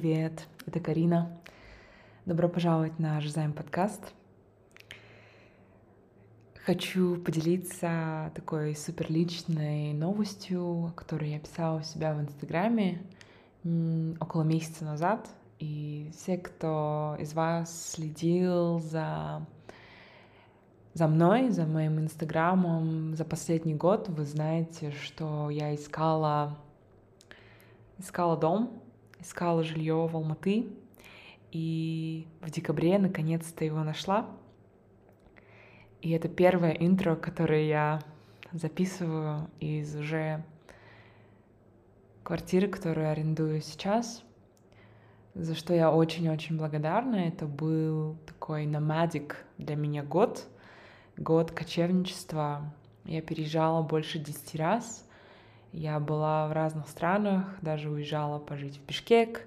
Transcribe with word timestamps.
привет! 0.00 0.46
Это 0.64 0.78
Карина. 0.78 1.36
Добро 2.24 2.48
пожаловать 2.48 3.00
на 3.00 3.20
Жизайм 3.20 3.52
подкаст. 3.52 4.12
Хочу 6.64 7.16
поделиться 7.16 8.30
такой 8.36 8.76
суперличной 8.76 9.92
новостью, 9.94 10.92
которую 10.94 11.32
я 11.32 11.40
писала 11.40 11.80
у 11.80 11.82
себя 11.82 12.14
в 12.14 12.20
Инстаграме 12.20 13.02
около 14.20 14.44
месяца 14.44 14.84
назад. 14.84 15.28
И 15.58 16.12
все, 16.16 16.38
кто 16.38 17.16
из 17.18 17.34
вас 17.34 17.90
следил 17.90 18.78
за 18.78 19.44
за 20.94 21.08
мной, 21.08 21.48
за 21.48 21.66
моим 21.66 21.98
инстаграмом 21.98 23.16
за 23.16 23.24
последний 23.24 23.74
год, 23.74 24.08
вы 24.08 24.24
знаете, 24.24 24.92
что 24.92 25.50
я 25.50 25.74
искала 25.74 26.56
искала 27.98 28.36
дом, 28.36 28.80
искала 29.20 29.62
жилье 29.62 30.06
в 30.06 30.16
Алматы, 30.16 30.66
и 31.50 32.26
в 32.40 32.50
декабре 32.50 32.98
наконец-то 32.98 33.64
его 33.64 33.82
нашла. 33.82 34.28
И 36.00 36.10
это 36.10 36.28
первое 36.28 36.72
интро, 36.72 37.16
которое 37.16 37.66
я 37.66 38.00
записываю 38.52 39.50
из 39.60 39.94
уже 39.96 40.44
квартиры, 42.22 42.68
которую 42.68 43.10
арендую 43.10 43.60
сейчас, 43.62 44.22
за 45.34 45.54
что 45.54 45.74
я 45.74 45.90
очень-очень 45.90 46.56
благодарна. 46.56 47.16
Это 47.16 47.46
был 47.46 48.16
такой 48.26 48.66
номадик 48.66 49.44
для 49.56 49.76
меня 49.76 50.02
год, 50.02 50.46
год 51.16 51.50
кочевничества. 51.50 52.74
Я 53.04 53.22
переезжала 53.22 53.82
больше 53.82 54.18
десяти 54.18 54.58
раз— 54.58 55.04
я 55.78 56.00
была 56.00 56.48
в 56.48 56.52
разных 56.52 56.88
странах, 56.88 57.44
даже 57.62 57.88
уезжала 57.88 58.40
пожить 58.40 58.78
в 58.78 58.86
Бишкек. 58.86 59.46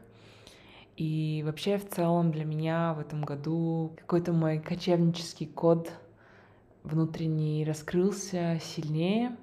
И 0.96 1.44
вообще 1.46 1.78
в 1.78 1.90
целом 1.90 2.32
для 2.32 2.46
меня 2.46 2.94
в 2.94 3.00
этом 3.00 3.23
году 3.23 3.94
какой-то 3.98 4.32
мой 4.32 4.60
кочевнический 4.60 5.46
код 5.46 5.92
внутренний 6.84 7.66
раскрылся 7.66 8.60
сильнее. 8.62 9.36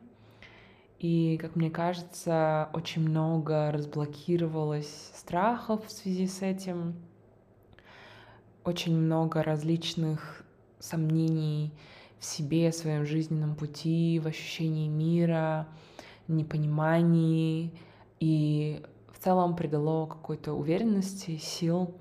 И, 0.99 1.37
как 1.39 1.57
мне 1.57 1.71
кажется, 1.71 2.71
очень 2.73 3.03
много 3.03 3.71
разблокировалось 3.71 5.11
страхов 5.15 5.87
в 5.87 5.93
связи 5.93 6.27
с 6.27 6.41
этим. 6.41 6.97
Очень 8.65 8.97
много 8.97 9.43
различных 9.43 10.43
сомнений 10.79 11.73
в 12.19 12.25
себе, 12.25 12.71
в 12.71 12.75
своем 12.75 13.05
жизненном 13.05 13.57
пути, 13.57 14.21
в 14.21 14.27
ощущении 14.27 14.89
мира— 14.89 15.69
непонимании 16.33 17.73
и 18.21 18.85
в 19.13 19.23
целом 19.23 19.57
придало 19.57 20.07
какой-то 20.07 20.53
уверенности, 20.53 21.37
сил, 21.39 21.95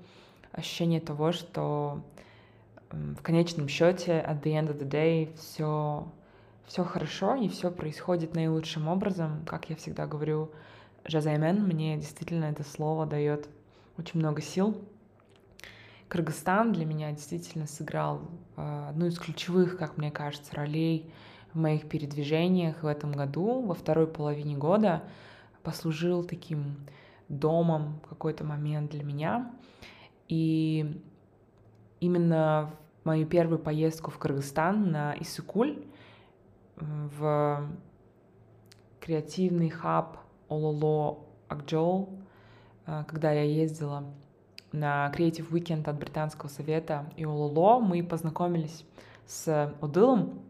ощущение 0.52 1.00
того, 1.00 1.32
что 1.32 2.02
в 2.90 3.22
конечном 3.22 3.68
счете, 3.68 4.12
at 4.12 4.42
the 4.42 4.52
end 4.52 4.68
of 4.68 4.78
the 4.78 4.88
day, 4.88 5.34
все, 5.36 6.06
все 6.66 6.84
хорошо 6.84 7.34
и 7.34 7.48
все 7.48 7.70
происходит 7.70 8.34
наилучшим 8.34 8.88
образом. 8.88 9.44
Как 9.46 9.68
я 9.68 9.76
всегда 9.76 10.06
говорю, 10.06 10.50
жазаймен, 11.04 11.64
мне 11.64 11.96
действительно 11.96 12.46
это 12.46 12.62
слово 12.62 13.06
дает 13.06 13.48
очень 13.98 14.20
много 14.20 14.40
сил. 14.40 14.80
Кыргызстан 16.08 16.72
для 16.72 16.86
меня 16.86 17.12
действительно 17.12 17.66
сыграл 17.66 18.22
э, 18.56 18.86
одну 18.88 19.06
из 19.06 19.18
ключевых, 19.18 19.76
как 19.76 19.98
мне 19.98 20.10
кажется, 20.10 20.54
ролей 20.54 21.12
моих 21.58 21.88
передвижениях 21.88 22.82
в 22.82 22.86
этом 22.86 23.12
году, 23.12 23.62
во 23.62 23.74
второй 23.74 24.06
половине 24.06 24.56
года, 24.56 25.02
послужил 25.62 26.24
таким 26.24 26.76
домом 27.28 28.00
в 28.04 28.08
какой-то 28.08 28.44
момент 28.44 28.90
для 28.90 29.04
меня. 29.04 29.52
И 30.28 31.00
именно 32.00 32.70
в 33.02 33.06
мою 33.06 33.26
первую 33.26 33.58
поездку 33.58 34.10
в 34.10 34.18
Кыргызстан 34.18 34.90
на 34.90 35.14
Исыкуль, 35.20 35.84
в 36.76 37.68
креативный 39.00 39.68
хаб 39.68 40.18
Ололо 40.48 41.18
Акджол, 41.48 42.10
э, 42.86 43.04
когда 43.08 43.32
я 43.32 43.42
ездила 43.42 44.04
на 44.72 45.10
Creative 45.14 45.50
Weekend 45.50 45.88
от 45.88 45.98
Британского 45.98 46.48
совета 46.48 47.10
и 47.16 47.24
Ололо, 47.24 47.80
мы 47.80 48.02
познакомились 48.02 48.84
с 49.26 49.74
Одылом, 49.80 50.40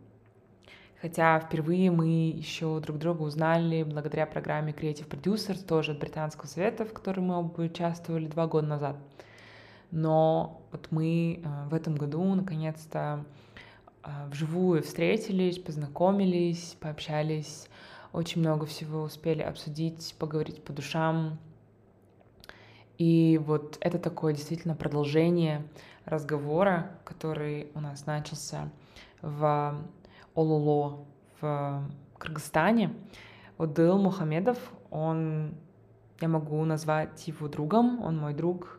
Хотя 1.01 1.39
впервые 1.39 1.93
мы 1.93 2.31
еще 2.31 2.81
друг 2.81 2.99
друга 2.99 3.23
узнали 3.23 3.85
благодаря 3.85 4.27
программе 4.27 4.73
Creative 4.73 5.09
Producers, 5.09 5.65
тоже 5.65 5.93
от 5.93 6.01
Британского 6.01 6.47
совета, 6.47 6.85
в 6.85 6.93
которой 6.93 7.21
мы 7.21 7.39
оба 7.39 7.61
участвовали 7.61 8.27
два 8.27 8.49
года 8.49 8.67
назад. 8.67 8.97
Но 9.93 10.61
вот 10.73 10.89
мы 10.91 11.41
э, 11.43 11.69
в 11.69 11.75
этом 11.75 11.95
году 11.95 12.23
наконец-то 12.35 13.25
э, 14.03 14.09
вживую 14.29 14.83
встретились, 14.83 15.59
познакомились, 15.59 16.77
пообщались, 16.81 17.69
очень 18.13 18.41
много 18.41 18.67
всего 18.67 19.03
успели 19.03 19.43
обсудить, 19.43 20.17
поговорить 20.19 20.65
по 20.65 20.73
душам. 20.73 21.39
И 22.99 23.41
вот 23.47 23.79
это 23.81 24.01
такое 24.01 24.35
действительно 24.35 24.75
продолжение 24.75 25.65
разговора, 26.05 26.91
который 27.05 27.71
у 27.77 27.81
нас 27.81 28.05
начался 28.07 28.69
в 29.23 29.77
Ололо 30.39 31.05
в 31.41 31.91
Кыргызстане. 32.17 32.95
Одыл 33.57 33.99
Мухамедов, 33.99 34.57
он, 34.89 35.57
я 36.21 36.29
могу 36.29 36.65
назвать 36.65 37.27
его 37.27 37.49
другом, 37.49 38.01
он 38.05 38.19
мой 38.19 38.35
друг 38.35 38.79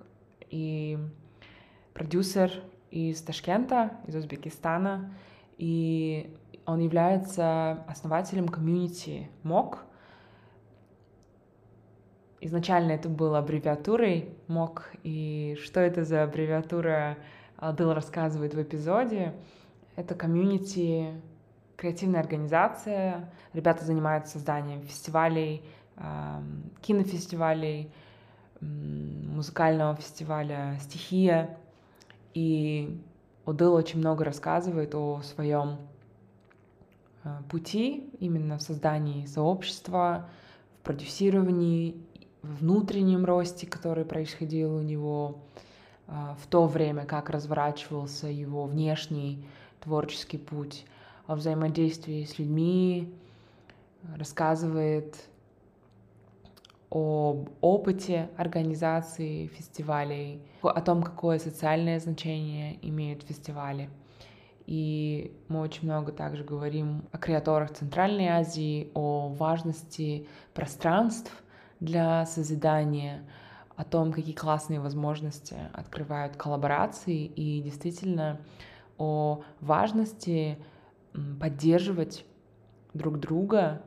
и 0.49 0.97
продюсер 1.93 2.49
из 2.91 3.21
Ташкента, 3.21 3.91
из 4.07 4.15
Узбекистана, 4.15 5.13
и 5.57 6.33
он 6.65 6.79
является 6.79 7.83
основателем 7.89 8.47
комьюнити 8.47 9.29
МОК. 9.43 9.79
Изначально 12.39 12.93
это 12.93 13.09
было 13.09 13.39
аббревиатурой 13.39 14.33
МОК, 14.47 14.93
и 15.03 15.57
что 15.61 15.81
это 15.81 16.05
за 16.05 16.23
аббревиатура, 16.23 17.17
Дыл 17.75 17.93
рассказывает 17.93 18.53
в 18.53 18.61
эпизоде. 18.61 19.33
Это 19.97 20.15
комьюнити 20.15 21.21
креативная 21.79 22.19
организация. 22.19 23.29
Ребята 23.53 23.85
занимаются 23.85 24.33
созданием 24.33 24.83
фестивалей, 24.83 25.63
кинофестивалей, 26.81 27.91
музыкального 28.59 29.95
фестиваля 29.95 30.77
«Стихия». 30.81 31.57
И 32.33 33.01
Одел 33.45 33.73
очень 33.73 33.99
много 33.99 34.25
рассказывает 34.25 34.93
о 34.93 35.21
своем 35.23 35.77
а, 37.23 37.41
пути 37.49 38.11
именно 38.19 38.57
в 38.57 38.61
создании 38.61 39.25
сообщества, 39.25 40.29
в 40.79 40.83
продюсировании, 40.83 41.95
в 42.43 42.57
внутреннем 42.57 43.25
росте, 43.25 43.65
который 43.65 44.05
происходил 44.05 44.75
у 44.75 44.81
него 44.81 45.39
а, 46.07 46.37
в 46.39 46.45
то 46.47 46.67
время, 46.67 47.05
как 47.05 47.31
разворачивался 47.31 48.27
его 48.27 48.65
внешний 48.65 49.43
творческий 49.79 50.37
путь 50.37 50.85
о 51.29 51.35
взаимодействии 51.35 52.23
с 52.23 52.39
людьми, 52.39 53.13
рассказывает 54.17 55.15
об 56.89 57.49
опыте 57.61 58.31
организации 58.35 59.45
фестивалей, 59.45 60.41
о 60.63 60.81
том, 60.81 61.03
какое 61.03 61.37
социальное 61.37 61.99
значение 61.99 62.79
имеют 62.81 63.21
фестивали. 63.21 63.91
И 64.65 65.31
мы 65.49 65.59
очень 65.61 65.83
много 65.83 66.11
также 66.11 66.43
говорим 66.43 67.03
о 67.11 67.19
креаторах 67.19 67.73
Центральной 67.73 68.29
Азии, 68.29 68.89
о 68.95 69.27
важности 69.29 70.27
пространств 70.55 71.31
для 71.79 72.25
созидания, 72.25 73.23
о 73.75 73.83
том, 73.83 74.11
какие 74.11 74.33
классные 74.33 74.79
возможности 74.79 75.57
открывают 75.73 76.37
коллаборации 76.37 77.25
и 77.25 77.61
действительно 77.61 78.41
о 78.97 79.43
важности 79.61 80.57
поддерживать 81.39 82.25
друг 82.93 83.19
друга, 83.19 83.81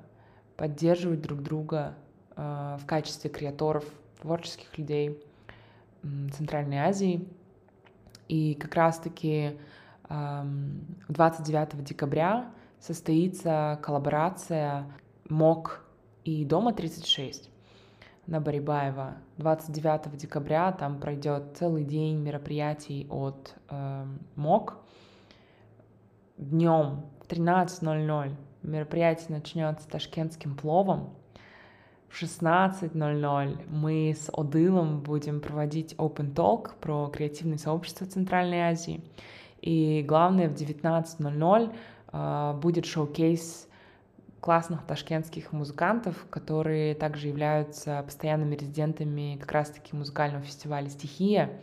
поддерживать 0.56 1.20
друг 1.20 1.42
друга 1.42 1.94
э, 2.36 2.76
в 2.80 2.86
качестве 2.86 3.30
креаторов, 3.30 3.84
творческих 4.20 4.78
людей 4.78 5.22
Центральной 6.32 6.78
Азии. 6.78 7.28
И 8.28 8.54
как 8.54 8.74
раз-таки 8.74 9.58
29 10.08 11.84
декабря 11.84 12.50
состоится 12.80 13.78
коллаборация 13.82 14.86
МОК 15.28 15.84
и 16.24 16.44
Дома 16.44 16.72
36 16.72 17.50
на 18.26 18.40
Барибаева. 18.40 19.16
29 19.38 20.16
декабря 20.16 20.72
там 20.72 21.00
пройдет 21.00 21.56
целый 21.56 21.84
день 21.84 22.18
мероприятий 22.18 23.06
от 23.10 23.54
э, 23.70 24.06
МОК. 24.36 24.76
Днем 26.36 27.06
13.00 27.32 28.34
мероприятие 28.62 29.28
начнется 29.30 29.88
ташкентским 29.88 30.54
пловом. 30.54 31.14
в 32.10 32.22
16.00 32.22 33.70
мы 33.70 34.14
с 34.14 34.28
Одылом 34.34 35.00
будем 35.00 35.40
проводить 35.40 35.94
Open 35.94 36.34
Talk 36.34 36.72
про 36.78 37.06
креативное 37.06 37.56
сообщество 37.56 38.06
Центральной 38.06 38.60
Азии. 38.60 39.02
И 39.62 40.04
главное, 40.06 40.50
в 40.50 40.52
19.00 40.52 41.74
э, 42.12 42.58
будет 42.60 42.84
шоу-кейс 42.84 43.66
классных 44.40 44.84
ташкентских 44.84 45.52
музыкантов, 45.52 46.26
которые 46.28 46.94
также 46.94 47.28
являются 47.28 48.02
постоянными 48.04 48.56
резидентами 48.56 49.38
как 49.40 49.52
раз-таки 49.52 49.96
музыкального 49.96 50.44
фестиваля 50.44 50.90
«Стихия». 50.90 51.62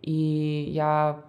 И 0.00 0.70
я, 0.70 1.20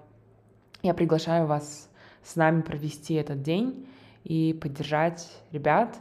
я 0.81 0.93
приглашаю 0.93 1.47
вас 1.47 1.89
с 2.25 2.35
нами 2.35 2.61
провести 2.61 3.13
этот 3.13 3.41
день 3.41 3.87
и 4.25 4.51
поддержать 4.53 5.31
ребят 5.51 5.97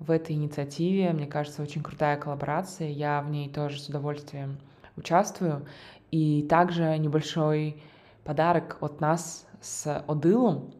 в 0.00 0.10
этой 0.10 0.34
инициативе. 0.34 1.12
Мне 1.12 1.26
кажется, 1.26 1.62
очень 1.62 1.82
крутая 1.82 2.16
коллаборация. 2.16 2.88
Я 2.88 3.22
в 3.22 3.30
ней 3.30 3.48
тоже 3.48 3.78
с 3.78 3.88
удовольствием 3.88 4.58
участвую. 4.96 5.64
И 6.10 6.42
также 6.48 6.98
небольшой 6.98 7.80
подарок 8.24 8.78
от 8.80 9.00
нас 9.00 9.46
с 9.60 10.02
Одылом 10.08 10.72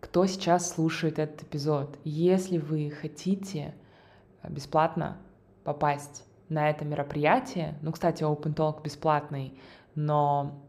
кто 0.00 0.26
сейчас 0.26 0.70
слушает 0.70 1.18
этот 1.18 1.42
эпизод. 1.42 1.98
Если 2.04 2.58
вы 2.58 2.90
хотите 2.90 3.74
бесплатно 4.48 5.18
попасть 5.62 6.24
на 6.48 6.70
это 6.70 6.84
мероприятие, 6.84 7.78
ну, 7.82 7.92
кстати, 7.92 8.22
Open 8.22 8.54
Talk 8.54 8.82
бесплатный, 8.82 9.54
но 9.94 10.64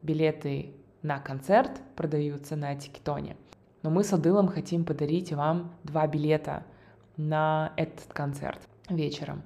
билеты 0.00 0.74
на 1.02 1.18
концерт 1.20 1.80
продаются 1.96 2.56
на 2.56 2.74
Тикетоне. 2.74 3.36
Но 3.82 3.90
мы 3.90 4.02
с 4.02 4.12
Адылом 4.12 4.48
хотим 4.48 4.84
подарить 4.84 5.32
вам 5.32 5.72
два 5.84 6.06
билета 6.06 6.64
на 7.16 7.72
этот 7.76 8.12
концерт 8.12 8.60
вечером. 8.88 9.42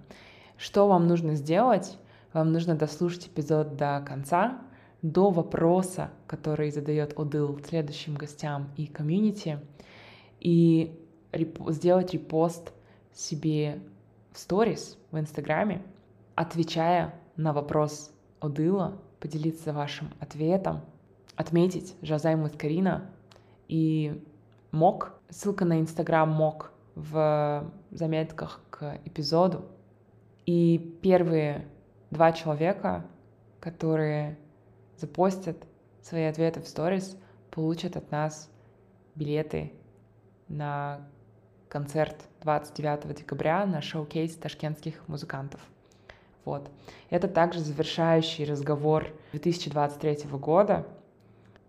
Что 0.57 0.89
вам 0.89 1.07
нужно 1.07 1.35
сделать? 1.35 1.99
Вам 2.33 2.53
нужно 2.53 2.75
дослушать 2.75 3.27
эпизод 3.27 3.77
до 3.77 4.03
конца, 4.07 4.61
до 5.03 5.31
вопроса, 5.31 6.11
который 6.27 6.71
задает 6.71 7.19
Одыл 7.19 7.59
следующим 7.65 8.15
гостям 8.15 8.71
и 8.77 8.87
комьюнити, 8.87 9.59
и 10.41 10.99
реп 11.33 11.59
сделать 11.69 12.15
репост 12.15 12.73
себе 13.13 13.83
в 14.33 14.39
сторис 14.39 14.97
в 15.11 15.19
Инстаграме, 15.19 15.83
отвечая 16.35 17.15
на 17.37 17.53
вопрос 17.53 18.13
Одыла, 18.41 18.97
поделиться 19.21 19.73
вашим 19.73 20.11
ответом, 20.21 20.81
отметить 21.37 21.97
Жазай 22.03 22.37
Муткарина 22.37 23.11
и 23.69 24.23
МОК, 24.71 25.15
ссылка 25.29 25.65
на 25.65 25.81
Инстаграм 25.81 26.29
МОК 26.29 26.73
в 26.95 27.71
заметках 27.91 28.61
к 28.71 28.99
эпизоду. 29.05 29.65
И 30.47 30.99
первые 31.03 31.67
два 32.11 32.33
человека, 32.33 33.07
которые 33.61 34.39
запостят 34.97 35.57
свои 36.03 36.25
ответы 36.25 36.61
в 36.61 36.69
сторис, 36.69 37.17
получат 37.51 37.97
от 37.97 38.11
нас 38.11 38.51
билеты 39.15 39.73
на 40.49 41.07
концерт 41.69 42.17
29 42.43 43.15
декабря 43.17 43.65
на 43.65 43.81
шоу-кейс 43.81 44.35
ташкентских 44.35 45.07
музыкантов. 45.09 45.61
Вот. 46.45 46.71
Это 47.09 47.29
также 47.29 47.61
завершающий 47.61 48.45
разговор 48.45 49.07
2023 49.31 50.29
года. 50.33 50.87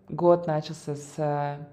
Год 0.10 0.48
начался 0.48 0.96
с 0.96 1.14
э, 1.18 1.66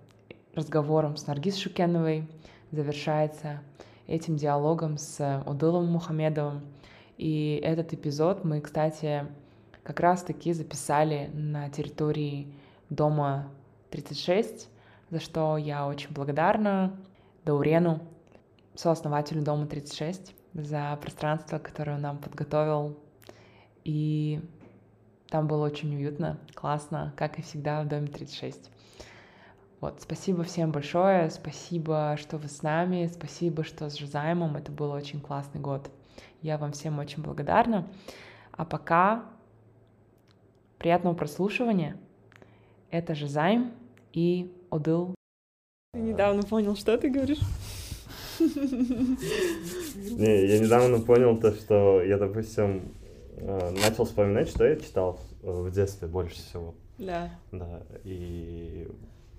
разговором 0.54 1.16
с 1.16 1.26
Наргиз 1.26 1.56
Шукеновой, 1.56 2.28
завершается 2.70 3.60
этим 4.06 4.36
диалогом 4.36 4.98
с 4.98 5.42
Удылом 5.46 5.86
Мухамедовым. 5.86 6.62
И 7.18 7.60
этот 7.62 7.92
эпизод 7.92 8.44
мы, 8.44 8.60
кстати, 8.60 9.26
как 9.82 9.98
раз-таки 9.98 10.52
записали 10.52 11.28
на 11.34 11.70
территории 11.70 12.54
дома 12.88 13.48
36, 13.90 14.68
за 15.10 15.18
что 15.18 15.56
я 15.56 15.88
очень 15.88 16.12
благодарна 16.12 16.96
Даурену, 17.44 18.00
сооснователю 18.76 19.42
дома 19.42 19.66
36, 19.66 20.36
за 20.54 20.96
пространство, 21.02 21.58
которое 21.58 21.96
он 21.96 22.02
нам 22.02 22.18
подготовил. 22.18 22.96
И 23.84 24.40
там 25.30 25.46
было 25.46 25.64
очень 25.64 25.94
уютно, 25.94 26.38
классно, 26.54 27.14
как 27.16 27.38
и 27.38 27.42
всегда 27.42 27.82
в 27.82 27.88
доме 27.88 28.08
36. 28.08 28.70
Вот, 29.80 30.02
спасибо 30.02 30.42
всем 30.42 30.72
большое, 30.72 31.30
спасибо, 31.30 32.16
что 32.18 32.36
вы 32.36 32.48
с 32.48 32.62
нами, 32.62 33.10
спасибо, 33.12 33.64
что 33.64 33.88
с 33.88 33.94
Жизаймом, 33.94 34.56
это 34.56 34.70
был 34.70 34.90
очень 34.90 35.20
классный 35.20 35.60
год. 35.60 35.90
Я 36.42 36.58
вам 36.58 36.72
всем 36.72 36.98
очень 36.98 37.22
благодарна. 37.22 37.86
А 38.52 38.64
пока 38.64 39.24
Приятного 40.80 41.14
прослушивания. 41.14 41.98
Это 42.90 43.14
же 43.14 43.28
Займ 43.28 43.72
и 44.14 44.50
Одыл. 44.70 45.14
Ты 45.92 46.00
недавно 46.00 46.42
понял, 46.42 46.74
что 46.74 46.96
ты 46.96 47.10
говоришь? 47.10 47.40
Не, 48.38 48.46
я 50.46 50.58
недавно 50.58 51.00
понял 51.00 51.38
то, 51.38 51.52
что 51.52 52.02
я, 52.02 52.16
допустим, 52.16 52.94
начал 53.36 54.04
вспоминать, 54.04 54.48
что 54.48 54.64
я 54.64 54.76
читал 54.76 55.20
в 55.42 55.70
детстве 55.70 56.08
больше 56.08 56.36
всего. 56.36 56.74
Да. 56.98 57.30
Да, 57.52 57.82
и, 58.04 58.88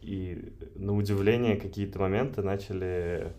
и 0.02 0.54
на 0.76 0.96
удивление 0.96 1.58
какие-то 1.58 2.00
моменты 2.00 2.42
начали 2.42 3.34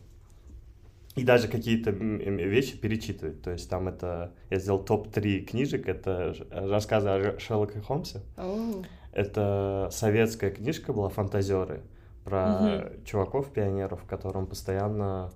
и 1.14 1.24
даже 1.24 1.48
какие-то 1.48 1.90
вещи 1.90 2.78
перечитывать. 2.78 3.42
То 3.42 3.50
есть 3.50 3.68
там 3.68 3.88
это... 3.88 4.32
Я 4.48 4.58
сделал 4.58 4.82
топ-3 4.82 5.40
книжек. 5.40 5.86
Это 5.86 6.34
рассказы 6.50 7.08
о 7.08 7.38
Шерлоке 7.38 7.80
Холмсе. 7.80 8.20
Oh. 8.36 8.84
Это 9.12 9.90
советская 9.92 10.50
книжка 10.50 10.92
была 10.94 11.10
«Фантазеры» 11.10 11.82
про 12.24 12.38
mm-hmm. 12.38 13.04
чуваков-пионеров, 13.04 14.04
которым 14.04 14.46
постоянно... 14.46 15.30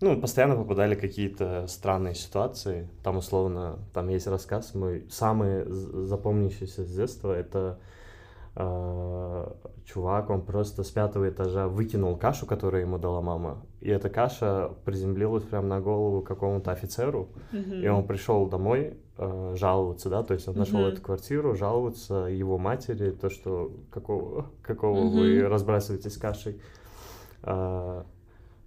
Ну, 0.00 0.18
постоянно 0.18 0.56
попадали 0.56 0.94
какие-то 0.94 1.66
странные 1.66 2.14
ситуации. 2.14 2.88
Там, 3.02 3.18
условно, 3.18 3.78
там 3.92 4.08
есть 4.08 4.26
рассказ 4.26 4.74
мой. 4.74 5.06
Самый 5.10 5.64
запомняющийся 5.66 6.84
с 6.84 6.90
детства— 6.90 7.32
это 7.38 7.78
э, 8.56 9.52
чувак, 9.84 10.30
он 10.30 10.42
просто 10.42 10.84
с 10.84 10.90
пятого 10.90 11.28
этажа 11.28 11.68
выкинул 11.68 12.16
кашу, 12.16 12.46
которую 12.46 12.82
ему 12.82 12.98
дала 12.98 13.20
мама. 13.20 13.62
И 13.80 13.90
эта 13.90 14.08
каша 14.08 14.70
приземлилась 14.86 15.44
прямо 15.44 15.66
на 15.66 15.80
голову 15.80 16.22
какому-то 16.22 16.70
офицеру. 16.70 17.28
Mm-hmm. 17.52 17.82
И 17.82 17.88
он 17.88 18.06
пришел 18.06 18.46
домой 18.46 18.94
э, 19.18 19.54
жаловаться, 19.56 20.08
да, 20.08 20.22
то 20.22 20.32
есть 20.32 20.48
он 20.48 20.56
нашел 20.56 20.80
mm-hmm. 20.80 20.92
эту 20.92 21.02
квартиру, 21.02 21.54
жаловаться 21.54 22.14
его 22.24 22.56
матери, 22.56 23.10
то, 23.10 23.28
что 23.28 23.72
какого, 23.90 24.46
какого 24.62 24.96
mm-hmm. 24.96 25.42
вы 25.42 25.48
разбрасываетесь 25.48 26.16
кашей. 26.16 26.58
Э, 27.42 28.04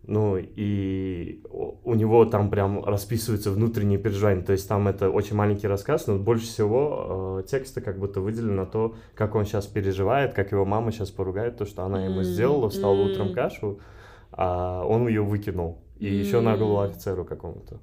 ну, 0.05 0.37
и 0.37 1.41
у 1.49 1.95
него 1.95 2.25
там 2.25 2.49
прям 2.49 2.83
расписываются 2.83 3.51
внутренние 3.51 3.97
переживания. 3.97 4.43
То 4.43 4.51
есть 4.51 4.67
там 4.67 4.87
это 4.87 5.09
очень 5.09 5.35
маленький 5.35 5.67
рассказ, 5.67 6.07
но 6.07 6.17
больше 6.17 6.45
всего 6.45 7.39
э, 7.39 7.47
текста 7.49 7.79
как 7.79 7.97
будто 7.97 8.19
выделено 8.19 8.53
на 8.53 8.65
то, 8.65 8.95
как 9.15 9.35
он 9.35 9.45
сейчас 9.45 9.65
переживает, 9.65 10.33
как 10.33 10.51
его 10.51 10.65
мама 10.65 10.91
сейчас 10.91 11.09
поругает, 11.09 11.57
то, 11.57 11.65
что 11.65 11.83
она 11.83 12.03
ему 12.05 12.23
сделала, 12.23 12.69
встала 12.69 12.95
mm-hmm. 12.95 13.11
утром 13.11 13.33
кашу, 13.33 13.79
а 14.31 14.85
он 14.85 15.07
ее 15.07 15.21
выкинул. 15.21 15.79
И 15.99 16.07
mm-hmm. 16.07 16.09
еще 16.09 16.41
на 16.41 16.57
голову 16.57 16.81
офицеру 16.81 17.23
какому-то. 17.23 17.79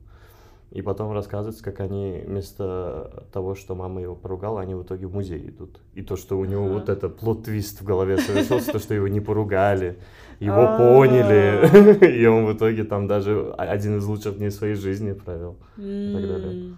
И 0.71 0.83
потом 0.83 1.13
рассказывается, 1.13 1.65
как 1.65 1.81
они 1.81 2.23
вместо 2.25 3.27
того, 3.33 3.57
что 3.57 3.75
мама 3.75 4.03
его 4.03 4.15
поругала, 4.15 4.61
они 4.61 4.75
в 4.75 4.85
итоге 4.85 5.07
в 5.07 5.13
музей 5.13 5.49
идут. 5.49 5.81
И 5.95 6.03
то, 6.03 6.17
что 6.17 6.39
у 6.39 6.45
него 6.45 6.65
вот 6.69 6.89
это 6.89 7.09
плод-твист 7.09 7.81
в 7.81 7.85
голове 7.85 8.19
совершился, 8.19 8.73
то, 8.73 8.79
что 8.79 8.95
его 8.95 9.09
не 9.09 9.21
поругали, 9.21 9.99
его 10.39 10.77
поняли, 10.79 12.07
и 12.21 12.25
он 12.27 12.47
в 12.47 12.57
итоге 12.57 12.85
там 12.85 13.09
даже 13.09 13.53
один 13.59 13.99
из 13.99 14.07
лучших 14.07 14.39
дней 14.39 14.53
своей 14.53 14.75
жизни 14.75 15.13
провел. 15.13 15.57
И 15.77 16.13
так 16.15 16.29
далее. 16.29 16.77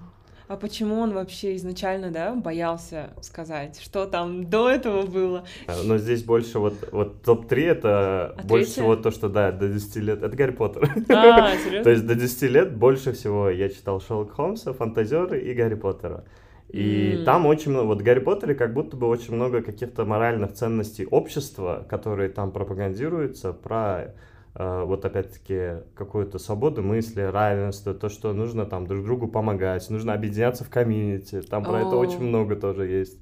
А 0.52 0.56
почему 0.56 1.00
он 1.00 1.14
вообще 1.14 1.56
изначально, 1.56 2.10
да, 2.10 2.34
боялся 2.34 3.14
сказать, 3.22 3.80
что 3.82 4.04
там 4.04 4.50
до 4.50 4.68
этого 4.68 5.06
было? 5.06 5.46
А, 5.66 5.82
но 5.82 5.96
здесь 5.96 6.24
больше 6.24 6.58
вот, 6.58 6.90
вот 6.92 7.22
топ-3 7.22 7.70
это 7.70 8.34
а 8.36 8.42
больше 8.42 8.72
всего 8.72 8.94
то, 8.94 9.10
что, 9.10 9.30
да, 9.30 9.50
до 9.50 9.66
10 9.66 9.96
лет, 9.96 10.22
это 10.22 10.36
Гарри 10.36 10.50
Поттер. 10.50 10.90
А, 11.08 11.56
серьезно? 11.64 11.84
То 11.84 11.88
есть 11.88 12.06
до 12.06 12.14
10 12.14 12.42
лет 12.50 12.76
больше 12.76 13.14
всего 13.14 13.48
я 13.48 13.70
читал 13.70 14.02
Шерлок 14.02 14.32
Холмса, 14.32 14.74
Фантазеры 14.74 15.40
и 15.40 15.54
Гарри 15.54 15.76
Поттера. 15.76 16.24
И 16.68 17.14
mm. 17.16 17.24
там 17.24 17.46
очень 17.46 17.70
много, 17.70 17.86
вот 17.86 18.02
в 18.02 18.04
Гарри 18.04 18.20
Поттере 18.20 18.54
как 18.54 18.74
будто 18.74 18.94
бы 18.94 19.06
очень 19.06 19.34
много 19.34 19.62
каких-то 19.62 20.04
моральных 20.04 20.52
ценностей 20.52 21.06
общества, 21.06 21.86
которые 21.88 22.28
там 22.28 22.52
пропагандируются, 22.52 23.54
про 23.54 24.12
вот 24.54 25.04
опять-таки 25.04 25.82
какую-то 25.94 26.38
свободу 26.38 26.82
мысли, 26.82 27.22
равенство, 27.22 27.94
то, 27.94 28.08
что 28.08 28.32
нужно 28.32 28.66
там 28.66 28.86
друг 28.86 29.04
другу 29.04 29.28
помогать, 29.28 29.88
нужно 29.90 30.12
объединяться 30.12 30.64
в 30.64 30.68
комьюнити, 30.68 31.40
там 31.42 31.64
про 31.64 31.80
oh. 31.80 31.86
это 31.86 31.96
очень 31.96 32.20
много 32.20 32.56
тоже 32.56 32.86
есть. 32.86 33.18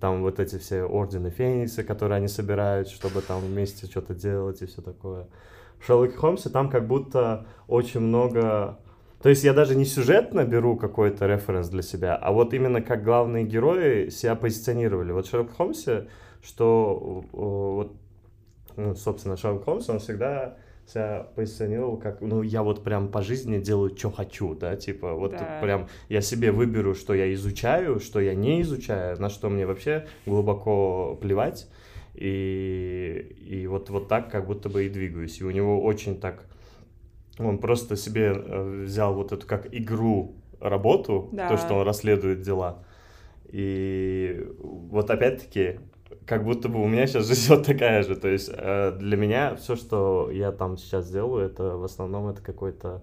Там 0.00 0.22
вот 0.22 0.40
эти 0.40 0.56
все 0.56 0.84
ордены 0.84 1.28
Феникса, 1.28 1.84
которые 1.84 2.16
они 2.16 2.28
собирают, 2.28 2.88
чтобы 2.88 3.20
там 3.20 3.40
вместе 3.40 3.84
что-то 3.86 4.14
делать 4.14 4.62
и 4.62 4.66
все 4.66 4.80
такое. 4.80 5.26
В 5.78 5.84
Шерлоке 5.84 6.16
Холмсе 6.16 6.48
там 6.48 6.70
как 6.70 6.86
будто 6.86 7.44
очень 7.68 8.00
много 8.00 8.78
То 9.22 9.28
есть 9.28 9.44
я 9.44 9.52
даже 9.52 9.74
не 9.74 9.84
сюжетно 9.84 10.44
беру 10.44 10.76
какой-то 10.76 11.26
референс 11.26 11.68
для 11.68 11.82
себя, 11.82 12.16
а 12.16 12.32
вот 12.32 12.54
именно 12.54 12.80
как 12.80 13.04
главные 13.04 13.44
герои 13.44 14.08
себя 14.08 14.34
позиционировали. 14.34 15.12
Вот 15.12 15.26
в 15.26 15.30
Шерлок 15.30 15.54
Холмсе, 15.54 16.08
что 16.42 17.22
вот, 17.32 17.92
ну, 18.76 18.94
собственно, 18.94 19.36
Шерлок 19.36 19.64
Холмс, 19.64 19.90
он 19.90 19.98
всегда 19.98 20.56
себя 20.90 21.26
позиционировал 21.34 21.96
как, 21.96 22.20
ну, 22.20 22.42
я 22.42 22.62
вот 22.62 22.82
прям 22.82 23.08
по 23.08 23.22
жизни 23.22 23.58
делаю, 23.58 23.96
что 23.96 24.10
хочу, 24.10 24.54
да, 24.54 24.76
типа, 24.76 25.14
вот 25.14 25.32
да. 25.32 25.58
прям 25.62 25.88
я 26.08 26.20
себе 26.20 26.52
выберу, 26.52 26.94
что 26.94 27.14
я 27.14 27.32
изучаю, 27.34 28.00
что 28.00 28.20
я 28.20 28.34
не 28.34 28.62
изучаю, 28.62 29.20
на 29.20 29.30
что 29.30 29.48
мне 29.48 29.66
вообще 29.66 30.06
глубоко 30.26 31.18
плевать, 31.20 31.68
и, 32.14 33.36
и 33.46 33.66
вот, 33.66 33.90
вот 33.90 34.08
так 34.08 34.30
как 34.30 34.46
будто 34.46 34.68
бы 34.68 34.86
и 34.86 34.88
двигаюсь. 34.88 35.40
И 35.40 35.44
у 35.44 35.50
него 35.50 35.82
очень 35.82 36.20
так 36.20 36.44
он 37.38 37.58
просто 37.58 37.96
себе 37.96 38.32
э, 38.34 38.84
взял 38.84 39.14
вот 39.14 39.32
эту 39.32 39.46
как 39.46 39.72
игру 39.72 40.34
работу, 40.60 41.28
да. 41.32 41.48
то, 41.48 41.56
что 41.56 41.74
он 41.74 41.86
расследует 41.86 42.42
дела. 42.42 42.84
И 43.48 44.46
вот 44.58 45.10
опять-таки, 45.10 45.80
как 46.30 46.44
будто 46.44 46.68
бы 46.68 46.80
у 46.80 46.86
меня 46.86 47.08
сейчас 47.08 47.26
жизнь 47.26 47.48
вот 47.52 47.66
такая 47.66 48.04
же. 48.04 48.14
То 48.14 48.28
есть 48.28 48.52
э, 48.54 48.96
для 48.96 49.16
меня 49.16 49.56
все, 49.56 49.74
что 49.74 50.30
я 50.32 50.52
там 50.52 50.78
сейчас 50.78 51.10
делаю, 51.10 51.44
это 51.44 51.76
в 51.76 51.82
основном 51.82 52.28
это 52.28 52.40
какой-то 52.40 53.02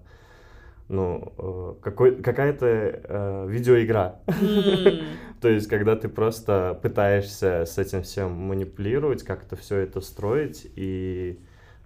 ну, 0.88 1.34
э, 1.36 1.74
какой, 1.82 2.22
какая-то 2.22 2.66
э, 2.66 3.46
видеоигра. 3.46 4.20
Mm. 4.26 5.02
То 5.42 5.48
есть, 5.50 5.68
когда 5.68 5.94
ты 5.94 6.08
просто 6.08 6.80
пытаешься 6.82 7.66
с 7.66 7.76
этим 7.76 8.02
всем 8.02 8.32
манипулировать, 8.32 9.22
как-то 9.22 9.56
все 9.56 9.76
это 9.76 10.00
строить, 10.00 10.66
и 10.74 11.38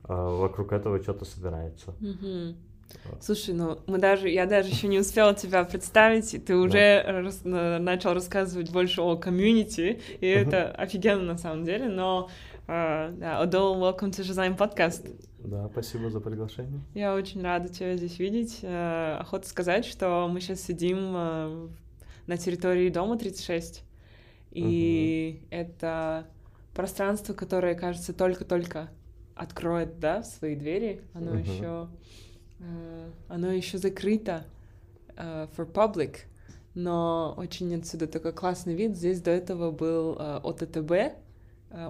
вокруг 0.04 0.72
этого 0.72 1.02
что-то 1.02 1.25
собирается. 1.25 1.94
Слушай, 3.20 3.54
ну 3.54 3.78
мы 3.87 3.99
даже, 3.99 4.28
я 4.28 4.46
даже 4.46 4.68
еще 4.68 4.88
не 4.88 4.99
успела 4.99 5.34
тебя 5.34 5.64
представить, 5.64 6.34
и 6.34 6.38
ты 6.38 6.56
уже 6.56 7.02
да. 7.06 7.20
рас, 7.22 7.40
начал 7.44 8.14
рассказывать 8.14 8.70
больше 8.70 9.00
о 9.00 9.16
комьюнити, 9.16 10.00
и 10.20 10.26
uh-huh. 10.26 10.46
это 10.46 10.70
офигенно 10.72 11.22
на 11.22 11.38
самом 11.38 11.64
деле, 11.64 11.88
но 11.88 12.28
uh, 12.66 13.16
да, 13.16 13.38
Одол, 13.38 13.76
welcome 13.82 14.11
to 14.11 14.22
Жизайм 14.22 14.56
подкаст. 14.56 15.06
Да, 15.38 15.68
спасибо 15.70 16.11
за 16.11 16.20
приглашение. 16.20 16.80
Я 16.94 17.14
очень 17.14 17.42
рада 17.42 17.68
тебя 17.68 17.96
здесь 17.96 18.18
видеть. 18.18 18.61
Uh, 18.62 19.18
охота 19.18 19.49
сказать, 19.49 19.84
что 19.84 20.28
мы 20.28 20.40
сейчас 20.40 20.61
сидим 20.61 20.99
uh, 20.99 21.70
на 22.26 22.37
территории 22.37 22.88
дома 22.88 23.18
36, 23.18 23.84
и 24.52 25.40
uh-huh. 25.40 25.46
это 25.50 26.26
пространство, 26.75 27.34
которое, 27.34 27.75
кажется, 27.75 28.12
только-только 28.12 28.90
откроет, 29.34 29.99
да, 29.99 30.22
свои 30.22 30.56
двери, 30.56 31.02
оно 31.14 31.34
uh-huh. 31.34 31.54
еще 31.54 31.88
оно 33.28 33.50
еще 33.50 33.78
закрыто 33.78 34.45
э, 35.16 35.49
for 35.57 35.71
public, 35.71 36.16
но 36.75 37.35
очень 37.37 37.75
отсюда 37.75 38.07
такой 38.07 38.33
классный 38.33 38.75
вид. 38.75 38.97
Здесь 38.97 39.21
до 39.21 39.31
этого 39.31 39.71
был 39.71 40.16
э, 40.19 40.40
ОТТБ, 40.42 40.92
э, 40.92 41.12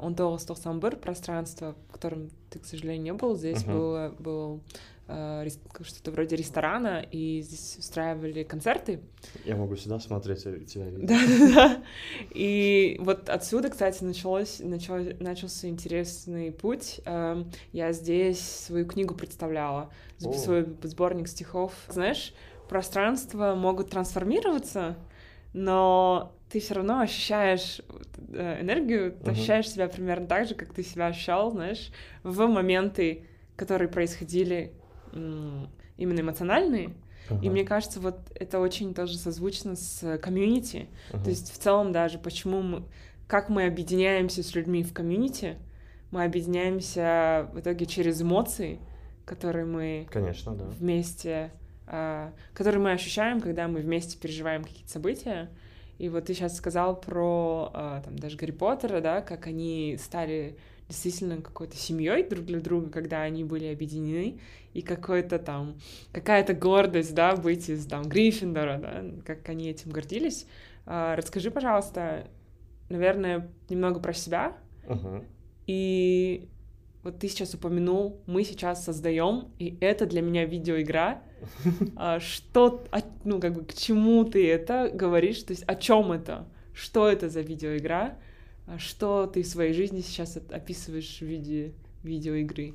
он 0.00 0.14
Самбыр, 0.56 0.96
пространство, 0.96 1.74
в 1.88 1.92
котором 1.92 2.30
ты, 2.50 2.58
к 2.58 2.64
сожалению, 2.64 3.02
не 3.02 3.12
был. 3.12 3.36
Здесь 3.36 3.62
uh-huh. 3.62 3.72
было, 3.72 4.14
был 4.18 4.60
Э, 4.60 4.91
что-то 5.08 6.10
вроде 6.10 6.36
ресторана, 6.36 7.04
и 7.10 7.40
здесь 7.42 7.76
устраивали 7.78 8.44
концерты. 8.44 9.00
Я 9.44 9.56
могу 9.56 9.76
сюда 9.76 9.98
смотреть, 9.98 10.46
а 10.46 10.58
тебя 10.60 10.86
видеть. 10.86 11.06
Да-да-да. 11.06 11.82
И 12.30 12.96
вот 13.00 13.28
отсюда, 13.28 13.68
кстати, 13.68 14.02
началось, 14.04 14.60
начал, 14.60 14.96
начался 15.20 15.68
интересный 15.68 16.52
путь. 16.52 17.00
Эм, 17.04 17.50
я 17.72 17.92
здесь 17.92 18.40
свою 18.40 18.86
книгу 18.86 19.14
представляла, 19.14 19.92
свой 20.18 20.66
сборник 20.82 21.28
стихов. 21.28 21.74
Знаешь, 21.88 22.32
пространства 22.68 23.54
могут 23.54 23.90
трансформироваться, 23.90 24.96
но 25.52 26.34
ты 26.48 26.60
все 26.60 26.74
равно 26.74 27.00
ощущаешь 27.00 27.80
э, 28.32 28.62
энергию, 28.62 29.12
ты 29.12 29.30
uh-huh. 29.30 29.32
ощущаешь 29.32 29.70
себя 29.70 29.88
примерно 29.88 30.26
так 30.26 30.48
же, 30.48 30.54
как 30.54 30.72
ты 30.72 30.82
себя 30.82 31.08
ощущал, 31.08 31.50
знаешь, 31.50 31.90
в 32.22 32.46
моменты, 32.46 33.26
которые 33.56 33.88
происходили 33.88 34.74
именно 35.12 36.20
эмоциональные. 36.20 36.94
Uh-huh. 37.28 37.40
И 37.42 37.50
мне 37.50 37.64
кажется, 37.64 38.00
вот 38.00 38.18
это 38.34 38.58
очень 38.58 38.94
тоже 38.94 39.16
созвучно 39.16 39.76
с 39.76 40.18
комьюнити. 40.18 40.88
Uh-huh. 41.10 41.22
То 41.22 41.30
есть 41.30 41.52
в 41.52 41.58
целом 41.58 41.92
даже 41.92 42.18
почему 42.18 42.62
мы, 42.62 42.82
как 43.26 43.48
мы 43.48 43.66
объединяемся 43.66 44.42
с 44.42 44.54
людьми 44.54 44.82
в 44.82 44.92
комьюнити, 44.92 45.56
мы 46.10 46.24
объединяемся 46.24 47.48
в 47.52 47.60
итоге 47.60 47.86
через 47.86 48.20
эмоции, 48.20 48.78
которые 49.24 49.64
мы 49.64 50.06
Конечно, 50.10 50.54
да. 50.54 50.64
вместе, 50.64 51.50
э, 51.86 52.30
которые 52.54 52.82
мы 52.82 52.92
ощущаем, 52.92 53.40
когда 53.40 53.66
мы 53.66 53.80
вместе 53.80 54.18
переживаем 54.18 54.62
какие-то 54.62 54.90
события. 54.90 55.48
И 55.98 56.08
вот 56.08 56.26
ты 56.26 56.34
сейчас 56.34 56.56
сказал 56.56 57.00
про 57.00 57.70
э, 57.72 58.02
там 58.04 58.18
даже 58.18 58.36
Гарри 58.36 58.50
Поттера, 58.50 59.00
да, 59.00 59.22
как 59.22 59.46
они 59.46 59.96
стали 60.02 60.58
действительно 60.88 61.40
какой-то 61.40 61.76
семьей 61.76 62.28
друг 62.28 62.44
для 62.44 62.60
друга, 62.60 62.90
когда 62.90 63.22
они 63.22 63.44
были 63.44 63.66
объединены, 63.66 64.38
и 64.74 64.82
какой-то 64.82 65.38
там, 65.38 65.78
какая-то 66.12 66.54
гордость, 66.54 67.14
да, 67.14 67.36
быть 67.36 67.68
из 67.68 67.86
там 67.86 68.04
Гриффиндора, 68.04 68.78
да, 68.78 69.04
как 69.24 69.48
они 69.48 69.68
этим 69.68 69.90
гордились. 69.90 70.46
А, 70.86 71.16
расскажи, 71.16 71.50
пожалуйста, 71.50 72.26
наверное, 72.88 73.50
немного 73.68 74.00
про 74.00 74.12
себя. 74.12 74.56
Uh-huh. 74.86 75.24
И 75.66 76.48
вот 77.02 77.18
ты 77.18 77.28
сейчас 77.28 77.54
упомянул, 77.54 78.22
мы 78.26 78.44
сейчас 78.44 78.84
создаем, 78.84 79.48
и 79.58 79.76
это 79.80 80.06
для 80.06 80.22
меня 80.22 80.44
видеоигра. 80.44 81.22
А, 81.96 82.20
что, 82.20 82.84
ну, 83.24 83.40
как 83.40 83.54
бы, 83.54 83.64
к 83.64 83.74
чему 83.74 84.24
ты 84.24 84.48
это 84.48 84.90
говоришь? 84.94 85.42
То 85.42 85.52
есть, 85.52 85.64
о 85.64 85.74
чем 85.74 86.12
это? 86.12 86.46
Что 86.72 87.08
это 87.08 87.28
за 87.28 87.40
видеоигра? 87.40 88.16
А 88.66 88.78
что 88.78 89.26
ты 89.26 89.42
в 89.42 89.46
своей 89.46 89.72
жизни 89.72 90.00
сейчас 90.00 90.36
описываешь 90.36 91.18
в 91.18 91.22
виде 91.22 91.72
видеоигры? 92.04 92.74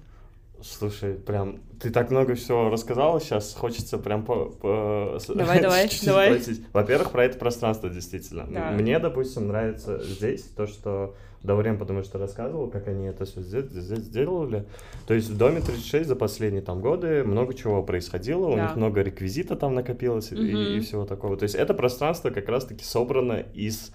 Слушай, 0.62 1.14
прям 1.14 1.60
ты 1.80 1.92
так 1.92 2.10
много 2.10 2.36
всего 2.36 2.70
рассказала, 2.70 3.20
сейчас 3.20 3.54
хочется 3.54 3.98
прям 3.98 4.26
по... 4.26 4.46
по 4.46 5.20
давай, 5.28 5.62
давай, 5.62 5.90
давай. 6.04 6.40
Спросить. 6.40 6.64
Во-первых, 6.74 7.12
про 7.12 7.26
это 7.26 7.38
пространство 7.38 7.90
действительно. 7.90 8.48
Да. 8.50 8.72
Мне, 8.72 9.00
допустим, 9.00 9.48
нравится 9.48 10.02
здесь 10.04 10.44
то, 10.44 10.66
что 10.66 11.16
Даурен, 11.44 11.78
потому 11.78 12.04
что 12.04 12.18
рассказывал, 12.18 12.70
как 12.70 12.88
они 12.88 13.06
это 13.06 13.26
все 13.26 13.42
здесь, 13.42 13.66
здесь 13.66 14.00
сделали. 14.00 14.66
То 15.06 15.14
есть 15.14 15.30
в 15.30 15.38
доме 15.38 15.62
36 15.62 16.08
за 16.08 16.16
последние 16.16 16.62
там 16.62 16.82
годы 16.82 17.24
много 17.24 17.54
чего 17.54 17.84
происходило, 17.84 18.48
да. 18.48 18.54
у 18.54 18.66
них 18.66 18.76
много 18.76 19.02
реквизита 19.02 19.56
там 19.56 19.76
накопилось 19.76 20.32
угу. 20.32 20.42
и, 20.42 20.78
и 20.78 20.80
всего 20.82 21.06
такого. 21.06 21.38
То 21.38 21.44
есть 21.44 21.56
это 21.56 21.74
пространство 21.74 22.32
как 22.32 22.50
раз-таки 22.50 22.84
собрано 22.84 23.46
из 23.54 23.92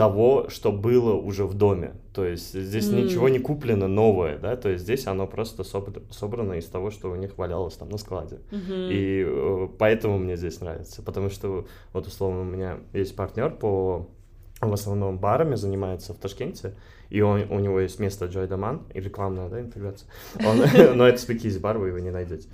того, 0.00 0.48
что 0.48 0.72
было 0.72 1.12
уже 1.12 1.44
в 1.44 1.52
доме. 1.52 1.92
То 2.14 2.24
есть 2.24 2.54
здесь 2.54 2.88
mm. 2.88 3.02
ничего 3.02 3.28
не 3.28 3.38
куплено 3.38 3.86
новое, 3.86 4.38
да, 4.38 4.56
то 4.56 4.70
есть 4.70 4.84
здесь 4.84 5.06
оно 5.06 5.26
просто 5.26 5.62
собрано 5.62 6.54
из 6.54 6.64
того, 6.64 6.90
что 6.90 7.10
у 7.10 7.16
них 7.16 7.36
валялось 7.36 7.74
там 7.74 7.90
на 7.90 7.98
складе. 7.98 8.38
Mm-hmm. 8.50 8.88
И 8.90 9.24
э, 9.28 9.68
поэтому 9.78 10.18
мне 10.18 10.36
здесь 10.36 10.62
нравится, 10.62 11.02
потому 11.02 11.28
что 11.28 11.66
вот 11.92 12.06
условно 12.06 12.40
у 12.40 12.44
меня 12.44 12.78
есть 12.94 13.14
партнер 13.14 13.50
по 13.50 14.08
в 14.62 14.72
основном 14.72 15.18
барами 15.18 15.54
занимается 15.54 16.14
в 16.14 16.16
Ташкенте, 16.16 16.74
и 17.10 17.20
он, 17.22 17.44
у 17.50 17.58
него 17.58 17.80
есть 17.80 17.98
место 17.98 18.26
Joy 18.26 18.48
Daman, 18.48 18.82
и 18.94 19.00
рекламная 19.00 19.48
да, 19.48 19.60
интеграция. 19.60 20.08
Он, 20.46 20.58
но 20.96 21.06
это 21.06 21.18
спикиз 21.18 21.58
бар, 21.58 21.78
вы 21.78 21.88
его 21.88 21.98
не 21.98 22.10
найдете. 22.10 22.48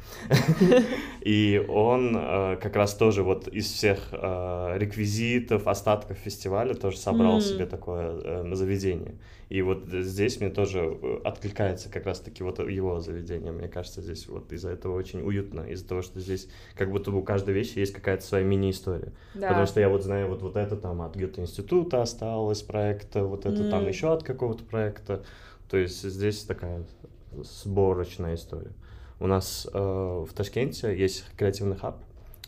И 1.21 1.65
он 1.69 2.17
э, 2.17 2.57
как 2.57 2.77
раз 2.77 2.95
тоже 2.95 3.23
вот 3.23 3.49
из 3.49 3.67
всех 3.67 3.99
э, 4.13 4.79
реквизитов, 4.79 5.67
остатков 5.67 6.17
фестиваля 6.17 6.75
тоже 6.75 6.97
собрал 6.97 7.41
себе 7.41 7.67
такое 7.67 8.21
э, 8.23 8.55
заведение. 8.55 9.15
И 9.49 9.63
вот 9.63 9.85
здесь 9.89 10.41
мне 10.41 10.51
тоже 10.51 10.81
э, 10.81 11.21
откликается 11.25 11.89
как 11.89 12.07
раз-таки 12.07 12.43
вот 12.43 12.59
его 12.59 13.01
заведение. 13.01 13.53
Мне 13.53 13.69
кажется, 13.69 14.03
здесь 14.03 14.27
вот 14.27 14.53
из-за 14.53 14.71
этого 14.71 14.97
очень 14.97 15.21
уютно, 15.23 15.61
из-за 15.61 15.87
того, 15.87 16.03
что 16.03 16.19
здесь 16.19 16.49
как 16.75 16.91
будто 16.91 17.13
бы 17.13 17.19
у 17.19 17.23
каждой 17.23 17.55
вещи 17.55 17.79
есть 17.79 17.93
какая-то 17.93 18.25
своя 18.25 18.45
мини-история. 18.45 19.13
Да. 19.35 19.49
Потому 19.49 19.67
что 19.67 19.81
я 19.81 19.89
вот 19.89 20.03
знаю, 20.03 20.29
вот, 20.29 20.43
вот 20.43 20.57
это 20.57 20.77
там 20.77 21.01
от 21.01 21.15
Гёте-института 21.15 22.03
осталось 22.03 22.63
проекта, 22.63 23.25
вот 23.25 23.47
это 23.47 23.63
mm. 23.63 23.71
там 23.71 23.87
еще 23.87 24.13
от 24.13 24.25
какого-то 24.25 24.65
проекта. 24.65 25.25
То 25.69 25.77
есть 25.77 26.03
здесь 26.03 26.43
такая 26.43 26.85
сборочная 27.33 28.35
история. 28.35 28.73
У 29.21 29.27
нас 29.29 29.67
э, 29.73 29.79
в 29.79 30.33
Ташкенте 30.35 30.97
есть 30.97 31.25
креативный 31.37 31.77
хаб 31.77 32.03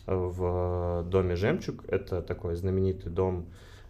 э, 0.05 0.13
в 0.13 1.03
доме 1.09 1.35
«Жемчуг». 1.35 1.85
Это 1.87 2.21
такой 2.21 2.55
знаменитый 2.55 3.11
дом, 3.11 3.47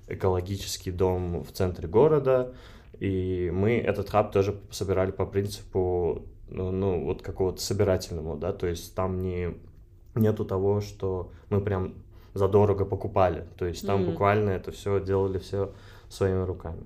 экологический 0.07 0.91
дом 0.91 1.43
в 1.43 1.51
центре 1.51 1.87
города, 1.87 2.53
и 2.99 3.49
мы 3.53 3.77
этот 3.77 4.09
хаб 4.09 4.31
тоже 4.31 4.59
собирали 4.71 5.11
по 5.11 5.25
принципу, 5.25 6.23
ну, 6.49 6.71
ну 6.71 7.05
вот 7.05 7.21
какого-то 7.21 7.61
собирательному, 7.61 8.35
да, 8.35 8.51
то 8.53 8.67
есть 8.67 8.93
там 8.93 9.19
не, 9.19 9.55
нету 10.15 10.45
того, 10.45 10.81
что 10.81 11.31
мы 11.49 11.61
прям 11.61 11.93
задорого 12.33 12.85
покупали, 12.85 13.45
то 13.57 13.65
есть 13.65 13.85
там 13.85 14.01
mm. 14.01 14.11
буквально 14.11 14.49
это 14.51 14.71
все 14.71 14.99
делали 14.99 15.39
все 15.39 15.71
своими 16.09 16.43
руками. 16.43 16.83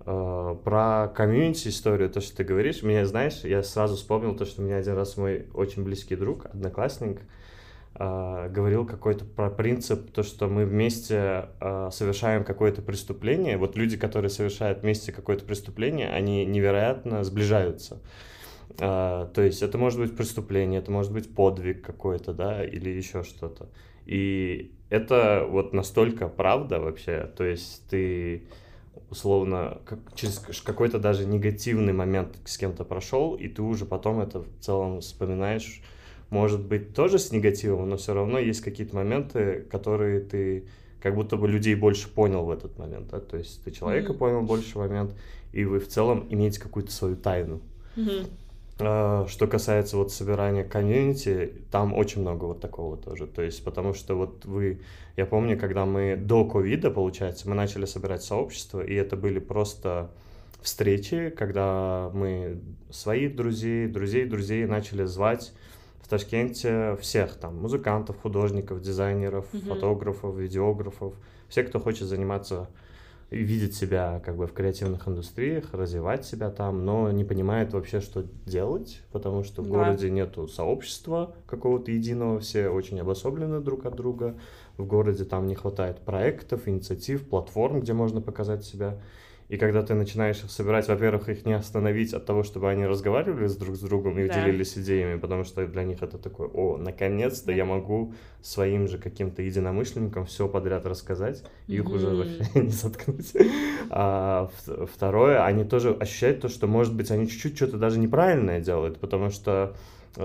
Uh, 0.00 0.56
про 0.62 1.08
комьюнити 1.08 1.66
историю, 1.66 2.08
то, 2.08 2.20
что 2.20 2.36
ты 2.36 2.44
говоришь, 2.44 2.84
меня, 2.84 3.04
знаешь, 3.06 3.40
я 3.42 3.64
сразу 3.64 3.96
вспомнил 3.96 4.36
то, 4.36 4.44
что 4.44 4.62
у 4.62 4.64
меня 4.64 4.76
один 4.76 4.94
раз 4.94 5.16
мой 5.16 5.46
очень 5.52 5.82
близкий 5.82 6.14
друг, 6.14 6.46
одноклассник, 6.46 7.22
э, 7.98 8.48
говорил 8.50 8.86
какой-то 8.86 9.24
про 9.24 9.50
принцип, 9.50 10.10
то, 10.10 10.22
что 10.22 10.48
мы 10.48 10.64
вместе 10.64 11.48
э, 11.60 11.90
совершаем 11.92 12.44
какое-то 12.44 12.82
преступление. 12.82 13.56
Вот 13.56 13.76
люди, 13.76 13.96
которые 13.96 14.30
совершают 14.30 14.82
вместе 14.82 15.12
какое-то 15.12 15.44
преступление, 15.44 16.08
они 16.10 16.44
невероятно 16.44 17.24
сближаются. 17.24 18.00
Э, 18.78 19.28
то 19.32 19.42
есть 19.42 19.62
это 19.62 19.78
может 19.78 19.98
быть 20.00 20.16
преступление, 20.16 20.80
это 20.80 20.90
может 20.90 21.12
быть 21.12 21.34
подвиг 21.34 21.84
какой-то, 21.84 22.32
да, 22.32 22.64
или 22.64 22.90
еще 22.90 23.22
что-то. 23.22 23.68
И 24.04 24.72
это 24.90 25.46
вот 25.48 25.72
настолько 25.72 26.28
правда 26.28 26.78
вообще, 26.78 27.30
то 27.36 27.44
есть 27.44 27.88
ты 27.88 28.46
условно 29.10 29.78
как, 29.84 29.98
через 30.14 30.38
какой-то 30.64 30.98
даже 30.98 31.26
негативный 31.26 31.92
момент 31.92 32.38
с 32.44 32.56
кем-то 32.56 32.84
прошел, 32.84 33.34
и 33.34 33.48
ты 33.48 33.62
уже 33.62 33.84
потом 33.84 34.20
это 34.20 34.40
в 34.40 34.60
целом 34.60 35.00
вспоминаешь, 35.00 35.82
может 36.30 36.64
быть, 36.64 36.94
тоже 36.94 37.18
с 37.18 37.30
негативом, 37.32 37.88
но 37.88 37.96
все 37.96 38.14
равно 38.14 38.38
есть 38.38 38.60
какие-то 38.60 38.96
моменты, 38.96 39.66
которые 39.70 40.20
ты 40.20 40.64
как 41.00 41.14
будто 41.14 41.36
бы 41.36 41.46
людей 41.48 41.74
больше 41.74 42.08
понял 42.08 42.44
в 42.44 42.50
этот 42.50 42.78
момент, 42.78 43.08
да? 43.10 43.20
то 43.20 43.36
есть 43.36 43.62
ты 43.62 43.70
человека 43.70 44.12
mm-hmm. 44.12 44.18
понял 44.18 44.42
больше 44.42 44.78
момент, 44.78 45.12
и 45.52 45.64
вы 45.64 45.78
в 45.78 45.88
целом 45.88 46.26
имеете 46.30 46.60
какую-то 46.60 46.90
свою 46.90 47.16
тайну. 47.16 47.60
Mm-hmm. 47.96 48.26
А, 48.78 49.26
что 49.28 49.46
касается 49.46 49.96
вот 49.96 50.12
собирания 50.12 50.64
комьюнити, 50.64 51.52
там 51.70 51.94
очень 51.94 52.20
много 52.20 52.44
вот 52.44 52.60
такого 52.60 52.96
тоже. 52.96 53.26
То 53.26 53.42
есть, 53.42 53.64
потому 53.64 53.94
что 53.94 54.16
вот 54.16 54.44
вы, 54.44 54.80
я 55.16 55.26
помню, 55.26 55.58
когда 55.58 55.86
мы 55.86 56.16
до 56.16 56.44
ковида, 56.44 56.90
получается, 56.90 57.48
мы 57.48 57.54
начали 57.54 57.86
собирать 57.86 58.22
сообщество, 58.22 58.80
и 58.80 58.94
это 58.94 59.16
были 59.16 59.38
просто 59.38 60.10
встречи, 60.60 61.30
когда 61.30 62.10
мы 62.12 62.60
своих 62.90 63.36
друзей, 63.36 63.86
друзей 63.86 64.26
друзей 64.26 64.66
начали 64.66 65.04
звать 65.04 65.52
в 66.06 66.08
Ташкенте 66.08 66.96
всех 67.00 67.34
там 67.34 67.60
музыкантов, 67.60 68.16
художников, 68.20 68.80
дизайнеров, 68.80 69.52
mm-hmm. 69.52 69.66
фотографов, 69.66 70.36
видеографов, 70.36 71.14
все, 71.48 71.64
кто 71.64 71.80
хочет 71.80 72.06
заниматься 72.06 72.68
видит 73.30 73.74
себя 73.74 74.22
как 74.24 74.36
бы 74.36 74.46
в 74.46 74.52
креативных 74.52 75.08
индустриях, 75.08 75.74
развивать 75.74 76.24
себя 76.24 76.50
там, 76.50 76.84
но 76.84 77.10
не 77.10 77.24
понимает 77.24 77.72
вообще, 77.72 78.00
что 78.00 78.24
делать, 78.44 79.02
потому 79.10 79.42
что 79.42 79.62
в 79.62 79.64
да. 79.66 79.72
городе 79.72 80.08
нету 80.08 80.46
сообщества 80.46 81.34
какого-то 81.48 81.90
единого, 81.90 82.38
все 82.38 82.68
очень 82.68 83.00
обособлены 83.00 83.58
друг 83.58 83.84
от 83.84 83.96
друга, 83.96 84.38
в 84.76 84.86
городе 84.86 85.24
там 85.24 85.48
не 85.48 85.56
хватает 85.56 85.98
проектов, 86.02 86.68
инициатив, 86.68 87.28
платформ, 87.28 87.80
где 87.80 87.94
можно 87.94 88.20
показать 88.20 88.64
себя. 88.64 89.00
И 89.48 89.58
когда 89.58 89.82
ты 89.82 89.94
начинаешь 89.94 90.42
их 90.42 90.50
собирать, 90.50 90.88
во-первых, 90.88 91.28
их 91.28 91.46
не 91.46 91.52
остановить 91.52 92.12
от 92.12 92.26
того, 92.26 92.42
чтобы 92.42 92.68
они 92.68 92.84
разговаривали 92.84 93.46
с 93.46 93.56
друг 93.56 93.76
с 93.76 93.80
другом 93.80 94.18
и 94.18 94.26
да. 94.26 94.34
делились 94.34 94.76
идеями, 94.76 95.18
потому 95.18 95.44
что 95.44 95.64
для 95.66 95.84
них 95.84 96.02
это 96.02 96.18
такое, 96.18 96.48
о, 96.48 96.78
наконец-то 96.78 97.46
да. 97.46 97.52
я 97.52 97.64
могу 97.64 98.14
своим 98.42 98.88
же 98.88 98.98
каким-то 98.98 99.42
единомышленникам 99.42 100.26
все 100.26 100.48
подряд 100.48 100.84
рассказать, 100.86 101.44
и 101.68 101.76
их 101.76 101.88
уже 101.88 102.08
вообще 102.08 102.44
не 102.60 102.70
заткнуть. 102.70 103.32
А 103.90 104.50
второе, 104.92 105.44
они 105.44 105.64
тоже 105.64 105.90
ощущают 105.90 106.40
то, 106.40 106.48
что, 106.48 106.66
может 106.66 106.94
быть, 106.94 107.10
они 107.12 107.28
чуть-чуть 107.28 107.56
что-то 107.56 107.78
даже 107.78 108.00
неправильное 108.00 108.60
делают, 108.60 108.98
потому 108.98 109.30
что 109.30 109.76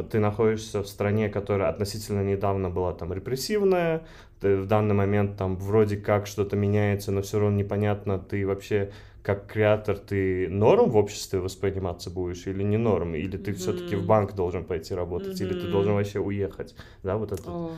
ты 0.09 0.19
находишься 0.19 0.81
в 0.81 0.87
стране, 0.87 1.29
которая 1.29 1.69
относительно 1.69 2.23
недавно 2.23 2.69
была 2.69 2.93
там 2.93 3.13
репрессивная, 3.13 4.03
ты 4.39 4.57
в 4.57 4.65
данный 4.65 4.95
момент 4.95 5.37
там 5.37 5.57
вроде 5.57 5.97
как 5.97 6.27
что-то 6.27 6.55
меняется, 6.55 7.11
но 7.11 7.21
все 7.21 7.39
равно 7.39 7.57
непонятно, 7.57 8.17
ты 8.17 8.47
вообще 8.47 8.91
как 9.21 9.47
креатор 9.47 9.97
ты 9.97 10.49
норм 10.49 10.89
в 10.89 10.97
обществе 10.97 11.39
восприниматься 11.39 12.09
будешь 12.09 12.47
или 12.47 12.63
не 12.63 12.77
норм, 12.77 13.15
или 13.15 13.37
ты 13.37 13.51
mm-hmm. 13.51 13.55
все-таки 13.55 13.95
в 13.95 14.05
банк 14.05 14.33
должен 14.33 14.65
пойти 14.65 14.95
работать, 14.95 15.39
mm-hmm. 15.39 15.45
или 15.45 15.59
ты 15.59 15.67
должен 15.67 15.93
вообще 15.93 16.19
уехать, 16.19 16.75
да, 17.03 17.17
вот 17.17 17.31
это. 17.31 17.43
Oh. 17.43 17.71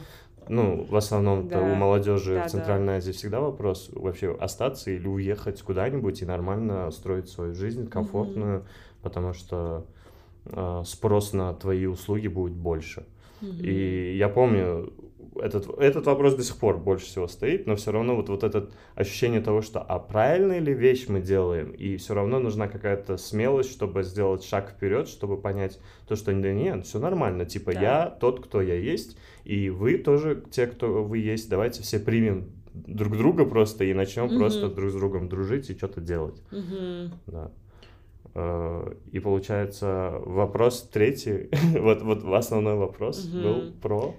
Ну, 0.49 0.85
в 0.89 0.95
основном 0.95 1.47
да. 1.47 1.61
у 1.61 1.75
молодежи 1.75 2.35
да, 2.35 2.47
в 2.47 2.51
Центральной 2.51 2.87
да. 2.87 2.95
Азии 2.95 3.11
всегда 3.11 3.39
вопрос 3.39 3.89
вообще 3.93 4.35
остаться 4.35 4.91
или 4.91 5.07
уехать 5.07 5.61
куда-нибудь 5.61 6.21
и 6.21 6.25
нормально 6.25 6.91
строить 6.91 7.29
свою 7.29 7.53
жизнь 7.55 7.87
комфортную, 7.87 8.59
mm-hmm. 8.59 9.01
потому 9.01 9.33
что 9.33 9.85
э, 10.45 10.83
спрос 10.85 11.33
на 11.33 11.53
твои 11.53 11.85
услуги 11.85 12.27
будет 12.27 12.53
больше. 12.53 13.05
Mm-hmm. 13.41 13.61
И 13.61 14.17
я 14.17 14.29
помню, 14.29 14.91
этот, 15.39 15.67
этот 15.79 16.05
вопрос 16.05 16.35
до 16.35 16.43
сих 16.43 16.57
пор 16.57 16.77
больше 16.77 17.05
всего 17.05 17.27
стоит, 17.27 17.67
но 17.67 17.75
все 17.75 17.91
равно 17.91 18.15
вот, 18.15 18.29
вот 18.29 18.43
это 18.43 18.69
ощущение 18.95 19.41
того, 19.41 19.61
что 19.61 19.79
а 19.81 19.99
правильная 19.99 20.59
ли 20.59 20.73
вещь 20.73 21.07
мы 21.07 21.21
делаем, 21.21 21.71
и 21.71 21.97
все 21.97 22.13
равно 22.13 22.39
нужна 22.39 22.67
какая-то 22.67 23.17
смелость, 23.17 23.71
чтобы 23.71 24.03
сделать 24.03 24.43
шаг 24.43 24.71
вперед, 24.71 25.07
чтобы 25.07 25.37
понять 25.37 25.79
то, 26.07 26.15
что 26.15 26.33
да 26.33 26.51
нет, 26.51 26.85
все 26.85 26.99
нормально, 26.99 27.45
типа 27.45 27.73
да. 27.73 27.81
я 27.81 28.09
тот, 28.09 28.43
кто 28.43 28.61
я 28.61 28.75
есть, 28.75 29.17
и 29.43 29.69
вы 29.69 29.97
тоже 29.97 30.43
те, 30.51 30.67
кто 30.67 31.03
вы 31.03 31.19
есть, 31.19 31.49
давайте 31.49 31.83
все 31.83 31.99
примем 31.99 32.49
друг 32.73 33.17
друга 33.17 33.45
просто 33.45 33.83
и 33.83 33.93
начнем 33.93 34.25
угу. 34.25 34.37
просто 34.37 34.69
друг 34.69 34.89
с 34.89 34.93
другом 34.93 35.29
дружить 35.29 35.69
и 35.69 35.77
что-то 35.77 36.01
делать. 36.01 36.41
Угу. 36.51 37.11
Да. 37.27 37.51
Э, 38.35 38.93
и 39.11 39.19
получается 39.19 40.13
вопрос 40.25 40.89
третий, 40.91 41.49
вот, 41.79 42.01
вот 42.01 42.23
основной 42.25 42.75
вопрос 42.75 43.25
угу. 43.25 43.41
был 43.41 43.71
про... 43.81 44.15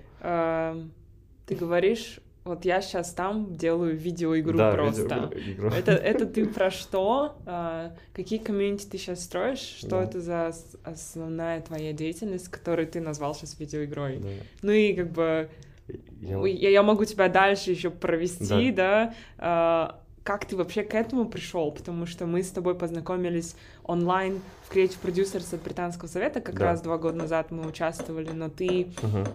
Ты 1.46 1.54
говоришь, 1.54 2.20
вот 2.44 2.66
я 2.66 2.82
сейчас 2.82 3.14
там 3.14 3.56
делаю 3.56 3.96
видеоигру 3.96 4.58
да, 4.58 4.72
просто. 4.72 5.30
Видеоигру. 5.34 5.70
Это, 5.70 5.92
это 5.92 6.26
ты 6.26 6.46
про 6.46 6.70
что? 6.70 7.36
А, 7.46 7.94
какие 8.12 8.38
комьюнити 8.38 8.86
ты 8.86 8.98
сейчас 8.98 9.24
строишь? 9.24 9.58
Что 9.78 9.90
да. 9.90 10.04
это 10.04 10.20
за 10.20 10.54
основная 10.84 11.62
твоя 11.62 11.94
деятельность, 11.94 12.48
которую 12.48 12.86
ты 12.86 13.00
назвал 13.00 13.34
сейчас 13.34 13.58
видеоигрой? 13.58 14.18
Да. 14.18 14.28
Ну 14.60 14.72
и 14.72 14.92
как 14.92 15.10
бы 15.10 15.48
я... 16.20 16.38
Я, 16.46 16.82
могу 16.82 17.06
тебя 17.06 17.28
дальше 17.28 17.70
еще 17.70 17.88
провести, 17.90 18.70
да? 18.72 19.06
да? 19.06 19.14
А, 19.38 20.00
как 20.22 20.44
ты 20.44 20.54
вообще 20.56 20.82
к 20.82 20.94
этому 20.94 21.26
пришел? 21.26 21.70
Потому 21.72 22.04
что 22.04 22.26
мы 22.26 22.42
с 22.42 22.50
тобой 22.50 22.74
познакомились 22.74 23.56
онлайн 23.84 24.40
в 24.68 24.74
Creative 24.74 24.96
Producers 25.02 25.54
от 25.54 25.62
Британского 25.62 26.08
совета, 26.08 26.42
как 26.42 26.58
да. 26.58 26.66
раз 26.66 26.82
два 26.82 26.98
года 26.98 27.16
назад 27.16 27.50
мы 27.50 27.66
участвовали, 27.66 28.30
но 28.30 28.50
ты 28.50 28.88
угу 29.02 29.26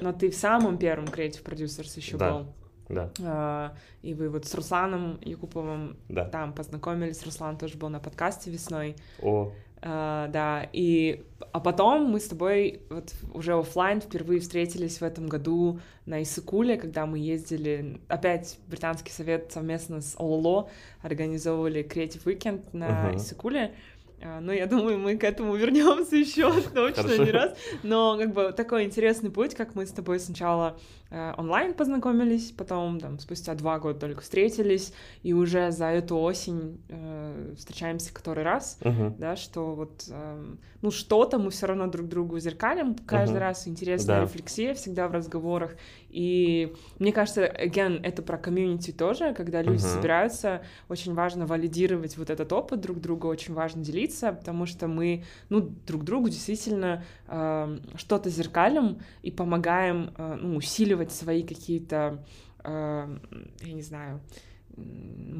но 0.00 0.12
ты 0.12 0.30
в 0.30 0.34
самом 0.34 0.78
первом 0.78 1.06
Creative 1.06 1.42
Producers 1.42 1.96
еще 1.96 2.16
да. 2.16 2.32
был. 2.32 2.46
Да. 2.88 3.10
А, 3.22 3.74
и 4.02 4.14
вы 4.14 4.28
вот 4.28 4.46
с 4.46 4.54
Русланом 4.54 5.18
Якуповым 5.22 5.96
да. 6.08 6.24
там 6.24 6.52
познакомились. 6.52 7.24
Руслан 7.24 7.56
тоже 7.56 7.78
был 7.78 7.88
на 7.88 8.00
подкасте 8.00 8.50
весной. 8.50 8.96
О. 9.22 9.52
А, 9.82 10.28
да, 10.28 10.68
и 10.72 11.24
а 11.52 11.60
потом 11.60 12.10
мы 12.10 12.20
с 12.20 12.28
тобой 12.28 12.82
вот 12.90 13.14
уже 13.32 13.54
офлайн 13.54 14.00
впервые 14.02 14.40
встретились 14.40 15.00
в 15.00 15.02
этом 15.02 15.26
году 15.26 15.80
на 16.04 16.22
Исыкуле, 16.22 16.76
когда 16.76 17.06
мы 17.06 17.18
ездили, 17.18 18.00
опять 18.08 18.58
Британский 18.66 19.10
совет 19.10 19.52
совместно 19.52 20.02
с 20.02 20.16
ОЛО 20.18 20.68
организовывали 21.00 21.82
Creative 21.82 22.22
Weekend 22.24 22.64
на 22.72 23.10
uh-huh. 23.10 23.16
Исыкуле. 23.16 23.74
А, 24.22 24.40
ну, 24.40 24.52
я 24.52 24.66
думаю, 24.66 24.98
мы 24.98 25.16
к 25.16 25.24
этому 25.24 25.54
вернемся 25.56 26.16
еще 26.16 26.52
точно 26.74 27.24
не 27.24 27.30
раз. 27.30 27.56
Но 27.82 28.16
как 28.18 28.32
бы 28.32 28.52
такой 28.52 28.84
интересный 28.84 29.30
путь, 29.30 29.54
как 29.54 29.74
мы 29.74 29.86
с 29.86 29.90
тобой 29.90 30.20
сначала 30.20 30.76
Э, 31.12 31.34
онлайн 31.36 31.74
познакомились, 31.74 32.52
потом 32.52 33.00
там 33.00 33.18
спустя 33.18 33.54
два 33.54 33.80
года 33.80 33.98
только 33.98 34.20
встретились, 34.20 34.92
и 35.24 35.32
уже 35.32 35.72
за 35.72 35.86
эту 35.86 36.16
осень 36.16 36.80
э, 36.88 37.54
встречаемся 37.58 38.14
который 38.14 38.44
раз, 38.44 38.78
uh-huh. 38.80 39.16
да, 39.18 39.34
что 39.34 39.74
вот, 39.74 40.04
э, 40.08 40.54
ну, 40.82 40.90
что-то 40.92 41.40
мы 41.40 41.50
все 41.50 41.66
равно 41.66 41.88
друг 41.88 42.06
другу 42.06 42.38
зеркалим 42.38 42.94
каждый 42.94 43.38
uh-huh. 43.38 43.40
раз, 43.40 43.66
интересная 43.66 44.18
да. 44.18 44.22
рефлексия 44.22 44.72
всегда 44.74 45.08
в 45.08 45.12
разговорах, 45.12 45.74
и 46.10 46.74
мне 46.98 47.12
кажется, 47.12 47.46
again, 47.46 48.00
это 48.02 48.22
про 48.22 48.36
комьюнити 48.36 48.90
тоже, 48.90 49.32
когда 49.32 49.62
люди 49.62 49.82
uh-huh. 49.82 49.94
собираются, 49.94 50.62
очень 50.88 51.14
важно 51.14 51.46
валидировать 51.46 52.16
вот 52.16 52.30
этот 52.30 52.52
опыт 52.52 52.80
друг 52.80 53.00
друга, 53.00 53.26
очень 53.26 53.54
важно 53.54 53.84
делиться, 53.84 54.32
потому 54.32 54.66
что 54.66 54.88
мы, 54.88 55.24
ну, 55.48 55.60
друг 55.60 56.04
другу 56.04 56.28
действительно 56.28 57.04
э, 57.28 57.78
что-то 57.94 58.28
зеркалим 58.28 58.98
и 59.22 59.30
помогаем, 59.30 60.12
э, 60.16 60.38
ну, 60.40 60.56
усиливать 60.56 61.12
свои 61.12 61.42
какие-то, 61.44 62.24
э, 62.64 63.16
я 63.62 63.72
не 63.72 63.82
знаю, 63.82 64.20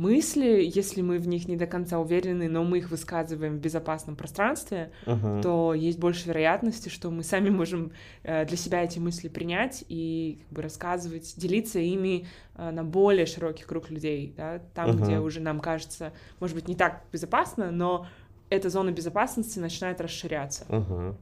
мысли, 0.01 0.71
если 0.75 1.03
мы 1.03 1.19
в 1.19 1.29
них 1.29 1.47
не 1.47 1.57
до 1.57 1.67
конца 1.67 1.99
уверены, 1.99 2.49
но 2.49 2.65
мы 2.65 2.79
их 2.79 2.91
высказываем 2.91 3.59
в 3.59 3.61
безопасном 3.61 4.17
пространстве, 4.17 4.93
uh-huh. 5.05 5.43
то 5.43 5.75
есть 5.75 5.99
больше 5.99 6.27
вероятности, 6.29 6.89
что 6.89 7.11
мы 7.11 7.23
сами 7.23 7.51
можем 7.51 7.93
э, 8.23 8.47
для 8.47 8.57
себя 8.57 8.83
эти 8.83 8.99
мысли 8.99 9.29
принять 9.29 9.85
и 9.89 10.39
как 10.41 10.53
бы 10.57 10.63
рассказывать, 10.63 11.35
делиться 11.37 11.81
ими 11.81 12.27
э, 12.57 12.71
на 12.71 12.83
более 12.83 13.27
широкий 13.27 13.65
круг 13.65 13.91
людей, 13.91 14.33
да, 14.37 14.63
там, 14.75 14.91
uh-huh. 14.91 15.05
где 15.05 15.19
уже 15.19 15.41
нам 15.41 15.61
кажется, 15.61 16.15
может 16.41 16.57
быть, 16.57 16.67
не 16.67 16.77
так 16.77 17.05
безопасно, 17.13 17.71
но 17.71 18.07
эта 18.49 18.71
зона 18.71 18.93
безопасности 18.93 19.59
начинает 19.59 20.01
расширяться. 20.01 20.65
Uh-huh. 20.69 21.15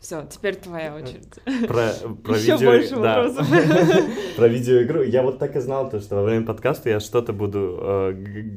Все, 0.00 0.26
теперь 0.28 0.56
твоя 0.56 0.94
очередь. 0.94 1.32
Про, 1.66 1.88
про 2.22 2.36
Еще 2.36 2.52
видео... 2.52 2.70
больше 2.70 2.96
да. 2.96 3.22
вопросов. 3.22 3.48
Про 4.36 4.48
видеоигру. 4.48 5.02
Я 5.02 5.22
вот 5.22 5.38
так 5.38 5.56
и 5.56 5.60
знал, 5.60 5.88
то, 5.88 6.00
что 6.00 6.16
во 6.16 6.24
время 6.24 6.44
подкаста 6.44 6.90
я 6.90 7.00
что-то 7.00 7.32
буду, 7.32 7.78
э, 7.80 8.14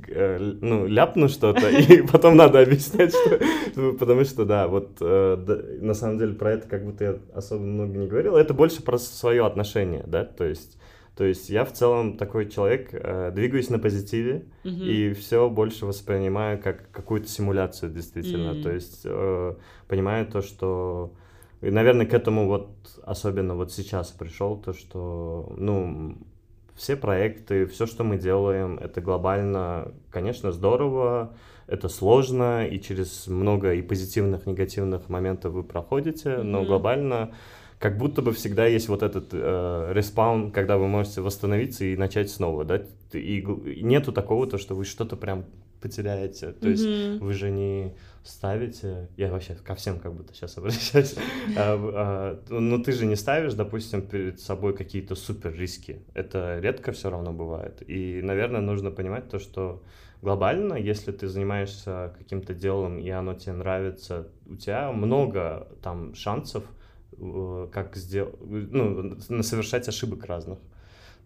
э, 0.09 0.39
ну, 0.59 0.85
ляпну 0.87 1.29
что-то, 1.29 1.69
и 1.69 2.01
потом 2.01 2.35
надо 2.35 2.59
объяснять, 2.59 3.11
что... 3.11 3.93
Потому 3.93 4.25
что, 4.25 4.43
да, 4.43 4.67
вот 4.67 4.97
э, 4.99 5.77
на 5.79 5.93
самом 5.93 6.17
деле 6.17 6.33
про 6.33 6.51
это 6.51 6.67
как 6.67 6.83
будто 6.83 7.03
я 7.03 7.17
особо 7.33 7.61
много 7.61 7.97
не 7.97 8.07
говорил. 8.07 8.35
Это 8.35 8.53
больше 8.53 8.81
про 8.83 8.97
свое 8.97 9.45
отношение, 9.45 10.03
да, 10.05 10.25
то 10.25 10.43
есть... 10.43 10.77
То 11.15 11.23
есть 11.23 11.49
я 11.49 11.65
в 11.65 11.73
целом 11.73 12.15
такой 12.15 12.47
человек, 12.47 12.89
э, 12.91 13.31
двигаюсь 13.33 13.71
на 13.71 13.79
позитиве, 13.79 14.45
Мгм. 14.63 14.83
и 14.83 15.13
все 15.13 15.49
больше 15.49 15.87
воспринимаю 15.87 16.61
как 16.61 16.91
какую-то 16.91 17.27
симуляцию, 17.27 17.91
действительно. 17.91 18.51
М. 18.51 18.61
То 18.61 18.71
есть 18.71 19.01
э, 19.03 19.55
понимаю 19.87 20.27
то, 20.27 20.43
что... 20.43 21.13
И, 21.61 21.69
наверное, 21.71 22.05
к 22.05 22.13
этому 22.13 22.47
вот 22.47 22.69
особенно 23.03 23.55
вот 23.55 23.71
сейчас 23.71 24.11
пришел, 24.11 24.57
то, 24.57 24.73
что, 24.73 25.53
ну, 25.57 26.17
все 26.75 26.95
проекты, 26.95 27.65
все, 27.65 27.87
что 27.87 28.03
мы 28.03 28.17
делаем, 28.17 28.77
это 28.77 29.01
глобально, 29.01 29.91
конечно, 30.11 30.51
здорово, 30.51 31.33
это 31.65 31.89
сложно, 31.89 32.67
и 32.67 32.79
через 32.79 33.27
много 33.27 33.73
и 33.73 33.81
позитивных, 33.81 34.45
негативных 34.45 35.09
моментов 35.09 35.53
вы 35.53 35.63
проходите, 35.63 36.37
но 36.37 36.59
Мгм. 36.59 36.67
глобально 36.67 37.31
как 37.79 37.97
будто 37.97 38.21
бы 38.21 38.31
всегда 38.31 38.65
есть 38.65 38.89
вот 38.89 39.03
этот 39.03 39.29
э, 39.33 39.91
респаун, 39.93 40.51
когда 40.51 40.77
вы 40.77 40.87
можете 40.87 41.21
восстановиться 41.21 41.85
и 41.85 41.95
начать 41.97 42.29
снова, 42.29 42.63
да, 42.63 42.81
и 43.13 43.41
нету 43.81 44.11
такого, 44.11 44.47
то, 44.47 44.57
что 44.57 44.75
вы 44.75 44.85
что-то 44.85 45.15
прям 45.15 45.45
потеряете, 45.79 46.51
то 46.51 46.69
есть 46.69 46.89
Мгм. 46.89 47.25
вы 47.27 47.33
же 47.33 47.51
не 47.51 47.95
ставите, 48.23 49.09
я 49.17 49.31
вообще 49.31 49.55
ко 49.55 49.75
всем 49.75 49.99
как 49.99 50.13
будто 50.13 50.33
сейчас 50.33 50.57
обращаюсь, 50.57 51.15
а, 51.55 51.75
а, 51.77 52.43
но 52.49 52.77
ты 52.79 52.91
же 52.91 53.05
не 53.05 53.15
ставишь, 53.15 53.53
допустим, 53.53 54.01
перед 54.01 54.39
собой 54.39 54.75
какие-то 54.75 55.15
супер 55.15 55.53
риски, 55.53 56.05
это 56.13 56.59
редко 56.59 56.91
все 56.91 57.09
равно 57.09 57.31
бывает, 57.33 57.81
и, 57.87 58.21
наверное, 58.21 58.61
нужно 58.61 58.91
понимать 58.91 59.29
то, 59.29 59.39
что 59.39 59.83
глобально, 60.21 60.73
если 60.73 61.11
ты 61.11 61.27
занимаешься 61.27 62.13
каким-то 62.17 62.53
делом 62.53 62.99
и 62.99 63.09
оно 63.09 63.33
тебе 63.35 63.53
нравится, 63.53 64.27
у 64.45 64.55
тебя 64.55 64.91
много 64.91 65.67
там 65.81 66.15
шансов, 66.15 66.63
э, 67.17 67.67
как 67.71 67.95
сделать, 67.95 68.35
ну, 68.41 69.19
совершать 69.43 69.87
ошибок 69.87 70.25
разных. 70.25 70.59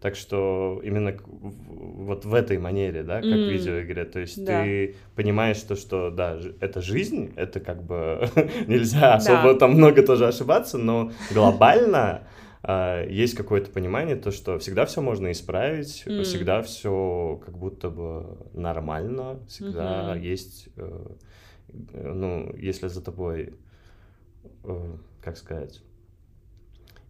Так 0.02 0.16
что 0.16 0.80
именно 0.82 1.12
в- 1.12 2.04
вот 2.06 2.24
в 2.24 2.34
этой 2.34 2.58
манере, 2.58 3.04
да, 3.04 3.20
как 3.22 3.38
в 3.38 3.42
М. 3.44 3.48
видеоигре, 3.48 4.04
то 4.04 4.18
есть 4.18 4.44
Да. 4.44 4.46
ты 4.64 4.96
понимаешь 5.14 5.60
то, 5.62 5.76
что, 5.76 6.10
да, 6.10 6.38
это 6.60 6.80
жизнь, 6.80 7.32
это 7.36 7.60
как 7.60 7.84
бы 7.84 8.28
нельзя 8.66 9.14
особо 9.14 9.52
Да. 9.52 9.60
там 9.60 9.74
много 9.74 10.02
тоже 10.02 10.26
ошибаться, 10.26 10.76
но 10.76 11.12
глобально 11.30 12.22
а, 12.64 13.06
есть 13.06 13.34
какое-то 13.36 13.70
понимание, 13.70 14.16
то, 14.16 14.32
что 14.32 14.58
всегда 14.58 14.86
все 14.86 15.00
можно 15.02 15.30
исправить, 15.30 16.02
М. 16.06 16.24
всегда 16.24 16.62
все 16.62 17.40
как 17.46 17.56
будто 17.56 17.88
бы 17.88 18.38
нормально, 18.54 19.38
всегда 19.46 20.14
Мгм. 20.14 20.22
есть, 20.22 20.68
э, 20.76 21.06
э, 21.92 22.12
ну, 22.12 22.52
если 22.56 22.88
за 22.88 23.02
тобой, 23.04 23.54
э, 24.64 24.96
как 25.20 25.36
сказать, 25.36 25.80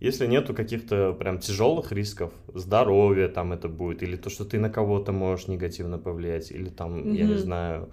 если 0.03 0.27
нету 0.27 0.55
каких-то 0.55 1.12
прям 1.12 1.38
тяжелых 1.38 1.93
рисков, 1.93 2.33
здоровья 2.55 3.29
там 3.29 3.53
это 3.53 3.69
будет, 3.69 4.03
или 4.03 4.17
то, 4.17 4.31
что 4.31 4.45
ты 4.45 4.59
на 4.59 4.69
кого-то 4.71 5.12
можешь 5.12 5.49
негативно 5.49 5.99
повлиять, 5.99 6.51
или 6.51 6.69
там, 6.69 7.15
я 7.15 7.27
не 7.27 7.37
знаю, 7.37 7.88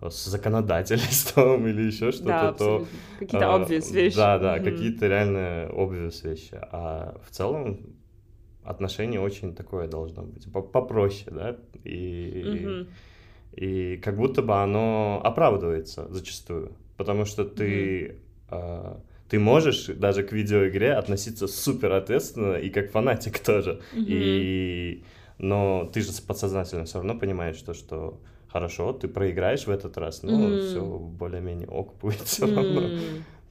с 0.00 0.26
законодательством 0.26 1.66
или 1.70 1.82
еще 1.82 2.12
что-то, 2.12 2.28
Да, 2.28 2.52
то... 2.52 2.86
Какие-то 3.18 3.54
а, 3.54 3.58
obvious 3.64 3.92
вещи. 3.92 4.16
Да, 4.16 4.38
да, 4.38 4.58
Мгм. 4.58 4.64
какие-то 4.64 5.06
реально 5.08 5.68
obvious 5.72 6.28
вещи. 6.28 6.58
А 6.72 7.20
в 7.26 7.30
целом 7.30 7.78
отношение 8.64 9.20
очень 9.20 9.54
такое 9.54 9.88
должно 9.88 10.22
быть 10.22 10.52
по- 10.52 10.62
попроще, 10.62 11.30
да, 11.30 11.56
и, 11.84 12.44
Мгм. 12.46 12.86
и 13.56 13.96
как 13.96 14.16
будто 14.16 14.42
бы 14.42 14.62
оно 14.62 15.20
оправдывается 15.24 16.06
зачастую, 16.10 16.72
потому 16.96 17.24
что 17.24 17.44
ты 17.44 18.16
а, 18.50 19.00
ты 19.28 19.38
можешь 19.38 19.86
даже 19.86 20.22
к 20.22 20.32
видеоигре 20.32 20.92
относиться 20.94 21.46
супер 21.46 21.92
ответственно 21.92 22.54
и 22.56 22.70
как 22.70 22.90
фанатик 22.90 23.38
тоже, 23.44 23.80
Мгм. 23.92 24.04
и 24.06 25.02
но 25.38 25.88
ты 25.92 26.00
же 26.00 26.10
подсознательно 26.26 26.84
все 26.84 26.98
равно 26.98 27.14
понимаешь 27.18 27.60
то, 27.62 27.72
что 27.74 28.20
хорошо, 28.48 28.92
ты 28.92 29.06
проиграешь 29.08 29.66
в 29.66 29.70
этот 29.70 29.96
раз, 29.98 30.22
но 30.22 30.32
Мгм. 30.32 30.60
все 30.60 30.80
более-менее 30.80 31.68
ок 31.68 31.94
будет 32.00 32.22
все 32.22 32.46
равно. 32.46 32.80
М. 32.86 32.92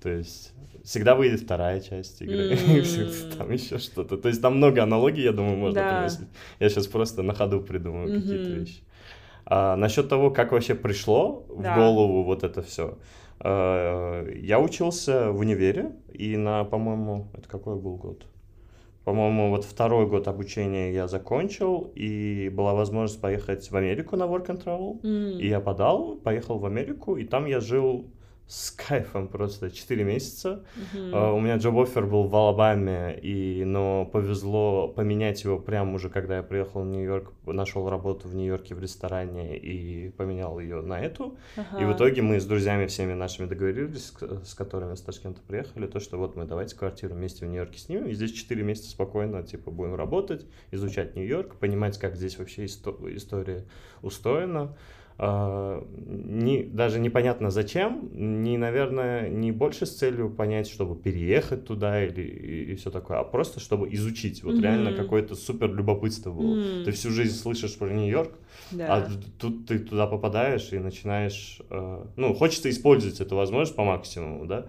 То 0.02 0.10
есть 0.10 0.54
всегда 0.84 1.16
выйдет 1.16 1.42
вторая 1.42 1.80
часть 1.80 2.22
игры, 2.22 2.56
всегда 2.84 3.12
там 3.38 3.52
еще 3.52 3.78
что-то. 3.78 4.18
То 4.18 4.30
есть 4.30 4.42
там 4.42 4.58
много 4.58 4.84
аналогий, 4.84 5.24
я 5.24 5.32
думаю, 5.32 5.58
можно 5.58 5.82
Да. 5.82 5.88
приносить. 5.90 6.28
Я 6.60 6.70
сейчас 6.70 6.88
просто 6.88 7.24
на 7.24 7.34
ходу 7.34 7.62
придумаю 7.62 8.12
какие-то 8.12 8.50
Мгм. 8.50 8.60
вещи. 8.60 8.82
А, 9.46 9.76
насчет 9.78 10.10
того, 10.10 10.30
как 10.30 10.52
вообще 10.52 10.76
пришло 10.76 11.46
Да. 11.50 11.72
в 11.72 11.76
голову 11.76 12.24
вот 12.24 12.44
это 12.44 12.62
все. 12.62 12.98
Я 13.44 14.60
учился 14.60 15.32
в 15.32 15.40
универе, 15.40 15.92
и 16.12 16.38
на, 16.38 16.64
по-моему, 16.64 17.28
это 17.34 17.48
какой 17.48 17.76
был 17.76 17.96
год? 17.98 18.26
По-моему, 19.04 19.52
вот 19.52 19.64
второй 19.64 20.06
год 20.06 20.28
обучения 20.28 20.92
я 20.92 21.08
закончил, 21.08 21.92
и 21.96 22.50
была 22.54 22.74
возможность 22.74 23.22
поехать 23.22 23.72
в 23.72 23.76
Америку 23.78 24.18
на 24.18 24.24
Work 24.24 24.48
and 24.48 24.64
Travel. 24.66 25.00
М. 25.02 25.40
И 25.40 25.48
я 25.48 25.62
подал, 25.62 26.18
поехал 26.18 26.60
в 26.60 26.66
Америку, 26.66 27.16
и 27.16 27.24
там 27.24 27.46
я 27.46 27.62
жил 27.62 28.08
с 28.48 28.72
кайфом 28.72 29.28
просто 29.28 29.70
4 29.70 30.04
месяца. 30.06 30.64
Мгм. 30.94 31.12
А, 31.14 31.34
У 31.34 31.40
меня 31.42 31.58
джоб-оффер 31.58 32.06
был 32.06 32.24
в 32.24 32.36
Алабаме, 32.36 33.20
и, 33.22 33.64
но 33.66 34.06
повезло 34.06 34.88
поменять 34.88 35.44
его 35.44 35.60
прямо 35.60 35.94
уже, 35.96 36.10
когда 36.10 36.38
я 36.38 36.44
приехал 36.44 36.82
в 36.82 36.86
Нью-Йорк, 36.86 37.34
нашел 37.46 37.90
работу 37.90 38.30
в 38.30 38.36
Нью-Йорке 38.36 38.74
в 38.74 38.80
ресторане 38.80 39.58
и 39.58 40.10
поменял 40.12 40.60
ее 40.60 40.82
на 40.82 41.00
эту. 41.00 41.38
И 41.80 41.84
в 41.84 41.94
итоге 41.94 42.22
мы 42.22 42.40
с 42.40 42.46
друзьями 42.46 42.86
всеми 42.88 43.14
нашими 43.14 43.48
договорились, 43.48 44.14
с 44.22 44.48
с 44.48 44.54
которыми 44.54 44.96
с 44.96 45.02
Ташкента 45.02 45.42
приехали, 45.46 45.86
то, 45.88 46.00
что 46.00 46.18
вот 46.18 46.38
мы 46.38 46.46
давайте 46.46 46.76
квартиру 46.76 47.16
вместе 47.16 47.46
в 47.46 47.50
Нью-Йорке 47.50 47.80
снимем, 47.80 48.08
и 48.08 48.14
здесь 48.14 48.32
4 48.32 48.64
месяца 48.64 48.92
спокойно, 48.92 49.44
типа, 49.44 49.72
будем 49.72 49.96
работать, 49.96 50.46
изучать 50.72 51.16
Нью-Йорк, 51.16 51.56
понимать, 51.56 51.98
как 51.98 52.16
здесь 52.16 52.38
вообще 52.40 52.64
исто- 52.66 53.14
история 53.16 53.66
устроена. 54.02 54.76
А, 55.20 55.84
не, 56.06 56.62
даже 56.64 57.00
непонятно 57.00 57.50
зачем, 57.50 58.10
не, 58.14 58.56
наверное, 58.58 59.30
не 59.30 59.52
больше 59.52 59.88
с 59.88 59.96
целью 59.96 60.30
понять, 60.30 60.68
чтобы 60.70 60.96
переехать 60.96 61.66
туда 61.66 62.06
или 62.06 62.22
и, 62.22 62.76
все 62.76 62.92
такое, 62.92 63.18
а 63.18 63.24
просто 63.24 63.60
чтобы 63.60 63.92
изучить. 63.96 64.44
Вот 64.44 64.60
реально 64.60 64.92
Мгм. 64.92 64.98
какое-то 64.98 65.34
супер 65.36 65.74
любопытство 65.74 66.32
было. 66.32 66.54
М. 66.54 66.84
Ты 66.86 66.92
всю 66.92 67.10
жизнь 67.10 67.36
слышишь 67.36 67.76
про 67.78 67.90
Нью-Йорк, 67.90 68.32
Да. 68.72 68.96
а 68.98 69.10
тут 69.40 69.66
ты 69.66 69.80
туда 69.80 70.06
попадаешь 70.06 70.72
и 70.72 70.78
начинаешь, 70.78 71.62
э, 71.72 72.06
ну, 72.16 72.34
хочется 72.36 72.70
использовать 72.70 73.20
эту 73.20 73.36
возможность 73.36 73.76
по 73.76 73.84
максимуму, 73.84 74.46
да. 74.46 74.68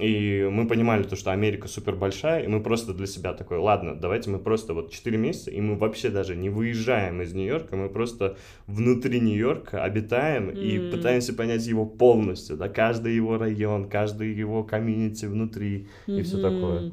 И 0.00 0.48
мы 0.50 0.66
понимали 0.66 1.04
то, 1.04 1.14
что 1.14 1.30
Америка 1.30 1.68
супер 1.68 1.94
большая, 1.94 2.42
и 2.42 2.48
мы 2.48 2.60
просто 2.60 2.92
для 2.94 3.06
себя 3.06 3.32
такой, 3.32 3.58
ладно, 3.58 3.94
давайте 3.94 4.28
мы 4.28 4.40
просто 4.40 4.74
вот 4.74 4.90
4 4.90 5.16
месяца, 5.16 5.52
и 5.52 5.60
мы 5.60 5.76
вообще 5.76 6.08
даже 6.08 6.34
не 6.34 6.50
выезжаем 6.50 7.22
из 7.22 7.32
Нью-Йорка, 7.32 7.76
мы 7.76 7.88
просто 7.88 8.36
внутри 8.66 9.20
Нью-Йорка 9.20 9.84
обитаем 9.84 10.50
и 10.50 10.78
М. 10.78 10.90
пытаемся 10.90 11.32
понять 11.32 11.64
его 11.66 11.86
полностью, 11.86 12.56
да, 12.56 12.68
каждый 12.68 13.14
его 13.14 13.38
район, 13.38 13.88
каждый 13.88 14.34
его 14.34 14.64
комьюнити 14.64 15.26
внутри 15.26 15.86
и 16.06 16.22
все 16.22 16.40
такое. 16.40 16.92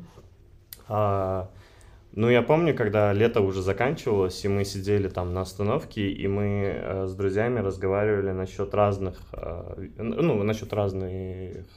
А, 0.87 1.49
ну, 2.13 2.29
я 2.29 2.43
помню, 2.43 2.75
когда 2.75 3.13
лето 3.13 3.41
уже 3.41 3.63
заканчивалось, 3.63 4.45
и 4.45 4.47
мы 4.47 4.65
сидели 4.65 5.07
там 5.07 5.33
на 5.33 5.41
остановке, 5.41 6.11
и 6.11 6.27
мы 6.27 6.73
э, 6.75 7.07
с 7.07 7.15
друзьями 7.15 7.59
разговаривали 7.59 8.31
насчет 8.31 8.75
разных, 8.75 9.21
э, 9.33 9.87
ну, 9.97 10.43
насчет 10.43 10.73
разных 10.73 11.09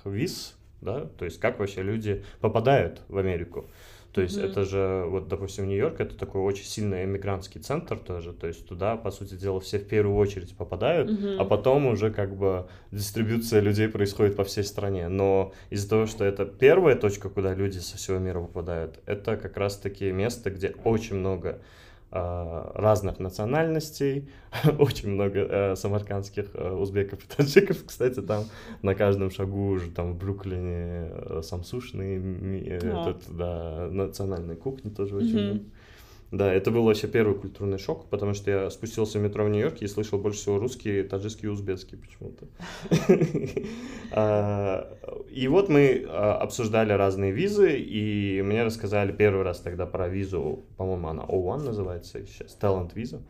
виз, 0.05 0.57
да, 0.85 1.07
то 1.19 1.25
есть 1.25 1.41
как 1.41 1.59
вообще 1.59 1.83
люди 1.83 2.25
попадают 2.41 3.01
в 3.09 3.19
Америку. 3.19 3.69
То 4.13 4.21
есть 4.21 4.37
Мгм. 4.37 4.47
это 4.47 4.65
же, 4.65 5.05
вот, 5.09 5.27
допустим, 5.27 5.67
Нью-Йорк, 5.67 6.01
это 6.01 6.17
такой 6.17 6.41
очень 6.43 6.65
сильный 6.67 7.05
эмигрантский 7.05 7.61
центр 7.61 7.99
тоже, 7.99 8.33
то 8.33 8.47
есть 8.47 8.65
туда, 8.69 8.97
по 8.97 9.11
сути 9.11 9.35
дела, 9.35 9.59
все 9.59 9.79
в 9.79 9.89
первую 9.89 10.17
очередь 10.17 10.57
попадают, 10.57 11.11
Мгм. 11.11 11.41
а 11.41 11.45
потом 11.45 11.87
уже 11.87 12.13
как 12.13 12.37
бы 12.37 12.69
дистрибьюция 12.93 13.61
людей 13.61 13.89
происходит 13.89 14.37
по 14.37 14.45
всей 14.45 14.63
стране. 14.63 15.09
Но 15.09 15.53
из-за 15.71 15.89
того, 15.89 16.07
что 16.07 16.25
это 16.25 16.45
первая 16.47 16.95
точка, 16.95 17.29
куда 17.29 17.55
люди 17.55 17.79
со 17.79 17.97
всего 17.97 18.19
мира 18.19 18.41
попадают, 18.41 19.01
это 19.07 19.37
как 19.37 19.57
раз-таки 19.57 20.13
место, 20.13 20.51
где 20.51 20.77
очень 20.85 21.17
много 21.17 21.59
разных 22.15 23.19
национальностей, 23.19 24.29
очень 24.79 25.11
много 25.11 25.41
э, 25.41 25.77
самаркандских 25.77 26.47
э, 26.55 26.71
узбеков 26.73 27.25
и 27.25 27.37
таджиков, 27.37 27.79
кстати, 27.87 28.21
там 28.23 28.45
на 28.83 28.95
каждом 28.95 29.31
шагу 29.31 29.71
уже 29.71 29.91
там 29.91 30.13
в 30.13 30.19
Бруклине 30.19 31.11
э, 31.11 31.41
самсушные, 31.43 32.19
э, 32.19 32.79
А. 32.83 33.11
этот, 33.11 33.37
да, 33.37 33.89
национальной 33.91 34.57
кухни 34.57 34.91
тоже 34.91 35.17
очень 35.17 35.51
Мгм. 35.51 35.65
Да, 36.35 36.53
это 36.53 36.73
был 36.73 36.83
вообще 36.83 37.07
первый 37.07 37.37
культурный 37.39 37.79
шок, 37.79 38.07
потому 38.11 38.35
что 38.35 38.51
я 38.51 38.71
спустился 38.71 39.21
в 39.21 39.23
метро 39.23 39.45
в 39.45 39.51
Нью-Йорке 39.51 39.85
и 39.85 39.89
слышал 39.89 40.19
больше 40.19 40.41
всего 40.41 40.59
русский, 40.59 41.05
таджикский 41.05 41.47
и 41.47 41.51
узбекский 41.51 41.97
почему-то. 41.97 42.47
А, 44.17 44.97
и 45.29 45.49
вот 45.49 45.69
мы 45.69 46.05
а, 46.07 46.37
обсуждали 46.37 46.93
разные 46.93 47.33
визы, 47.33 47.77
и 47.77 48.43
мне 48.43 48.63
рассказали 48.63 49.11
первый 49.11 49.43
раз 49.43 49.59
тогда 49.59 49.87
про 49.87 50.09
визу, 50.09 50.63
по-моему, 50.77 51.09
она 51.09 51.25
O1 51.25 51.65
называется 51.65 52.25
сейчас, 52.25 52.57
Talent 52.61 52.93
виза. 52.95 53.23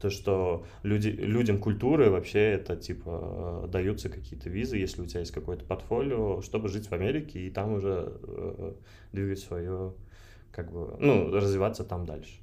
То, 0.00 0.10
что 0.10 0.64
людям 0.84 1.58
культуры 1.58 2.10
вообще 2.10 2.52
это 2.52 2.76
типа 2.76 3.68
даются 3.72 4.08
какие-то 4.08 4.48
визы, 4.48 4.76
если 4.76 5.02
у 5.02 5.06
тебя 5.06 5.20
есть 5.20 5.32
какое-то 5.32 5.64
портфолио, 5.64 6.42
чтобы 6.42 6.68
жить 6.68 6.88
в 6.88 6.92
Америке 6.92 7.40
и 7.40 7.50
там 7.50 7.72
уже 7.72 8.12
э, 8.22 8.72
двигать 9.12 9.40
свое 9.40 9.94
как 10.52 10.72
бы, 10.72 10.96
ну, 10.98 11.30
развиваться 11.32 11.84
там 11.84 12.06
дальше. 12.06 12.40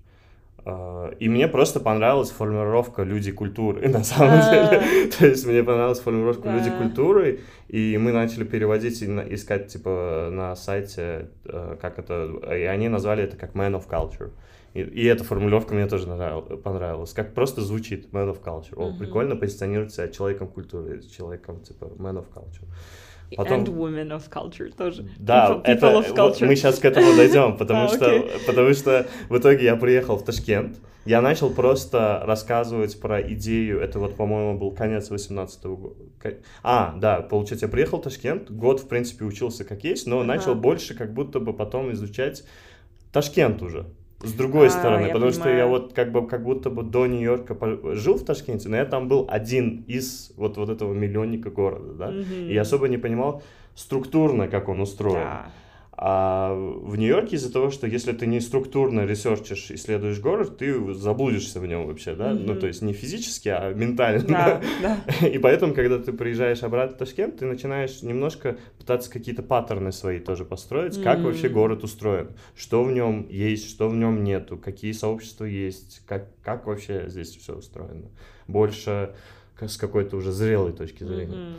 А, 0.67 1.11
и 1.19 1.29
мне 1.29 1.47
просто 1.47 1.79
понравилась 1.79 2.31
формулировка 2.31 3.03
«люди 3.03 3.31
культуры», 3.31 3.87
на 3.89 4.03
самом 4.03 4.41
деле. 4.41 5.07
То 5.11 5.27
есть 5.27 5.45
мне 5.45 5.63
понравилась 5.63 5.99
формулировка 5.99 6.49
«люди 6.49 6.71
культуры», 6.71 7.41
и 7.67 7.97
мы 7.97 8.11
начали 8.11 8.43
переводить 8.43 9.01
и 9.01 9.05
искать, 9.33 9.67
типа, 9.67 10.29
на 10.31 10.55
сайте, 10.55 11.29
э, 11.45 11.77
как 11.79 11.99
это... 11.99 12.39
И 12.51 12.63
они 12.63 12.89
назвали 12.89 13.23
это 13.23 13.37
как 13.37 13.53
«man 13.53 13.79
of 13.79 13.87
culture». 13.87 14.31
И, 14.73 14.81
и 14.81 15.05
эта 15.05 15.23
формулировка 15.23 15.75
мне 15.75 15.87
тоже 15.87 16.07
понравилась. 16.63 17.13
Как 17.13 17.33
просто 17.33 17.61
звучит 17.61 18.11
«man 18.11 18.33
of 18.33 18.41
culture». 18.43 18.75
О, 18.75 18.97
прикольно 18.97 19.35
позиционировать 19.35 19.93
себя 19.93 20.07
человеком 20.07 20.47
культуры, 20.47 21.01
человеком, 21.03 21.61
типа, 21.61 21.85
«man 21.97 22.17
of 22.17 22.25
culture». 22.33 22.65
Потом... 23.35 23.63
And 23.63 23.67
women 23.67 24.09
of 24.09 24.29
culture 24.29 24.71
тоже. 24.75 25.09
Да, 25.17 25.51
people, 25.51 25.61
это, 25.63 25.87
of 25.87 26.15
culture. 26.15 26.45
Мы 26.45 26.55
сейчас 26.55 26.79
к 26.79 26.85
этому 26.85 27.15
дойдем, 27.15 27.57
потому, 27.57 27.85
а, 27.85 27.87
что, 27.89 28.25
потому 28.45 28.73
что 28.73 29.07
в 29.29 29.37
итоге 29.37 29.65
я 29.65 29.75
приехал 29.75 30.17
в 30.17 30.23
Ташкент, 30.23 30.77
я 31.05 31.21
начал 31.21 31.51
просто 31.51 32.21
рассказывать 32.25 32.99
про 32.99 33.21
идею, 33.21 33.79
это 33.79 33.99
вот, 33.99 34.15
по-моему, 34.15 34.57
был 34.57 34.71
конец 34.71 35.09
18 35.09 35.65
-го 35.65 35.75
года. 35.75 35.95
А, 36.63 36.95
да, 36.97 37.21
получается, 37.21 37.67
я 37.67 37.71
приехал 37.71 37.99
в 37.99 38.03
Ташкент, 38.03 38.49
год, 38.49 38.79
в 38.79 38.87
принципе, 38.87 39.25
учился 39.25 39.63
как 39.65 39.83
есть, 39.83 40.07
но 40.07 40.19
ага. 40.19 40.27
начал 40.27 40.55
больше 40.55 40.95
как 40.95 41.13
будто 41.13 41.39
бы 41.39 41.53
потом 41.53 41.91
изучать 41.91 42.43
Ташкент 43.11 43.61
уже 43.61 43.85
с 44.25 44.33
другой 44.33 44.67
а, 44.67 44.69
стороны, 44.69 45.07
потому 45.07 45.31
понимаю. 45.31 45.33
что 45.33 45.49
я 45.49 45.67
вот 45.67 45.93
как 45.93 46.11
бы 46.11 46.27
как 46.27 46.43
будто 46.43 46.69
бы 46.69 46.83
до 46.83 47.05
Нью-Йорка 47.05 47.55
жил 47.95 48.15
в 48.15 48.25
Ташкенте, 48.25 48.69
но 48.69 48.77
я 48.77 48.85
там 48.85 49.07
был 49.07 49.25
один 49.29 49.83
из 49.87 50.33
вот, 50.35 50.57
вот 50.57 50.69
этого 50.69 50.93
миллионника 50.93 51.49
города, 51.49 51.93
да, 51.93 52.07
угу. 52.09 52.33
и 52.49 52.55
особо 52.57 52.87
не 52.87 52.97
понимал 52.97 53.43
структурно, 53.75 54.47
как 54.47 54.69
он 54.69 54.81
устроен. 54.81 55.15
Да. 55.15 55.47
А 55.97 56.53
в 56.53 56.97
Нью-Йорке 56.97 57.37
из-за 57.37 57.51
того, 57.51 57.69
что 57.69 57.87
если 57.87 58.11
ты 58.11 58.27
не 58.27 58.41
структурно 58.41 59.05
ресерчишь, 59.05 59.71
исследуешь 59.71 60.19
город, 60.19 60.57
ты 60.57 60.93
заблудишься 60.93 61.61
в 61.61 61.67
нем 61.67 61.87
вообще, 61.87 62.15
да? 62.15 62.31
Mm-hmm. 62.31 62.43
Ну, 62.45 62.59
то 62.59 62.67
есть 62.67 62.81
не 62.81 62.91
физически, 62.91 63.47
а 63.47 63.73
ментально. 63.73 64.27
Да, 64.27 64.61
да. 64.81 65.27
И 65.27 65.37
поэтому, 65.37 65.73
когда 65.73 65.97
ты 65.97 66.11
приезжаешь 66.11 66.63
обратно 66.63 66.95
в 66.95 66.99
Ташкент, 66.99 67.37
ты 67.37 67.45
начинаешь 67.45 68.01
немножко 68.01 68.57
пытаться 68.77 69.09
какие-то 69.09 69.41
паттерны 69.41 69.93
свои 69.93 70.19
тоже 70.19 70.43
построить, 70.43 70.97
mm-hmm. 70.97 71.03
как 71.03 71.19
вообще 71.21 71.47
город 71.47 71.85
устроен, 71.85 72.31
что 72.55 72.83
в 72.83 72.91
нем 72.91 73.27
есть, 73.29 73.69
что 73.69 73.87
в 73.87 73.95
нем 73.95 74.23
нету, 74.23 74.57
какие 74.57 74.91
сообщества 74.91 75.45
есть, 75.45 76.01
как, 76.05 76.27
как 76.43 76.67
вообще 76.67 77.05
здесь 77.07 77.35
все 77.37 77.55
устроено. 77.55 78.09
Больше 78.47 79.15
с 79.61 79.77
какой-то 79.77 80.17
уже 80.17 80.33
зрелой 80.33 80.73
точки 80.73 81.05
зрения. 81.05 81.37
Mm-hmm. 81.37 81.55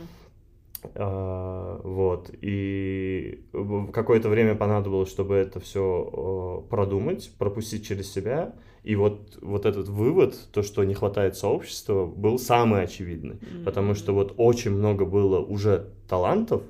А, 0.95 1.79
вот. 1.83 2.31
И 2.41 3.45
какое-то 3.93 4.29
время 4.29 4.55
понадобилось, 4.55 5.09
чтобы 5.09 5.35
это 5.35 5.59
все 5.59 6.65
продумать, 6.69 7.31
пропустить 7.37 7.87
через 7.87 8.11
себя. 8.11 8.53
И 8.83 8.95
вот, 8.95 9.37
вот 9.41 9.65
этот 9.65 9.89
вывод, 9.89 10.33
то, 10.53 10.63
что 10.63 10.83
не 10.85 10.93
хватает 10.93 11.35
сообщества, 11.35 12.05
был 12.05 12.39
самый 12.39 12.83
очевидный. 12.83 13.35
Mm-hmm. 13.35 13.63
Потому 13.65 13.95
что 13.95 14.13
вот 14.13 14.33
очень 14.37 14.71
много 14.71 15.03
было 15.03 15.39
уже 15.39 15.89
талантов, 16.07 16.63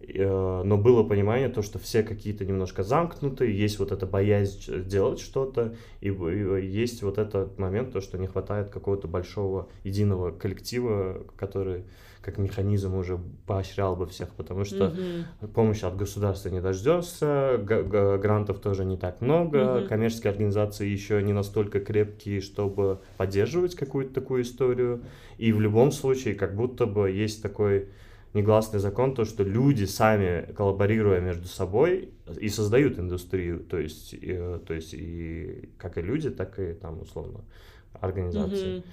э, 0.00 0.62
но 0.64 0.76
было 0.76 1.04
понимание 1.04 1.48
то, 1.48 1.62
что 1.62 1.78
все 1.78 2.02
какие-то 2.02 2.44
немножко 2.44 2.82
замкнутые, 2.82 3.56
есть 3.56 3.78
вот 3.78 3.92
эта 3.92 4.06
боязнь 4.06 4.88
делать 4.88 5.20
что-то, 5.20 5.76
и, 6.00 6.08
и 6.08 6.66
есть 6.66 7.04
вот 7.04 7.18
этот 7.18 7.56
момент, 7.60 7.92
то, 7.92 8.00
что 8.00 8.18
не 8.18 8.26
хватает 8.26 8.70
какого-то 8.70 9.06
большого 9.06 9.68
единого 9.84 10.32
коллектива, 10.32 11.24
который 11.36 11.84
как 12.22 12.38
механизм 12.38 12.94
уже 12.94 13.18
поощрял 13.46 13.96
бы 13.96 14.06
всех, 14.06 14.28
потому 14.30 14.64
что 14.64 14.86
mm-hmm. 14.86 15.48
помощи 15.48 15.84
от 15.84 15.96
государства 15.96 16.50
не 16.50 16.60
дождешься, 16.60 17.58
грантов 17.58 18.60
тоже 18.60 18.84
не 18.84 18.96
так 18.96 19.20
много, 19.20 19.58
mm-hmm. 19.58 19.88
коммерческие 19.88 20.30
организации 20.30 20.88
еще 20.88 21.20
не 21.22 21.32
настолько 21.32 21.80
крепкие, 21.80 22.40
чтобы 22.40 23.00
поддерживать 23.16 23.74
какую-то 23.74 24.14
такую 24.14 24.42
историю. 24.42 25.02
И 25.36 25.52
в 25.52 25.60
любом 25.60 25.90
случае, 25.90 26.34
как 26.34 26.54
будто 26.54 26.86
бы 26.86 27.10
есть 27.10 27.42
такой 27.42 27.88
негласный 28.34 28.78
закон, 28.78 29.14
то, 29.14 29.24
что 29.24 29.42
люди 29.42 29.84
сами, 29.84 30.52
коллаборируя 30.56 31.20
между 31.20 31.48
собой, 31.48 32.10
и 32.40 32.48
создают 32.48 32.98
индустрию, 32.98 33.60
то 33.60 33.78
есть, 33.78 34.14
и, 34.14 34.58
то 34.66 34.74
есть 34.74 34.94
и 34.94 35.68
как 35.76 35.98
и 35.98 36.02
люди, 36.02 36.30
так 36.30 36.58
и 36.58 36.72
там 36.72 37.02
условно 37.02 37.40
организации. 38.00 38.78
Mm-hmm. 38.78 38.84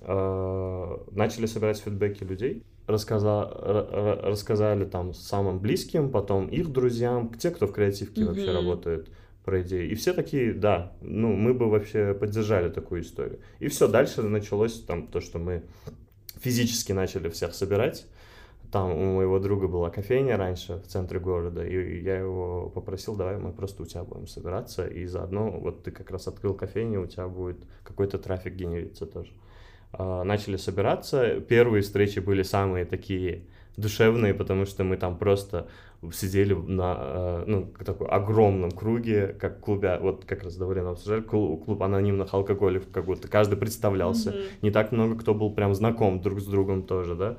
Э, 0.00 0.96
начали 1.10 1.46
собирать 1.46 1.78
фидбэки 1.78 2.24
людей, 2.24 2.64
рассказа, 2.86 3.44
рассказали 4.22 4.84
там 4.84 5.14
самым 5.14 5.60
близким, 5.60 6.10
потом 6.10 6.48
их 6.48 6.72
друзьям, 6.72 7.32
те, 7.34 7.50
кто 7.50 7.66
в 7.66 7.72
креативке 7.72 8.22
mm-hmm. 8.22 8.26
вообще 8.26 8.52
работает, 8.52 9.08
про 9.44 9.62
идеи. 9.62 9.88
И 9.88 9.94
все 9.94 10.12
такие, 10.12 10.54
да, 10.54 10.92
ну, 11.00 11.32
мы 11.34 11.52
бы 11.54 11.68
вообще 11.68 12.14
поддержали 12.14 12.70
такую 12.70 13.02
историю. 13.02 13.40
И 13.58 13.68
все, 13.68 13.88
дальше 13.88 14.22
началось 14.22 14.80
там 14.82 15.08
то, 15.08 15.20
что 15.20 15.38
мы 15.38 15.64
физически 16.40 16.92
начали 16.92 17.28
всех 17.28 17.54
собирать. 17.54 18.06
Там 18.70 18.90
у 18.90 19.16
моего 19.16 19.38
друга 19.38 19.68
была 19.68 19.90
кофейня 19.90 20.38
раньше 20.38 20.76
в 20.76 20.86
центре 20.86 21.20
города, 21.20 21.62
и 21.66 22.00
я 22.02 22.18
его 22.18 22.70
попросил, 22.70 23.16
давай 23.16 23.36
мы 23.36 23.52
просто 23.52 23.82
у 23.82 23.86
тебя 23.86 24.02
будем 24.02 24.26
собираться, 24.26 24.86
и 24.86 25.04
заодно 25.04 25.50
вот 25.50 25.82
ты 25.82 25.90
как 25.90 26.10
раз 26.10 26.26
открыл 26.26 26.54
кофейню, 26.54 27.02
у 27.02 27.06
тебя 27.06 27.28
будет 27.28 27.58
какой-то 27.82 28.18
трафик 28.18 28.54
генериться 28.54 29.04
тоже. 29.04 29.30
А, 29.92 30.24
начали 30.24 30.56
собираться. 30.56 31.40
Первые 31.40 31.82
встречи 31.82 32.18
были 32.18 32.42
самые 32.42 32.84
такие 32.84 33.42
душевные, 33.76 34.34
потому 34.34 34.66
что 34.66 34.84
мы 34.84 34.96
там 34.96 35.16
просто 35.16 35.68
сидели 36.12 36.52
на 36.54 36.94
а, 36.96 37.44
ну, 37.46 37.72
таком 37.84 38.10
огромном 38.10 38.70
круге, 38.70 39.36
как 39.38 39.60
клубе, 39.60 39.98
вот 40.00 40.24
как 40.24 40.42
раз 40.42 40.56
довольно 40.56 40.90
обсуждали, 40.90 41.20
клуб, 41.20 41.64
клуб 41.64 41.82
анонимных 41.82 42.32
алкоголиков, 42.34 42.90
как 42.90 43.04
будто 43.04 43.28
каждый 43.28 43.56
представлялся. 43.56 44.30
Mm-hmm. 44.30 44.50
Не 44.62 44.70
так 44.70 44.92
много 44.92 45.16
кто 45.16 45.34
был 45.34 45.52
прям 45.52 45.74
знаком 45.74 46.20
друг 46.20 46.40
с 46.40 46.46
другом 46.46 46.82
тоже, 46.82 47.14
да. 47.14 47.36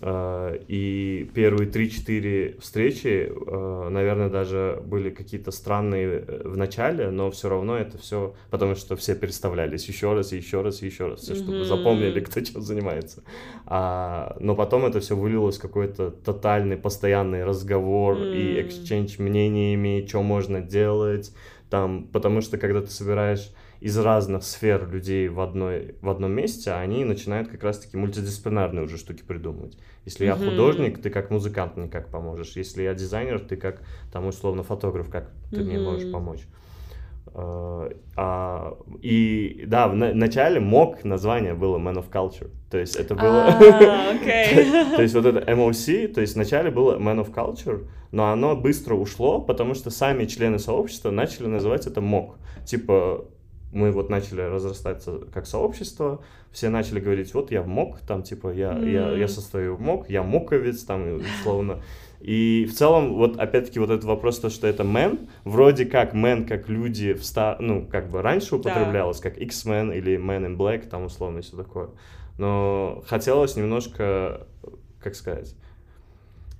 А, 0.00 0.54
и 0.68 1.30
первые 1.34 1.70
3-4 1.70 2.60
встречи, 2.60 3.30
а, 3.46 3.88
наверное, 3.88 4.28
даже 4.28 4.82
были 4.84 5.10
какие-то 5.10 5.50
странные 5.50 6.24
э, 6.26 6.42
в 6.44 6.56
начале, 6.56 7.10
но 7.10 7.30
все 7.30 7.48
равно 7.48 7.76
это 7.76 7.98
все, 7.98 8.34
потому 8.50 8.74
что 8.74 8.96
все 8.96 9.14
переставлялись 9.14 9.86
еще 9.86 10.12
раз, 10.14 10.32
и 10.32 10.36
еще 10.36 10.62
раз, 10.62 10.82
и 10.82 10.86
еще 10.86 11.08
раз, 11.08 11.20
все, 11.20 11.34
чтобы 11.34 11.58
mm-hmm. 11.58 11.64
запомнили, 11.64 12.20
кто 12.20 12.40
чем 12.40 12.62
занимается. 12.62 13.22
А, 13.66 14.36
но 14.40 14.54
потом 14.54 14.84
это 14.84 15.00
все 15.00 15.16
вылилось 15.16 15.58
в 15.58 15.62
какой-то 15.62 16.10
тотальный, 16.10 16.76
постоянный 16.76 17.44
разговор 17.44 18.16
mm-hmm. 18.16 18.36
и 18.36 18.62
эксченж 18.62 19.18
мнениями, 19.18 20.04
что 20.08 20.22
можно 20.22 20.60
делать, 20.60 21.32
там, 21.70 22.08
потому 22.12 22.40
что 22.40 22.58
когда 22.58 22.80
ты 22.80 22.90
собираешь 22.90 23.50
из 23.80 23.98
разных 23.98 24.44
сфер 24.44 24.88
людей 24.90 25.28
в, 25.28 25.40
одной, 25.40 25.96
в 26.00 26.08
одном 26.08 26.32
месте, 26.32 26.72
они 26.72 27.04
начинают 27.04 27.48
как 27.48 27.62
раз-таки 27.62 27.96
мультидисциплинарные 27.96 28.84
уже 28.84 28.98
штуки 28.98 29.22
придумывать. 29.22 29.78
Если 30.04 30.24
я 30.24 30.36
художник, 30.36 31.00
ты 31.00 31.10
как 31.10 31.30
музыкант 31.30 31.76
мне 31.76 31.88
как 31.88 32.08
поможешь. 32.08 32.56
Если 32.56 32.82
я 32.82 32.94
дизайнер, 32.94 33.40
ты 33.40 33.56
как, 33.56 33.82
там, 34.12 34.26
условно, 34.26 34.62
фотограф, 34.62 35.10
как 35.10 35.30
ты 35.50 35.62
мне 35.62 35.78
можешь 35.78 36.10
помочь. 36.10 36.46
А, 37.36 37.90
а, 38.16 38.78
и 39.02 39.64
да, 39.66 39.88
в 39.88 39.94
начале 39.94 40.60
МОК 40.60 41.02
название 41.04 41.54
было 41.54 41.78
Man 41.78 41.96
of 41.96 42.10
Culture. 42.10 42.50
То 42.70 42.78
есть 42.78 42.96
это 42.96 43.16
было... 43.16 43.46
А, 43.48 44.14
то 44.96 45.02
есть 45.02 45.14
вот 45.14 45.26
это 45.26 45.40
MOC, 45.50 46.08
то 46.08 46.20
есть 46.20 46.36
вначале 46.36 46.70
было 46.70 46.96
Man 46.96 47.24
of 47.24 47.34
Culture, 47.34 47.86
но 48.12 48.30
оно 48.30 48.54
быстро 48.54 48.94
ушло, 48.94 49.40
потому 49.40 49.74
что 49.74 49.90
сами 49.90 50.26
члены 50.26 50.60
сообщества 50.60 51.10
начали 51.10 51.46
называть 51.46 51.86
это 51.88 52.00
МОК. 52.00 52.36
Типа 52.64 53.24
мы 53.74 53.90
вот 53.90 54.08
начали 54.08 54.40
разрастаться 54.40 55.20
как 55.32 55.46
сообщество, 55.46 56.22
все 56.50 56.68
начали 56.68 57.00
говорить, 57.00 57.34
вот 57.34 57.50
я 57.50 57.62
в 57.62 57.66
МОК, 57.66 57.98
там 58.00 58.22
типа 58.22 58.52
я, 58.52 58.72
mm. 58.72 58.90
я, 58.90 59.12
я 59.12 59.28
состою 59.28 59.76
в 59.76 59.80
МОК, 59.80 60.08
я 60.08 60.22
моковец, 60.22 60.82
там 60.84 61.20
условно. 61.40 61.82
И 62.20 62.66
в 62.70 62.72
целом, 62.72 63.14
вот 63.14 63.38
опять-таки 63.38 63.78
вот 63.78 63.90
этот 63.90 64.04
вопрос, 64.04 64.38
то, 64.38 64.48
что 64.48 64.66
это 64.66 64.82
мен, 64.82 65.28
вроде 65.44 65.84
как 65.84 66.14
мен, 66.14 66.46
как 66.46 66.70
люди, 66.70 67.12
в 67.12 67.22
ста... 67.22 67.58
ну, 67.60 67.86
как 67.86 68.08
бы 68.08 68.22
раньше 68.22 68.56
употреблялось, 68.56 69.20
да. 69.20 69.28
как 69.28 69.38
X-Men 69.38 69.94
или 69.94 70.16
Men 70.16 70.46
in 70.46 70.56
Black, 70.56 70.88
там 70.88 71.04
условно 71.04 71.42
все 71.42 71.56
такое. 71.56 71.90
Но 72.38 73.02
хотелось 73.06 73.56
немножко, 73.56 74.46
как 75.00 75.14
сказать, 75.16 75.54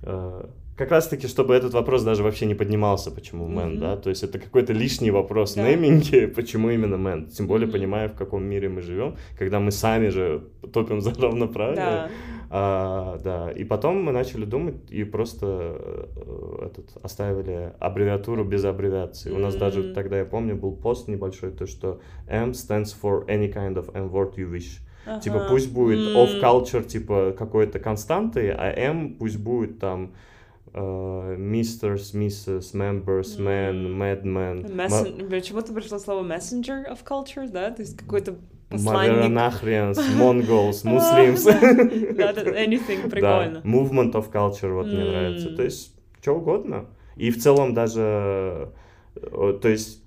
э, 0.03 0.45
как 0.75 0.91
раз-таки, 0.91 1.27
чтобы 1.27 1.53
этот 1.55 1.73
вопрос 1.73 2.03
даже 2.03 2.23
вообще 2.23 2.45
не 2.45 2.55
поднимался, 2.55 3.11
почему 3.11 3.47
мэн, 3.47 3.73
mm-hmm. 3.73 3.79
да, 3.79 3.97
то 3.97 4.09
есть 4.09 4.23
это 4.23 4.39
какой-то 4.39 4.73
лишний 4.73 5.11
вопрос 5.11 5.53
да. 5.53 5.63
нейминги, 5.63 6.25
почему 6.35 6.69
именно 6.69 6.97
мэн, 6.97 7.27
тем 7.27 7.47
более 7.47 7.67
mm-hmm. 7.67 7.71
понимая, 7.71 8.09
в 8.09 8.15
каком 8.15 8.43
мире 8.43 8.67
мы 8.67 8.81
живем, 8.81 9.15
когда 9.37 9.59
мы 9.59 9.71
сами 9.71 10.09
же 10.09 10.43
топим 10.73 11.01
за 11.01 11.13
равноправие, 11.13 11.75
да. 11.75 12.09
А, 12.49 13.19
да, 13.23 13.51
и 13.51 13.63
потом 13.63 14.03
мы 14.03 14.11
начали 14.11 14.45
думать 14.45 14.75
и 14.89 15.03
просто 15.03 15.45
э, 15.45 16.67
этот, 16.67 17.03
оставили 17.03 17.73
аббревиатуру 17.79 18.43
без 18.43 18.63
аббревиации. 18.65 19.31
Mm-hmm. 19.31 19.35
У 19.35 19.39
нас 19.39 19.55
даже 19.55 19.93
тогда, 19.93 20.19
я 20.19 20.25
помню, 20.25 20.55
был 20.55 20.73
пост 20.73 21.07
небольшой, 21.07 21.51
то 21.51 21.65
что 21.65 21.99
M 22.27 22.51
stands 22.51 22.95
for 23.01 23.25
any 23.27 23.51
kind 23.51 23.75
of 23.75 23.91
M 23.95 24.09
word 24.09 24.35
you 24.35 24.51
wish. 24.51 24.81
Ага. 25.05 25.21
Типа 25.21 25.47
пусть 25.49 25.71
будет 25.71 25.99
mm. 25.99 26.15
off 26.15 26.41
culture 26.41 26.83
типа 26.83 27.35
какой-то 27.37 27.79
константой, 27.79 28.51
а 28.51 28.71
M 28.71 29.15
пусть 29.15 29.37
будет 29.37 29.79
там 29.79 30.13
мистерс, 30.75 32.13
миссис, 32.13 32.73
members, 32.73 33.37
men, 33.37 33.95
madmen. 33.95 34.65
Messen... 34.75 35.29
Почему-то 35.29 35.73
пришло 35.73 35.99
слово 35.99 36.25
messenger 36.25 36.85
of 36.89 36.99
culture, 37.05 37.49
да? 37.49 37.71
То 37.71 37.81
есть 37.81 37.97
какой-то 37.97 38.35
посланник. 38.69 39.11
Маверанахрианс, 39.11 39.97
Mongols, 40.19 40.83
Muslims. 40.83 41.45
Да, 42.15 42.31
anything, 42.65 43.09
прикольно. 43.09 43.61
Movement 43.63 44.13
of 44.13 44.31
culture, 44.31 44.73
вот 44.73 44.87
мне 44.87 45.03
нравится. 45.03 45.55
То 45.55 45.63
есть, 45.63 45.95
что 46.21 46.33
угодно. 46.33 46.87
И 47.15 47.31
в 47.31 47.41
целом 47.41 47.73
даже, 47.73 48.71
э, 49.15 49.59
то 49.61 49.69
есть, 49.69 50.03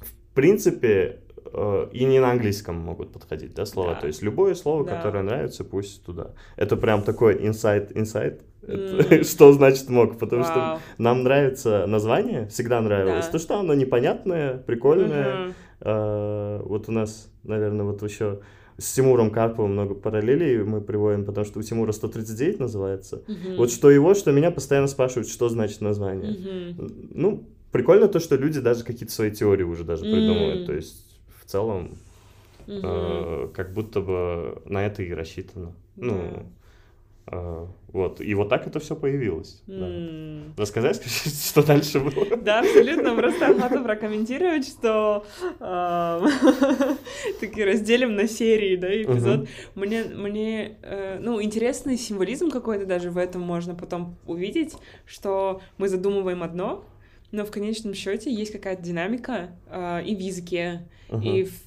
в 0.00 0.34
принципе, 0.34 1.20
э, 1.52 1.88
и 1.92 2.04
не 2.04 2.20
на 2.20 2.30
английском 2.30 2.76
могут 2.76 3.12
подходить, 3.12 3.54
да, 3.54 3.66
слова. 3.66 3.94
Да. 3.94 4.00
То 4.02 4.06
есть 4.06 4.22
любое 4.22 4.54
слово, 4.54 4.84
да. 4.84 4.96
которое 4.96 5.24
нравится, 5.24 5.64
пусть 5.64 6.04
туда. 6.04 6.30
Это 6.56 6.76
прям 6.76 7.02
такой 7.02 7.44
инсайт, 7.44 7.90
инсайт 7.96 8.42
Mm. 8.66 9.24
что 9.24 9.52
значит 9.52 9.88
мог? 9.88 10.18
Потому 10.18 10.42
wow. 10.42 10.46
что 10.46 10.80
нам 10.98 11.22
нравится 11.22 11.86
название, 11.86 12.46
всегда 12.48 12.80
нравилось. 12.80 13.26
Да. 13.26 13.32
То, 13.32 13.38
что 13.38 13.58
оно 13.58 13.74
непонятное, 13.74 14.58
прикольное. 14.58 15.54
А, 15.80 16.62
вот 16.62 16.88
у 16.88 16.92
нас, 16.92 17.30
наверное, 17.42 17.84
вот 17.84 18.02
еще 18.02 18.40
с 18.78 18.92
Тимуром 18.92 19.30
Карповым 19.30 19.72
много 19.72 19.94
параллелей 19.94 20.62
мы 20.64 20.80
приводим, 20.80 21.24
потому 21.24 21.44
что 21.44 21.60
у 21.60 21.62
Тимура 21.62 21.92
139 21.92 22.60
называется. 22.60 23.22
Mm-hmm. 23.26 23.56
Вот 23.56 23.70
что 23.70 23.90
его, 23.90 24.14
что 24.14 24.32
меня 24.32 24.50
постоянно 24.50 24.88
спрашивают, 24.88 25.28
что 25.28 25.48
значит 25.48 25.80
название. 25.80 26.32
Mm-hmm. 26.32 27.10
Ну, 27.14 27.48
прикольно 27.70 28.08
то, 28.08 28.18
что 28.18 28.36
люди 28.36 28.60
даже 28.60 28.84
какие-то 28.84 29.12
свои 29.12 29.30
теории 29.30 29.62
уже 29.62 29.84
даже 29.84 30.02
придумывают. 30.02 30.66
То 30.66 30.72
есть 30.72 31.06
в 31.40 31.48
целом 31.48 31.98
mm-hmm. 32.66 32.80
э, 32.82 33.48
как 33.54 33.72
будто 33.72 34.00
бы 34.00 34.62
на 34.64 34.84
это 34.84 35.02
и 35.02 35.12
рассчитано. 35.12 35.72
Ну, 35.96 36.14
а, 36.14 36.46
вот, 37.26 38.20
и 38.20 38.34
вот 38.34 38.50
так 38.50 38.66
это 38.66 38.80
все 38.80 38.94
появилось. 38.94 39.62
Mm. 39.66 40.54
Да. 40.56 40.62
Рассказать, 40.62 41.02
что 41.04 41.64
дальше 41.64 42.00
было? 42.00 42.36
Да, 42.36 42.60
абсолютно. 42.60 43.14
Просто 43.14 43.46
охота 43.46 43.82
прокомментировать, 43.82 44.66
что 44.66 45.24
э, 45.60 46.20
таки 47.40 47.64
разделим 47.64 48.14
на 48.14 48.28
серии, 48.28 48.76
да, 48.76 48.88
эпизод. 48.88 49.48
Мне, 49.74 50.04
мне 50.04 50.76
э, 50.82 51.18
ну, 51.20 51.40
интересный 51.40 51.96
символизм 51.96 52.50
какой-то 52.50 52.84
даже 52.84 53.10
в 53.10 53.16
этом 53.16 53.40
можно 53.40 53.74
потом 53.74 54.16
увидеть, 54.26 54.74
что 55.06 55.62
мы 55.78 55.88
задумываем 55.88 56.42
одно, 56.42 56.84
но 57.32 57.44
в 57.44 57.50
конечном 57.50 57.94
счете 57.94 58.30
есть 58.32 58.52
какая-то 58.52 58.82
динамика 58.82 59.50
э, 59.70 60.04
и 60.04 60.14
в 60.14 60.18
языке, 60.18 60.86
uh-huh. 61.08 61.22
и 61.22 61.44
в 61.44 61.63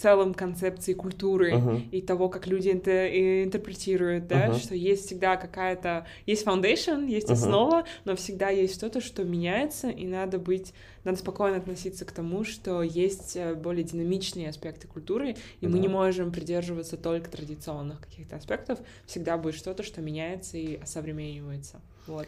целом 0.00 0.34
концепции 0.34 0.94
культуры 0.94 1.52
uh-huh. 1.52 1.88
и 1.90 2.02
того, 2.02 2.28
как 2.28 2.46
люди 2.46 2.70
это 2.70 3.44
интерпретируют, 3.44 4.26
да, 4.26 4.48
uh-huh. 4.48 4.58
что 4.58 4.74
есть 4.74 5.06
всегда 5.06 5.36
какая-то, 5.36 6.06
есть 6.26 6.46
foundation, 6.46 7.06
есть 7.06 7.28
uh-huh. 7.28 7.34
основа, 7.34 7.84
но 8.04 8.16
всегда 8.16 8.48
есть 8.48 8.74
что-то, 8.74 9.00
что 9.00 9.24
меняется, 9.24 9.88
и 9.88 10.06
надо 10.06 10.38
быть, 10.38 10.72
надо 11.04 11.18
спокойно 11.18 11.58
относиться 11.58 12.04
к 12.04 12.12
тому, 12.12 12.44
что 12.44 12.82
есть 12.82 13.36
э, 13.36 13.54
более 13.54 13.84
динамичные 13.84 14.48
аспекты 14.48 14.88
культуры, 14.88 15.36
и 15.60 15.66
uh-huh. 15.66 15.68
мы 15.68 15.78
не 15.78 15.88
можем 15.88 16.32
придерживаться 16.32 16.96
только 16.96 17.30
традиционных 17.30 18.00
каких-то 18.00 18.36
аспектов, 18.36 18.78
всегда 19.06 19.36
будет 19.36 19.54
что-то, 19.54 19.82
что 19.82 20.00
меняется 20.00 20.56
и 20.56 20.76
осовременивается, 20.76 21.80
вот. 22.06 22.26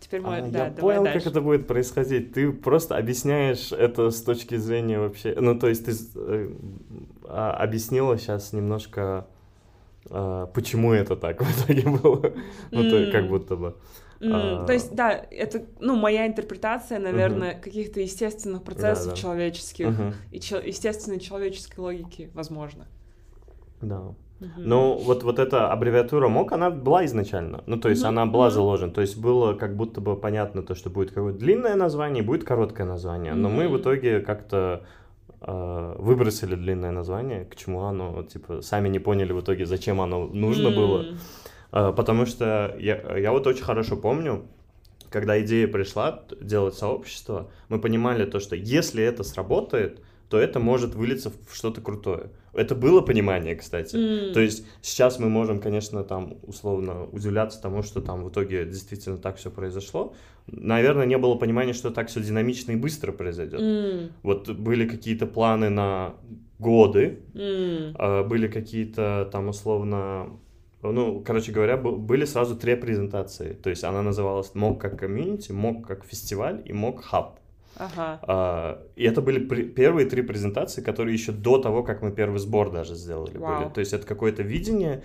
Теперь 0.00 0.22
мы, 0.22 0.38
а, 0.38 0.48
да, 0.48 0.66
я 0.66 0.70
понял, 0.72 1.04
дальше. 1.04 1.18
как 1.18 1.30
это 1.30 1.40
будет 1.42 1.66
происходить. 1.66 2.32
Ты 2.32 2.50
просто 2.52 2.96
объясняешь 2.96 3.70
это 3.70 4.10
с 4.10 4.22
точки 4.22 4.56
зрения 4.56 4.98
вообще... 4.98 5.36
Ну, 5.38 5.58
то 5.58 5.68
есть 5.68 5.84
ты 5.84 5.92
э, 6.16 6.54
а, 7.24 7.52
объяснила 7.52 8.16
сейчас 8.16 8.54
немножко, 8.54 9.26
э, 10.08 10.46
почему 10.54 10.94
это 10.94 11.16
так 11.16 11.42
в 11.42 11.64
итоге 11.64 11.82
было. 11.82 12.32
ну, 12.70 12.90
то, 12.90 13.12
как 13.12 13.28
будто 13.28 13.56
бы... 13.56 13.76
Mm, 14.20 14.30
а... 14.32 14.66
То 14.66 14.72
есть, 14.72 14.94
да, 14.94 15.12
это, 15.30 15.66
ну, 15.80 15.96
моя 15.96 16.26
интерпретация, 16.26 16.98
наверное, 16.98 17.54
uh-huh. 17.54 17.60
каких-то 17.60 18.00
естественных 18.00 18.62
процессов 18.62 19.06
да, 19.06 19.10
да. 19.10 19.16
человеческих 19.16 19.86
uh-huh. 19.86 20.14
и 20.30 20.40
че- 20.40 20.62
естественной 20.66 21.20
человеческой 21.20 21.80
логики, 21.80 22.30
возможно. 22.34 22.86
Да. 23.80 24.14
Ну, 24.56 24.94
вот, 24.94 25.22
вот 25.22 25.38
эта 25.38 25.70
аббревиатура 25.70 26.28
МОК, 26.28 26.52
она 26.52 26.70
была 26.70 27.04
изначально. 27.04 27.62
Ну, 27.66 27.76
то 27.78 27.88
есть, 27.88 28.04
она 28.04 28.26
была 28.26 28.50
заложена. 28.50 28.92
То 28.92 29.00
есть, 29.00 29.18
было 29.18 29.54
как 29.54 29.76
будто 29.76 30.00
бы 30.00 30.16
понятно 30.16 30.62
то, 30.62 30.74
что 30.74 30.90
будет 30.90 31.10
какое-то 31.10 31.38
длинное 31.38 31.76
название, 31.76 32.22
будет 32.22 32.44
короткое 32.44 32.86
название. 32.86 33.34
Но 33.34 33.48
мы 33.48 33.68
в 33.68 33.76
итоге 33.78 34.20
как-то 34.20 34.82
э, 35.40 35.94
выбросили 35.98 36.54
длинное 36.54 36.90
название, 36.90 37.44
к 37.44 37.56
чему 37.56 37.82
оно, 37.82 38.22
типа, 38.22 38.62
сами 38.62 38.88
не 38.88 38.98
поняли 38.98 39.32
в 39.32 39.40
итоге, 39.40 39.66
зачем 39.66 40.00
оно 40.00 40.26
нужно 40.26 40.70
было. 40.70 41.04
Э, 41.72 41.92
потому 41.94 42.26
что 42.26 42.74
я, 42.78 43.18
я 43.18 43.32
вот 43.32 43.46
очень 43.46 43.64
хорошо 43.64 43.96
помню, 43.96 44.42
когда 45.10 45.40
идея 45.42 45.68
пришла 45.68 46.22
делать 46.40 46.74
сообщество, 46.74 47.50
мы 47.68 47.80
понимали 47.80 48.24
то, 48.24 48.40
что 48.40 48.56
если 48.56 49.02
это 49.02 49.24
сработает, 49.24 50.00
то 50.30 50.38
это 50.38 50.60
может 50.60 50.94
вылиться 50.94 51.30
в 51.30 51.54
что-то 51.54 51.80
крутое. 51.80 52.30
Это 52.54 52.76
было 52.76 53.00
понимание, 53.00 53.56
кстати. 53.56 53.96
Mm. 53.96 54.32
То 54.32 54.40
есть 54.40 54.64
сейчас 54.80 55.18
мы 55.18 55.28
можем, 55.28 55.60
конечно, 55.60 56.04
там 56.04 56.38
условно 56.42 57.06
удивляться 57.06 57.60
тому, 57.60 57.82
что 57.82 58.00
там 58.00 58.22
в 58.22 58.30
итоге 58.30 58.64
действительно 58.64 59.18
так 59.18 59.36
все 59.36 59.50
произошло. 59.50 60.14
Наверное, 60.46 61.04
не 61.04 61.18
было 61.18 61.34
понимания, 61.34 61.72
что 61.72 61.90
так 61.90 62.08
все 62.08 62.20
динамично 62.20 62.72
и 62.72 62.76
быстро 62.76 63.10
произойдет. 63.10 63.60
Mm. 63.60 64.12
Вот 64.22 64.48
были 64.50 64.88
какие-то 64.88 65.26
планы 65.26 65.68
на 65.68 66.14
годы, 66.60 67.18
mm. 67.34 68.28
были 68.28 68.46
какие-то 68.46 69.28
там 69.32 69.48
условно 69.48 70.38
ну, 70.82 71.20
короче 71.20 71.52
говоря, 71.52 71.76
были 71.76 72.24
сразу 72.24 72.56
три 72.56 72.76
презентации. 72.76 73.52
То 73.52 73.68
есть 73.68 73.84
она 73.84 74.00
называлась 74.02 74.54
МОК 74.54 74.80
как 74.80 75.00
комьюнити, 75.00 75.52
МОК 75.52 75.86
как 75.86 76.04
фестиваль 76.04 76.62
и 76.64 76.72
МОК 76.72 77.02
хаб. 77.02 77.39
Ага. 77.76 78.20
А, 78.22 78.82
и 78.96 79.04
это 79.04 79.22
были 79.22 79.38
при, 79.38 79.62
первые 79.62 80.06
три 80.06 80.22
презентации, 80.22 80.82
которые 80.82 81.14
еще 81.14 81.32
до 81.32 81.58
того, 81.58 81.82
как 81.82 82.02
мы 82.02 82.12
первый 82.12 82.38
сбор 82.38 82.70
даже 82.70 82.94
сделали 82.94 83.36
Вау. 83.36 83.62
были. 83.62 83.72
То 83.72 83.80
есть 83.80 83.92
это 83.92 84.06
какое-то 84.06 84.42
видение. 84.42 85.02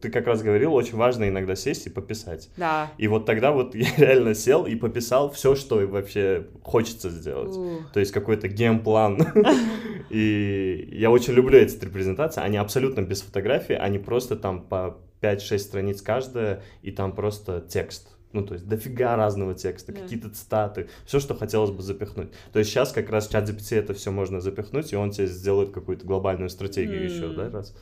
Ты 0.00 0.10
как 0.10 0.26
раз 0.26 0.42
говорил, 0.42 0.74
очень 0.74 0.96
важно 0.96 1.28
иногда 1.28 1.56
сесть 1.56 1.86
и 1.86 1.90
пописать. 1.90 2.50
Да. 2.56 2.90
И 2.98 3.08
вот 3.08 3.26
тогда 3.26 3.52
вот 3.52 3.74
я 3.74 3.88
реально 3.96 4.34
сел 4.34 4.66
и 4.66 4.74
пописал 4.74 5.30
все, 5.30 5.54
что 5.54 5.76
вообще 5.86 6.46
хочется 6.62 7.10
сделать. 7.10 7.56
У. 7.56 7.80
То 7.92 8.00
есть 8.00 8.12
какой-то 8.12 8.48
геймплан. 8.48 9.26
И 10.10 10.88
я 10.92 11.10
очень 11.10 11.34
люблю 11.34 11.56
эти 11.56 11.76
три 11.76 11.88
презентации. 11.88 12.42
Они 12.42 12.56
абсолютно 12.56 13.02
без 13.02 13.22
фотографий, 13.22 13.74
они 13.74 13.98
просто 13.98 14.34
там 14.34 14.62
по 14.62 14.98
5-6 15.22 15.58
страниц 15.58 16.02
каждая, 16.02 16.62
и 16.82 16.90
там 16.90 17.14
просто 17.14 17.60
текст 17.60 18.09
ну, 18.32 18.44
то 18.44 18.54
есть 18.54 18.66
дофига 18.68 19.16
разного 19.16 19.54
текста, 19.54 19.92
yeah. 19.92 20.02
какие-то 20.02 20.30
цитаты, 20.30 20.88
все, 21.04 21.20
что 21.20 21.34
хотелось 21.34 21.70
бы 21.70 21.82
запихнуть. 21.82 22.30
То 22.52 22.58
есть 22.58 22.70
сейчас 22.70 22.92
как 22.92 23.10
раз 23.10 23.28
в 23.28 23.32
чат 23.32 23.48
GPT 23.48 23.76
это 23.76 23.94
все 23.94 24.10
можно 24.10 24.40
запихнуть, 24.40 24.92
и 24.92 24.96
он 24.96 25.10
тебе 25.10 25.26
сделает 25.26 25.70
какую-то 25.70 26.06
глобальную 26.06 26.50
стратегию 26.50 27.02
mm. 27.02 27.04
еще, 27.06 27.28
да, 27.34 27.50
раз. 27.50 27.74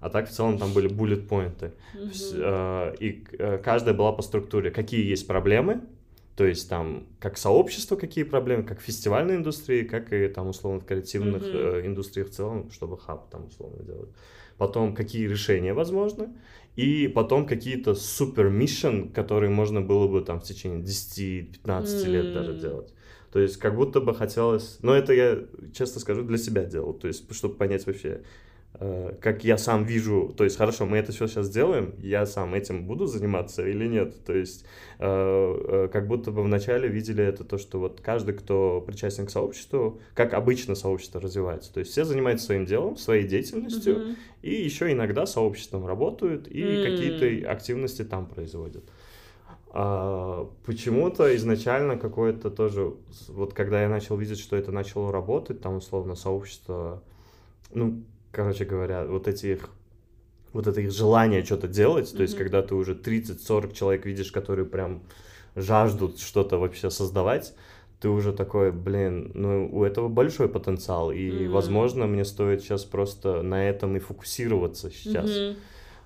А 0.00 0.10
так 0.10 0.28
в 0.28 0.32
целом 0.32 0.58
там 0.58 0.72
были 0.74 0.90
bullet 0.90 1.26
поинты. 1.26 1.72
Mm-hmm. 1.94 2.98
И 3.00 3.24
э, 3.38 3.58
каждая 3.64 3.94
была 3.94 4.12
по 4.12 4.20
структуре. 4.20 4.70
Какие 4.70 5.08
есть 5.08 5.26
проблемы, 5.26 5.80
то 6.36 6.44
есть 6.44 6.68
там 6.68 7.06
как 7.20 7.38
сообщество 7.38 7.96
какие 7.96 8.24
проблемы, 8.24 8.64
как 8.64 8.80
фестивальной 8.80 9.36
индустрии, 9.36 9.84
как 9.84 10.12
и 10.12 10.28
там 10.28 10.48
условно 10.48 10.80
в 10.80 10.84
креативных 10.84 11.42
mm-hmm. 11.42 11.86
индустриях 11.86 12.28
в 12.28 12.32
целом, 12.32 12.70
чтобы 12.70 12.98
хаб 12.98 13.30
там 13.30 13.46
условно 13.46 13.82
делать. 13.82 14.10
Потом 14.58 14.94
какие 14.94 15.26
решения 15.26 15.72
возможны, 15.72 16.28
и 16.76 17.08
потом 17.08 17.46
какие-то 17.46 17.94
супер 17.94 18.48
миссион, 18.48 19.10
которые 19.10 19.50
можно 19.50 19.80
было 19.80 20.08
бы 20.08 20.22
там 20.22 20.40
в 20.40 20.44
течение 20.44 20.80
10-15 20.80 21.54
mm. 21.64 22.06
лет 22.06 22.34
даже 22.34 22.54
делать. 22.54 22.92
То 23.32 23.40
есть 23.40 23.56
как 23.56 23.76
будто 23.76 24.00
бы 24.00 24.14
хотелось... 24.14 24.78
Но 24.82 24.94
это 24.94 25.12
я, 25.12 25.38
честно 25.72 26.00
скажу, 26.00 26.22
для 26.22 26.38
себя 26.38 26.64
делал. 26.64 26.94
То 26.94 27.08
есть 27.08 27.32
чтобы 27.34 27.54
понять 27.54 27.86
вообще, 27.86 28.22
как 28.78 29.44
я 29.44 29.56
сам 29.56 29.84
вижу, 29.84 30.34
то 30.36 30.42
есть 30.42 30.56
хорошо, 30.56 30.84
мы 30.84 30.96
это 30.96 31.12
все 31.12 31.28
сейчас 31.28 31.48
делаем, 31.48 31.94
я 31.98 32.26
сам 32.26 32.54
этим 32.54 32.86
буду 32.86 33.06
заниматься 33.06 33.64
или 33.66 33.86
нет, 33.86 34.24
то 34.24 34.34
есть 34.34 34.64
э, 34.98 35.06
э, 35.06 35.88
как 35.92 36.08
будто 36.08 36.32
бы 36.32 36.42
вначале 36.42 36.88
видели 36.88 37.22
это 37.22 37.44
то, 37.44 37.56
что 37.56 37.78
вот 37.78 38.00
каждый, 38.00 38.34
кто 38.34 38.80
причастен 38.80 39.26
к 39.26 39.30
сообществу, 39.30 40.00
как 40.14 40.34
обычно 40.34 40.74
сообщество 40.74 41.20
развивается, 41.20 41.72
то 41.72 41.78
есть 41.78 41.92
все 41.92 42.04
занимаются 42.04 42.46
своим 42.46 42.66
делом, 42.66 42.96
своей 42.96 43.28
деятельностью, 43.28 43.94
mm-hmm. 43.94 44.16
и 44.42 44.54
еще 44.64 44.90
иногда 44.90 45.24
сообществом 45.24 45.86
работают 45.86 46.48
и 46.48 46.60
mm-hmm. 46.60 46.84
какие-то 46.84 47.50
активности 47.52 48.02
там 48.02 48.26
производят. 48.26 48.82
А, 49.70 50.50
почему-то 50.66 51.34
изначально 51.36 51.96
какое-то 51.96 52.50
тоже, 52.50 52.94
вот 53.28 53.54
когда 53.54 53.82
я 53.82 53.88
начал 53.88 54.16
видеть, 54.16 54.40
что 54.40 54.56
это 54.56 54.72
начало 54.72 55.12
работать, 55.12 55.60
там 55.60 55.76
условно 55.76 56.16
сообщество, 56.16 57.02
ну, 57.72 58.02
короче 58.34 58.64
говоря, 58.64 59.04
вот 59.04 59.28
эти 59.28 59.46
их 59.46 59.70
вот 60.52 60.66
это 60.66 60.80
их 60.80 60.92
желание 60.92 61.44
что-то 61.44 61.68
делать, 61.68 62.12
mm-hmm. 62.12 62.16
то 62.16 62.22
есть 62.22 62.38
когда 62.38 62.62
ты 62.62 62.74
уже 62.74 62.94
30-40 62.94 63.74
человек 63.74 64.06
видишь, 64.06 64.30
которые 64.30 64.66
прям 64.66 65.02
жаждут 65.56 66.20
что-то 66.20 66.58
вообще 66.58 66.90
создавать, 66.90 67.54
ты 68.00 68.08
уже 68.08 68.32
такой, 68.32 68.70
блин, 68.70 69.32
ну 69.34 69.68
у 69.72 69.84
этого 69.84 70.08
большой 70.08 70.48
потенциал, 70.48 71.10
и, 71.10 71.28
mm-hmm. 71.28 71.48
возможно, 71.48 72.06
мне 72.06 72.24
стоит 72.24 72.62
сейчас 72.62 72.84
просто 72.84 73.42
на 73.42 73.68
этом 73.68 73.96
и 73.96 73.98
фокусироваться 73.98 74.90
сейчас. 74.90 75.30
Mm-hmm. 75.30 75.56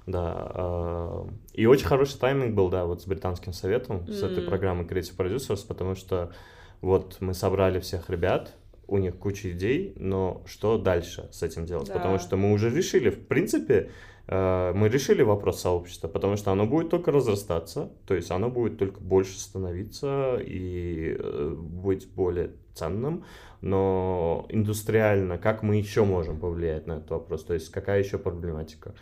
Да. 0.07 0.53
Э, 0.55 1.25
и 1.53 1.67
очень 1.67 1.87
хороший 1.87 2.19
тайминг 2.19 2.55
был, 2.55 2.71
да, 2.71 2.87
вот 2.87 3.03
с 3.03 3.07
британским 3.07 3.53
советом, 3.53 3.99
mm-hmm. 3.99 4.13
с 4.13 4.23
этой 4.23 4.43
программой 4.43 4.87
Creative 4.87 5.15
Producers, 5.17 5.67
потому 5.67 5.95
что 5.95 6.33
вот 6.81 7.19
мы 7.21 7.35
собрали 7.35 7.81
всех 7.81 8.09
ребят, 8.09 8.55
у 8.89 8.99
них 8.99 9.17
куча 9.17 9.53
идей, 9.53 9.93
но 9.97 10.43
что 10.47 10.79
дальше 10.79 11.29
с 11.31 11.43
этим 11.43 11.67
делать? 11.67 11.89
Да. 11.89 11.95
Потому 11.95 12.19
что 12.19 12.37
мы 12.37 12.53
уже 12.53 12.71
решили, 12.71 13.11
в 13.11 13.27
принципе, 13.27 13.91
э, 14.27 14.73
мы 14.75 14.89
решили 14.89 15.23
вопрос 15.23 15.61
сообщества, 15.61 16.09
потому 16.09 16.37
что 16.37 16.51
оно 16.51 16.67
будет 16.67 16.89
только 16.89 17.13
разрастаться, 17.13 17.93
то 18.07 18.15
есть 18.15 18.31
оно 18.31 18.49
будет 18.49 18.79
только 18.79 19.01
больше 19.01 19.39
становиться 19.39 20.39
и 20.41 21.17
э, 21.19 21.55
быть 21.57 22.09
более 22.09 22.53
ценным, 22.75 23.25
но 23.61 24.47
индустриально, 24.49 25.37
как 25.37 25.63
мы 25.63 25.77
еще 25.77 26.05
можем 26.05 26.41
повлиять 26.41 26.87
на 26.87 26.95
этот 26.95 27.11
вопрос, 27.11 27.45
то 27.45 27.55
есть 27.55 27.71
какая 27.71 28.03
еще 28.03 28.19
проблематика? 28.19 28.95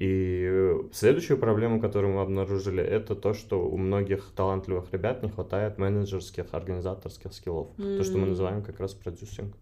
И 0.00 0.80
следующую 0.92 1.36
проблему, 1.36 1.78
которую 1.78 2.14
мы 2.14 2.22
обнаружили, 2.22 2.82
это 2.82 3.14
то, 3.14 3.34
что 3.34 3.68
у 3.68 3.76
многих 3.76 4.32
талантливых 4.34 4.90
ребят 4.92 5.22
не 5.22 5.28
хватает 5.28 5.76
менеджерских, 5.76 6.46
организаторских 6.52 7.34
скиллов. 7.34 7.68
Mm. 7.76 7.98
То, 7.98 8.04
что 8.04 8.16
мы 8.16 8.26
называем 8.26 8.62
как 8.62 8.80
раз 8.80 8.94
продюсинг. 8.94 9.54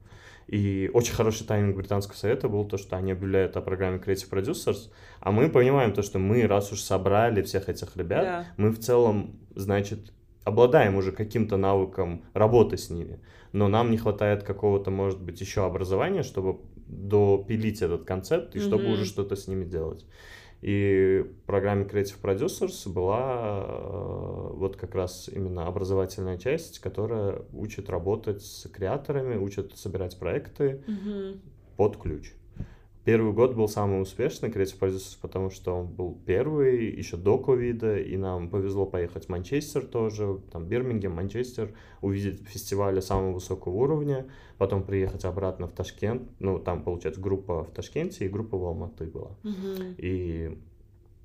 И 0.46 0.90
очень 0.94 1.12
хороший 1.12 1.44
тайминг 1.44 1.76
британского 1.76 2.14
совета 2.14 2.48
был 2.48 2.64
то, 2.66 2.78
что 2.78 2.96
они 2.96 3.10
объявляют 3.10 3.56
о 3.56 3.62
программе 3.62 3.98
Creative 3.98 4.30
Producers, 4.30 4.90
а 5.18 5.32
мы 5.32 5.50
понимаем 5.50 5.92
то, 5.92 6.02
что 6.02 6.20
мы, 6.20 6.46
раз 6.46 6.70
уж 6.70 6.82
собрали 6.82 7.42
всех 7.42 7.68
этих 7.68 7.96
ребят, 7.96 8.24
yeah. 8.24 8.44
мы 8.56 8.70
в 8.70 8.78
целом, 8.78 9.40
значит, 9.56 10.12
обладаем 10.44 10.94
уже 10.94 11.10
каким-то 11.10 11.56
навыком 11.56 12.22
работы 12.32 12.76
с 12.78 12.90
ними, 12.90 13.18
но 13.52 13.66
нам 13.66 13.90
не 13.90 13.98
хватает 13.98 14.44
какого-то, 14.44 14.92
может 14.92 15.20
быть, 15.20 15.40
еще 15.40 15.66
образования, 15.66 16.22
чтобы 16.22 16.60
допилить 16.88 17.82
этот 17.82 18.04
концепт 18.04 18.56
и 18.56 18.58
mm-hmm. 18.58 18.66
чтобы 18.66 18.92
уже 18.92 19.04
что-то 19.04 19.36
с 19.36 19.46
ними 19.46 19.64
делать. 19.64 20.04
И 20.60 21.24
в 21.24 21.46
программе 21.46 21.84
Creative 21.84 22.20
Producers 22.20 22.90
была 22.90 23.64
э, 23.64 24.50
вот 24.54 24.76
как 24.76 24.94
раз 24.96 25.28
именно 25.32 25.66
образовательная 25.68 26.36
часть, 26.36 26.80
которая 26.80 27.42
учит 27.52 27.88
работать 27.88 28.42
с 28.42 28.68
креаторами, 28.68 29.36
учит 29.36 29.76
собирать 29.76 30.18
проекты 30.18 30.82
mm-hmm. 30.86 31.38
под 31.76 31.96
ключ. 31.98 32.32
Первый 33.08 33.32
год 33.32 33.54
был 33.54 33.68
самый 33.68 34.02
успешный 34.02 34.50
Creative 34.50 34.78
Producers, 34.78 35.16
потому 35.22 35.48
что 35.48 35.74
он 35.74 35.86
был 35.86 36.20
первый, 36.26 36.94
еще 36.94 37.16
до 37.16 37.38
ковида, 37.38 37.96
и 37.96 38.18
нам 38.18 38.50
повезло 38.50 38.84
поехать 38.84 39.24
в 39.24 39.28
Манчестер 39.30 39.86
тоже, 39.86 40.40
там 40.52 40.66
Бирмингем, 40.66 41.12
Манчестер, 41.12 41.72
увидеть 42.02 42.46
фестивали 42.46 43.00
самого 43.00 43.32
высокого 43.32 43.72
уровня, 43.72 44.26
потом 44.58 44.82
приехать 44.82 45.24
обратно 45.24 45.68
в 45.68 45.72
Ташкент, 45.72 46.28
ну, 46.38 46.58
там, 46.58 46.82
получается, 46.82 47.18
группа 47.18 47.64
в 47.64 47.70
Ташкенте 47.70 48.26
и 48.26 48.28
группа 48.28 48.58
в 48.58 48.64
Алматы 48.66 49.06
была. 49.06 49.30
Mm-hmm. 49.42 49.94
И 49.96 50.58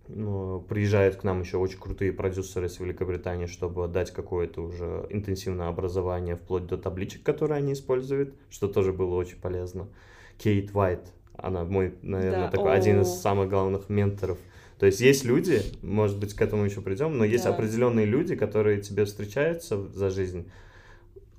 ну, 0.07 0.61
приезжают 0.61 1.17
к 1.17 1.25
нам 1.25 1.41
еще 1.41 1.57
очень 1.57 1.79
крутые 1.79 2.13
продюсеры 2.13 2.67
из 2.67 2.79
Великобритании, 2.79 3.47
чтобы 3.47 3.89
дать 3.89 4.11
какое-то 4.11 4.61
уже 4.61 5.05
интенсивное 5.09 5.67
образование 5.67 6.37
вплоть 6.37 6.65
до 6.65 6.77
табличек, 6.77 7.23
которые 7.23 7.57
они 7.57 7.73
используют, 7.73 8.35
что 8.49 8.69
тоже 8.69 8.93
было 8.93 9.15
очень 9.15 9.41
полезно. 9.41 9.89
Кейт 10.37 10.71
Вайт, 10.71 11.11
она 11.37 11.63
мой, 11.63 11.93
наверное, 12.01 12.45
да. 12.45 12.51
такой 12.51 12.71
О. 12.71 12.75
один 12.75 13.01
из 13.01 13.09
самых 13.09 13.49
главных 13.49 13.89
менторов. 13.89 14.37
То 14.79 14.85
есть 14.85 15.01
есть 15.01 15.23
люди, 15.23 15.61
может 15.81 16.19
быть, 16.19 16.33
к 16.33 16.41
этому 16.41 16.65
еще 16.65 16.81
придем, 16.81 17.17
но 17.17 17.23
есть 17.23 17.45
да. 17.45 17.51
определенные 17.51 18.05
люди, 18.05 18.35
которые 18.35 18.81
тебе 18.81 19.05
встречаются 19.05 19.77
за 19.77 20.09
жизнь, 20.09 20.49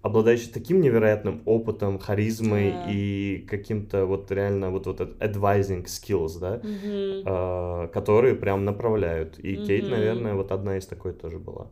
обладающие 0.03 0.53
таким 0.53 0.80
невероятным 0.80 1.42
опытом, 1.45 1.99
харизмой 1.99 2.72
да. 2.72 2.86
и 2.90 3.45
каким-то 3.49 4.07
вот 4.07 4.30
реально 4.30 4.70
вот 4.70 4.86
вот 4.86 5.01
advising 5.01 5.84
skills, 5.84 6.38
да, 6.40 6.57
mm-hmm. 6.57 7.22
э, 7.26 7.88
которые 7.88 8.34
прям 8.34 8.64
направляют. 8.64 9.38
И 9.38 9.55
mm-hmm. 9.55 9.66
Кейт, 9.66 9.90
наверное, 9.90 10.34
вот 10.34 10.53
одна 10.53 10.76
из 10.78 10.86
такой 10.86 11.12
тоже 11.12 11.38
была. 11.38 11.68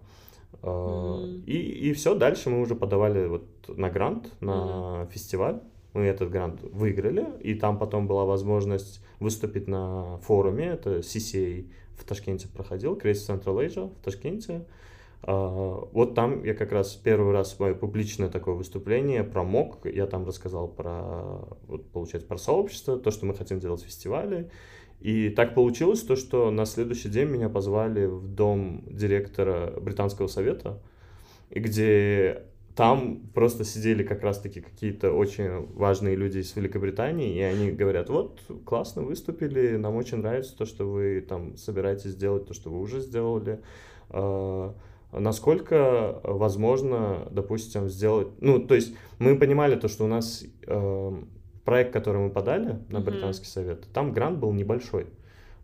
Mm-hmm. 0.63 1.45
И 1.45 1.89
и 1.89 1.93
все 1.93 2.15
дальше 2.15 2.51
мы 2.51 2.61
уже 2.61 2.75
подавали 2.75 3.27
вот 3.27 3.45
на 3.69 3.91
грант 3.91 4.33
на 4.41 4.51
mm-hmm. 4.51 5.13
фестиваль 5.13 5.61
мы 5.93 6.03
этот 6.03 6.31
грант 6.31 6.61
выиграли, 6.63 7.27
и 7.41 7.55
там 7.55 7.79
потом 7.79 8.07
была 8.07 8.25
возможность 8.25 9.05
выступить 9.21 9.69
на 9.69 10.19
форуме, 10.19 10.67
это 10.67 10.99
CCA 10.99 11.71
в 11.97 12.05
Ташкенте 12.05 12.49
проходил, 12.49 12.97
Creative 12.97 13.43
Central 13.43 13.67
Asia 13.67 13.95
в 13.95 14.03
Ташкенте. 14.03 14.65
А, 15.23 15.89
вот 15.93 16.15
там 16.15 16.43
я 16.45 16.55
как 16.55 16.73
раз 16.73 16.95
первый 16.95 17.33
раз 17.33 17.59
мое 17.59 17.75
публичное 17.75 18.29
такое 18.29 18.55
выступление 18.55 19.23
про 19.23 19.45
МОК, 19.45 19.87
я 19.87 20.07
там 20.07 20.27
рассказал 20.27 20.69
про, 20.69 21.47
вот, 21.69 21.91
получается, 21.91 22.29
про 22.29 22.39
сообщество, 22.39 22.99
то, 22.99 23.11
что 23.11 23.27
мы 23.27 23.35
хотим 23.35 23.61
делать 23.61 23.83
фестивали. 23.83 24.51
И 25.01 25.31
так 25.31 25.55
получилось 25.55 26.03
то, 26.03 26.15
что 26.15 26.51
на 26.53 26.65
следующий 26.65 27.09
день 27.09 27.29
меня 27.29 27.49
позвали 27.49 28.07
в 28.07 28.29
дом 28.29 28.85
директора 28.87 29.73
Британского 29.81 30.29
совета, 30.29 30.81
где 31.51 32.45
там 32.75 33.21
просто 33.35 33.65
сидели 33.65 34.03
как 34.03 34.23
раз-таки 34.23 34.61
какие-то 34.61 35.13
очень 35.13 35.67
важные 35.75 36.17
люди 36.17 36.39
из 36.39 36.57
Великобритании, 36.57 37.37
и 37.37 37.41
они 37.41 37.71
говорят, 37.71 38.09
вот, 38.09 38.41
классно 38.65 39.03
выступили, 39.03 39.77
нам 39.77 39.97
очень 39.97 40.19
нравится 40.19 40.57
то, 40.57 40.65
что 40.65 40.91
вы 40.91 41.21
там 41.21 41.57
собираетесь 41.57 42.11
сделать, 42.13 42.47
то, 42.47 42.55
что 42.55 42.71
вы 42.71 42.81
уже 42.81 43.01
сделали. 43.01 43.61
А, 44.09 44.75
насколько 45.13 46.21
возможно, 46.25 47.29
допустим, 47.31 47.91
сделать... 47.91 48.29
Ну, 48.41 48.59
то 48.61 48.75
есть 48.75 48.95
мы 49.19 49.39
понимали 49.39 49.77
то, 49.77 49.89
что 49.89 50.05
у 50.05 50.09
нас 50.09 50.43
э, 50.67 51.23
проект, 51.65 51.93
который 51.93 52.23
мы 52.23 52.31
подали 52.31 52.79
на 52.89 53.01
Британский 53.01 53.47
совет, 53.47 53.87
там 53.93 54.13
грант 54.13 54.39
был 54.39 54.53
небольшой. 54.53 55.07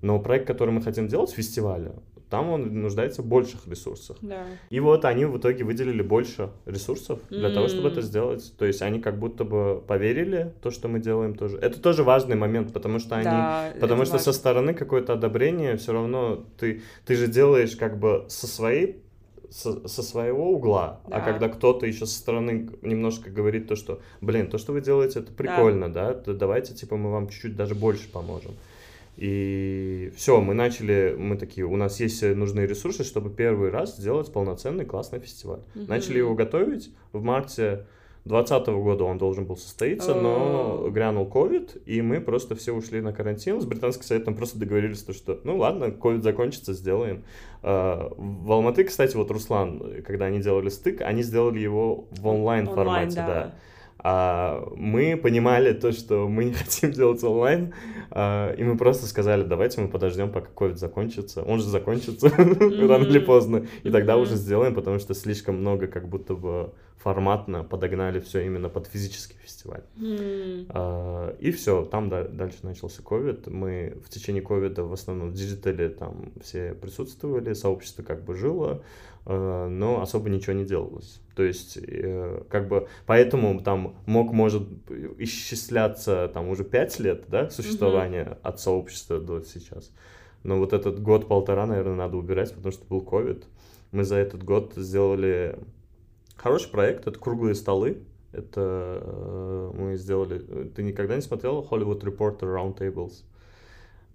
Но 0.03 0.21
проект, 0.21 0.47
который 0.47 0.71
мы 0.71 0.83
хотим 0.83 1.09
делать, 1.09 1.31
фестиваля, 1.31 1.95
там 2.31 2.51
он 2.51 2.83
нуждается 2.83 3.23
в 3.23 3.27
больших 3.27 3.67
ресурсах. 3.67 4.17
Да. 4.21 4.45
И 4.71 4.81
вот 4.81 5.05
они 5.05 5.25
в 5.25 5.39
итоге 5.39 5.65
выделили 5.65 6.03
больше 6.03 6.51
ресурсов 6.67 7.21
для 7.31 7.49
mm-hmm. 7.49 7.55
того, 7.55 7.69
чтобы 7.69 7.89
это 7.89 8.03
сделать. 8.03 8.53
То 8.59 8.65
есть 8.65 8.83
они 8.83 9.01
как 9.01 9.19
будто 9.19 9.45
бы 9.45 9.83
поверили 9.87 10.53
то, 10.63 10.71
что 10.71 10.89
мы 10.89 11.01
делаем 11.01 11.35
тоже. 11.35 11.59
Это 11.59 11.81
тоже 11.81 12.05
важный 12.05 12.37
момент, 12.37 12.73
потому 12.73 12.99
что 12.99 13.17
они, 13.17 13.25
да, 13.25 13.73
потому 13.81 14.05
что 14.05 14.15
важно. 14.15 14.33
со 14.33 14.39
стороны 14.39 14.75
какое-то 14.75 15.15
одобрение 15.15 15.77
все 15.77 15.93
равно 15.93 16.45
ты 16.59 16.83
ты 17.05 17.15
же 17.15 17.27
делаешь 17.27 17.77
как 17.77 17.99
бы 17.99 18.27
со 18.29 18.47
своей 18.47 19.03
со, 19.51 19.89
со 19.89 20.03
своего 20.03 20.53
угла, 20.53 21.01
а 21.05 21.11
да. 21.11 21.17
а 21.17 21.21
когда 21.21 21.49
кто-то 21.49 21.87
еще 21.87 22.07
со 22.07 22.19
стороны 22.19 22.69
немножко 22.83 23.31
говорит 23.31 23.67
то, 23.67 23.77
что, 23.77 24.01
блин, 24.21 24.49
то, 24.49 24.59
что 24.59 24.73
вы 24.73 24.81
делаете, 24.81 25.21
это 25.21 25.33
прикольно, 25.33 25.89
да, 25.89 26.13
да? 26.13 26.35
давайте, 26.35 26.75
типа, 26.75 26.97
мы 26.97 27.11
вам 27.11 27.29
чуть-чуть 27.29 27.57
даже 27.57 27.75
больше 27.75 28.11
поможем. 28.11 28.53
И 29.19 30.13
все, 30.17 30.41
мы 30.41 30.55
начали, 30.55 31.17
мы 31.19 31.37
такие, 31.37 31.67
у 31.67 31.75
нас 31.75 31.99
есть 31.99 32.23
нужные 32.23 32.69
ресурсы, 32.69 33.03
чтобы 33.03 33.31
первый 33.31 33.71
раз 33.71 33.97
сделать 33.97 34.33
полноценный 34.33 34.85
классный 34.85 35.19
фестиваль. 35.19 35.61
Mm-hmm. 35.75 35.89
Начали 35.89 36.19
его 36.19 36.35
готовить 36.35 36.93
в 37.13 37.23
марте 37.23 37.85
2020 38.29 38.69
года 38.69 39.05
он 39.05 39.19
должен 39.19 39.47
был 39.47 39.57
состоиться, 39.57 40.13
oh. 40.13 40.21
но 40.21 40.91
грянул 40.91 41.27
ковид, 41.27 41.77
и 41.87 42.03
мы 42.03 42.21
просто 42.21 42.55
все 42.55 42.73
ушли 42.73 43.01
на 43.01 43.13
карантин. 43.13 43.61
С 43.61 43.65
британским 43.65 44.05
советом 44.05 44.35
просто 44.35 44.59
договорились, 44.59 45.03
то, 45.03 45.13
что 45.13 45.41
ну 45.45 45.57
ладно, 45.57 45.91
ковид 45.91 46.23
закончится, 46.23 46.75
сделаем. 46.75 47.25
А, 47.63 48.13
в 48.17 48.53
Алматы, 48.53 48.85
кстати, 48.85 49.17
вот 49.17 49.31
Руслан, 49.31 50.03
когда 50.07 50.27
они 50.27 50.41
делали 50.41 50.69
стык, 50.69 51.01
они 51.01 51.23
сделали 51.23 51.59
его 51.59 52.07
в 52.11 52.27
онлайн-формате, 52.27 52.81
онлайн, 52.89 53.09
да. 53.15 53.27
да. 53.27 53.55
А 54.01 54.65
мы 54.77 55.17
понимали 55.17 55.73
то, 55.73 55.93
что 55.93 56.29
мы 56.29 56.45
не 56.45 56.53
хотим 56.55 56.93
делать 56.93 57.23
онлайн, 57.25 57.75
а, 58.11 58.53
и 58.53 58.63
мы 58.63 58.77
просто 58.77 59.07
сказали, 59.07 59.43
давайте 59.43 59.81
мы 59.81 59.89
подождем, 59.89 60.31
пока 60.31 60.49
ковид 60.49 60.79
закончится. 60.79 61.43
Он 61.43 61.59
же 61.59 61.67
закончится 61.67 62.29
рано 62.37 63.05
или 63.05 63.19
поздно, 63.19 63.67
и 63.83 63.91
тогда 63.91 64.17
уже 64.17 64.37
сделаем, 64.37 64.75
потому 64.75 64.99
что 64.99 65.15
слишком 65.15 65.57
много 65.57 65.89
как 65.89 66.09
будто 66.09 66.35
бы 66.35 66.73
форматно 66.99 67.63
подогнали 67.63 68.21
все 68.21 68.45
именно 68.45 68.69
под 68.69 68.87
физический 68.87 69.37
фестиваль. 69.43 69.83
А, 70.69 71.37
и 71.39 71.51
все, 71.51 71.85
там 71.85 72.09
дальше 72.09 72.59
начался 72.63 73.03
ковид. 73.03 73.47
Мы 73.47 73.99
в 74.05 74.09
течение 74.11 74.43
ковида 74.43 74.85
в 74.85 74.93
основном 74.93 75.31
в 75.31 75.35
digital 75.35 75.82
е 75.82 75.89
там 75.89 76.33
все 76.41 76.75
присутствовали, 76.75 77.53
сообщество 77.55 78.03
как 78.03 78.25
бы 78.25 78.35
жило, 78.35 78.83
но 79.29 80.01
особо 80.01 80.31
ничего 80.31 80.55
не 80.55 80.65
делалось. 80.65 81.21
То 81.37 81.43
есть, 81.43 81.79
э, 81.81 82.43
как 82.49 82.67
бы, 82.67 82.89
поэтому 83.07 83.61
там 83.61 83.95
МОК 84.07 84.33
может 84.33 84.63
исчисляться 85.19 86.31
там 86.33 86.49
уже 86.49 86.65
пять 86.65 86.99
лет, 86.99 87.25
да, 87.29 87.51
существования 87.51 88.25
mm-hmm. 88.25 88.39
от 88.43 88.61
сообщества 88.61 89.21
до 89.21 89.43
сейчас. 89.43 89.93
Но 90.43 90.59
вот 90.59 90.73
этот 90.73 91.01
год-полтора, 91.03 91.67
наверное, 91.67 91.95
надо 91.95 92.17
убирать, 92.17 92.55
потому 92.55 92.73
что 92.73 92.85
был 92.87 93.03
ковид. 93.03 93.45
Мы 93.93 94.05
за 94.05 94.17
этот 94.17 94.43
год 94.43 94.73
сделали 94.77 95.59
хороший 96.37 96.71
проект, 96.71 97.07
это 97.07 97.19
круглые 97.19 97.55
столы. 97.55 97.99
Это 98.33 99.01
э, 99.01 99.71
мы 99.75 99.97
сделали... 99.97 100.39
Ты 100.75 100.83
никогда 100.83 101.17
не 101.17 101.23
смотрел 101.23 101.67
Hollywood 101.71 102.01
Reporter 102.01 102.41
Roundtables? 102.41 103.25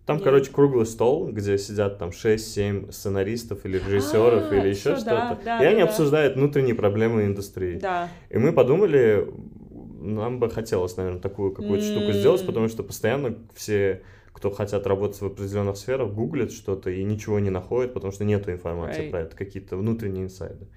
Там, 0.05 0.17
Нет. 0.17 0.25
короче, 0.25 0.51
круглый 0.51 0.85
стол, 0.85 1.29
где 1.31 1.57
сидят 1.57 1.97
там 1.97 2.09
6-7 2.09 2.91
сценаристов 2.91 3.65
или 3.65 3.77
режиссеров 3.77 4.51
а, 4.51 4.55
или 4.55 4.67
еще 4.67 4.97
что-то. 4.97 5.39
Да, 5.45 5.59
и 5.59 5.63
да, 5.63 5.69
они 5.69 5.79
да. 5.79 5.85
обсуждают 5.85 6.35
внутренние 6.35 6.75
проблемы 6.75 7.23
индустрии. 7.23 7.79
Да. 7.79 8.09
И 8.29 8.37
мы 8.37 8.51
подумали, 8.51 9.25
нам 10.01 10.39
бы 10.39 10.49
хотелось, 10.49 10.97
наверное, 10.97 11.21
такую 11.21 11.53
какую-то 11.53 11.85
mm. 11.85 11.95
штуку 11.95 12.11
сделать, 12.11 12.45
потому 12.45 12.67
что 12.67 12.83
постоянно 12.83 13.37
все, 13.55 14.03
кто 14.33 14.51
хотят 14.51 14.85
работать 14.87 15.21
в 15.21 15.25
определенных 15.25 15.77
сферах, 15.77 16.11
гуглят 16.11 16.51
что-то 16.51 16.89
и 16.89 17.01
ничего 17.05 17.39
не 17.39 17.49
находят, 17.49 17.93
потому 17.93 18.11
что 18.11 18.25
нету 18.25 18.51
информации 18.51 19.05
right. 19.05 19.11
про 19.11 19.21
это, 19.21 19.37
какие-то 19.37 19.77
внутренние 19.77 20.25
инсайды. 20.25 20.67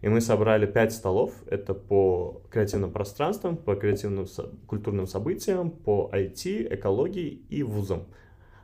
И 0.00 0.08
мы 0.08 0.22
собрали 0.22 0.64
пять 0.64 0.94
столов. 0.94 1.34
Это 1.46 1.74
по 1.74 2.40
креативным 2.50 2.90
пространствам, 2.90 3.58
по 3.58 3.74
креативным 3.74 4.26
культурным 4.66 5.06
событиям, 5.06 5.70
по 5.70 6.10
IT, 6.14 6.74
экологии 6.74 7.42
и 7.50 7.62
вузам. 7.62 8.06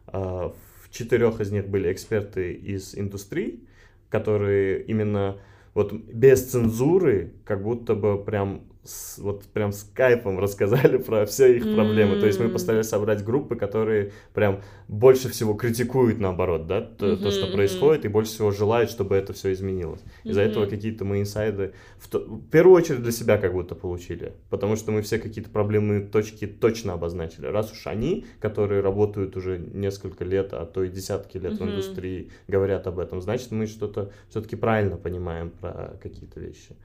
А, 0.06 0.54
в 0.82 0.90
четырех 0.90 1.40
из 1.40 1.50
них 1.52 1.68
были 1.68 1.92
эксперты 1.92 2.52
из 2.52 2.94
индустрии, 2.96 3.60
которые 4.08 4.82
именно 4.82 5.38
вот 5.74 5.92
без 5.92 6.50
цензуры, 6.50 7.32
как 7.44 7.62
будто 7.62 7.94
бы 7.94 8.22
прям 8.22 8.62
с, 8.86 9.18
вот 9.18 9.44
прям 9.44 9.72
с 9.72 9.82
кайфом 9.82 10.38
рассказали 10.40 10.96
про 10.96 11.26
все 11.26 11.56
их 11.56 11.62
проблемы. 11.74 12.14
Mm-hmm. 12.14 12.20
То 12.20 12.26
есть 12.26 12.40
мы 12.40 12.48
постарались 12.48 12.88
собрать 12.88 13.24
группы, 13.24 13.56
которые 13.56 14.12
прям 14.34 14.62
больше 14.88 15.28
всего 15.28 15.54
критикуют, 15.54 16.18
наоборот, 16.18 16.66
да, 16.66 16.80
то, 16.80 17.06
mm-hmm. 17.06 17.22
то 17.22 17.30
что 17.30 17.46
происходит, 17.52 18.04
и 18.04 18.08
больше 18.08 18.32
всего 18.32 18.50
желают, 18.50 18.90
чтобы 18.90 19.16
это 19.16 19.32
все 19.32 19.52
изменилось. 19.52 20.00
Из-за 20.24 20.42
mm-hmm. 20.42 20.50
этого 20.50 20.66
какие-то 20.66 21.04
мы 21.04 21.20
инсайды 21.20 21.72
в, 21.98 22.08
то, 22.08 22.20
в 22.20 22.48
первую 22.48 22.76
очередь 22.76 23.02
для 23.02 23.12
себя 23.12 23.38
как 23.38 23.52
будто 23.52 23.74
получили, 23.74 24.32
потому 24.50 24.76
что 24.76 24.92
мы 24.92 25.02
все 25.02 25.18
какие-то 25.18 25.50
проблемные 25.50 26.00
точки 26.00 26.46
точно 26.46 26.94
обозначили. 26.94 27.46
Раз 27.46 27.72
уж 27.72 27.86
они, 27.86 28.26
которые 28.40 28.80
работают 28.80 29.36
уже 29.36 29.58
несколько 29.58 30.24
лет, 30.24 30.52
а 30.52 30.64
то 30.66 30.84
и 30.84 30.88
десятки 30.88 31.38
лет 31.38 31.54
mm-hmm. 31.54 31.64
в 31.64 31.70
индустрии, 31.70 32.30
говорят 32.48 32.86
об 32.86 32.98
этом, 32.98 33.20
значит 33.20 33.50
мы 33.50 33.66
что-то 33.66 34.12
все-таки 34.28 34.56
правильно 34.56 34.96
понимаем 34.96 35.50
про 35.50 35.98
какие-то 36.02 36.40
вещи. 36.40 36.76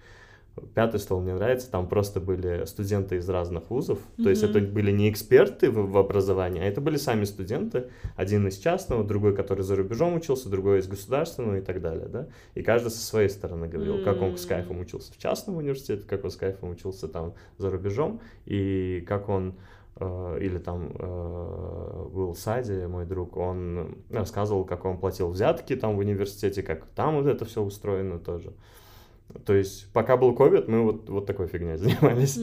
Пятый 0.74 1.00
стол 1.00 1.22
мне 1.22 1.34
нравится, 1.34 1.70
там 1.70 1.88
просто 1.88 2.20
были 2.20 2.66
студенты 2.66 3.18
из 3.18 3.30
разных 3.30 3.70
вузов, 3.70 4.00
mm-hmm. 4.00 4.24
то 4.24 4.30
есть 4.30 4.44
это 4.44 4.60
были 4.60 4.92
не 4.92 5.10
эксперты 5.10 5.70
в, 5.70 5.92
в 5.92 5.98
образовании, 5.98 6.62
а 6.62 6.66
это 6.66 6.82
были 6.82 6.98
сами 6.98 7.26
студенты, 7.26 7.88
один 8.16 8.48
из 8.48 8.58
частного, 8.58 9.04
другой, 9.04 9.36
который 9.36 9.64
за 9.64 9.76
рубежом 9.76 10.16
учился, 10.16 10.50
другой 10.50 10.80
из 10.80 10.88
государственного 10.88 11.58
и 11.58 11.62
так 11.62 11.82
далее, 11.82 12.08
да, 12.08 12.28
и 12.56 12.62
каждый 12.62 12.90
со 12.90 13.00
своей 13.00 13.30
стороны 13.30 13.68
говорил, 13.68 13.98
mm-hmm. 13.98 14.04
как 14.04 14.22
он 14.22 14.38
с 14.38 14.46
кайфом 14.46 14.80
учился 14.80 15.14
в 15.14 15.18
частном 15.18 15.58
университете, 15.58 16.04
как 16.08 16.24
он 16.24 16.32
с 16.32 16.36
кайфом 16.36 16.70
учился 16.70 17.08
там 17.08 17.34
за 17.58 17.70
рубежом, 17.70 18.22
и 18.46 19.04
как 19.08 19.30
он 19.30 19.56
э, 19.98 20.38
или 20.42 20.58
там 20.58 20.92
э, 20.98 22.06
был 22.14 22.36
Сади, 22.36 22.86
мой 22.86 23.06
друг, 23.06 23.38
он 23.38 23.98
рассказывал, 24.10 24.66
как 24.66 24.86
он 24.86 24.98
платил 24.98 25.30
взятки 25.30 25.76
там 25.76 25.96
в 25.96 26.00
университете, 26.00 26.64
как 26.64 26.86
там 26.96 27.16
вот 27.16 27.28
это 27.28 27.46
все 27.46 27.62
устроено 27.62 28.20
тоже. 28.20 28.54
То 29.46 29.54
есть, 29.54 29.92
пока 29.94 30.18
был 30.18 30.36
ковид, 30.36 30.68
мы 30.68 30.84
вот, 30.84 31.10
вот 31.10 31.26
такой 31.26 31.48
фигней 31.48 31.78
занимались. 31.78 32.36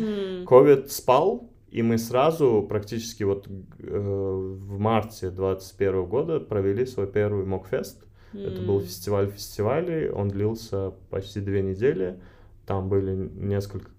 Ковид 0.47 0.87
mm. 0.87 0.89
спал, 0.89 1.51
и 1.71 1.83
мы 1.83 1.99
сразу 1.99 2.67
практически 2.69 3.25
вот 3.25 3.47
э, 3.47 3.53
в 3.81 4.79
марте 4.79 5.31
2021 5.31 6.05
года 6.07 6.41
провели 6.41 6.87
свой 6.87 7.07
первый 7.07 7.45
Мокфест. 7.45 8.05
Mm. 8.33 8.47
Это 8.47 8.63
был 8.63 8.81
фестиваль 8.81 9.31
фестивалей, 9.31 10.09
он 10.09 10.29
длился 10.29 10.93
почти 11.11 11.41
две 11.41 11.63
недели. 11.63 12.21
Там 12.67 12.89
были 12.89 13.15
несколько 13.15 13.91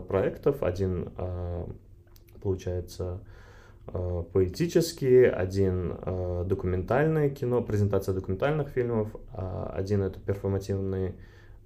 проектов. 0.00 0.62
Один, 0.62 1.10
э, 1.16 1.66
получается, 2.42 3.20
э, 3.88 4.24
поэтический, 4.32 5.28
один 5.28 5.96
э, 6.00 6.44
документальное 6.46 7.30
кино, 7.30 7.62
презентация 7.62 8.14
документальных 8.14 8.68
фильмов, 8.68 9.08
а 9.32 9.72
один 9.74 10.02
это 10.02 10.18
перформативный 10.20 11.14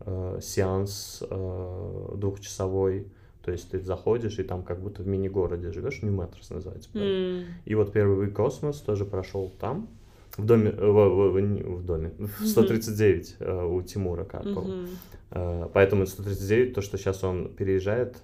э, 0.00 0.38
сеанс 0.42 1.22
э, 1.28 2.08
двухчасовой. 2.16 3.06
То 3.44 3.52
есть 3.52 3.70
ты 3.70 3.80
заходишь 3.80 4.38
и 4.38 4.42
там 4.42 4.62
как 4.62 4.80
будто 4.80 5.02
в 5.02 5.06
мини-городе 5.06 5.72
живешь, 5.72 6.02
Нью-Метрос 6.02 6.50
называется. 6.50 6.90
Mm. 6.92 7.44
И 7.64 7.74
вот 7.74 7.92
первый 7.92 8.30
космос 8.30 8.80
тоже 8.80 9.04
прошел 9.06 9.50
там, 9.58 9.88
в 10.36 10.44
доме, 10.44 10.70
в, 10.70 10.92
в, 10.92 11.32
в, 11.32 11.76
в 11.78 11.84
доме, 11.84 12.12
в 12.18 12.46
139 12.46 13.36
mm-hmm. 13.38 13.44
э, 13.44 13.66
у 13.66 13.82
Тимура 13.82 14.24
Карпова. 14.24 14.66
Mm-hmm. 14.66 14.88
Э, 15.30 15.68
поэтому 15.72 16.06
139, 16.06 16.74
то, 16.74 16.82
что 16.82 16.98
сейчас 16.98 17.24
он 17.24 17.48
переезжает 17.48 18.16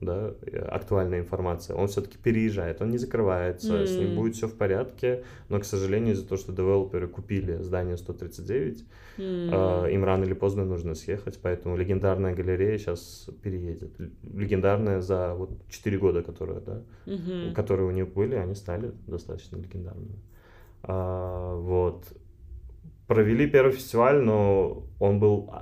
да, 0.00 0.34
актуальная 0.68 1.20
информация, 1.20 1.76
он 1.76 1.88
все-таки 1.88 2.18
переезжает, 2.18 2.80
он 2.80 2.90
не 2.90 2.98
закрывается, 2.98 3.74
mm. 3.74 3.86
с 3.86 3.96
ним 3.98 4.14
будет 4.16 4.34
все 4.34 4.46
в 4.48 4.54
порядке, 4.54 5.24
но, 5.48 5.58
к 5.58 5.64
сожалению, 5.64 6.14
из-за 6.14 6.26
того, 6.26 6.38
что 6.38 6.52
девелоперы 6.52 7.08
купили 7.08 7.62
здание 7.62 7.96
139, 7.96 8.84
mm. 9.18 9.84
э, 9.86 9.92
им 9.92 10.04
рано 10.04 10.24
или 10.24 10.34
поздно 10.34 10.64
нужно 10.64 10.94
съехать, 10.94 11.38
поэтому 11.42 11.76
легендарная 11.76 12.34
галерея 12.34 12.78
сейчас 12.78 13.28
переедет. 13.42 13.94
Легендарная 14.22 15.00
за 15.00 15.34
вот 15.34 15.50
4 15.68 15.98
года, 15.98 16.22
которые, 16.22 16.60
да, 16.60 16.82
mm-hmm. 17.06 17.52
которые 17.52 17.88
у 17.88 17.90
них 17.90 18.12
были, 18.12 18.34
они 18.34 18.54
стали 18.54 18.92
достаточно 19.06 19.56
легендарными. 19.56 20.18
А, 20.82 21.56
вот. 21.56 22.04
Провели 23.06 23.48
первый 23.48 23.72
фестиваль, 23.72 24.20
но 24.20 24.84
он 24.98 25.20
был 25.20 25.52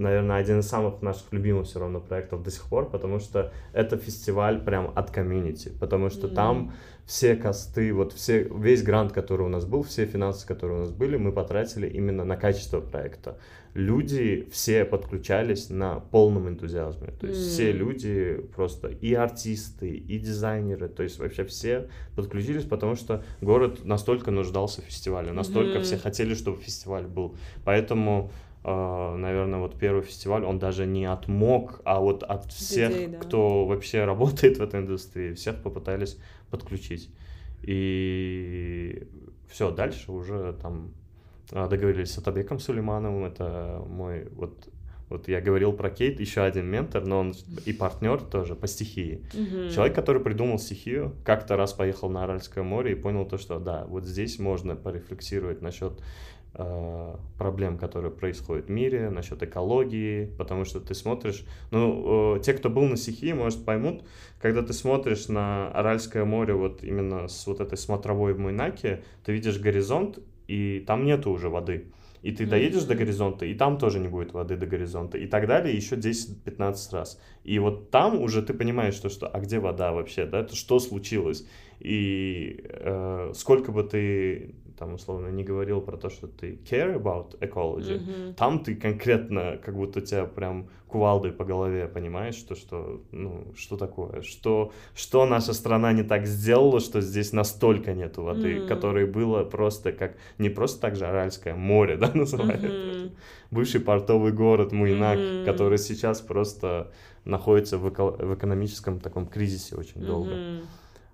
наверное, 0.00 0.36
один 0.36 0.60
из 0.60 0.68
самых 0.68 1.02
наших 1.02 1.32
любимых 1.32 1.66
все 1.66 1.78
равно 1.78 2.00
проектов 2.00 2.42
до 2.42 2.50
сих 2.50 2.64
пор, 2.64 2.90
потому 2.90 3.18
что 3.18 3.52
это 3.72 3.96
фестиваль 3.96 4.60
прям 4.60 4.92
от 4.94 5.10
комьюнити, 5.10 5.70
потому 5.78 6.10
что 6.10 6.26
mm-hmm. 6.26 6.34
там 6.34 6.72
все 7.10 7.34
косты, 7.34 7.92
вот 7.92 8.12
все, 8.12 8.44
весь 8.44 8.82
грант, 8.82 9.12
который 9.12 9.42
у 9.42 9.48
нас 9.48 9.64
был, 9.64 9.82
все 9.82 10.06
финансы, 10.06 10.46
которые 10.46 10.78
у 10.78 10.80
нас 10.82 10.92
были, 10.92 11.16
мы 11.16 11.32
потратили 11.32 11.88
именно 11.88 12.24
на 12.24 12.36
качество 12.36 12.80
проекта. 12.80 13.36
Люди 13.74 14.48
все 14.52 14.84
подключались 14.84 15.70
на 15.70 16.00
полном 16.00 16.48
энтузиазме, 16.48 17.08
то 17.08 17.26
есть 17.26 17.40
mm. 17.40 17.48
все 17.48 17.72
люди 17.72 18.40
просто 18.54 18.88
и 18.88 19.12
артисты, 19.14 19.90
и 19.90 20.18
дизайнеры, 20.18 20.88
то 20.88 21.02
есть 21.02 21.18
вообще 21.18 21.44
все 21.44 21.88
подключились, 22.14 22.64
потому 22.64 22.94
что 22.94 23.24
город 23.40 23.84
настолько 23.84 24.30
нуждался 24.30 24.80
в 24.80 24.84
фестивале, 24.84 25.32
настолько 25.32 25.78
mm. 25.78 25.82
все 25.82 25.98
хотели, 25.98 26.34
чтобы 26.34 26.60
фестиваль 26.60 27.06
был, 27.06 27.36
поэтому 27.64 28.30
наверное, 28.62 29.58
вот 29.58 29.78
первый 29.78 30.02
фестиваль, 30.02 30.44
он 30.44 30.58
даже 30.58 30.86
не 30.86 31.06
отмог, 31.06 31.80
а 31.84 32.00
вот 32.00 32.22
от 32.22 32.52
всех, 32.52 32.90
Людей, 32.90 33.06
да. 33.06 33.18
кто 33.18 33.64
вообще 33.64 34.04
работает 34.04 34.58
в 34.58 34.62
этой 34.62 34.80
индустрии, 34.80 35.32
всех 35.34 35.62
попытались 35.62 36.18
подключить. 36.50 37.10
И 37.62 39.06
все, 39.48 39.70
дальше 39.70 40.12
уже 40.12 40.56
там 40.60 40.92
а, 41.52 41.68
договорились 41.68 42.10
с 42.10 42.18
Атабеком 42.18 42.58
Сулеймановым, 42.58 43.24
это 43.24 43.82
мой 43.86 44.28
вот 44.32 44.68
вот 45.10 45.26
я 45.26 45.40
говорил 45.40 45.72
про 45.72 45.90
Кейт, 45.90 46.20
еще 46.20 46.42
один 46.42 46.66
ментор, 46.66 47.04
но 47.04 47.18
он 47.18 47.34
и 47.66 47.72
партнер 47.72 48.20
тоже 48.20 48.54
по 48.54 48.68
стихии. 48.68 49.26
Mm-hmm. 49.32 49.70
Человек, 49.74 49.96
который 49.96 50.22
придумал 50.22 50.60
стихию, 50.60 51.16
как-то 51.24 51.56
раз 51.56 51.72
поехал 51.72 52.08
на 52.08 52.22
Аральское 52.22 52.62
море 52.62 52.92
и 52.92 52.94
понял 52.94 53.26
то, 53.26 53.36
что 53.36 53.58
да, 53.58 53.86
вот 53.88 54.04
здесь 54.04 54.38
можно 54.38 54.76
порефлексировать 54.76 55.62
насчет 55.62 56.00
проблем, 56.52 57.78
которые 57.78 58.10
происходят 58.10 58.66
в 58.66 58.70
мире, 58.70 59.08
насчет 59.10 59.42
экологии, 59.42 60.26
потому 60.36 60.64
что 60.64 60.80
ты 60.80 60.94
смотришь, 60.94 61.44
ну, 61.70 62.36
э, 62.36 62.40
те, 62.40 62.54
кто 62.54 62.68
был 62.68 62.82
на 62.82 62.96
стихии, 62.96 63.32
может, 63.32 63.64
поймут, 63.64 64.02
когда 64.40 64.62
ты 64.62 64.72
смотришь 64.72 65.28
на 65.28 65.68
Аральское 65.70 66.24
море 66.24 66.54
вот 66.54 66.82
именно 66.82 67.28
с 67.28 67.46
вот 67.46 67.60
этой 67.60 67.78
смотровой 67.78 68.34
в 68.34 68.40
Муйнаке, 68.40 69.02
ты 69.24 69.32
видишь 69.32 69.58
горизонт, 69.58 70.18
и 70.48 70.82
там 70.86 71.04
нету 71.04 71.30
уже 71.30 71.48
воды. 71.48 71.86
И 72.22 72.32
ты 72.32 72.44
доедешь 72.44 72.82
mm-hmm. 72.82 72.88
до 72.88 72.94
горизонта, 72.96 73.46
и 73.46 73.54
там 73.54 73.78
тоже 73.78 73.98
не 73.98 74.08
будет 74.08 74.34
воды 74.34 74.56
до 74.56 74.66
горизонта, 74.66 75.16
и 75.16 75.26
так 75.26 75.46
далее, 75.46 75.74
еще 75.74 75.96
10-15 75.96 76.74
раз. 76.92 77.18
И 77.44 77.58
вот 77.58 77.90
там 77.90 78.20
уже 78.20 78.42
ты 78.42 78.52
понимаешь, 78.52 78.94
что, 78.94 79.08
что 79.08 79.26
а 79.26 79.40
где 79.40 79.58
вода 79.58 79.92
вообще, 79.92 80.26
да, 80.26 80.40
это 80.40 80.54
что 80.54 80.80
случилось? 80.80 81.46
И 81.78 82.62
э, 82.68 83.32
сколько 83.34 83.72
бы 83.72 83.84
ты 83.84 84.54
там 84.80 84.94
условно 84.94 85.28
не 85.28 85.44
говорил 85.44 85.82
про 85.82 85.98
то, 85.98 86.08
что 86.08 86.26
ты 86.26 86.58
care 86.64 86.96
about 86.96 87.38
ecology, 87.40 87.98
mm-hmm. 87.98 88.34
там 88.34 88.64
ты 88.64 88.74
конкретно, 88.74 89.58
как 89.62 89.76
будто 89.76 90.00
тебя 90.00 90.24
прям 90.24 90.70
кувалдой 90.88 91.32
по 91.32 91.44
голове 91.44 91.86
понимаешь, 91.86 92.34
что, 92.34 92.54
что, 92.54 93.02
ну, 93.12 93.52
что 93.54 93.76
такое, 93.76 94.22
что, 94.22 94.72
что 94.94 95.26
наша 95.26 95.52
страна 95.52 95.92
не 95.92 96.02
так 96.02 96.26
сделала, 96.26 96.80
что 96.80 97.02
здесь 97.02 97.34
настолько 97.34 97.92
нету 97.92 98.22
воды, 98.22 98.54
mm-hmm. 98.54 98.68
которой 98.68 99.04
было 99.04 99.44
просто 99.44 99.92
как, 99.92 100.16
не 100.38 100.48
просто 100.48 100.80
так 100.80 100.96
же 100.96 101.04
Аральское 101.04 101.54
море, 101.54 101.96
да, 102.00 102.10
называют, 102.14 102.62
mm-hmm. 102.62 103.10
бывший 103.50 103.80
портовый 103.80 104.32
город 104.32 104.72
Муйнак, 104.72 105.18
mm-hmm. 105.18 105.44
который 105.44 105.76
сейчас 105.76 106.22
просто 106.22 106.90
находится 107.26 107.76
в, 107.76 107.86
эко- 107.86 108.16
в 108.16 108.34
экономическом 108.34 108.98
таком 108.98 109.26
кризисе 109.26 109.76
очень 109.76 110.00
долго. 110.00 110.30
Mm-hmm. 110.30 110.60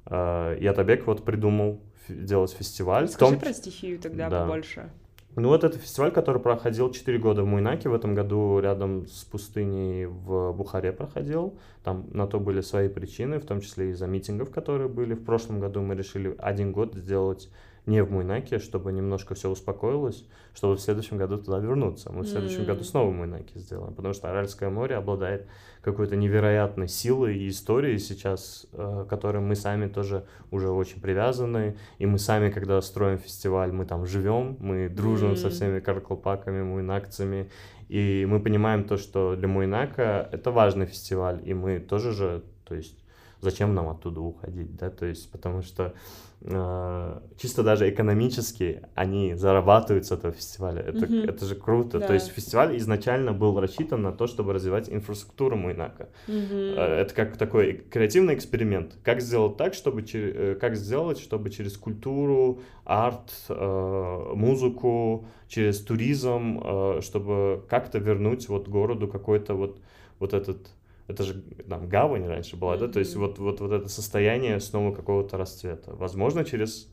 Uh, 0.08 0.62
Ятабек 0.62 1.04
вот 1.08 1.24
придумал 1.24 1.80
делать 2.08 2.52
фестиваль. 2.52 3.08
Скажи 3.08 3.32
том... 3.32 3.40
про 3.40 3.52
стихию 3.52 3.98
тогда 3.98 4.28
да. 4.28 4.42
побольше. 4.42 4.90
Ну 5.36 5.48
вот 5.48 5.64
это 5.64 5.76
фестиваль, 5.78 6.12
который 6.12 6.40
проходил 6.40 6.90
4 6.90 7.18
года 7.18 7.42
в 7.42 7.46
Муйнаке, 7.46 7.90
в 7.90 7.94
этом 7.94 8.14
году 8.14 8.58
рядом 8.58 9.06
с 9.06 9.22
пустыней 9.24 10.06
в 10.06 10.52
Бухаре 10.52 10.92
проходил. 10.92 11.58
Там 11.84 12.06
на 12.10 12.26
то 12.26 12.40
были 12.40 12.62
свои 12.62 12.88
причины, 12.88 13.38
в 13.38 13.44
том 13.44 13.60
числе 13.60 13.90
из-за 13.90 14.06
митингов, 14.06 14.50
которые 14.50 14.88
были. 14.88 15.12
В 15.12 15.22
прошлом 15.22 15.60
году 15.60 15.82
мы 15.82 15.94
решили 15.94 16.34
один 16.38 16.72
год 16.72 16.94
сделать 16.94 17.50
не 17.86 18.02
в 18.02 18.10
Муйнаке, 18.10 18.58
чтобы 18.58 18.92
немножко 18.92 19.34
все 19.34 19.48
успокоилось, 19.48 20.26
чтобы 20.54 20.74
в 20.76 20.80
следующем 20.80 21.18
году 21.18 21.38
туда 21.38 21.58
вернуться. 21.58 22.12
Мы 22.12 22.22
в 22.22 22.26
следующем 22.26 22.62
mm. 22.62 22.66
году 22.66 22.84
снова 22.84 23.10
в 23.10 23.14
Муйнаке 23.14 23.58
сделаем, 23.58 23.94
потому 23.94 24.12
что 24.12 24.28
Аральское 24.28 24.70
море 24.70 24.96
обладает 24.96 25.46
какой-то 25.82 26.16
невероятной 26.16 26.88
силой 26.88 27.38
и 27.38 27.48
историей 27.48 27.98
сейчас, 27.98 28.66
э, 28.72 29.04
к 29.06 29.08
которой 29.08 29.38
мы 29.38 29.54
сами 29.54 29.86
тоже 29.86 30.26
уже 30.50 30.68
очень 30.68 31.00
привязаны. 31.00 31.76
И 31.98 32.06
мы 32.06 32.18
сами, 32.18 32.50
когда 32.50 32.80
строим 32.82 33.18
фестиваль, 33.18 33.70
мы 33.70 33.86
там 33.86 34.04
живем, 34.04 34.56
мы 34.58 34.88
дружим 34.88 35.32
mm. 35.32 35.36
со 35.36 35.50
всеми 35.50 35.78
карколпаками, 35.78 36.62
муйнакцами. 36.62 37.48
И 37.88 38.26
мы 38.28 38.40
понимаем 38.40 38.82
то, 38.82 38.96
что 38.96 39.36
для 39.36 39.46
Муйнака 39.46 40.28
это 40.32 40.50
важный 40.50 40.86
фестиваль, 40.86 41.40
и 41.44 41.54
мы 41.54 41.78
тоже 41.78 42.10
же, 42.10 42.42
то 42.64 42.74
есть 42.74 42.98
зачем 43.46 43.74
нам 43.74 43.88
оттуда 43.88 44.20
уходить, 44.20 44.74
да, 44.76 44.90
то 44.90 45.06
есть 45.06 45.30
потому 45.30 45.62
что 45.62 45.94
э, 46.40 47.20
чисто 47.38 47.62
даже 47.62 47.88
экономически 47.88 48.82
они 48.96 49.34
зарабатывают 49.34 50.04
с 50.06 50.12
этого 50.12 50.32
фестиваля, 50.32 50.82
это, 50.82 51.06
mm-hmm. 51.06 51.30
это 51.30 51.44
же 51.46 51.54
круто, 51.54 52.00
да. 52.00 52.06
то 52.08 52.14
есть 52.14 52.32
фестиваль 52.32 52.76
изначально 52.76 53.32
был 53.32 53.60
рассчитан 53.60 54.02
на 54.02 54.12
то, 54.12 54.26
чтобы 54.26 54.52
развивать 54.52 54.90
инфраструктуру 54.90 55.56
Муйнака, 55.56 56.08
mm-hmm. 56.26 56.74
э, 56.76 57.00
это 57.02 57.14
как 57.14 57.36
такой 57.36 57.84
креативный 57.88 58.34
эксперимент, 58.34 58.96
как 59.04 59.20
сделать 59.20 59.56
так, 59.56 59.74
чтобы, 59.74 60.04
э, 60.12 60.56
как 60.60 60.74
сделать, 60.74 61.20
чтобы 61.20 61.50
через 61.50 61.76
культуру, 61.76 62.60
арт, 62.84 63.32
э, 63.48 64.32
музыку, 64.34 65.28
через 65.46 65.80
туризм, 65.80 66.60
э, 66.64 67.00
чтобы 67.00 67.64
как-то 67.68 67.98
вернуть 67.98 68.48
вот 68.48 68.68
городу 68.68 69.06
какой-то 69.06 69.54
вот 69.54 69.78
вот 70.18 70.32
этот 70.32 70.70
это 71.08 71.22
же 71.22 71.42
там 71.68 71.88
гавань 71.88 72.26
раньше 72.26 72.56
была, 72.56 72.76
да, 72.76 72.88
то 72.88 72.98
есть 72.98 73.14
вот, 73.16 73.38
вот, 73.38 73.60
вот 73.60 73.72
это 73.72 73.88
состояние 73.88 74.60
снова 74.60 74.94
какого-то 74.94 75.36
расцвета. 75.36 75.94
Возможно, 75.94 76.44
через 76.44 76.88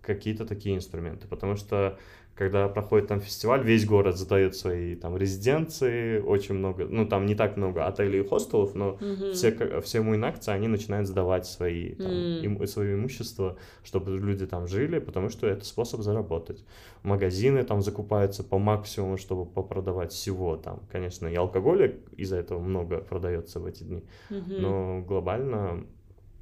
какие-то 0.00 0.46
такие 0.46 0.76
инструменты, 0.76 1.28
потому 1.28 1.56
что 1.56 1.98
когда 2.34 2.66
проходит 2.68 3.08
там 3.08 3.20
фестиваль, 3.20 3.62
весь 3.62 3.84
город 3.84 4.16
задает 4.16 4.56
свои 4.56 4.96
там 4.96 5.16
резиденции, 5.18 6.18
очень 6.18 6.54
много, 6.54 6.86
ну 6.86 7.06
там 7.06 7.26
не 7.26 7.34
так 7.34 7.58
много 7.58 7.86
отелей 7.86 8.20
и 8.20 8.26
хостелов, 8.26 8.74
но 8.74 8.96
mm-hmm. 9.00 9.32
все, 9.32 9.80
все 9.82 10.00
муйнакцы, 10.00 10.48
они 10.48 10.66
начинают 10.66 11.06
сдавать 11.06 11.46
свои, 11.46 11.94
там, 11.94 12.10
mm. 12.10 12.44
им, 12.44 12.66
свое 12.66 12.94
имущество, 12.94 13.58
чтобы 13.84 14.18
люди 14.18 14.46
там 14.46 14.66
жили, 14.66 14.98
потому 14.98 15.28
что 15.28 15.46
это 15.46 15.66
способ 15.66 16.00
заработать. 16.00 16.64
Магазины 17.02 17.64
там 17.64 17.82
закупаются 17.82 18.42
по 18.42 18.58
максимуму, 18.58 19.18
чтобы 19.18 19.44
попродавать 19.44 20.12
всего 20.12 20.56
там. 20.56 20.80
Конечно, 20.90 21.26
и 21.26 21.34
алкоголя 21.34 21.94
из-за 22.16 22.36
этого 22.36 22.60
много 22.60 22.98
продается 22.98 23.60
в 23.60 23.66
эти 23.66 23.82
дни, 23.82 24.04
mm-hmm. 24.30 24.60
но 24.60 25.02
глобально 25.02 25.84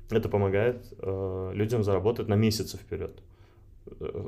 это 0.09 0.29
помогает 0.29 0.85
э, 0.99 1.51
людям 1.55 1.83
заработать 1.83 2.29
на 2.29 2.35
месяцы 2.35 2.77
вперед 2.77 3.21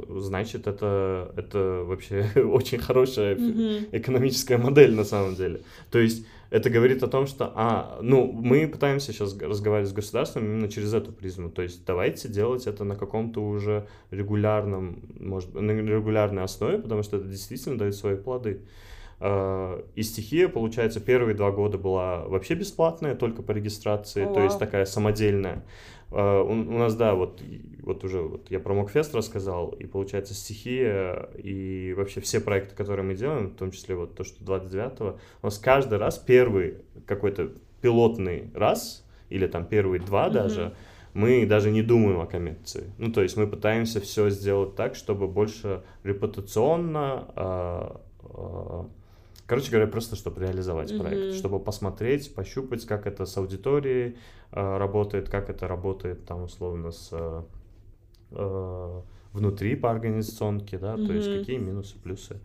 значит, 0.09 0.67
это, 0.67 1.33
это 1.37 1.85
вообще 1.85 2.27
очень 2.37 2.79
хорошая 2.79 3.37
mm-hmm. 3.37 3.89
экономическая 3.93 4.59
модель 4.59 4.95
на 4.95 5.05
самом 5.05 5.35
деле. 5.35 5.61
То 5.91 5.99
есть 5.99 6.27
это 6.51 6.69
говорит 6.69 7.03
о 7.03 7.09
том, 7.09 7.27
что, 7.27 7.51
а, 7.55 7.99
ну, 8.03 8.31
мы 8.31 8.69
пытаемся 8.69 9.13
сейчас 9.13 9.35
разговаривать 9.39 9.91
с 9.91 9.95
государством 9.95 10.45
именно 10.45 10.69
через 10.69 10.93
эту 10.93 11.11
призму. 11.13 11.49
То 11.49 11.63
есть 11.63 11.85
давайте 11.87 12.29
делать 12.29 12.67
это 12.67 12.85
на 12.85 12.95
каком-то 12.95 13.41
уже 13.41 13.87
регулярном, 14.11 15.03
может, 15.19 15.55
на 15.55 15.71
регулярной 15.71 16.43
основе, 16.43 16.79
потому 16.79 17.03
что 17.03 17.17
это 17.17 17.27
действительно 17.27 17.79
дает 17.79 17.95
свои 17.95 18.17
плоды. 18.17 18.61
А, 19.19 19.83
и 19.95 20.03
стихия, 20.03 20.49
получается, 20.49 21.01
первые 21.01 21.35
два 21.35 21.53
года 21.53 21.79
была 21.79 22.25
вообще 22.27 22.55
бесплатная, 22.55 23.15
только 23.15 23.43
по 23.43 23.53
регистрации, 23.53 24.27
oh, 24.27 24.35
то 24.35 24.43
есть 24.43 24.59
такая 24.59 24.85
самодельная. 24.85 25.65
Uh, 26.13 26.43
у, 26.43 26.75
у 26.75 26.79
нас, 26.79 26.95
да, 26.95 27.15
вот, 27.15 27.41
вот 27.81 28.05
уже 28.05 28.21
вот 28.21 28.51
я 28.51 28.61
про 28.61 28.75
Мокфест 28.75 29.15
рассказал, 29.15 29.71
и 29.71 29.87
получается 29.87 30.35
стихия, 30.35 31.31
и 31.43 31.95
вообще 31.97 32.21
все 32.21 32.39
проекты, 32.39 32.75
которые 32.75 33.07
мы 33.07 33.15
делаем, 33.15 33.49
в 33.49 33.55
том 33.55 33.71
числе 33.71 33.95
вот 33.95 34.15
то, 34.15 34.23
что 34.23 34.45
29-го, 34.45 35.19
у 35.43 35.47
нас 35.47 35.59
каждый 35.59 35.97
раз 35.97 36.19
первый 36.19 36.75
какой-то 37.07 37.53
пилотный 37.81 38.51
раз, 38.55 39.07
или 39.31 39.47
там 39.47 39.65
первые 39.65 40.03
два 40.03 40.29
mm-hmm. 40.29 40.33
даже, 40.33 40.75
мы 41.15 41.47
даже 41.47 41.71
не 41.71 41.83
думаем 41.83 42.21
о 42.21 42.27
коммерции. 42.27 42.93
Ну, 42.99 43.11
то 43.11 43.23
есть 43.23 43.39
мы 43.39 43.47
пытаемся 43.47 43.99
все 44.01 44.29
сделать 44.29 44.75
так, 44.77 44.95
чтобы 44.97 45.29
больше 45.29 45.83
репутационно, 46.05 47.27
uh, 47.35 48.01
uh, 48.25 48.91
Короче 49.47 49.71
говоря, 49.71 49.87
просто 49.87 50.17
чтобы 50.17 50.41
реализовать 50.41 50.93
mm-hmm. 50.93 50.99
проект, 50.99 51.35
чтобы 51.35 51.61
посмотреть, 51.61 52.35
пощупать, 52.35 52.87
как 52.87 53.07
это 53.07 53.27
с 53.27 53.37
аудиторией 53.37 54.11
э, 54.11 54.15
работает, 54.53 55.29
как 55.29 55.51
это 55.51 55.67
работает 55.67 56.25
там 56.27 56.43
условно 56.43 56.91
с 56.91 57.09
э, 57.13 57.43
э, 58.33 59.01
внутри 59.33 59.77
по 59.77 59.91
организационке, 59.91 60.79
да, 60.79 60.95
mm-hmm. 60.95 61.07
то 61.07 61.13
есть 61.13 61.39
какие 61.39 61.59
минусы, 61.59 61.99
плюсы. 61.99 62.41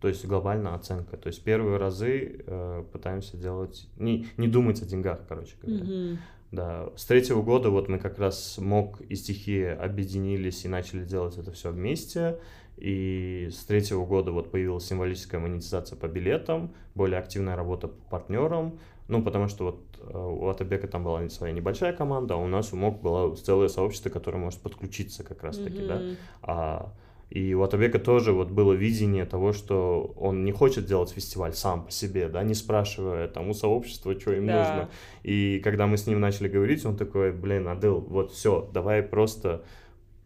То 0.00 0.08
есть 0.08 0.24
глобальная 0.24 0.74
оценка. 0.74 1.18
То 1.18 1.26
есть 1.26 1.44
первые 1.44 1.76
разы 1.76 2.42
э, 2.46 2.84
пытаемся 2.90 3.36
делать, 3.36 3.86
не, 3.98 4.26
не 4.38 4.48
думать 4.48 4.80
о 4.80 4.86
деньгах, 4.86 5.20
короче 5.28 5.56
говоря. 5.60 5.84
Mm-hmm. 5.84 6.16
Да, 6.52 6.88
с 6.96 7.04
третьего 7.04 7.42
года 7.42 7.70
вот 7.70 7.88
мы 7.88 7.98
как 7.98 8.18
раз 8.18 8.58
МОК 8.58 9.02
и 9.02 9.14
стихия 9.14 9.80
объединились 9.80 10.64
и 10.64 10.68
начали 10.68 11.04
делать 11.04 11.36
это 11.36 11.52
все 11.52 11.70
вместе. 11.70 12.38
И 12.76 13.50
с 13.52 13.64
третьего 13.66 14.06
года 14.06 14.32
вот 14.32 14.50
появилась 14.50 14.86
символическая 14.86 15.40
монетизация 15.40 15.96
по 15.96 16.08
билетам, 16.08 16.72
более 16.94 17.18
активная 17.18 17.54
работа 17.54 17.88
по 17.88 18.10
партнерам. 18.10 18.78
Ну, 19.06 19.22
потому 19.22 19.48
что 19.48 19.64
вот 19.64 19.80
э, 19.89 19.89
у 20.12 20.48
Атабека 20.48 20.88
там 20.88 21.04
была 21.04 21.28
своя 21.28 21.52
небольшая 21.52 21.92
команда, 21.92 22.34
а 22.34 22.36
у 22.38 22.46
нас 22.46 22.72
у 22.72 22.76
МОК 22.76 23.00
было 23.00 23.34
целое 23.36 23.68
сообщество, 23.68 24.10
которое 24.10 24.38
может 24.38 24.60
подключиться 24.60 25.24
как 25.24 25.42
раз-таки, 25.42 25.78
mm-hmm. 25.78 25.86
да. 25.86 26.16
А, 26.42 26.92
и 27.30 27.54
у 27.54 27.62
Атабека 27.62 27.98
тоже 27.98 28.32
вот 28.32 28.50
было 28.50 28.72
видение 28.72 29.24
того, 29.24 29.52
что 29.52 30.12
он 30.16 30.44
не 30.44 30.52
хочет 30.52 30.86
делать 30.86 31.10
фестиваль 31.10 31.54
сам 31.54 31.84
по 31.84 31.90
себе, 31.92 32.28
да, 32.28 32.42
не 32.42 32.54
спрашивая 32.54 33.28
там 33.28 33.48
у 33.48 33.54
сообщества, 33.54 34.18
что 34.18 34.32
им 34.32 34.46
да. 34.46 34.58
нужно. 34.58 34.90
И 35.22 35.60
когда 35.62 35.86
мы 35.86 35.96
с 35.96 36.06
ним 36.06 36.18
начали 36.18 36.48
говорить, 36.48 36.84
он 36.84 36.96
такой, 36.96 37.32
блин, 37.32 37.68
Адыл, 37.68 38.00
вот 38.00 38.32
все, 38.32 38.68
давай 38.72 39.02
просто 39.02 39.62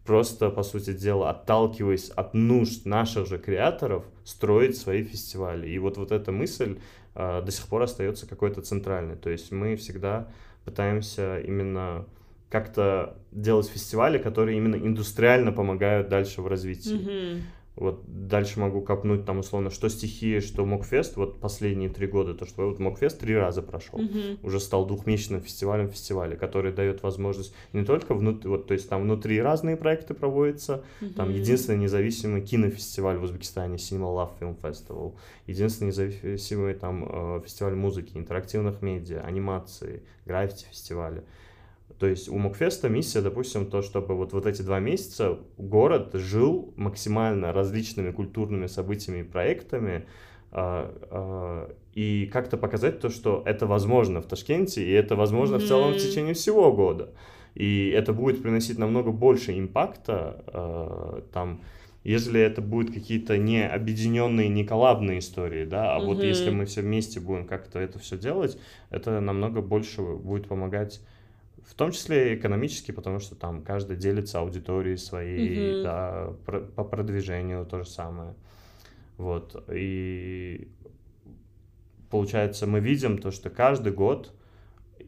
просто, 0.05 0.51
по 0.51 0.62
сути 0.62 0.93
дела, 0.93 1.31
отталкиваясь 1.31 2.11
от 2.11 2.35
нужд 2.35 2.85
наших 2.85 3.27
же 3.27 3.39
креаторов, 3.39 4.05
строить 4.25 4.77
свои 4.77 5.03
фестивали. 5.03 5.68
И 5.68 5.79
вот, 5.79 5.97
вот 5.97 6.12
эта 6.12 6.31
мысль 6.31 6.77
э, 6.77 6.79
до 7.14 7.46
сих 7.48 7.66
пор 7.66 7.82
остается 7.82 8.26
какой-то 8.26 8.62
центральной. 8.62 9.16
То 9.16 9.30
есть 9.30 9.52
мы 9.52 9.76
всегда 9.76 10.28
пытаемся 10.64 11.40
именно 11.40 12.06
как-то 12.50 13.16
делать 13.32 13.68
фестивали, 13.68 14.18
которые 14.18 14.56
именно 14.56 14.76
индустриально 14.76 15.52
помогают 15.52 16.08
дальше 16.08 16.40
в 16.40 16.46
развитии. 16.46 16.94
Mm-hmm. 16.94 17.42
Вот 17.77 18.05
дальше 18.07 18.61
могу 18.61 18.83
копнуть 18.83 19.25
там 19.25 19.41
условно, 19.41 19.70
что 19.70 19.89
стихии, 19.89 20.39
что 20.39 20.64
Мокфест, 20.64 21.16
вот 21.16 21.41
последние 21.41 21.91
три 21.91 22.07
года, 22.07 22.33
то, 22.33 22.47
что 22.47 22.68
вот 22.68 22.79
Мокфест 22.79 23.18
три 23.18 23.35
раза 23.35 23.62
прошел, 23.62 23.99
mm-hmm. 23.99 24.39
уже 24.45 24.61
стал 24.61 24.87
двухмесячным 24.87 25.41
фестивалем 25.41 25.89
фестиваля, 25.89 26.37
который 26.37 26.72
дает 26.72 27.03
возможность 27.03 27.53
не 27.72 27.85
только 27.85 28.14
внутри, 28.14 28.49
вот, 28.49 28.68
то 28.68 28.75
есть 28.75 28.89
там 28.89 29.03
внутри 29.03 29.43
разные 29.43 29.77
проекты 29.77 30.14
проводятся, 30.14 30.85
mm-hmm. 31.01 31.14
там 31.14 31.31
единственный 31.31 31.79
независимый 31.79 32.43
кинофестиваль 32.43 33.16
в 33.18 33.25
Узбекистане, 33.25 33.75
Cinema 33.75 34.14
Love 34.14 34.31
Film 34.39 34.57
Festival, 34.61 35.14
единственный 35.49 35.89
независимый 35.89 36.75
там 36.75 37.05
э, 37.09 37.41
фестиваль 37.45 37.75
музыки, 37.75 38.12
интерактивных 38.14 38.83
медиа, 38.83 39.20
анимации, 39.22 40.05
граффити 40.27 40.66
фестиваля. 40.70 41.25
То 41.99 42.07
есть 42.07 42.28
у 42.28 42.36
Мокфеста 42.36 42.88
миссия, 42.88 43.20
допустим, 43.20 43.66
то, 43.66 43.82
чтобы 43.82 44.16
вот, 44.16 44.32
вот 44.32 44.47
эти 44.47 44.62
два 44.62 44.80
месяца 44.80 45.38
город 45.57 46.11
жил 46.14 46.72
максимально 46.76 47.53
различными 47.53 48.11
культурными 48.11 48.66
событиями 48.66 49.20
и 49.20 49.22
проектами, 49.22 50.07
а, 50.51 50.92
а, 51.11 51.74
и 51.95 52.26
как-то 52.32 52.57
показать 52.57 53.01
то, 53.01 53.11
что 53.11 53.42
это 53.47 53.66
возможно 53.66 54.20
в 54.20 54.26
Ташкенте, 54.26 54.84
и 54.84 54.90
это 54.90 55.14
возможно 55.14 55.57
mm-hmm. 55.57 55.64
в 55.64 55.68
целом 55.68 55.92
в 55.92 55.99
течение 55.99 56.34
всего 56.34 56.72
года. 56.72 57.12
И 57.55 57.88
это 57.90 58.12
будет 58.12 58.42
приносить 58.42 58.78
намного 58.78 59.12
больше 59.12 59.57
импакта 59.57 60.45
а, 60.49 61.24
там, 61.32 61.62
если 62.03 62.40
это 62.40 62.61
будут 62.61 62.92
какие-то 62.92 63.38
не 63.38 63.66
объединенные, 63.66 64.49
не 64.49 64.64
коллабные 64.64 65.20
истории, 65.20 65.64
да, 65.64 65.95
а 65.95 66.01
mm-hmm. 66.01 66.07
вот 66.07 66.22
если 66.22 66.51
мы 66.51 66.66
все 66.66 66.82
вместе 66.82 67.20
будем 67.20 67.47
как-то 67.47 67.78
это 67.78 67.99
все 67.99 68.18
делать, 68.18 68.59
это 68.90 69.20
намного 69.20 69.62
больше 69.62 70.03
будет 70.03 70.49
помогать 70.49 71.01
в 71.64 71.74
том 71.74 71.92
числе 71.92 72.36
экономически, 72.36 72.92
потому 72.92 73.18
что 73.20 73.34
там 73.34 73.62
каждый 73.62 73.96
делится 73.96 74.40
аудиторией 74.40 74.98
своей, 74.98 75.56
mm-hmm. 75.56 75.82
да, 75.82 76.32
про, 76.44 76.60
по 76.60 76.84
продвижению 76.84 77.64
то 77.64 77.78
же 77.78 77.88
самое. 77.88 78.34
Вот. 79.16 79.64
И 79.72 80.68
получается, 82.10 82.66
мы 82.66 82.80
видим 82.80 83.18
то, 83.18 83.30
что 83.30 83.50
каждый 83.50 83.92
год 83.92 84.32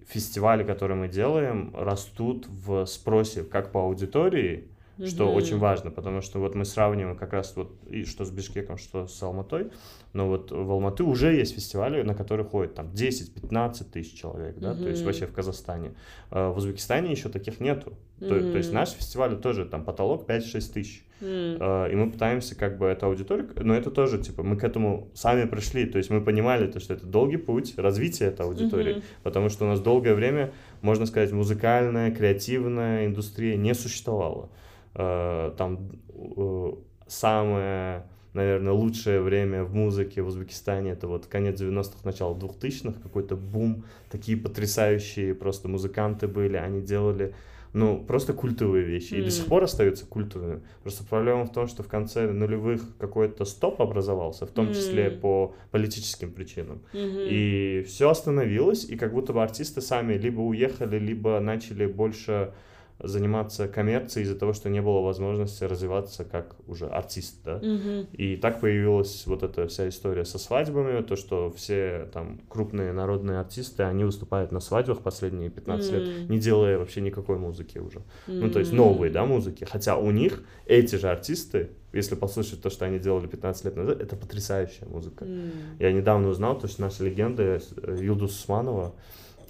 фестивали, 0.07 0.65
которые 0.65 0.97
мы 0.97 1.09
делаем, 1.09 1.75
растут 1.75 2.47
в 2.49 2.87
спросе 2.87 3.43
как 3.43 3.73
по 3.73 3.81
аудитории, 3.81 4.69
mm-hmm. 4.99 5.07
что 5.07 5.33
очень 5.33 5.59
важно, 5.59 5.91
потому 5.91 6.21
что 6.21 6.39
вот 6.39 6.55
мы 6.55 6.65
сравниваем 6.65 7.17
как 7.17 7.33
раз 7.33 7.55
вот 7.57 7.73
и 7.89 8.05
что 8.05 8.25
с 8.25 8.31
Бишкеком, 8.31 8.79
что 8.79 9.07
с 9.07 9.23
Алматой, 9.23 9.71
но 10.13 10.29
вот 10.29 10.51
в 10.51 10.71
Алматы 10.71 11.05
уже 11.05 11.35
есть 11.35 11.55
фестивали, 11.55 12.03
на 12.03 12.15
которые 12.15 12.47
ходят 12.47 12.75
там 12.75 12.89
10-15 12.89 13.85
тысяч 13.85 14.19
человек, 14.19 14.59
да, 14.59 14.73
mm-hmm. 14.73 14.83
то 14.83 14.89
есть 14.89 15.05
вообще 15.05 15.27
в 15.27 15.33
Казахстане. 15.33 15.95
А 16.31 16.51
в 16.51 16.57
Узбекистане 16.59 17.11
еще 17.11 17.29
таких 17.29 17.61
нету. 17.61 17.93
Mm-hmm. 18.19 18.29
То, 18.29 18.53
то 18.53 18.59
есть 18.59 18.73
наш 18.73 18.91
фестиваль 18.91 19.37
тоже 19.37 19.67
там 19.67 19.85
потолок 19.85 20.29
5-6 20.29 20.73
тысяч. 20.73 21.07
Mm. 21.21 21.93
И 21.93 21.97
мы 21.97 22.11
пытаемся 22.11 22.55
как 22.55 22.77
бы 22.77 22.87
эту 22.87 23.07
аудиторию, 23.07 23.49
но 23.57 23.75
это 23.75 23.91
тоже, 23.91 24.19
типа, 24.19 24.43
мы 24.43 24.57
к 24.57 24.65
этому 24.65 25.09
сами 25.15 25.47
пришли, 25.47 25.87
то 25.87 25.97
есть 25.97 26.11
мы 26.11 26.21
понимали, 26.21 26.67
то, 26.71 26.79
что 26.79 26.93
это 26.93 27.07
долгий 27.07 27.39
путь 27.39 27.73
развития 27.79 28.27
этой 28.27 28.45
аудитории, 28.45 28.97
mm-hmm. 28.97 29.05
потому 29.23 29.49
что 29.49 29.65
у 29.65 29.69
нас 29.69 29.81
долгое 29.81 30.15
время, 30.15 30.53
можно 30.83 31.07
сказать, 31.07 31.33
музыкальная, 31.33 32.11
креативная 32.11 33.07
индустрия 33.07 33.57
не 33.57 33.75
существовала. 33.75 34.51
А, 34.99 35.55
там 35.57 35.91
э, 36.09 36.73
самое, 37.07 38.07
наверное, 38.33 38.73
лучшее 38.73 39.21
время 39.21 39.63
в 39.63 39.75
музыке 39.75 40.23
в 40.23 40.29
Узбекистане 40.29 40.93
это 40.93 41.07
вот 41.07 41.27
конец 41.27 41.61
90-х, 41.61 41.99
начало 42.05 42.35
2000-х, 42.35 42.99
какой-то 43.03 43.37
бум, 43.37 43.85
такие 44.11 44.39
потрясающие 44.39 45.35
просто 45.35 45.69
музыканты 45.69 46.29
были, 46.29 46.57
они 46.57 46.81
делали 46.81 47.35
ну, 47.75 48.03
просто 48.03 48.33
культовые 48.33 48.85
вещи. 48.87 49.13
Mm. 49.13 49.19
И 49.19 49.23
до 49.25 49.31
сих 49.31 49.47
пор 49.47 49.65
остаются 49.65 50.07
культовыми. 50.07 50.63
Просто 50.83 51.05
проблема 51.05 51.45
в 51.45 51.53
том, 51.53 51.69
что 51.69 51.83
в 51.83 51.89
конце 51.89 52.27
нулевых 52.27 52.81
какой-то 52.97 53.45
стоп 53.45 53.83
образовался, 53.83 54.47
в 54.47 54.51
том 54.51 54.69
mm. 54.69 54.75
числе 54.75 55.11
по 55.11 55.55
политическим 55.73 56.33
причинам. 56.33 56.81
Mm-hmm. 56.95 57.29
И 57.29 57.85
все 57.87 58.09
остановилось, 58.09 58.87
и 58.87 58.97
как 58.97 59.13
будто 59.13 59.35
бы 59.35 59.43
артисты 59.43 59.83
сами 59.83 60.15
либо 60.15 60.41
уехали, 60.41 60.99
либо 60.99 61.39
начали 61.39 61.85
больше 61.85 62.55
заниматься 62.99 63.69
коммерцией 63.69 64.25
из-за 64.25 64.37
того, 64.37 64.53
что 64.53 64.71
не 64.71 64.81
было 64.81 65.01
возможности 65.01 65.65
развиваться 65.65 66.25
как 66.25 66.57
уже 66.67 66.87
артист, 66.87 67.43
да. 67.45 67.59
Mm-hmm. 67.59 68.17
И 68.17 68.37
так 68.37 68.61
появилась 68.61 69.27
вот 69.27 69.43
эта 69.43 69.67
вся 69.69 69.89
история 69.89 70.25
со 70.25 70.39
свадьбами, 70.39 71.03
то, 71.03 71.17
что 71.17 71.51
все 71.51 72.09
там 72.13 72.41
крупные 72.49 72.93
народные 72.93 73.41
артисты, 73.41 73.83
они 73.83 74.05
выступают 74.05 74.51
на 74.51 74.61
свадьбах 74.61 75.01
последние 75.01 75.51
15 75.51 75.93
mm-hmm. 75.93 75.99
лет, 75.99 76.31
не 76.31 76.39
делая 76.39 76.79
вообще 76.79 77.03
никакой 77.03 77.39
музыки 77.39 77.79
уже. 77.79 77.99
Mm-hmm. 77.99 78.41
Ну, 78.41 78.51
то 78.51 78.59
есть 78.61 78.73
новые, 78.73 79.13
да, 79.13 79.27
музыки. 79.27 79.65
Хотя 79.65 79.97
у 79.97 80.11
них 80.11 80.43
эти 80.65 80.97
же 80.97 81.11
артисты, 81.11 81.71
если 81.93 82.15
послушать 82.15 82.63
то, 82.63 82.71
что 82.71 82.85
они 82.85 82.99
делали 82.99 83.27
15 83.27 83.65
лет 83.65 83.77
назад, 83.77 84.01
это 84.01 84.17
потрясающая 84.17 84.87
музыка. 84.87 85.25
Mm. 85.25 85.51
Я 85.79 85.93
недавно 85.93 86.29
узнал, 86.29 86.59
то, 86.59 86.69
что 86.69 86.83
наша 86.83 87.05
легенда 87.05 87.61
Юлдус 87.99 88.39
Усманова, 88.39 88.95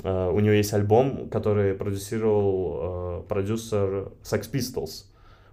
Uh, 0.02 0.30
у 0.30 0.40
нее 0.40 0.58
есть 0.58 0.74
альбом, 0.74 1.28
который 1.30 1.74
продюсировал 1.74 3.22
uh, 3.22 3.26
продюсер 3.26 4.12
Sex 4.22 4.50
Pistols. 4.52 5.06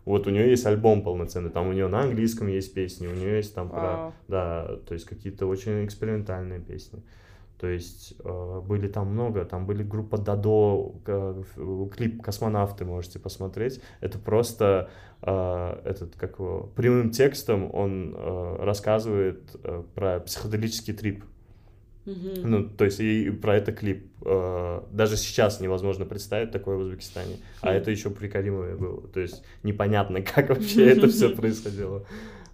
Вот 0.05 0.27
у 0.27 0.31
нее 0.31 0.49
есть 0.49 0.65
альбом 0.65 1.01
полноценный, 1.01 1.49
там 1.49 1.67
у 1.67 1.73
нее 1.73 1.87
на 1.87 2.01
английском 2.01 2.47
есть 2.47 2.73
песни, 2.73 3.07
у 3.07 3.13
нее 3.13 3.37
есть 3.37 3.55
там 3.55 3.67
wow. 3.67 3.71
про, 3.71 4.13
да, 4.27 4.77
то 4.85 4.93
есть 4.93 5.05
какие-то 5.05 5.47
очень 5.47 5.85
экспериментальные 5.85 6.59
песни. 6.59 7.01
То 7.57 7.67
есть 7.67 8.15
э, 8.19 8.61
были 8.67 8.89
там 8.89 9.07
много, 9.13 9.45
там 9.45 9.65
были 9.65 9.83
группа 9.83 10.17
Дадо, 10.17 10.91
клип 11.95 12.21
«Космонавты» 12.21 12.83
можете 12.83 13.19
посмотреть. 13.19 13.79
Это 14.01 14.19
просто 14.19 14.89
э, 15.21 15.81
этот, 15.85 16.15
как 16.17 16.39
его, 16.39 16.69
прямым 16.75 17.11
текстом 17.11 17.73
он 17.73 18.13
э, 18.13 18.55
рассказывает 18.59 19.55
э, 19.63 19.83
про 19.95 20.19
психоделический 20.19 20.93
трип. 20.93 21.23
Mm-hmm. 22.05 22.41
Ну, 22.43 22.69
то 22.69 22.85
есть 22.85 22.99
и 22.99 23.29
про 23.29 23.55
это 23.55 23.71
клип. 23.71 24.07
Э, 24.25 24.81
даже 24.91 25.15
сейчас 25.17 25.61
невозможно 25.61 26.05
представить 26.05 26.51
такое 26.51 26.75
в 26.75 26.81
Узбекистане. 26.81 27.35
Mm-hmm. 27.35 27.59
А 27.61 27.73
это 27.73 27.91
еще 27.91 28.09
при 28.09 28.27
Каримове 28.27 28.75
было. 28.75 29.07
То 29.07 29.19
есть 29.19 29.43
непонятно, 29.63 30.21
как 30.21 30.49
вообще 30.49 30.89
это 30.91 31.07
все 31.07 31.29
происходило. 31.29 32.05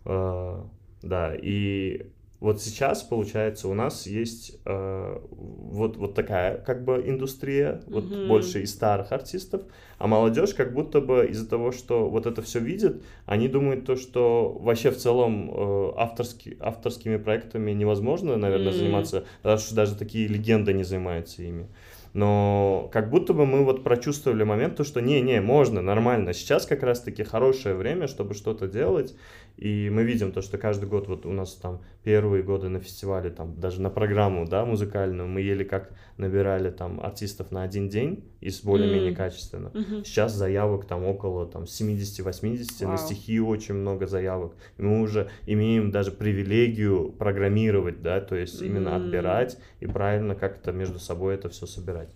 Э, 0.05 0.61
да, 1.01 1.33
и 1.35 2.11
вот 2.39 2.61
сейчас, 2.61 3.03
получается, 3.03 3.67
у 3.67 3.73
нас 3.73 4.07
есть 4.07 4.57
э, 4.65 5.19
вот, 5.29 5.97
вот 5.97 6.13
такая 6.13 6.57
как 6.57 6.85
бы 6.85 7.03
индустрия, 7.05 7.81
вот 7.87 8.05
mm-hmm. 8.05 8.27
больше 8.27 8.61
из 8.61 8.71
старых 8.71 9.11
артистов, 9.11 9.63
а 9.97 10.07
молодежь 10.07 10.53
как 10.53 10.73
будто 10.73 11.01
бы 11.01 11.27
из-за 11.27 11.49
того, 11.49 11.73
что 11.73 12.09
вот 12.09 12.25
это 12.25 12.41
все 12.41 12.59
видит, 12.59 13.03
они 13.25 13.49
думают 13.49 13.85
то, 13.85 13.97
что 13.97 14.57
вообще 14.61 14.91
в 14.91 14.97
целом 14.97 15.51
э, 15.51 15.91
авторски, 15.97 16.55
авторскими 16.61 17.17
проектами 17.17 17.71
невозможно, 17.71 18.37
наверное, 18.37 18.71
mm-hmm. 18.71 18.77
заниматься, 18.77 19.25
потому 19.41 19.57
что 19.59 19.75
даже 19.75 19.95
такие 19.95 20.27
легенды 20.27 20.71
не 20.71 20.83
занимаются 20.83 21.43
ими. 21.43 21.67
Но 22.13 22.89
как 22.91 23.09
будто 23.09 23.33
бы 23.33 23.45
мы 23.45 23.63
вот 23.63 23.83
прочувствовали 23.83 24.43
момент, 24.43 24.75
то, 24.77 24.83
что 24.83 24.99
не-не, 24.99 25.41
можно, 25.41 25.81
нормально. 25.81 26.33
Сейчас 26.33 26.65
как 26.65 26.81
раз-таки 26.81 27.23
хорошее 27.23 27.75
время, 27.75 28.07
чтобы 28.07 28.33
что-то 28.33 28.67
делать. 28.67 29.15
И 29.60 29.89
мы 29.89 30.03
видим 30.03 30.32
то, 30.32 30.41
что 30.41 30.57
каждый 30.57 30.88
год 30.88 31.10
вот 31.10 31.26
у 31.26 31.34
нас 31.34 31.53
там 31.55 31.82
первые 32.05 32.43
годы 32.43 32.70
на 32.70 32.80
фестивале, 32.80 33.30
там 33.30 33.60
даже 33.60 33.82
на 33.82 33.89
программу, 33.89 34.47
да, 34.47 34.64
музыкальную, 34.64 35.28
мы 35.28 35.41
еле 35.41 35.66
как 35.66 35.91
набирали 36.16 36.70
там 36.70 37.01
артистов 37.01 37.51
на 37.51 37.64
один 37.64 37.89
день 37.89 38.24
и 38.39 38.51
с 38.51 38.62
более-менее 38.62 39.12
mm. 39.12 39.16
качественно. 39.16 39.68
Mm-hmm. 39.68 40.05
Сейчас 40.05 40.34
заявок 40.34 40.86
там 40.86 41.03
около 41.03 41.45
там 41.45 41.64
70-80, 41.64 42.32
wow. 42.32 42.88
на 42.88 42.97
стихи 42.97 43.41
очень 43.41 43.76
много 43.76 44.07
заявок. 44.07 44.55
И 44.78 44.82
мы 44.82 45.01
уже 45.01 45.30
имеем 45.45 45.91
даже 45.91 46.12
привилегию 46.12 47.12
программировать, 47.12 48.01
да, 48.01 48.22
то 48.22 48.38
есть 48.38 48.62
mm. 48.62 48.66
именно 48.66 48.95
отбирать 48.95 49.60
и 49.82 49.88
правильно 49.88 50.36
как-то 50.36 50.72
между 50.72 50.99
собой 50.99 51.36
это 51.36 51.49
все 51.49 51.66
собирать. 51.66 52.07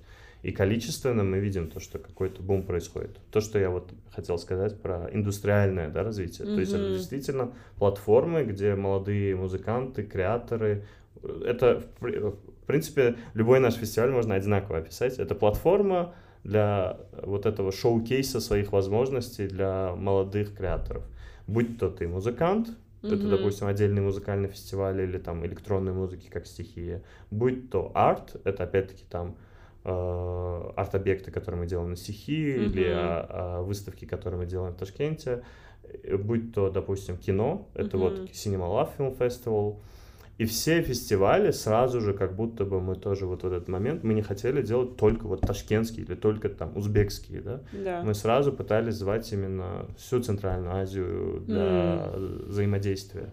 И 0.44 0.52
количественно 0.52 1.24
мы 1.24 1.39
видим 1.39 1.70
то, 1.70 1.80
что 1.80 2.00
какой-то 2.00 2.44
бум 2.44 2.64
происходит. 2.64 3.18
То, 3.32 3.39
что 3.39 3.58
я 3.58 3.70
вот 3.70 3.91
хотел 4.14 4.38
сказать 4.38 4.80
про 4.80 5.10
индустриальное 5.12 5.89
да, 5.89 6.04
развитие. 6.04 6.46
Mm-hmm. 6.46 6.54
То 6.56 6.60
есть 6.60 6.74
это 6.74 6.89
действительно 6.89 7.54
платформы, 7.78 8.44
где 8.44 8.76
молодые 8.76 9.38
музыканты, 9.38 10.04
креаторы. 10.04 10.84
Это, 11.24 11.82
в 12.02 12.66
принципе, 12.68 13.16
любой 13.34 13.62
наш 13.62 13.76
фестиваль 13.76 14.12
можно 14.12 14.36
одинаково 14.36 14.80
описать. 14.80 15.18
Это 15.18 15.34
платформа 15.34 16.14
для 16.44 17.00
вот 17.22 17.46
этого 17.46 17.72
шоу-кейса 17.72 18.41
своих 18.41 18.74
возможностей 18.74 19.48
для 19.48 19.96
молодых 19.96 20.54
креаторов. 20.58 21.06
Будь 21.48 21.80
то 21.80 21.89
ты 21.89 22.08
музыкант, 22.08 22.70
Mm-hmm. 23.04 23.16
Это, 23.16 23.28
допустим, 23.28 23.68
отдельный 23.68 24.02
музыкальный 24.02 24.48
фестиваль 24.48 25.02
или 25.02 25.18
там 25.18 25.46
электронной 25.46 25.91
музыки 25.91 26.30
как 26.30 26.46
стихия. 26.46 27.04
Будь 27.32 27.70
то 27.70 27.91
арт, 27.94 28.38
это 28.46 28.64
опять-таки 28.64 29.04
там 29.10 29.36
арт-объекты, 29.86 31.31
которые 31.31 31.61
мы 31.61 31.67
делаем 31.67 31.89
на 31.91 31.97
стихи, 31.97 32.53
mm-hmm. 32.53 32.65
или 32.65 32.88
а, 32.88 33.27
а, 33.29 33.61
выставки, 33.61 34.05
которые 34.05 34.39
мы 34.39 34.45
делаем 34.45 34.73
в 34.73 34.77
Ташкенте, 34.77 35.43
э, 36.03 36.15
будь 36.15 36.53
то, 36.53 36.69
допустим, 36.69 37.17
кино, 37.17 37.67
это 37.73 37.97
mm-hmm. 37.97 37.99
вот 37.99 38.19
Cinema 38.31 38.69
Love 38.69 38.89
Film 38.97 39.17
Festival, 39.17 39.79
и 40.39 40.45
все 40.45 40.81
фестивали 40.81 41.51
сразу 41.51 42.01
же, 42.01 42.13
как 42.13 42.36
будто 42.36 42.65
бы 42.65 42.81
мы 42.81 42.95
тоже 42.95 43.27
вот 43.27 43.43
в 43.43 43.45
этот 43.45 43.67
момент, 43.67 44.03
мы 44.03 44.13
не 44.13 44.23
хотели 44.23 44.63
делать 44.63 44.97
только 44.97 45.27
вот 45.27 45.41
ташкентские 45.41 46.05
или 46.05 46.15
только 46.15 46.49
там 46.49 46.75
узбекские, 46.75 47.41
да? 47.41 47.61
да. 47.71 48.01
Мы 48.03 48.15
сразу 48.15 48.51
пытались 48.51 48.95
звать 48.95 49.31
именно 49.31 49.86
всю 49.95 50.21
Центральную 50.21 50.75
Азию 50.75 51.43
для 51.45 52.11
mm. 52.15 52.47
взаимодействия. 52.47 53.29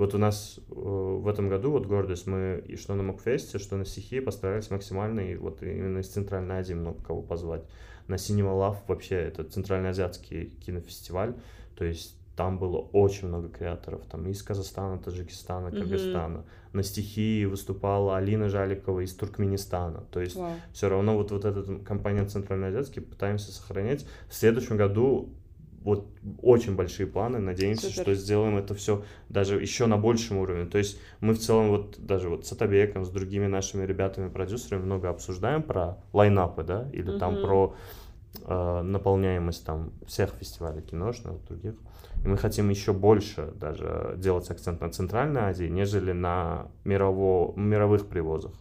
Вот 0.00 0.14
у 0.14 0.18
нас 0.18 0.58
э, 0.58 0.72
в 0.72 1.28
этом 1.28 1.50
году, 1.50 1.72
вот 1.72 1.84
гордость, 1.84 2.26
мы 2.26 2.64
и 2.66 2.76
что 2.76 2.94
на 2.94 3.02
Мокфесте, 3.02 3.58
что 3.58 3.76
на 3.76 3.84
Стихии 3.84 4.20
постарались 4.20 4.70
максимально, 4.70 5.20
и 5.20 5.36
вот 5.36 5.62
именно 5.62 5.98
из 5.98 6.08
Центральной 6.08 6.54
Азии 6.54 6.72
много 6.72 7.04
кого 7.04 7.20
позвать. 7.20 7.64
На 8.08 8.14
Cinema 8.14 8.54
Love 8.58 8.78
вообще 8.88 9.16
это 9.16 9.44
центральноазиатский 9.44 10.56
кинофестиваль, 10.64 11.34
то 11.76 11.84
есть 11.84 12.16
там 12.34 12.58
было 12.58 12.78
очень 12.78 13.28
много 13.28 13.50
креаторов, 13.50 14.00
там 14.10 14.26
из 14.26 14.42
Казахстана, 14.42 14.96
Таджикистана, 14.96 15.70
Кыргызстана. 15.70 16.38
Mm-hmm. 16.38 16.72
На 16.72 16.82
стихии 16.82 17.44
выступала 17.44 18.16
Алина 18.16 18.48
Жаликова 18.48 19.00
из 19.00 19.14
Туркменистана. 19.14 20.04
То 20.10 20.20
есть 20.20 20.36
wow. 20.36 20.54
все 20.72 20.88
равно 20.88 21.18
вот, 21.18 21.30
вот 21.30 21.44
этот 21.44 21.84
компонент 21.84 22.30
центральноазиатский 22.30 23.02
пытаемся 23.02 23.52
сохранять. 23.52 24.06
В 24.30 24.34
следующем 24.34 24.78
году 24.78 25.28
вот 25.80 26.06
очень 26.42 26.76
большие 26.76 27.06
планы, 27.06 27.38
надеемся, 27.38 27.88
Супер. 27.88 28.02
что 28.02 28.14
сделаем 28.14 28.56
это 28.58 28.74
все 28.74 29.02
даже 29.28 29.60
еще 29.60 29.86
на 29.86 29.96
большем 29.96 30.38
уровне. 30.38 30.66
То 30.66 30.78
есть 30.78 31.00
мы 31.20 31.34
в 31.34 31.38
целом 31.38 31.70
вот 31.70 31.96
даже 31.98 32.28
вот 32.28 32.46
с 32.46 32.52
Атабеком, 32.52 33.04
с 33.04 33.10
другими 33.10 33.46
нашими 33.46 33.86
ребятами-продюсерами 33.86 34.82
много 34.82 35.08
обсуждаем 35.08 35.62
про 35.62 35.96
лайнапы, 36.12 36.64
да, 36.64 36.88
или 36.92 37.10
угу. 37.10 37.18
там 37.18 37.40
про 37.40 37.74
э, 38.44 38.82
наполняемость 38.82 39.64
там 39.64 39.92
всех 40.06 40.30
фестивалей 40.38 40.82
киношных, 40.82 41.42
других. 41.46 41.74
И 42.24 42.28
мы 42.28 42.36
хотим 42.36 42.68
еще 42.68 42.92
больше 42.92 43.50
даже 43.54 44.14
делать 44.18 44.50
акцент 44.50 44.82
на 44.82 44.90
Центральной 44.90 45.40
Азии, 45.42 45.66
нежели 45.66 46.12
на 46.12 46.66
мирово, 46.84 47.54
мировых 47.56 48.06
привозах. 48.06 48.52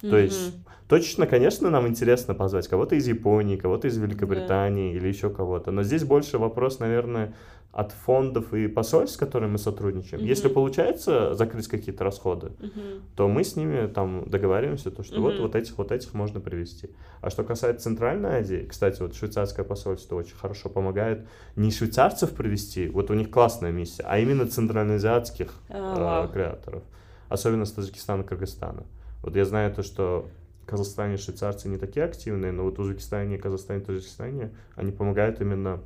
То 0.00 0.06
mm-hmm. 0.06 0.22
есть 0.22 0.54
точно, 0.88 1.26
конечно, 1.26 1.70
нам 1.70 1.86
интересно 1.86 2.34
позвать 2.34 2.68
кого-то 2.68 2.94
из 2.94 3.06
Японии, 3.06 3.56
кого-то 3.56 3.88
из 3.88 3.96
Великобритании 3.96 4.92
yeah. 4.92 4.96
или 4.96 5.08
еще 5.08 5.30
кого-то. 5.30 5.70
Но 5.70 5.82
здесь 5.82 6.04
больше 6.04 6.38
вопрос, 6.38 6.78
наверное, 6.78 7.34
от 7.72 7.92
фондов 7.92 8.54
и 8.54 8.66
посольств, 8.66 9.16
с 9.16 9.18
которыми 9.18 9.52
мы 9.52 9.58
сотрудничаем. 9.58 10.22
Mm-hmm. 10.22 10.26
Если 10.26 10.48
получается 10.48 11.34
закрыть 11.34 11.68
какие-то 11.68 12.02
расходы, 12.02 12.48
mm-hmm. 12.58 13.02
то 13.14 13.28
мы 13.28 13.44
с 13.44 13.56
ними 13.56 13.86
там 13.86 14.24
договариваемся, 14.26 14.90
то, 14.90 15.02
что 15.02 15.16
mm-hmm. 15.16 15.20
вот, 15.20 15.38
вот 15.38 15.54
этих, 15.54 15.76
вот 15.76 15.92
этих 15.92 16.14
можно 16.14 16.40
привести. 16.40 16.90
А 17.20 17.28
что 17.30 17.44
касается 17.44 17.84
Центральной 17.84 18.40
Азии, 18.40 18.66
кстати, 18.68 19.02
вот 19.02 19.14
швейцарское 19.14 19.64
посольство 19.64 20.16
очень 20.16 20.34
хорошо 20.34 20.70
помогает 20.70 21.28
не 21.56 21.70
швейцарцев 21.70 22.30
привести, 22.30 22.88
вот 22.88 23.10
у 23.10 23.14
них 23.14 23.30
классная 23.30 23.70
миссия, 23.70 24.02
а 24.06 24.18
именно 24.18 24.46
центральноазиатских 24.46 25.52
oh, 25.68 26.28
э, 26.28 26.32
креаторов, 26.32 26.82
особенно 27.28 27.66
с 27.66 27.72
Таджикистана 27.72 28.22
и 28.22 28.24
Кыргызстана. 28.24 28.84
Вот 29.22 29.36
я 29.36 29.44
знаю 29.44 29.74
то, 29.74 29.82
что 29.82 30.28
Казахстане 30.66 31.16
швейцарцы 31.16 31.68
не 31.68 31.78
такие 31.78 32.04
активные, 32.04 32.52
но 32.52 32.64
вот 32.64 32.78
в 32.78 32.80
Узбекистане, 32.80 33.38
Казахстане, 33.38 33.80
Таджикистане 33.80 34.52
они 34.76 34.92
помогают 34.92 35.40
именно 35.40 35.80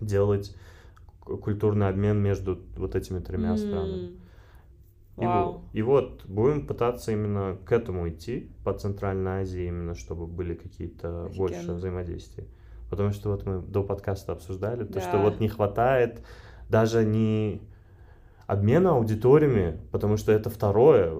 делать 0.00 0.54
культурный 1.20 1.88
обмен 1.88 2.18
между 2.18 2.60
вот 2.76 2.94
этими 2.94 3.20
тремя 3.20 3.54
mm. 3.54 3.56
странами. 3.56 4.10
И, 5.16 5.78
и 5.78 5.82
вот 5.82 6.24
будем 6.24 6.66
пытаться 6.66 7.12
именно 7.12 7.58
к 7.66 7.72
этому 7.72 8.08
идти, 8.08 8.50
по 8.64 8.72
Центральной 8.72 9.42
Азии, 9.42 9.66
именно 9.66 9.94
чтобы 9.94 10.26
были 10.26 10.54
какие-то 10.54 11.26
Офигенно. 11.26 11.38
больше 11.38 11.72
взаимодействия. 11.72 12.46
Потому 12.88 13.10
что 13.12 13.30
вот 13.30 13.44
мы 13.44 13.60
до 13.60 13.82
подкаста 13.82 14.32
обсуждали, 14.32 14.84
да. 14.84 14.94
то, 14.94 15.00
что 15.00 15.18
вот 15.18 15.38
не 15.40 15.48
хватает 15.48 16.24
даже 16.70 17.04
не 17.04 17.60
обмена 18.50 18.90
аудиториями, 18.96 19.78
потому 19.92 20.16
что 20.16 20.32
это 20.32 20.50
второе, 20.50 21.12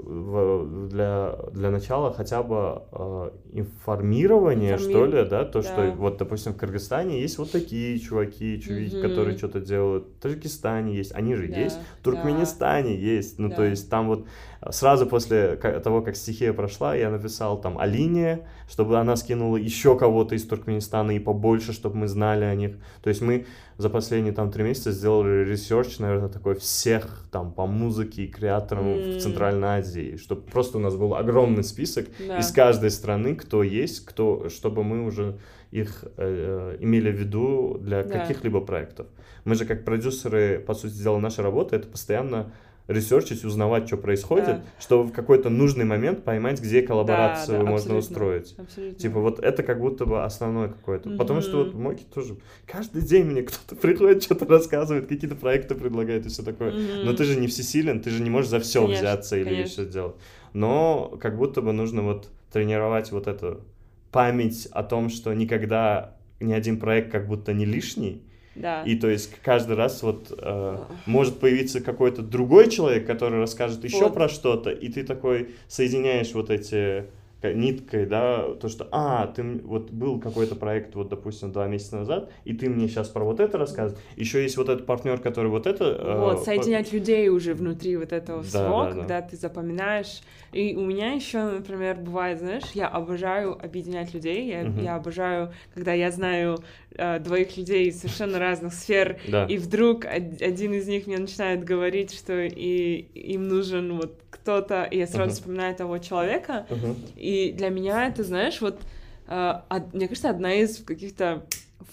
для, 0.88 1.36
для 1.52 1.70
начала 1.70 2.12
хотя 2.12 2.42
бы 2.42 2.82
э, 2.90 3.30
информирование, 3.52 4.72
Информи... 4.72 4.90
что 4.92 5.06
ли, 5.06 5.24
да, 5.28 5.44
то, 5.44 5.62
да. 5.62 5.62
что 5.62 5.94
вот, 5.96 6.16
допустим, 6.16 6.54
в 6.54 6.56
Кыргызстане 6.56 7.20
есть 7.20 7.38
вот 7.38 7.52
такие 7.52 8.00
чуваки, 8.00 8.60
чувики, 8.60 8.96
угу. 8.96 9.08
которые 9.08 9.38
что-то 9.38 9.60
делают, 9.60 10.08
в 10.08 10.20
Таджикистане 10.20 10.96
есть, 10.96 11.12
они 11.14 11.36
же 11.36 11.46
да. 11.46 11.60
есть, 11.60 11.78
в 12.00 12.02
Туркменистане 12.02 12.96
да. 12.96 13.00
есть, 13.00 13.38
ну, 13.38 13.48
да. 13.48 13.54
то 13.54 13.64
есть 13.64 13.88
там 13.88 14.08
вот 14.08 14.26
сразу 14.70 15.06
после 15.06 15.56
того, 15.56 16.02
как 16.02 16.16
стихия 16.16 16.52
прошла, 16.52 16.94
я 16.94 17.10
написал 17.10 17.60
там 17.60 17.78
Алине, 17.78 18.46
чтобы 18.68 18.98
она 18.98 19.16
скинула 19.16 19.56
еще 19.56 19.96
кого-то 19.96 20.34
из 20.34 20.46
Туркменистана 20.46 21.12
и 21.12 21.18
побольше, 21.18 21.72
чтобы 21.72 21.96
мы 21.96 22.08
знали 22.08 22.44
о 22.44 22.54
них, 22.54 22.76
то 23.02 23.08
есть 23.08 23.22
мы 23.22 23.46
за 23.78 23.88
последние 23.88 24.34
там 24.34 24.50
три 24.50 24.62
месяца 24.62 24.92
сделали 24.92 25.48
research, 25.48 25.98
наверное, 25.98 26.28
такой 26.28 26.54
всех 26.56 27.26
там 27.30 27.52
по 27.52 27.66
музыке 27.66 28.24
и 28.24 28.28
creator 28.28 28.73
ам 28.73 28.86
мм. 28.86 29.16
в 29.16 29.22
Центральной 29.22 29.68
Азии, 29.68 30.16
чтобы 30.16 30.42
просто 30.42 30.76
у 30.76 30.80
нас 30.80 30.94
был 30.94 31.14
огромный 31.14 31.64
список 31.64 32.06
да. 32.26 32.38
из 32.38 32.50
каждой 32.52 32.90
страны, 32.90 33.34
кто 33.34 33.62
есть, 33.62 34.04
кто, 34.04 34.50
чтобы 34.50 34.84
мы 34.84 35.06
уже 35.06 35.38
их 35.70 36.04
э, 36.16 36.76
имели 36.80 37.10
в 37.10 37.14
виду 37.14 37.78
для 37.80 38.02
да. 38.02 38.18
каких-либо 38.18 38.60
проектов. 38.60 39.06
Мы 39.44 39.54
же 39.54 39.64
как 39.64 39.84
продюсеры, 39.84 40.58
по 40.58 40.74
сути 40.74 40.94
дела, 40.94 41.18
наша 41.18 41.42
работа 41.42 41.76
это 41.76 41.88
постоянно 41.88 42.52
ресерчить, 42.90 43.44
узнавать, 43.44 43.86
что 43.86 43.96
происходит, 43.96 44.46
да. 44.46 44.62
чтобы 44.80 45.04
в 45.04 45.12
какой-то 45.12 45.48
нужный 45.48 45.84
момент 45.84 46.24
поймать, 46.24 46.60
где 46.60 46.82
коллаборацию 46.82 47.58
да, 47.58 47.64
да, 47.64 47.70
можно 47.70 47.96
устроить. 47.96 48.54
Абсолютно. 48.58 48.98
Типа 48.98 49.20
вот 49.20 49.38
это 49.38 49.62
как 49.62 49.80
будто 49.80 50.06
бы 50.06 50.24
основное 50.24 50.68
какое-то. 50.68 51.08
Mm-hmm. 51.10 51.16
Потому 51.16 51.40
что 51.40 51.58
вот 51.58 51.74
Моки 51.74 52.04
тоже 52.12 52.36
каждый 52.66 53.02
день 53.02 53.26
мне 53.26 53.42
кто-то 53.44 53.76
приходит, 53.80 54.22
что-то 54.24 54.44
рассказывает, 54.46 55.06
какие-то 55.06 55.36
проекты 55.36 55.74
предлагает 55.74 56.26
и 56.26 56.28
все 56.28 56.42
такое. 56.42 56.72
Mm-hmm. 56.72 57.04
Но 57.04 57.12
ты 57.12 57.24
же 57.24 57.38
не 57.38 57.46
всесилен, 57.46 58.00
ты 58.00 58.10
же 58.10 58.22
не 58.22 58.30
можешь 58.30 58.50
за 58.50 58.58
все 58.60 58.82
конечно, 58.82 59.00
взяться 59.00 59.36
или 59.36 59.44
конечно. 59.44 59.72
все 59.72 59.84
сделать. 59.84 60.16
Но 60.52 61.16
как 61.20 61.36
будто 61.36 61.62
бы 61.62 61.72
нужно 61.72 62.02
вот 62.02 62.28
тренировать 62.52 63.12
вот 63.12 63.28
эту 63.28 63.60
память 64.10 64.66
о 64.72 64.82
том, 64.82 65.08
что 65.08 65.32
никогда 65.32 66.16
ни 66.40 66.52
один 66.52 66.80
проект 66.80 67.12
как 67.12 67.28
будто 67.28 67.52
не 67.52 67.66
лишний, 67.66 68.24
да. 68.54 68.82
И 68.82 68.96
то 68.96 69.08
есть 69.08 69.30
каждый 69.42 69.76
раз 69.76 70.02
вот 70.02 70.32
э, 70.36 70.78
может 71.06 71.38
появиться 71.38 71.80
какой-то 71.80 72.22
другой 72.22 72.68
человек, 72.68 73.06
который 73.06 73.38
расскажет 73.38 73.84
еще 73.84 74.04
вот. 74.04 74.14
про 74.14 74.28
что-то, 74.28 74.70
и 74.70 74.88
ты 74.88 75.04
такой 75.04 75.54
соединяешь 75.68 76.32
вот 76.32 76.50
эти 76.50 77.06
ниткой, 77.42 78.06
да, 78.06 78.54
то, 78.60 78.68
что, 78.68 78.86
а, 78.92 79.26
ты 79.26 79.42
вот 79.42 79.90
был 79.90 80.20
какой-то 80.20 80.54
проект, 80.54 80.94
вот, 80.94 81.08
допустим, 81.08 81.52
два 81.52 81.66
месяца 81.66 81.96
назад, 81.96 82.30
и 82.44 82.52
ты 82.52 82.68
мне 82.68 82.88
сейчас 82.88 83.08
про 83.08 83.24
вот 83.24 83.40
это 83.40 83.58
рассказываешь. 83.58 84.02
Еще 84.16 84.42
есть 84.42 84.56
вот 84.56 84.68
этот 84.68 84.86
партнер, 84.86 85.18
который 85.18 85.50
вот 85.50 85.66
это... 85.66 85.84
Э, 85.84 86.18
вот, 86.18 86.40
э, 86.40 86.44
соединять 86.44 86.90
по... 86.90 86.94
людей 86.94 87.28
уже 87.28 87.54
внутри 87.54 87.96
вот 87.96 88.12
этого 88.12 88.42
всего, 88.42 88.84
да, 88.84 88.84
да, 88.84 88.90
когда 88.90 89.20
да. 89.20 89.28
ты 89.28 89.36
запоминаешь. 89.36 90.20
И 90.52 90.74
у 90.74 90.80
меня 90.80 91.12
еще, 91.12 91.42
например, 91.44 91.96
бывает, 91.96 92.40
знаешь, 92.40 92.64
я 92.74 92.88
обожаю 92.88 93.52
объединять 93.62 94.12
людей, 94.14 94.48
я, 94.48 94.68
угу. 94.68 94.80
я 94.80 94.96
обожаю, 94.96 95.52
когда 95.74 95.92
я 95.92 96.10
знаю 96.10 96.58
э, 96.96 97.20
двоих 97.20 97.56
людей 97.56 97.88
из 97.88 98.00
совершенно 98.00 98.38
разных 98.38 98.74
сфер, 98.74 99.18
да. 99.28 99.46
и 99.46 99.58
вдруг 99.58 100.04
один 100.04 100.72
из 100.72 100.88
них 100.88 101.06
мне 101.06 101.18
начинает 101.18 101.64
говорить, 101.64 102.12
что 102.12 102.40
и 102.40 103.06
им 103.14 103.48
нужен 103.48 103.96
вот 103.96 104.20
кто-то, 104.40 104.84
и 104.84 104.98
я 104.98 105.06
сразу 105.06 105.30
uh-huh. 105.30 105.34
вспоминаю 105.34 105.74
того 105.74 105.98
человека, 105.98 106.66
uh-huh. 106.68 106.96
и 107.16 107.52
для 107.52 107.68
меня 107.68 108.08
это, 108.08 108.24
знаешь, 108.24 108.60
вот, 108.60 108.80
э, 109.28 109.54
од, 109.68 109.94
мне 109.94 110.08
кажется, 110.08 110.30
одна 110.30 110.54
из 110.54 110.82
каких-то 110.84 111.44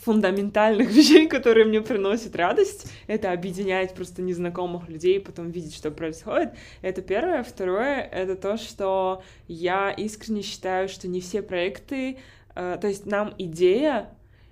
фундаментальных 0.03 0.89
вещей, 0.91 1.27
которые 1.27 1.65
мне 1.65 1.81
приносят 1.81 2.35
радость, 2.35 2.91
это 3.07 3.31
объединять 3.31 3.93
просто 3.93 4.21
незнакомых 4.21 4.89
людей, 4.89 5.19
потом 5.19 5.49
видеть, 5.49 5.75
что 5.75 5.91
происходит. 5.91 6.53
Это 6.81 7.01
первое. 7.01 7.43
Второе— 7.43 8.01
это 8.11 8.35
то, 8.35 8.57
что 8.57 9.23
я 9.47 9.91
искренне 9.91 10.41
считаю, 10.41 10.89
что 10.89 11.07
не 11.07 11.21
все 11.21 11.41
проекты... 11.41 12.19
Э, 12.55 12.77
то 12.79 12.87
есть 12.87 13.05
нам 13.05 13.33
идея 13.37 14.09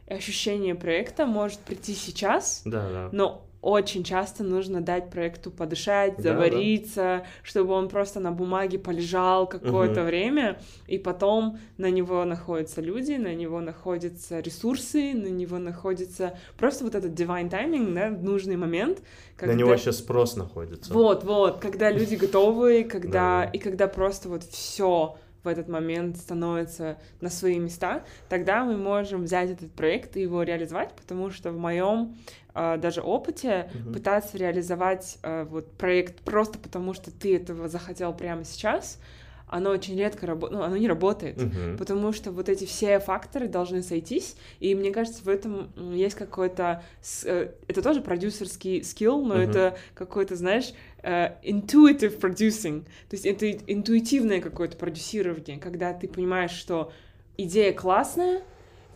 ощущение 0.08 0.76
проекта 0.76 1.26
может 1.26 1.60
прийти 1.60 1.94
сейчас, 1.94 2.62
да, 2.66 2.88
да. 2.90 3.10
но 3.12 3.45
очень 3.66 4.04
часто 4.04 4.44
нужно 4.44 4.80
дать 4.80 5.10
проекту 5.10 5.50
подышать, 5.50 6.18
да, 6.18 6.24
завариться, 6.24 6.96
да. 6.96 7.26
чтобы 7.42 7.74
он 7.74 7.90
просто 7.90 8.20
на 8.20 8.32
бумаге 8.32 8.78
полежал 8.78 9.48
какое-то 9.48 10.02
угу. 10.02 10.08
время, 10.08 10.60
и 10.86 11.00
потом 11.00 11.58
на 11.78 11.90
него 11.90 12.24
находятся 12.26 12.82
люди, 12.82 13.14
на 13.14 13.34
него 13.34 13.62
находятся 13.62 14.40
ресурсы, 14.40 15.14
на 15.16 15.30
него 15.30 15.58
находится 15.58 16.38
просто 16.60 16.84
вот 16.84 16.94
этот 16.94 17.20
divine 17.20 17.50
timing, 17.50 17.96
да, 17.96 18.10
нужный 18.12 18.56
момент. 18.56 19.02
Когда... 19.36 19.56
На 19.56 19.58
него 19.58 19.70
вообще 19.70 19.92
спрос 19.92 20.36
находится. 20.36 20.94
Вот, 20.94 21.24
вот, 21.24 21.60
когда 21.60 21.90
люди 21.98 22.14
готовы, 22.14 22.84
когда 22.84 23.46
и 23.46 23.58
когда 23.58 23.88
просто 23.88 24.30
вот 24.30 24.44
все 24.44 25.18
в 25.44 25.48
этот 25.48 25.68
момент 25.68 26.18
становится 26.18 26.98
на 27.22 27.30
свои 27.30 27.58
места, 27.58 28.04
тогда 28.30 28.64
мы 28.64 28.78
можем 28.78 29.24
взять 29.24 29.50
этот 29.50 29.72
проект 29.72 30.18
и 30.18 30.22
его 30.22 30.44
реализовать, 30.44 30.94
потому 30.94 31.32
что 31.32 31.52
в 31.52 31.58
моем 31.58 32.16
даже 32.56 33.02
опыте 33.02 33.70
uh-huh. 33.74 33.94
пытаться 33.94 34.38
реализовать 34.38 35.18
э, 35.24 35.44
вот 35.44 35.72
проект 35.74 36.22
просто 36.22 36.58
потому, 36.58 36.94
что 36.94 37.12
ты 37.12 37.36
этого 37.36 37.68
захотел 37.68 38.14
прямо 38.14 38.46
сейчас, 38.46 39.00
оно 39.48 39.70
очень 39.70 39.98
редко 39.98 40.26
работает, 40.26 40.60
ну, 40.60 40.66
оно 40.66 40.78
не 40.78 40.88
работает, 40.88 41.38
uh-huh. 41.38 41.78
потому 41.78 42.14
что 42.14 42.32
вот 42.32 42.50
эти 42.50 42.66
все 42.66 43.00
факторы 43.00 43.48
должны 43.48 43.84
сойтись, 43.84 44.36
и 44.60 44.74
мне 44.74 44.92
кажется, 44.92 45.24
в 45.24 45.30
этом 45.30 45.70
есть 45.94 46.16
какой-то, 46.16 46.84
э, 47.26 47.52
это 47.68 47.82
тоже 47.82 48.02
продюсерский 48.02 48.84
скилл, 48.84 49.24
но 49.24 49.36
uh-huh. 49.36 49.50
это 49.50 49.78
какой-то, 49.94 50.36
знаешь, 50.36 50.74
uh, 51.04 51.34
intuitive 51.44 52.20
producing, 52.20 52.84
то 53.10 53.16
есть 53.16 53.26
это 53.26 53.52
интуитивное 53.52 54.42
какое-то 54.42 54.78
продюсирование, 54.78 55.60
когда 55.60 55.94
ты 55.94 56.08
понимаешь, 56.08 56.52
что 56.52 56.92
идея 57.38 57.74
классная, 57.74 58.42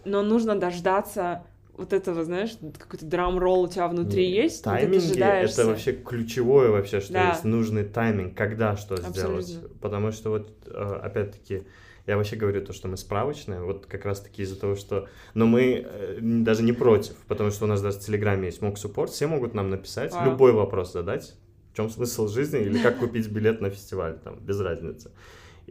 но 0.05 0.21
нужно 0.23 0.57
дождаться 0.57 1.43
вот 1.79 1.93
этого, 1.93 2.25
знаешь, 2.25 2.51
какой-то 2.77 3.05
драм-ролл 3.05 3.63
у 3.63 3.67
тебя 3.67 3.87
внутри 3.87 4.27
Нет, 4.27 4.43
есть, 4.43 4.63
тайминги 4.63 5.19
это 5.19 5.65
вообще 5.65 5.93
ключевое 5.93 6.69
вообще, 6.69 6.99
что 6.99 7.13
да. 7.13 7.29
есть 7.29 7.45
нужный 7.45 7.85
тайминг, 7.85 8.35
когда 8.35 8.75
что 8.75 8.95
Абсолютно. 8.95 9.41
сделать. 9.41 9.79
Потому 9.79 10.11
что 10.11 10.29
вот, 10.29 10.51
э, 10.67 10.99
опять-таки, 11.01 11.63
я 12.05 12.17
вообще 12.17 12.35
говорю 12.35 12.65
то, 12.65 12.73
что 12.73 12.89
мы 12.89 12.97
справочные, 12.97 13.61
вот 13.61 13.85
как 13.85 14.03
раз-таки 14.03 14.41
из-за 14.43 14.59
того, 14.59 14.75
что... 14.75 15.07
Но 15.33 15.45
мы 15.45 15.85
э, 15.87 16.17
даже 16.19 16.63
не 16.63 16.73
против, 16.73 17.15
потому 17.27 17.49
что 17.49 17.63
у 17.63 17.67
нас 17.67 17.81
даже 17.81 17.97
в 17.97 18.01
Телеграме 18.01 18.47
есть 18.47 18.61
мог 18.61 18.77
суппорт, 18.77 19.11
все 19.11 19.27
могут 19.27 19.53
нам 19.53 19.69
написать, 19.69 20.11
Вау. 20.13 20.31
любой 20.31 20.51
вопрос 20.51 20.91
задать, 20.91 21.35
в 21.71 21.77
чем 21.77 21.89
смысл 21.89 22.27
жизни 22.27 22.59
или 22.59 22.77
как 22.83 22.97
купить 22.99 23.29
билет 23.29 23.61
на 23.61 23.69
фестиваль, 23.69 24.19
там, 24.19 24.39
без 24.39 24.59
разницы. 24.59 25.11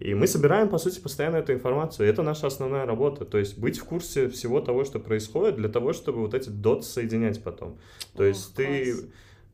И 0.00 0.14
мы 0.14 0.26
собираем, 0.26 0.68
по 0.68 0.78
сути, 0.78 1.00
постоянно 1.00 1.36
эту 1.36 1.52
информацию. 1.52 2.08
Это 2.08 2.22
наша 2.22 2.46
основная 2.46 2.86
работа. 2.86 3.24
То 3.24 3.38
есть 3.38 3.58
быть 3.58 3.78
в 3.78 3.84
курсе 3.84 4.28
всего 4.28 4.60
того, 4.60 4.84
что 4.84 5.00
происходит, 5.00 5.56
для 5.56 5.68
того, 5.68 5.92
чтобы 5.92 6.20
вот 6.20 6.34
эти 6.34 6.50
доты 6.50 6.82
соединять 6.82 7.42
потом. 7.42 7.78
То 8.16 8.24
есть 8.24 8.54
ты, 8.54 8.94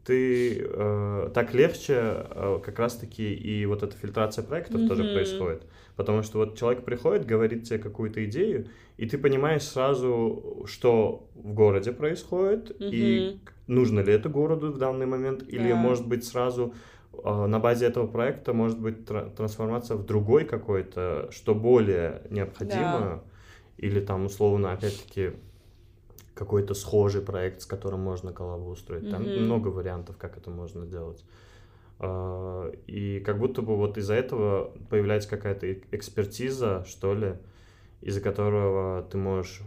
ты 0.04 0.62
э, 0.62 1.30
так 1.32 1.54
легче 1.54 1.94
э, 1.96 2.60
как 2.62 2.78
раз-таки 2.78 3.32
и 3.32 3.64
вот 3.64 3.82
эта 3.82 3.96
фильтрация 3.96 4.44
проектов 4.44 4.82
mm-hmm. 4.82 4.88
тоже 4.88 5.04
происходит. 5.04 5.62
Потому 5.96 6.22
что 6.22 6.38
вот 6.38 6.58
человек 6.58 6.84
приходит, 6.84 7.24
говорит 7.24 7.64
тебе 7.64 7.78
какую-то 7.78 8.24
идею, 8.26 8.66
и 8.98 9.06
ты 9.06 9.16
понимаешь 9.16 9.62
сразу, 9.62 10.64
что 10.66 11.26
в 11.34 11.54
городе 11.54 11.92
происходит, 11.92 12.70
mm-hmm. 12.70 12.90
и 12.92 13.40
нужно 13.66 14.00
ли 14.00 14.12
это 14.12 14.28
городу 14.28 14.72
в 14.72 14.78
данный 14.78 15.06
момент, 15.06 15.42
или, 15.48 15.72
может 15.72 16.06
быть, 16.06 16.24
сразу 16.24 16.74
на 17.24 17.58
базе 17.58 17.86
этого 17.86 18.06
проекта 18.06 18.52
может 18.52 18.80
быть 18.80 19.06
трансформация 19.06 19.96
в 19.96 20.04
другой 20.04 20.44
какой-то, 20.44 21.28
что 21.30 21.54
более 21.54 22.22
необходимо, 22.30 23.00
да. 23.00 23.20
или 23.76 24.00
там 24.00 24.26
условно, 24.26 24.72
опять-таки, 24.72 25.32
какой-то 26.34 26.74
схожий 26.74 27.22
проект, 27.22 27.62
с 27.62 27.66
которым 27.66 28.00
можно 28.00 28.32
коллабу 28.32 28.70
устроить. 28.70 29.10
Там 29.10 29.22
mm-hmm. 29.22 29.40
много 29.40 29.68
вариантов, 29.68 30.16
как 30.16 30.36
это 30.36 30.50
можно 30.50 30.84
сделать. 30.84 31.24
А, 32.00 32.70
и 32.86 33.20
как 33.20 33.38
будто 33.38 33.62
бы 33.62 33.76
вот 33.76 33.96
из-за 33.96 34.14
этого 34.14 34.72
появляется 34.90 35.28
какая-то 35.28 35.72
экспертиза, 35.92 36.84
что 36.86 37.14
ли, 37.14 37.34
из-за 38.00 38.20
которого 38.20 39.02
ты 39.02 39.16
можешь 39.16 39.62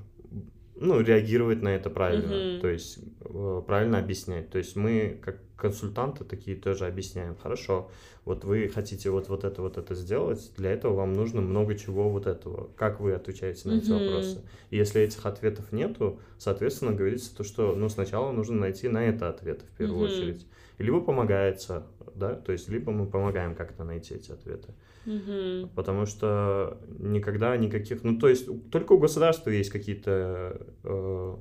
ну, 0.79 1.01
реагировать 1.01 1.61
на 1.61 1.69
это 1.69 1.89
правильно, 1.89 2.31
mm-hmm. 2.31 2.59
то 2.61 2.67
есть 2.67 2.99
э, 3.21 3.61
правильно 3.65 3.99
объяснять. 3.99 4.49
То 4.49 4.57
есть 4.57 4.75
мы, 4.75 5.19
как 5.23 5.37
консультанты, 5.55 6.23
такие 6.23 6.55
тоже 6.55 6.85
объясняем. 6.85 7.35
Хорошо, 7.35 7.89
вот 8.25 8.43
вы 8.43 8.69
хотите 8.69 9.09
вот, 9.09 9.27
вот 9.29 9.43
это, 9.43 9.61
вот 9.61 9.77
это 9.77 9.95
сделать, 9.95 10.51
для 10.57 10.71
этого 10.71 10.95
вам 10.95 11.13
нужно 11.13 11.41
много 11.41 11.75
чего 11.75 12.09
вот 12.09 12.27
этого. 12.27 12.69
Как 12.75 12.99
вы 12.99 13.13
отвечаете 13.13 13.67
на 13.67 13.73
mm-hmm. 13.73 13.77
эти 13.77 13.91
вопросы? 13.91 14.41
И 14.69 14.77
если 14.77 15.01
этих 15.01 15.25
ответов 15.25 15.71
нету, 15.71 16.19
соответственно, 16.37 16.93
говорится 16.93 17.35
то, 17.35 17.43
что 17.43 17.75
ну, 17.75 17.89
сначала 17.89 18.31
нужно 18.31 18.57
найти 18.57 18.87
на 18.87 19.03
это 19.03 19.29
ответы 19.29 19.65
в 19.65 19.77
первую 19.77 20.07
mm-hmm. 20.07 20.11
очередь. 20.11 20.47
Либо 20.77 21.01
помогается, 21.01 21.87
да, 22.13 22.35
то 22.35 22.51
есть 22.51 22.69
либо 22.69 22.91
мы 22.91 23.07
помогаем 23.07 23.55
как-то 23.55 23.83
найти 23.83 24.13
эти 24.13 24.31
ответы. 24.31 24.73
Угу. 25.07 25.69
Потому 25.73 26.05
что 26.05 26.77
никогда 26.99 27.55
никаких... 27.55 28.03
Ну, 28.03 28.19
то 28.19 28.27
есть 28.27 28.47
только 28.69 28.93
у 28.93 28.97
государства 28.97 29.49
есть 29.49 29.69
какие-то 29.69 30.61
э, 30.83 31.35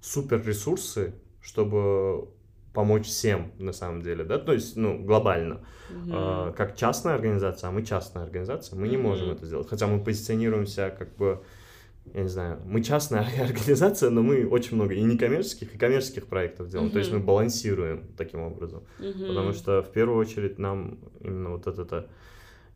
супер 0.00 0.46
ресурсы, 0.46 1.14
чтобы 1.40 2.28
помочь 2.74 3.06
всем, 3.06 3.50
на 3.58 3.72
самом 3.72 4.02
деле, 4.02 4.22
да, 4.22 4.38
то 4.38 4.52
есть, 4.52 4.76
ну, 4.76 4.98
глобально. 5.02 5.64
Угу. 5.90 6.12
Э, 6.12 6.52
как 6.54 6.76
частная 6.76 7.14
организация, 7.14 7.68
а 7.68 7.72
мы 7.72 7.84
частная 7.84 8.24
организация, 8.24 8.78
мы 8.78 8.86
не 8.86 8.98
угу. 8.98 9.08
можем 9.08 9.30
это 9.30 9.46
сделать. 9.46 9.68
Хотя 9.68 9.86
мы 9.86 10.04
позиционируемся 10.04 10.94
как 10.96 11.16
бы 11.16 11.40
я 12.14 12.22
не 12.22 12.28
знаю, 12.28 12.60
мы 12.64 12.82
частная 12.82 13.20
организация, 13.40 14.10
но 14.10 14.22
мы 14.22 14.46
очень 14.46 14.76
много 14.76 14.94
и 14.94 15.02
некоммерческих, 15.02 15.74
и 15.74 15.78
коммерческих 15.78 16.26
проектов 16.26 16.68
делаем. 16.68 16.88
Uh-huh. 16.88 16.92
То 16.92 16.98
есть 16.98 17.12
мы 17.12 17.20
балансируем 17.20 18.04
таким 18.16 18.40
образом. 18.40 18.82
Uh-huh. 18.98 19.28
Потому 19.28 19.52
что 19.52 19.82
в 19.82 19.92
первую 19.92 20.18
очередь 20.18 20.58
нам 20.58 20.98
именно 21.20 21.50
вот 21.50 21.66
это 21.66 22.08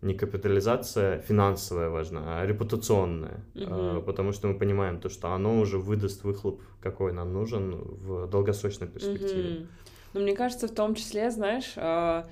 не 0.05 0.15
капитализация 0.15 1.19
финансовая 1.21 1.91
важна, 1.91 2.41
а 2.41 2.47
репутационная. 2.47 3.45
Uh-huh. 3.55 4.03
Потому 4.03 4.33
что 4.33 4.49
мы 4.49 4.55
понимаем 4.55 5.01
то, 5.01 5.09
что 5.09 5.33
оно 5.33 5.59
уже 5.59 5.79
выдаст 5.79 6.25
выхлоп, 6.25 6.61
какой 6.81 7.13
нам 7.13 7.33
нужен 7.33 7.75
в 7.75 8.29
долгосрочной 8.29 8.87
перспективе. 8.87 9.43
Uh-huh. 9.43 9.67
Ну, 10.13 10.21
мне 10.21 10.37
кажется, 10.37 10.69
в 10.69 10.75
том 10.75 10.95
числе, 10.95 11.31
знаешь, 11.31 11.73
а, 11.77 12.29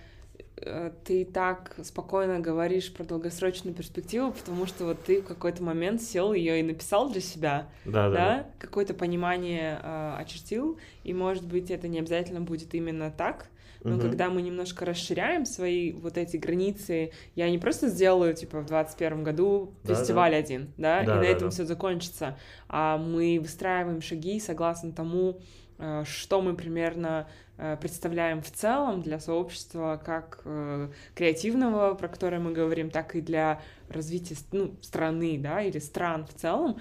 Э, 0.65 0.91
ты 1.05 1.25
так 1.25 1.75
спокойно 1.83 2.39
говоришь 2.39 2.93
про 2.93 3.05
долгосрочную 3.05 3.75
перспективу, 3.75 4.33
потому 4.33 4.67
что 4.67 4.85
вот 4.85 5.03
ты 5.03 5.21
в 5.21 5.25
какой-то 5.25 5.63
момент 5.63 6.03
сел 6.03 6.33
ее 6.33 6.61
и 6.61 6.63
написал 6.63 7.11
для 7.11 7.21
себя, 7.21 7.69
да, 7.85 8.09
да, 8.09 8.15
да? 8.15 8.47
какое-то 8.59 8.95
понимание 8.95 9.81
э, 9.83 10.15
очертил, 10.19 10.79
и 11.05 11.13
может 11.13 11.45
быть 11.45 11.71
это 11.71 11.89
не 11.89 11.99
обязательно 11.99 12.41
будет 12.41 12.75
именно 12.75 13.11
так, 13.11 13.49
но 13.85 13.97
угу. 13.97 14.03
когда 14.03 14.31
мы 14.31 14.43
немножко 14.43 14.85
расширяем 14.85 15.45
свои 15.45 15.93
вот 15.93 16.17
эти 16.17 16.37
границы, 16.37 17.13
я 17.35 17.51
не 17.51 17.59
просто 17.59 17.89
сделаю 17.89 18.35
типа 18.35 18.61
в 18.61 18.67
21 18.67 19.23
году 19.25 19.75
да, 19.85 19.95
фестиваль 19.95 20.33
да. 20.33 20.37
один, 20.37 20.73
да, 20.77 21.03
да 21.03 21.15
и 21.15 21.19
на 21.19 21.25
этом 21.25 21.49
да. 21.49 21.51
все 21.51 21.65
закончится, 21.65 22.39
а 22.69 22.99
мы 22.99 23.39
выстраиваем 23.41 24.01
шаги 24.01 24.41
согласно 24.41 24.93
тому, 24.93 25.41
э, 25.79 26.05
что 26.07 26.43
мы 26.43 26.55
примерно 26.55 27.27
Э, 27.59 27.77
представляем 27.77 28.43
в 28.43 28.51
целом 28.51 29.03
для 29.03 29.21
сообщества 29.21 30.01
как 30.05 30.41
э, 30.45 30.89
креативного, 31.15 31.95
про 31.95 32.09
которое 32.09 32.41
мы 32.41 32.51
говорим, 32.53 32.91
так 32.91 33.15
и 33.15 33.21
для 33.21 33.61
развития 33.89 34.37
ну, 34.51 34.75
страны, 34.81 35.39
да, 35.39 35.63
или 35.63 35.79
стран 35.79 36.27
в 36.27 36.35
целом, 36.35 36.79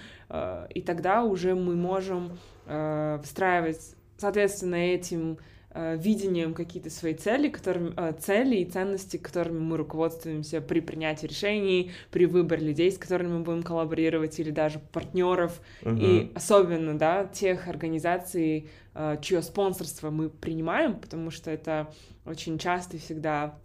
и 0.70 0.82
тогда 0.82 1.24
уже 1.24 1.56
мы 1.56 1.76
можем 1.76 2.38
встраивать, 2.64 3.95
соответственно, 4.18 4.76
этим 4.76 5.39
видением 5.74 6.53
какие-то 6.53 6.89
свои 6.89 7.13
цели, 7.13 7.47
которыми, 7.49 7.93
э, 7.95 8.13
цели 8.19 8.57
и 8.57 8.65
ценности, 8.65 9.17
которыми 9.17 9.59
мы 9.59 9.78
руководствуемся 9.78 10.59
при 10.59 10.82
принятии 10.82 11.28
решений, 11.28 11.91
при 12.11 12.26
выборе 12.26 12.67
людей, 12.67 12.91
с 12.91 12.97
которыми 12.97 13.38
мы 13.38 13.39
будем 13.39 13.63
коллаборировать, 13.63 14.39
или 14.39 14.51
даже 14.51 14.80
партнеров, 14.80 15.61
угу. 15.82 15.95
и 15.95 16.32
особенно, 16.36 16.97
да, 16.97 17.26
тех 17.26 17.69
организаций, 17.69 18.69
э, 18.93 19.17
чье 19.22 19.41
спонсорство 19.41 20.09
мы 20.09 20.30
принимаем, 20.30 20.99
потому 20.99 21.32
что 21.32 21.49
это 21.49 21.93
очень 22.26 22.57
часто 22.57 22.97
и 22.97 22.99
всегда, 22.99 23.57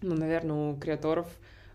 ну, 0.00 0.14
наверное, 0.14 0.72
у 0.72 0.76
креаторов 0.76 1.26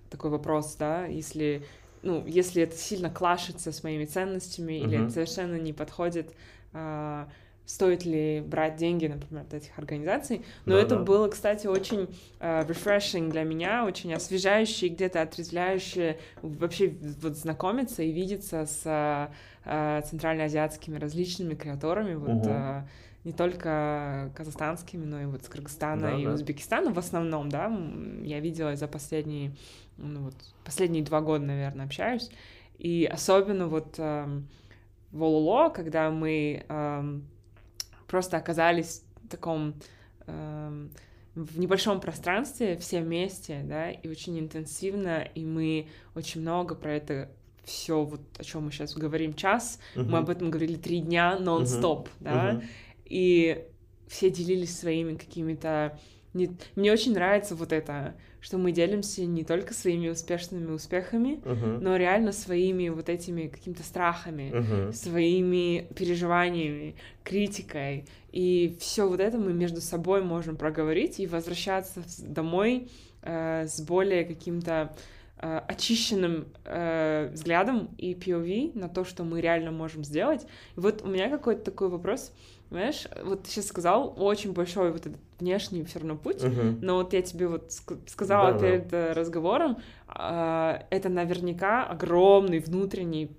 такой 0.09 0.31
вопрос, 0.31 0.75
да, 0.79 1.07
если, 1.07 1.65
ну, 2.03 2.25
если 2.25 2.63
это 2.63 2.77
сильно 2.77 3.09
клашится 3.09 3.73
с 3.73 3.83
моими 3.83 4.05
ценностями, 4.05 4.79
угу. 4.79 4.87
или 4.87 5.03
это 5.03 5.09
совершенно 5.11 5.59
не 5.59 5.73
подходит, 5.73 6.33
э, 6.71 7.25
стоит 7.65 8.05
ли 8.05 8.41
брать 8.41 8.75
деньги, 8.75 9.07
например, 9.07 9.43
от 9.43 9.53
этих 9.53 9.77
организаций. 9.77 10.43
Но 10.65 10.75
да, 10.75 10.81
это 10.81 10.95
да. 10.97 11.03
было, 11.03 11.29
кстати, 11.29 11.67
очень 11.67 12.09
uh, 12.39 12.67
refreshing 12.67 13.29
для 13.29 13.43
меня, 13.43 13.85
очень 13.85 14.13
освежающее, 14.13 14.89
где-то 14.89 15.21
отрезвляющее 15.21 16.19
вообще 16.41 16.93
вот 17.21 17.37
знакомиться 17.37 18.03
и 18.03 18.11
видеться 18.11 18.65
с 18.65 18.85
uh, 18.85 20.01
центральноазиатскими 20.03 20.97
различными 20.97 21.55
креаторами, 21.55 22.15
вот 22.15 22.29
угу. 22.29 22.49
uh, 22.49 22.81
не 23.23 23.31
только 23.31 24.31
казахстанскими, 24.35 25.05
но 25.05 25.21
и 25.21 25.25
вот 25.25 25.45
с 25.45 25.47
Кыргызстана 25.47 26.11
да, 26.11 26.19
и 26.19 26.25
да. 26.25 26.33
Узбекистана 26.33 26.93
в 26.93 26.99
основном, 26.99 27.47
да, 27.47 27.71
я 28.21 28.41
видела 28.41 28.75
за 28.75 28.87
последние, 28.87 29.55
ну 29.97 30.25
вот, 30.25 30.35
последние 30.65 31.03
два 31.03 31.21
года, 31.21 31.45
наверное, 31.45 31.85
общаюсь, 31.85 32.29
и 32.77 33.09
особенно 33.09 33.67
вот 33.67 33.97
um, 33.97 34.43
в 35.11 35.23
Олуло, 35.23 35.69
когда 35.69 36.11
мы 36.11 36.65
um, 36.67 37.21
просто 38.13 38.37
оказались 38.37 39.03
в 39.23 39.27
таком 39.27 39.73
э, 40.27 40.87
в 41.33 41.57
небольшом 41.59 41.99
пространстве 41.99 42.77
все 42.77 43.01
вместе, 43.01 43.61
да, 43.63 43.89
и 43.89 44.07
очень 44.07 44.39
интенсивно, 44.39 45.27
и 45.33 45.43
мы 45.43 45.87
очень 46.13 46.41
много 46.41 46.75
про 46.75 46.93
это 46.93 47.31
все 47.63 48.03
вот 48.03 48.21
о 48.37 48.43
чем 48.43 48.65
мы 48.65 48.71
сейчас 48.71 48.93
говорим 48.93 49.33
час, 49.33 49.79
uh-huh. 49.95 50.03
мы 50.03 50.19
об 50.19 50.29
этом 50.29 50.51
говорили 50.51 50.75
три 50.75 50.99
дня 50.99 51.39
нон-стоп, 51.39 52.07
uh-huh. 52.07 52.11
да, 52.19 52.51
uh-huh. 52.51 52.63
и 53.05 53.65
все 54.07 54.29
делились 54.29 54.77
своими 54.77 55.15
какими-то 55.15 55.97
не... 56.35 56.55
Мне 56.75 56.93
очень 56.93 57.15
нравится 57.15 57.55
вот 57.55 57.73
это, 57.73 58.13
что 58.43 58.57
мы 58.57 58.73
делимся 58.73 59.25
не 59.25 59.45
только 59.45 59.73
своими 59.73 60.09
успешными 60.09 60.69
успехами, 60.69 61.39
uh-huh. 61.45 61.79
но 61.79 61.95
реально 61.95 62.33
своими 62.33 62.89
вот 62.89 63.07
этими 63.07 63.47
какими-то 63.47 63.83
страхами, 63.83 64.51
uh-huh. 64.53 64.91
своими 64.91 65.87
переживаниями, 65.95 66.97
критикой. 67.23 68.05
И 68.33 68.75
все 68.81 69.07
вот 69.07 69.21
это 69.21 69.37
мы 69.37 69.53
между 69.53 69.79
собой 69.79 70.23
можем 70.23 70.57
проговорить 70.57 71.21
и 71.21 71.25
возвращаться 71.25 72.03
домой 72.19 72.89
э, 73.21 73.65
с 73.65 73.79
более 73.79 74.25
каким-то 74.25 74.93
э, 75.37 75.61
очищенным 75.65 76.47
э, 76.65 77.29
взглядом 77.31 77.95
и 77.97 78.13
POV 78.13 78.77
на 78.77 78.89
то, 78.89 79.05
что 79.05 79.23
мы 79.23 79.39
реально 79.39 79.71
можем 79.71 80.03
сделать. 80.03 80.45
И 80.75 80.81
вот 80.81 81.01
у 81.01 81.07
меня 81.07 81.29
какой-то 81.29 81.63
такой 81.63 81.87
вопрос. 81.87 82.33
Знаешь, 82.73 83.07
вот 83.23 83.43
ты 83.43 83.51
сейчас 83.51 83.67
сказал, 83.67 84.15
очень 84.17 84.51
большой 84.51 84.91
вот 84.91 85.05
этот 85.05 85.21
внешний 85.39 85.83
все 85.83 85.99
равно 85.99 86.15
путь, 86.15 86.37
uh-huh. 86.37 86.79
но 86.81 86.95
вот 86.95 87.13
я 87.13 87.21
тебе 87.21 87.47
вот 87.47 87.71
сказала 88.07 88.53
да, 88.53 88.59
перед 88.59 88.87
да. 88.87 89.13
разговором, 89.13 89.77
э, 90.07 90.79
это 90.89 91.07
наверняка 91.09 91.85
огромный 91.85 92.57
внутренний 92.57 93.29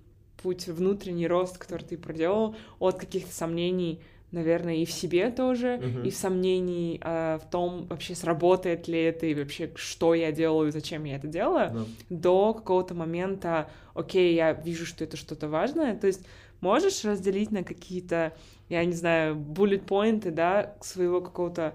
путь, 0.41 0.69
внутренний 0.69 1.27
рост, 1.27 1.59
который 1.59 1.83
ты 1.83 1.99
проделал 1.99 2.55
от 2.79 3.01
каких-то 3.01 3.35
сомнений, 3.35 4.01
наверное, 4.31 4.77
и 4.77 4.85
в 4.85 4.93
себе 4.93 5.31
тоже, 5.33 5.81
uh-huh. 5.83 6.07
и 6.07 6.11
в 6.11 6.15
сомнении 6.15 7.01
э, 7.03 7.41
в 7.43 7.51
том, 7.51 7.89
вообще 7.89 8.15
сработает 8.15 8.87
ли 8.87 9.03
это, 9.03 9.27
и 9.27 9.35
вообще, 9.35 9.73
что 9.75 10.15
я 10.15 10.31
делаю, 10.31 10.71
зачем 10.71 11.03
я 11.03 11.17
это 11.17 11.27
делаю, 11.27 11.73
uh-huh. 11.73 11.87
до 12.09 12.55
какого-то 12.55 12.95
момента, 12.95 13.69
окей, 13.95 14.37
я 14.37 14.53
вижу, 14.53 14.87
что 14.87 15.03
это 15.03 15.17
что-то 15.17 15.49
важное, 15.49 15.97
то 15.97 16.07
есть 16.07 16.25
можешь 16.61 17.05
разделить 17.05 17.51
на 17.51 17.63
какие-то 17.65 18.33
я 18.69 18.85
не 18.85 18.93
знаю, 18.93 19.37
буллет-поинты, 19.37 20.31
да, 20.31 20.75
своего 20.81 21.21
какого-то 21.21 21.75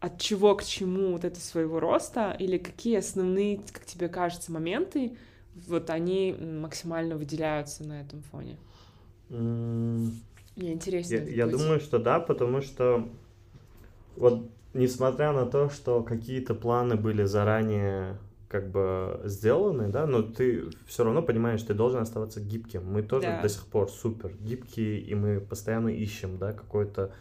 от 0.00 0.20
чего 0.20 0.54
к 0.54 0.64
чему 0.64 1.12
вот 1.12 1.24
это 1.24 1.40
своего 1.40 1.80
роста, 1.80 2.36
или 2.38 2.58
какие 2.58 2.98
основные, 2.98 3.60
как 3.72 3.84
тебе 3.84 4.08
кажется, 4.08 4.52
моменты, 4.52 5.16
вот 5.66 5.90
они 5.90 6.32
максимально 6.32 7.16
выделяются 7.16 7.84
на 7.84 8.00
этом 8.00 8.22
фоне? 8.22 8.56
Mm. 9.30 10.10
Мне 10.56 10.72
интересно. 10.72 11.14
Я, 11.14 11.22
я 11.22 11.46
думаю, 11.46 11.80
что 11.80 11.98
да, 11.98 12.20
потому 12.20 12.62
что 12.62 13.08
вот 14.16 14.48
несмотря 14.74 15.32
на 15.32 15.46
то, 15.46 15.70
что 15.70 16.02
какие-то 16.02 16.54
планы 16.54 16.96
были 16.96 17.24
заранее 17.24 18.18
как 18.48 18.70
бы 18.70 19.20
сделаны, 19.24 19.88
да, 19.88 20.06
но 20.06 20.22
ты 20.22 20.70
все 20.86 21.04
равно 21.04 21.22
понимаешь, 21.22 21.62
ты 21.62 21.74
должен 21.74 22.00
оставаться 22.00 22.40
гибким. 22.40 22.84
Мы 22.84 23.02
тоже 23.02 23.26
да. 23.26 23.42
до 23.42 23.48
сих 23.48 23.66
пор 23.66 23.90
супер 23.90 24.32
гибкие, 24.40 25.00
и 25.00 25.14
мы 25.14 25.40
постоянно 25.40 25.88
ищем, 25.88 26.38
да, 26.38 26.52
какой-то 26.52 27.12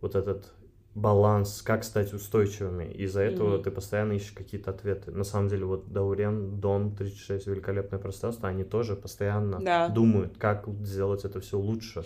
вот 0.00 0.16
этот 0.16 0.52
баланс, 0.96 1.62
как 1.62 1.84
стать 1.84 2.14
устойчивыми. 2.14 2.84
Из-за 2.84 3.20
этого 3.20 3.58
mm-hmm. 3.58 3.62
ты 3.62 3.70
постоянно 3.70 4.12
ищешь 4.14 4.32
какие-то 4.32 4.70
ответы. 4.70 5.12
На 5.12 5.24
самом 5.24 5.48
деле, 5.48 5.66
вот 5.66 5.92
Даурен, 5.92 6.58
Дон, 6.58 6.96
36, 6.96 7.46
великолепное 7.46 7.98
пространство, 7.98 8.48
они 8.48 8.64
тоже 8.64 8.96
постоянно 8.96 9.60
да. 9.60 9.88
думают, 9.88 10.38
как 10.38 10.66
сделать 10.82 11.24
это 11.24 11.40
все 11.40 11.58
лучше. 11.58 12.04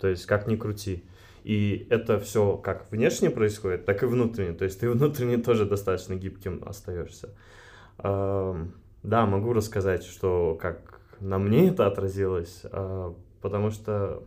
То 0.00 0.08
есть, 0.08 0.24
как 0.24 0.46
ни 0.46 0.56
крути. 0.56 1.04
И 1.44 1.86
это 1.90 2.18
все 2.18 2.56
как 2.56 2.90
внешне 2.90 3.30
происходит, 3.30 3.84
так 3.84 4.02
и 4.02 4.06
внутренне. 4.06 4.54
То 4.54 4.64
есть 4.64 4.80
ты 4.80 4.90
внутренне 4.90 5.38
тоже 5.38 5.66
достаточно 5.66 6.14
гибким 6.14 6.62
остаешься. 6.66 7.30
Да, 8.02 9.24
могу 9.24 9.52
рассказать, 9.52 10.04
что 10.04 10.58
как 10.60 11.00
на 11.20 11.38
мне 11.38 11.68
это 11.68 11.86
отразилось, 11.86 12.62
а, 12.64 13.14
потому 13.40 13.70
что 13.70 14.22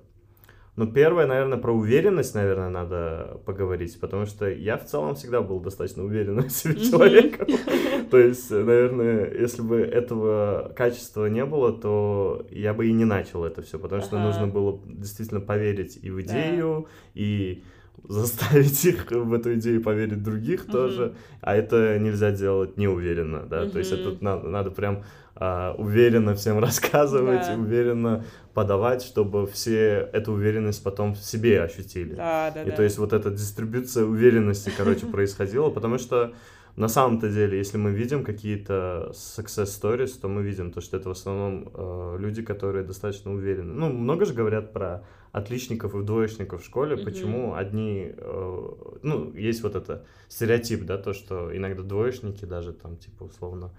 ну, 0.76 0.88
первое, 0.88 1.28
наверное, 1.28 1.60
про 1.60 1.72
уверенность, 1.72 2.34
наверное, 2.34 2.70
надо 2.70 3.40
поговорить, 3.46 4.00
потому 4.00 4.26
что 4.26 4.50
я 4.50 4.76
в 4.78 4.86
целом 4.86 5.14
всегда 5.14 5.42
был 5.42 5.60
достаточно 5.60 6.04
уверенным 6.04 6.46
в 6.46 6.52
себе 6.52 6.84
человеком. 6.84 7.48
То 8.10 8.18
есть, 8.18 8.50
наверное, 8.50 9.32
если 9.32 9.62
бы 9.62 9.82
этого 9.82 10.74
качества 10.76 11.28
не 11.28 11.46
было, 11.46 11.72
то 11.72 12.48
я 12.50 12.74
бы 12.74 12.88
и 12.88 12.92
не 12.92 13.06
начал 13.06 13.46
это 13.46 13.62
все, 13.62 13.78
потому 13.78 14.02
что 14.02 14.18
нужно 14.18 14.48
было 14.48 14.82
действительно 14.86 15.42
поверить 15.42 16.00
и 16.02 16.10
в 16.10 16.20
идею, 16.22 16.88
и 17.14 17.64
заставить 18.08 18.84
их 18.86 19.12
в 19.12 19.34
эту 19.34 19.56
идею 19.56 19.82
поверить 19.82 20.24
других 20.24 20.66
тоже, 20.66 21.16
а 21.42 21.56
это 21.56 21.98
нельзя 22.00 22.32
делать 22.32 22.78
неуверенно, 22.78 23.44
да, 23.44 23.70
то 23.70 23.80
есть 23.80 23.92
это 23.92 24.18
надо, 24.22 24.48
надо 24.48 24.72
прям 24.72 25.04
а, 25.36 25.74
уверенно 25.78 26.36
всем 26.36 26.60
рассказывать, 26.64 27.48
да. 27.48 27.56
уверенно 27.56 28.26
подавать, 28.54 29.02
чтобы 29.02 29.48
все 29.48 30.10
эту 30.14 30.34
уверенность 30.34 30.84
потом 30.84 31.16
в 31.16 31.20
себе 31.20 31.64
ощутили. 31.64 32.14
Да, 32.14 32.52
да, 32.54 32.64
И 32.64 32.70
да. 32.70 32.76
то 32.76 32.84
есть 32.84 32.98
вот 32.98 33.14
эта 33.14 33.32
дистрибуция 33.32 34.06
уверенности, 34.06 34.72
короче, 34.76 35.06
происходила, 35.12 35.70
потому 35.70 35.98
что 35.98 36.34
на 36.76 36.88
самом-то 36.88 37.30
деле, 37.30 37.58
если 37.58 37.78
мы 37.78 37.92
видим 37.92 38.24
какие-то 38.24 39.12
success 39.14 39.66
stories, 39.66 40.20
то 40.20 40.28
мы 40.28 40.44
видим 40.44 40.72
то, 40.72 40.82
что 40.82 40.98
это 40.98 41.10
в 41.10 41.12
основном 41.12 41.70
э, 41.74 42.18
люди, 42.20 42.42
которые 42.42 42.84
достаточно 42.84 43.32
уверены. 43.32 43.74
Ну, 43.74 43.90
много 43.90 44.26
же 44.26 44.34
говорят 44.34 44.74
про 44.74 45.04
отличников 45.34 45.96
и 45.96 46.04
двоечников 46.04 46.62
в 46.62 46.66
школе, 46.66 46.96
mm-hmm. 46.96 47.04
почему 47.04 47.56
одни, 47.56 48.14
э, 48.16 48.70
ну, 49.02 49.34
есть 49.34 49.64
вот 49.64 49.76
это 49.76 50.06
стереотип, 50.30 50.86
да, 50.86 50.98
то, 50.98 51.12
что 51.14 51.56
иногда 51.58 51.82
двоечники 51.82 52.46
даже 52.46 52.72
там, 52.72 52.98
типа, 52.98 53.24
условно, 53.24 53.72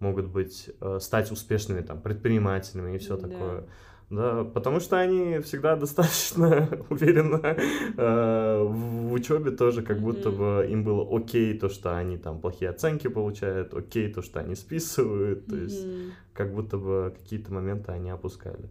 могут 0.00 0.26
быть, 0.26 0.70
э, 0.80 0.98
стать 1.00 1.30
успешными 1.30 1.82
там 1.82 2.00
предпринимателями 2.00 2.96
и 2.96 2.98
все 2.98 3.18
да. 3.18 3.28
такое. 3.28 3.64
Да, 4.08 4.44
потому 4.44 4.80
что 4.80 4.98
они 4.98 5.40
всегда 5.40 5.76
достаточно 5.84 6.70
уверенно 6.88 7.40
э, 7.44 8.62
в 8.66 9.12
учебе 9.12 9.50
тоже, 9.50 9.82
как 9.82 10.00
будто 10.00 10.30
бы 10.30 10.66
им 10.70 10.84
было 10.84 11.06
окей 11.14 11.58
то, 11.58 11.68
что 11.68 11.98
они 11.98 12.16
там 12.16 12.40
плохие 12.40 12.70
оценки 12.70 13.08
получают, 13.08 13.74
окей 13.74 14.10
то, 14.10 14.22
что 14.22 14.40
они 14.40 14.54
списывают, 14.54 15.46
то 15.46 15.56
есть 15.56 15.86
как 16.32 16.54
будто 16.54 16.78
бы 16.78 17.14
какие-то 17.18 17.52
моменты 17.52 17.92
они 17.92 18.08
опускали. 18.08 18.70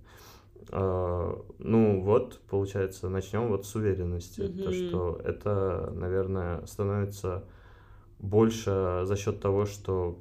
Э, 0.72 1.36
ну 1.60 2.02
вот, 2.02 2.40
получается, 2.50 3.10
начнем 3.10 3.48
вот 3.50 3.66
с 3.66 3.76
уверенности, 3.76 4.48
то 4.48 4.72
что 4.72 5.22
это, 5.24 5.92
наверное, 5.96 6.66
становится 6.66 7.44
больше 8.20 9.02
за 9.04 9.16
счет 9.16 9.42
того, 9.42 9.66
что 9.66 10.20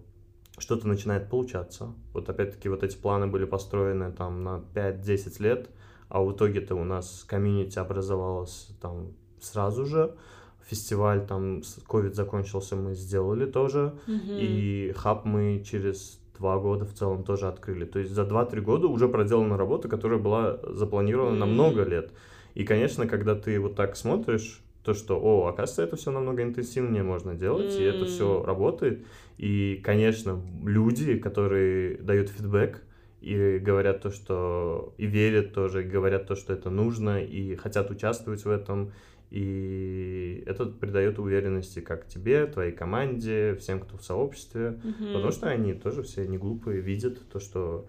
что-то 0.59 0.87
начинает 0.89 1.31
получаться. 1.31 1.95
Вот 2.13 2.29
опять-таки 2.29 2.69
вот 2.69 2.83
эти 2.83 2.97
планы 2.97 3.27
были 3.27 3.45
построены 3.45 4.13
там 4.13 4.43
на 4.43 4.63
5-10 4.75 5.43
лет, 5.43 5.71
а 6.09 6.23
в 6.23 6.33
итоге-то 6.33 6.75
у 6.75 6.85
нас 6.85 7.25
комьюнити 7.27 7.79
образовалось 7.79 8.69
там 8.81 9.13
сразу 9.41 9.87
же. 9.87 10.15
Фестиваль 10.67 11.27
там, 11.27 11.63
ковид 11.89 12.15
закончился, 12.15 12.77
мы 12.77 12.95
сделали 12.95 13.47
тоже. 13.47 13.95
Mm-hmm. 14.07 14.41
И 14.41 14.93
хаб 14.93 15.25
мы 15.25 15.63
через 15.65 16.22
два 16.39 16.59
года 16.59 16.85
в 16.85 16.95
целом 16.95 17.25
тоже 17.25 17.49
открыли. 17.49 17.85
То 17.85 17.99
есть 17.99 18.13
за 18.13 18.23
2-3 18.23 18.61
года 18.61 18.87
уже 18.89 19.09
проделана 19.09 19.57
работа, 19.57 19.89
которая 19.89 20.19
была 20.19 20.59
запланирована 20.65 21.35
mm-hmm. 21.35 21.39
на 21.39 21.47
много 21.47 21.85
лет. 21.85 22.13
И, 22.55 22.65
конечно, 22.65 23.07
когда 23.07 23.35
ты 23.35 23.59
вот 23.61 23.77
так 23.77 23.97
смотришь, 23.97 24.63
то, 24.85 24.95
что, 24.95 25.19
о, 25.21 25.47
оказывается, 25.47 25.83
это 25.83 25.97
все 25.97 26.11
намного 26.11 26.43
интенсивнее 26.43 27.03
можно 27.03 27.35
делать, 27.35 27.73
mm. 27.73 27.81
и 27.81 27.83
это 27.85 28.05
все 28.05 28.43
работает. 28.43 29.07
И, 29.39 29.81
конечно, 29.83 30.41
люди, 30.65 31.17
которые 31.17 31.97
дают 31.99 32.29
фидбэк 32.31 32.83
и 33.21 33.59
говорят 33.59 34.03
то, 34.03 34.11
что 34.11 34.93
и 34.99 35.07
верят 35.07 35.55
тоже, 35.55 35.85
и 35.85 35.89
говорят 35.89 36.27
то, 36.27 36.35
что 36.35 36.53
это 36.53 36.71
нужно, 36.71 37.23
и 37.23 37.55
хотят 37.55 37.91
участвовать 37.91 38.45
в 38.45 38.51
этом, 38.51 38.93
и 39.33 40.45
это 40.47 40.67
придает 40.67 41.19
уверенности 41.19 41.81
как 41.81 42.07
тебе, 42.07 42.45
твоей 42.47 42.71
команде, 42.71 43.55
всем, 43.55 43.81
кто 43.81 43.97
в 43.97 44.05
сообществе, 44.05 44.79
mm-hmm. 44.85 45.15
потому 45.15 45.33
что 45.33 45.49
они 45.49 45.73
тоже 45.73 46.03
все 46.03 46.27
не 46.27 46.37
глупые, 46.37 46.83
видят 46.83 47.19
то, 47.31 47.41
что 47.41 47.89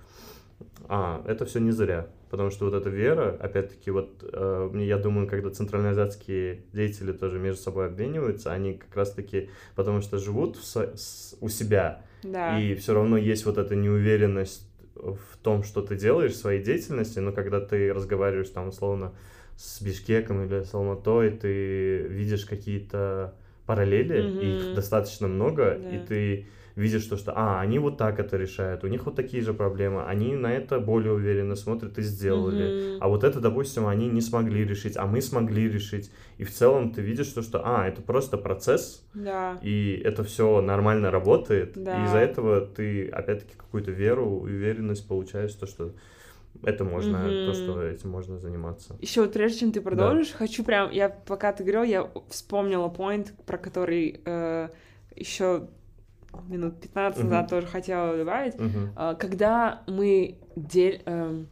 а, 0.87 1.21
это 1.27 1.45
все 1.45 1.59
не 1.59 1.71
зря. 1.71 2.07
Потому 2.29 2.49
что 2.49 2.63
вот 2.63 2.73
эта 2.73 2.89
вера, 2.89 3.37
опять-таки, 3.41 3.91
вот 3.91 4.23
э, 4.23 4.71
я 4.75 4.97
думаю, 4.97 5.27
когда 5.27 5.49
центральноазиатские 5.49 6.63
деятели 6.71 7.11
тоже 7.11 7.39
между 7.39 7.61
собой 7.61 7.87
обмениваются, 7.87 8.53
они 8.53 8.75
как 8.75 8.95
раз-таки, 8.95 9.49
потому 9.75 9.99
что 9.99 10.19
живут 10.19 10.55
в, 10.55 10.63
с, 10.63 11.35
у 11.41 11.49
себя, 11.49 12.03
да. 12.23 12.57
и 12.57 12.73
все 12.75 12.93
равно 12.93 13.17
есть 13.17 13.45
вот 13.45 13.57
эта 13.57 13.75
неуверенность 13.75 14.65
в 14.95 15.37
том, 15.43 15.63
что 15.63 15.81
ты 15.81 15.97
делаешь 15.97 16.31
в 16.31 16.37
своей 16.37 16.63
деятельности, 16.63 17.19
но 17.19 17.33
когда 17.33 17.59
ты 17.59 17.93
разговариваешь 17.93 18.49
там 18.49 18.69
условно 18.69 19.13
с 19.57 19.81
Бишкеком 19.81 20.45
или 20.45 20.63
с 20.63 20.73
Алматой, 20.73 21.31
ты 21.31 22.07
видишь 22.09 22.45
какие-то 22.45 23.35
параллели, 23.65 24.17
mm-hmm. 24.17 24.69
их 24.69 24.75
достаточно 24.75 25.27
много, 25.27 25.79
да. 25.79 25.95
и 25.95 25.99
ты 26.05 26.47
видишь 26.75 27.05
то, 27.05 27.17
что, 27.17 27.33
а, 27.35 27.61
они 27.61 27.77
вот 27.77 27.97
так 27.97 28.19
это 28.19 28.35
решают, 28.35 28.83
у 28.83 28.87
них 28.87 29.05
вот 29.05 29.15
такие 29.15 29.43
же 29.43 29.53
проблемы, 29.53 30.03
они 30.05 30.35
на 30.35 30.51
это 30.51 30.79
более 30.79 31.13
уверенно 31.13 31.55
смотрят 31.55 31.97
и 31.97 32.01
сделали. 32.01 32.65
Mm-hmm. 32.65 32.97
А 32.99 33.07
вот 33.07 33.23
это, 33.23 33.39
допустим, 33.39 33.87
они 33.87 34.07
не 34.07 34.21
смогли 34.21 34.65
решить, 34.65 34.97
а 34.97 35.05
мы 35.05 35.21
смогли 35.21 35.69
решить. 35.69 36.11
И 36.37 36.43
в 36.43 36.51
целом 36.51 36.91
ты 36.91 37.01
видишь 37.01 37.27
то, 37.27 37.41
что, 37.41 37.61
а, 37.63 37.87
это 37.87 38.01
просто 38.01 38.37
процесс, 38.37 39.05
да. 39.13 39.59
и 39.61 40.01
это 40.03 40.23
все 40.23 40.61
нормально 40.61 41.11
работает. 41.11 41.73
Да. 41.75 42.01
И 42.01 42.05
из-за 42.05 42.17
этого 42.17 42.61
ты, 42.61 43.07
опять-таки, 43.07 43.53
какую-то 43.55 43.91
веру, 43.91 44.25
уверенность 44.25 45.07
получаешь, 45.07 45.53
то, 45.53 45.67
что 45.67 45.93
это 46.61 46.83
можно, 46.83 47.17
mm-hmm. 47.17 47.45
то, 47.47 47.53
что 47.53 47.83
этим 47.83 48.09
можно 48.09 48.37
заниматься. 48.37 48.95
Еще 49.01 49.21
вот 49.21 49.33
прежде 49.33 49.59
чем 49.59 49.71
ты 49.71 49.81
продолжишь, 49.81 50.31
да. 50.31 50.37
хочу 50.37 50.63
прям, 50.63 50.91
я 50.91 51.09
пока 51.09 51.51
ты 51.51 51.63
говорил, 51.63 51.83
я 51.83 52.11
вспомнила 52.29 52.87
point, 52.87 53.31
про 53.45 53.57
который 53.57 54.21
э, 54.23 54.69
еще 55.15 55.67
минут 56.47 56.79
15 56.79 57.19
uh-huh. 57.19 57.23
назад 57.23 57.49
тоже 57.49 57.67
хотела 57.67 58.17
добавить, 58.17 58.55
uh-huh. 58.55 59.17
когда 59.17 59.83
мы 59.87 60.39
дель, 60.55 61.01
эм, 61.05 61.47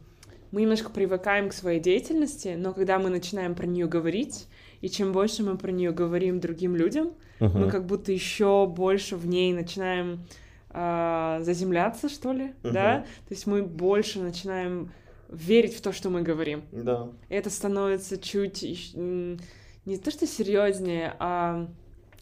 мы 0.50 0.62
немножко 0.62 0.90
привыкаем 0.90 1.48
к 1.48 1.52
своей 1.52 1.80
деятельности, 1.80 2.56
но 2.58 2.72
когда 2.72 2.98
мы 2.98 3.08
начинаем 3.08 3.54
про 3.54 3.66
нее 3.66 3.86
говорить, 3.86 4.48
и 4.80 4.88
чем 4.88 5.12
больше 5.12 5.44
мы 5.44 5.56
про 5.56 5.70
нее 5.70 5.92
говорим 5.92 6.40
другим 6.40 6.74
людям, 6.74 7.12
uh-huh. 7.38 7.56
мы 7.56 7.70
как 7.70 7.86
будто 7.86 8.12
еще 8.12 8.66
больше 8.66 9.16
в 9.16 9.26
ней 9.26 9.52
начинаем 9.52 10.24
э, 10.72 11.38
заземляться, 11.42 12.08
что 12.08 12.32
ли, 12.32 12.54
uh-huh. 12.62 12.72
да? 12.72 13.00
То 13.28 13.34
есть 13.34 13.46
мы 13.46 13.62
больше 13.62 14.20
начинаем 14.20 14.92
верить 15.28 15.74
в 15.74 15.80
то, 15.80 15.92
что 15.92 16.10
мы 16.10 16.22
говорим. 16.22 16.64
Да. 16.72 17.08
Это 17.28 17.50
становится 17.50 18.18
чуть 18.18 18.94
не 18.94 19.98
то 19.98 20.10
что 20.10 20.26
серьезнее, 20.26 21.16
а 21.18 21.68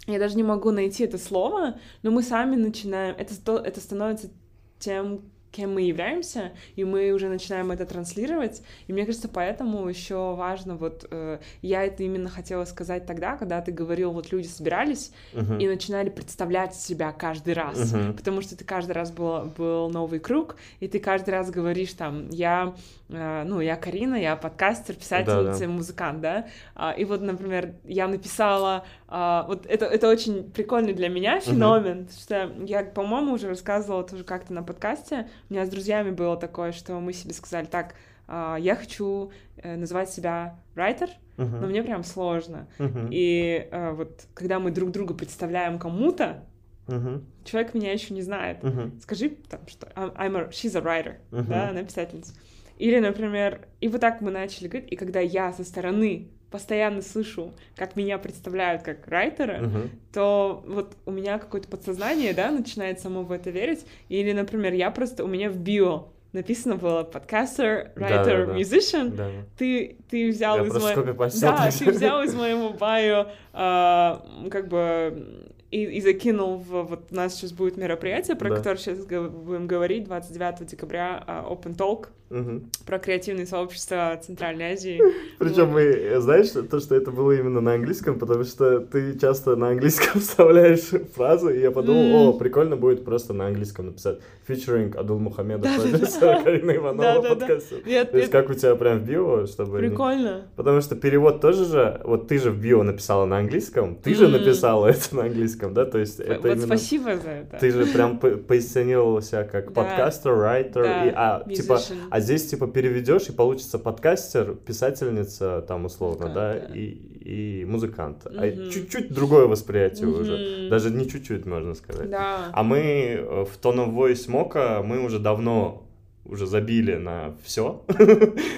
я 0.07 0.19
даже 0.19 0.37
не 0.37 0.43
могу 0.43 0.71
найти 0.71 1.05
это 1.05 1.19
слово, 1.19 1.79
но 2.03 2.11
мы 2.11 2.23
сами 2.23 2.57
начинаем, 2.57 3.15
это, 3.17 3.35
это 3.57 3.81
становится 3.81 4.31
тем 4.79 5.30
кем 5.51 5.75
мы 5.75 5.83
являемся, 5.83 6.53
и 6.77 6.85
мы 6.85 7.11
уже 7.13 7.29
начинаем 7.29 7.71
это 7.71 7.87
транслировать. 7.87 8.63
И 8.87 8.93
мне 8.93 9.05
кажется, 9.05 9.29
поэтому 9.29 9.89
еще 9.89 10.35
важно, 10.35 10.77
вот 10.77 11.07
э, 11.11 11.39
я 11.63 11.85
это 11.85 12.03
именно 12.03 12.29
хотела 12.29 12.65
сказать 12.65 13.07
тогда, 13.07 13.37
когда 13.37 13.61
ты 13.61 13.73
говорил, 13.73 14.13
вот 14.13 14.31
люди 14.33 14.47
собирались 14.47 15.13
uh-huh. 15.33 15.61
и 15.61 15.67
начинали 15.67 16.09
представлять 16.09 16.75
себя 16.75 17.13
каждый 17.13 17.55
раз, 17.55 17.93
uh-huh. 17.93 18.17
потому 18.17 18.43
что 18.43 18.57
ты 18.57 18.65
каждый 18.65 18.93
раз 18.93 19.11
был, 19.11 19.47
был 19.57 19.91
новый 19.91 20.21
круг, 20.21 20.57
и 20.79 20.89
ты 20.89 21.01
каждый 21.01 21.31
раз 21.31 21.51
говоришь 21.51 21.93
там, 21.95 22.29
я, 22.31 22.75
э, 23.09 23.45
ну, 23.45 23.61
я 23.61 23.77
Карина, 23.77 24.15
я 24.15 24.37
подкастер, 24.37 24.95
писательница, 24.95 25.61
да, 25.61 25.67
да. 25.67 25.69
музыкант, 25.69 26.21
да, 26.21 26.47
а, 26.75 26.93
и 26.93 27.05
вот, 27.05 27.21
например, 27.21 27.75
я 27.85 28.07
написала, 28.07 28.85
а, 29.13 29.45
вот 29.49 29.67
это, 29.67 29.87
это 29.87 30.09
очень 30.09 30.51
прикольный 30.53 30.93
для 30.93 31.09
меня 31.09 31.41
феномен, 31.41 32.03
uh-huh. 32.03 32.23
что 32.23 32.65
я, 32.65 32.85
по-моему, 32.85 33.33
уже 33.33 33.49
рассказывала 33.49 34.05
тоже 34.05 34.23
как-то 34.23 34.53
на 34.53 34.63
подкасте, 34.63 35.29
у 35.49 35.53
меня 35.53 35.67
с 35.67 35.69
друзьями 35.69 36.13
было 36.13 36.37
такое, 36.37 36.71
что 36.71 37.01
мы 37.01 37.13
себе 37.13 37.35
сказали, 37.35 37.67
так, 37.67 37.97
а, 38.29 38.57
я 38.57 38.77
хочу 38.77 39.33
э, 39.57 39.75
называть 39.75 40.11
себя 40.11 40.61
writer, 40.77 41.11
uh-huh. 41.37 41.61
но 41.61 41.67
мне 41.67 41.83
прям 41.83 42.05
сложно. 42.05 42.69
Uh-huh. 42.79 43.09
И 43.11 43.69
э, 43.69 43.91
вот 43.91 44.27
когда 44.33 44.61
мы 44.61 44.71
друг 44.71 44.93
друга 44.93 45.13
представляем 45.15 45.81
кому-то, 45.81 46.45
uh-huh. 46.87 47.25
человек 47.45 47.75
меня 47.75 47.93
еще 47.93 48.15
не 48.15 48.23
знает. 48.23 48.63
Uh-huh. 48.63 48.93
Скажи 49.03 49.31
там, 49.31 49.67
что 49.67 49.89
I'm 49.97 50.37
a, 50.37 50.49
she's 50.51 50.79
a 50.79 50.81
writer, 50.81 51.17
uh-huh. 51.33 51.49
да, 51.49 51.71
она 51.71 51.83
писательница. 51.83 52.33
Или, 52.79 53.01
например, 53.01 53.67
и 53.81 53.89
вот 53.89 54.01
так 54.01 54.21
мы 54.21 54.31
начали 54.31 54.69
говорить, 54.69 54.93
и 54.93 54.97
когда 54.97 55.19
я 55.19 55.53
со 55.53 55.65
стороны 55.65 56.31
постоянно 56.51 57.03
слышу, 57.03 57.53
как 57.77 57.97
меня 57.97 58.19
представляют 58.19 58.83
как 58.83 59.07
райтера, 59.07 59.59
Мгм. 59.59 59.91
то 60.13 60.65
вот 60.67 60.97
у 61.07 61.11
меня 61.13 61.39
какое-то 61.39 61.69
подсознание, 61.69 62.33
да, 62.35 62.51
начинает 62.51 63.01
само 63.01 63.23
в 63.23 63.33
это 63.33 63.51
верить. 63.51 63.87
Или, 64.09 64.33
например, 64.33 64.73
я 64.75 64.91
просто, 64.91 65.25
у 65.25 65.29
меня 65.29 65.49
в 65.51 65.57
био 65.59 66.09
написано 66.33 66.77
было 66.77 67.03
подкастер, 67.03 67.91
райтер, 67.97 68.47
Да-да-да. 68.47 68.59
musician. 68.59 69.09
Да. 69.17 69.29
Ты, 69.59 69.97
ты 70.09 70.29
взял 70.31 70.59
Я 70.59 70.65
из 70.65 70.73
моего... 70.75 71.03
Да, 71.41 71.71
ты 71.71 71.91
взял 71.91 72.23
из 72.23 72.35
моего 72.35 72.71
байо, 72.71 73.33
а, 73.53 74.25
как 74.51 74.69
бы, 74.69 75.50
и, 75.71 75.85
и 75.85 76.01
закинул 76.01 76.57
в... 76.59 76.83
Вот 76.83 77.01
у 77.11 77.15
нас 77.15 77.35
сейчас 77.35 77.53
будет 77.53 77.77
мероприятие, 77.77 78.37
про 78.37 78.51
Да. 78.51 78.57
которое 78.57 78.77
сейчас 78.79 78.99
будем 78.99 79.67
говорить, 79.67 80.05
29 80.05 80.67
декабря, 80.67 81.23
а, 81.27 81.47
Open 81.51 81.77
Talk, 81.77 82.07
Мгм. 82.31 82.71
про 82.87 83.01
креативные 83.01 83.45
сообщества 83.45 84.17
Центральной 84.25 84.73
Азии. 84.75 85.01
Причем 85.41 85.71
мы, 85.71 85.81
э, 85.81 86.21
знаешь, 86.21 86.51
то, 86.71 86.79
что 86.79 86.95
это 86.95 87.11
было 87.11 87.33
именно 87.33 87.61
на 87.61 87.75
английском, 87.75 88.21
потому 88.21 88.45
что 88.45 88.79
ты 88.79 89.19
часто 89.19 89.57
на 89.57 89.71
английском 89.71 90.21
вставляешь 90.21 90.91
фразы, 91.15 91.57
и 91.57 91.61
я 91.61 91.73
подумал, 91.73 92.03
М. 92.05 92.15
о, 92.29 92.33
прикольно 92.39 92.77
будет 92.77 93.05
просто 93.05 93.33
на 93.33 93.47
английском 93.49 93.87
написать 93.87 94.19
featuring 94.49 94.97
Адул 94.97 95.19
Мухаммедов, 95.19 95.69
Карина 96.21 96.77
Иванова. 96.77 97.49
Я- 97.85 98.05
То 98.05 98.17
есть 98.19 98.31
как 98.31 98.49
у 98.49 98.55
тебя 98.55 98.77
прям 98.77 98.99
в 99.01 99.05
био, 99.09 99.47
чтобы... 99.47 99.79
Прикольно. 99.79 100.43
Потому 100.55 100.81
что 100.83 100.95
перевод 100.95 101.41
тоже 101.41 101.65
же, 101.65 102.01
вот 102.05 102.29
ты 102.29 102.39
же 102.39 102.51
в 102.53 102.61
био 102.61 102.85
написала 102.85 103.25
на 103.27 103.39
английском, 103.39 103.97
ты 103.97 104.15
же 104.15 104.29
написала 104.29 104.87
это 104.87 105.17
на 105.17 105.23
английском, 105.25 105.60
да, 105.69 105.85
то 105.85 105.99
есть 105.99 106.21
это 106.21 106.35
вот 106.41 106.45
именно... 106.47 106.67
спасибо 106.67 107.17
за 107.17 107.31
это. 107.31 107.57
Ты 107.59 107.71
же 107.71 107.87
прям 107.87 108.19
по- 108.21 108.31
позиционировала 108.37 109.23
себя 109.23 109.45
как 109.45 109.73
подкастер, 109.73 110.35
райтер, 110.37 110.83
Да, 110.83 111.05
и, 111.07 111.13
а, 111.15 111.45
типа, 111.49 111.73
musician. 111.75 111.97
а 112.11 112.21
здесь 112.21 112.47
типа 112.47 112.67
переведешь 112.67 113.29
и 113.29 113.33
получится 113.33 113.79
подкастер, 113.79 114.55
писательница, 114.55 115.63
там 115.67 115.85
условно, 115.85 116.27
Музыкант, 116.27 116.35
да, 116.35 116.69
да. 116.69 116.75
и, 116.75 117.61
и 117.61 117.65
музыкант. 117.65 118.27
А 118.27 118.47
Мгм. 118.47 118.71
чуть-чуть 118.71 119.13
другое 119.13 119.47
восприятие 119.47 120.09
уже, 120.09 120.33
Мгм. 120.63 120.71
даже 120.71 120.91
не 120.91 121.09
чуть-чуть, 121.09 121.47
можно 121.47 121.75
сказать. 121.75 122.11
Да. 122.11 122.51
А 122.53 122.63
мы 122.63 122.79
э, 122.79 123.45
в 123.45 123.59
Tone 123.63 123.87
of 123.87 123.95
Voice 123.95 124.31
Мока 124.31 124.83
мы 124.83 125.05
уже 125.05 125.19
давно 125.19 125.87
уже 126.31 126.47
забили 126.47 126.95
на 126.97 127.35
все. 127.45 127.83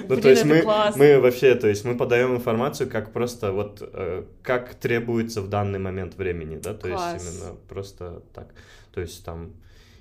ну, 0.09 0.21
то 0.21 0.29
есть 0.29 0.45
мы, 0.45 0.63
мы 0.97 1.21
вообще, 1.21 1.55
то 1.55 1.69
есть 1.69 1.85
мы 1.85 1.97
подаем 1.97 2.35
информацию 2.35 2.91
как 2.91 3.13
просто 3.13 3.53
вот 3.53 3.79
э, 3.81 4.25
как 4.43 4.75
требуется 4.75 5.41
в 5.41 5.49
данный 5.49 5.79
момент 5.79 6.17
времени, 6.17 6.59
да, 6.63 6.75
то 6.75 6.89
Класс. 6.89 7.15
есть 7.15 7.41
именно 7.41 7.57
просто 7.69 8.23
так. 8.35 8.49
То 8.93 9.01
есть 9.01 9.25
там 9.25 9.53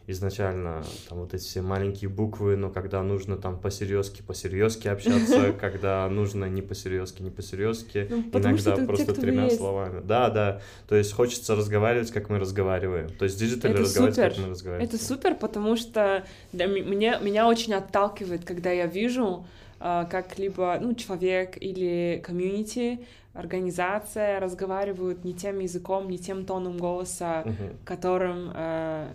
изначально 0.07 0.83
там 1.09 1.19
вот 1.19 1.33
эти 1.33 1.43
все 1.43 1.61
маленькие 1.61 2.09
буквы, 2.09 2.55
но 2.55 2.69
когда 2.69 3.01
нужно 3.03 3.37
там 3.37 3.59
по-серьезки, 3.59 4.21
по-серьезки 4.21 4.87
общаться, 4.87 5.53
когда 5.59 6.07
нужно 6.09 6.45
не 6.45 6.61
по-серьезки, 6.61 7.21
не 7.21 7.29
по-серьезки, 7.29 8.07
Ну, 8.09 8.23
иногда 8.33 8.75
просто 8.77 9.13
тремя 9.13 9.49
словами. 9.49 10.01
Да, 10.03 10.29
да. 10.29 10.61
То 10.87 10.95
есть 10.95 11.13
хочется 11.13 11.55
разговаривать, 11.55 12.11
как 12.11 12.29
мы 12.29 12.39
разговариваем. 12.39 13.09
То 13.09 13.25
есть 13.25 13.39
digital 13.39 13.69
и 13.69 13.73
Это 13.73 13.83
разговаривать, 13.83 14.15
как 14.35 14.37
мы 14.45 14.49
разговариваем. 14.49 14.89
Это 14.89 15.03
супер, 15.03 15.35
потому 15.35 15.75
что 15.75 16.25
мне, 16.51 17.17
меня 17.21 17.47
очень 17.47 17.73
отталкивает, 17.73 18.43
когда 18.43 18.71
я 18.71 18.87
вижу, 18.87 19.45
а, 19.79 20.05
как 20.05 20.37
либо 20.37 20.77
ну, 20.81 20.93
человек 20.93 21.57
или 21.61 22.21
комьюнити, 22.23 22.99
организация 23.33 24.39
разговаривают 24.39 25.23
не 25.23 25.33
тем 25.33 25.59
языком, 25.59 26.09
не 26.09 26.17
тем 26.17 26.45
тоном 26.45 26.77
голоса, 26.77 27.43
Мгм. 27.45 27.77
которым, 27.85 28.49
кото- 28.49 29.07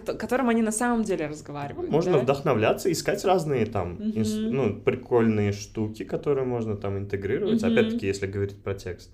которым 0.00 0.48
они 0.48 0.62
на 0.62 0.72
самом 0.72 1.02
деле 1.04 1.26
разговаривают. 1.26 1.90
Можно 1.90 2.12
да? 2.12 2.18
вдохновляться, 2.18 2.90
искать 2.90 3.24
разные 3.24 3.66
там, 3.66 3.96
инс- 3.98 4.38
Мгм. 4.46 4.56
ну, 4.56 4.74
прикольные 4.80 5.52
штуки, 5.52 6.04
которые 6.04 6.44
можно 6.46 6.76
там 6.76 6.98
интегрировать. 6.98 7.62
Мгм. 7.62 7.72
Опять-таки, 7.72 8.06
если 8.06 8.26
говорить 8.26 8.62
про 8.62 8.74
текст. 8.74 9.10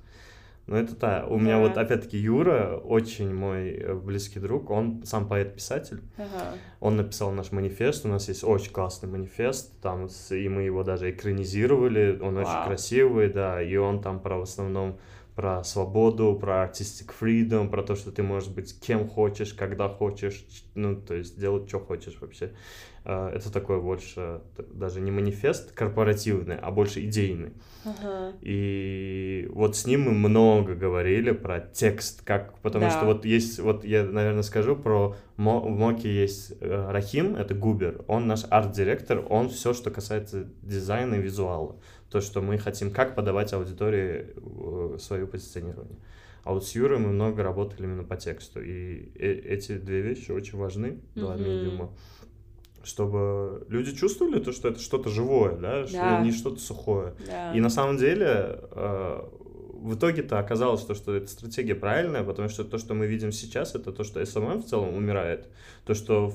Но 0.66 0.76
это 0.76 0.94
та. 0.94 1.24
У 1.26 1.38
меня 1.38 1.56
Да. 1.56 1.60
вот, 1.62 1.78
опять-таки, 1.78 2.18
Юра, 2.18 2.76
очень 2.76 3.34
мой 3.34 3.70
э, 3.70 3.94
близкий 3.94 4.38
друг, 4.38 4.70
он 4.70 5.02
сам 5.04 5.26
поэт-писатель. 5.26 6.02
Ага. 6.18 6.56
Он 6.80 6.96
написал 6.96 7.32
наш 7.32 7.52
манифест, 7.52 8.04
у 8.04 8.08
нас 8.08 8.28
есть 8.28 8.44
очень 8.44 8.70
классный 8.70 9.08
манифест, 9.08 9.80
там, 9.80 10.08
и 10.30 10.48
мы 10.50 10.62
его 10.64 10.84
даже 10.84 11.10
экранизировали, 11.10 12.18
он 12.20 12.36
очень 12.36 12.50
Вау. 12.52 12.66
красивый, 12.66 13.30
да, 13.30 13.62
и 13.62 13.76
он 13.76 14.02
там 14.02 14.20
про 14.20 14.36
в 14.36 14.42
основном 14.42 14.98
про 15.38 15.62
свободу, 15.62 16.34
про 16.34 16.64
artistic 16.64 17.12
freedom, 17.20 17.68
про 17.70 17.84
то, 17.84 17.94
что 17.94 18.10
ты 18.10 18.24
можешь 18.24 18.48
быть 18.48 18.80
кем 18.80 19.06
хочешь, 19.08 19.54
когда 19.54 19.88
хочешь, 19.88 20.44
ну, 20.74 20.96
то 20.96 21.14
есть 21.14 21.38
делать, 21.38 21.68
что 21.68 21.78
хочешь 21.78 22.16
вообще. 22.20 22.50
Э, 23.04 23.30
Это 23.36 23.52
такой 23.52 23.80
больше, 23.80 24.40
даже 24.74 25.00
не 25.00 25.12
манифест 25.12 25.70
корпоративный, 25.70 26.56
а 26.60 26.72
больше 26.72 27.04
идейный. 27.04 27.52
Ага. 27.84 28.32
И 28.42 29.48
вот 29.52 29.76
с 29.76 29.86
ним 29.86 30.00
мы 30.10 30.28
много 30.28 30.74
говорили 30.74 31.30
про 31.30 31.60
текст, 31.60 32.24
как, 32.24 32.58
потому 32.58 32.86
Да. 32.86 32.90
что 32.90 33.06
вот 33.06 33.24
есть, 33.24 33.60
вот 33.60 33.84
я, 33.84 34.02
наверное, 34.02 34.42
скажу 34.42 34.74
про 34.74 35.14
Мо- 35.36 35.60
в 35.60 35.70
Моке 35.70 36.12
есть 36.12 36.52
э, 36.60 36.90
Рахим, 36.90 37.36
это 37.36 37.54
Губер, 37.54 38.02
он 38.08 38.26
наш 38.26 38.44
арт-директор, 38.50 39.24
он 39.30 39.48
все, 39.50 39.72
что 39.72 39.92
касается 39.92 40.48
дизайна 40.62 41.14
и 41.14 41.20
визуала, 41.22 41.76
то, 42.10 42.20
что 42.20 42.40
мы 42.40 42.58
хотим, 42.58 42.90
как 42.90 43.14
подавать 43.14 43.52
аудитории 43.52 44.26
э, 44.36 44.98
свое 44.98 45.26
позиционирование. 45.26 45.98
А 46.44 46.52
вот 46.54 46.66
с 46.66 46.74
Юрой 46.74 46.98
мы 46.98 47.08
много 47.10 47.42
работали 47.42 47.82
именно 47.84 48.04
по 48.04 48.16
тексту, 48.16 48.60
и 48.62 49.10
э- 49.14 49.40
эти 49.54 49.76
две 49.76 50.00
вещи 50.00 50.30
очень 50.30 50.58
важны, 50.58 51.00
два 51.14 51.34
Мгм. 51.34 51.44
медиума, 51.44 51.90
чтобы 52.82 53.66
люди 53.68 53.92
чувствовали 53.94 54.40
то, 54.40 54.52
что 54.52 54.68
это 54.68 54.80
что-то 54.80 55.10
живое, 55.10 55.56
да, 55.56 55.86
что 55.86 55.96
Да. 55.96 56.20
не 56.22 56.32
что-то 56.32 56.60
сухое. 56.60 57.14
Да. 57.26 57.52
И 57.54 57.60
на 57.60 57.68
самом 57.68 57.98
деле 57.98 58.60
э, 58.72 59.20
в 59.74 59.94
итоге-то 59.94 60.38
оказалось, 60.38 60.82
то, 60.84 60.94
что 60.94 61.14
эта 61.14 61.28
стратегия 61.28 61.74
правильная, 61.74 62.22
потому 62.24 62.48
что 62.48 62.64
то, 62.64 62.78
что 62.78 62.94
мы 62.94 63.06
видим 63.06 63.30
сейчас, 63.32 63.74
это 63.74 63.92
то, 63.92 64.02
что 64.04 64.20
SMM 64.20 64.62
в 64.62 64.66
целом 64.66 64.94
умирает. 64.94 65.48
То, 65.84 65.94
что 65.94 66.32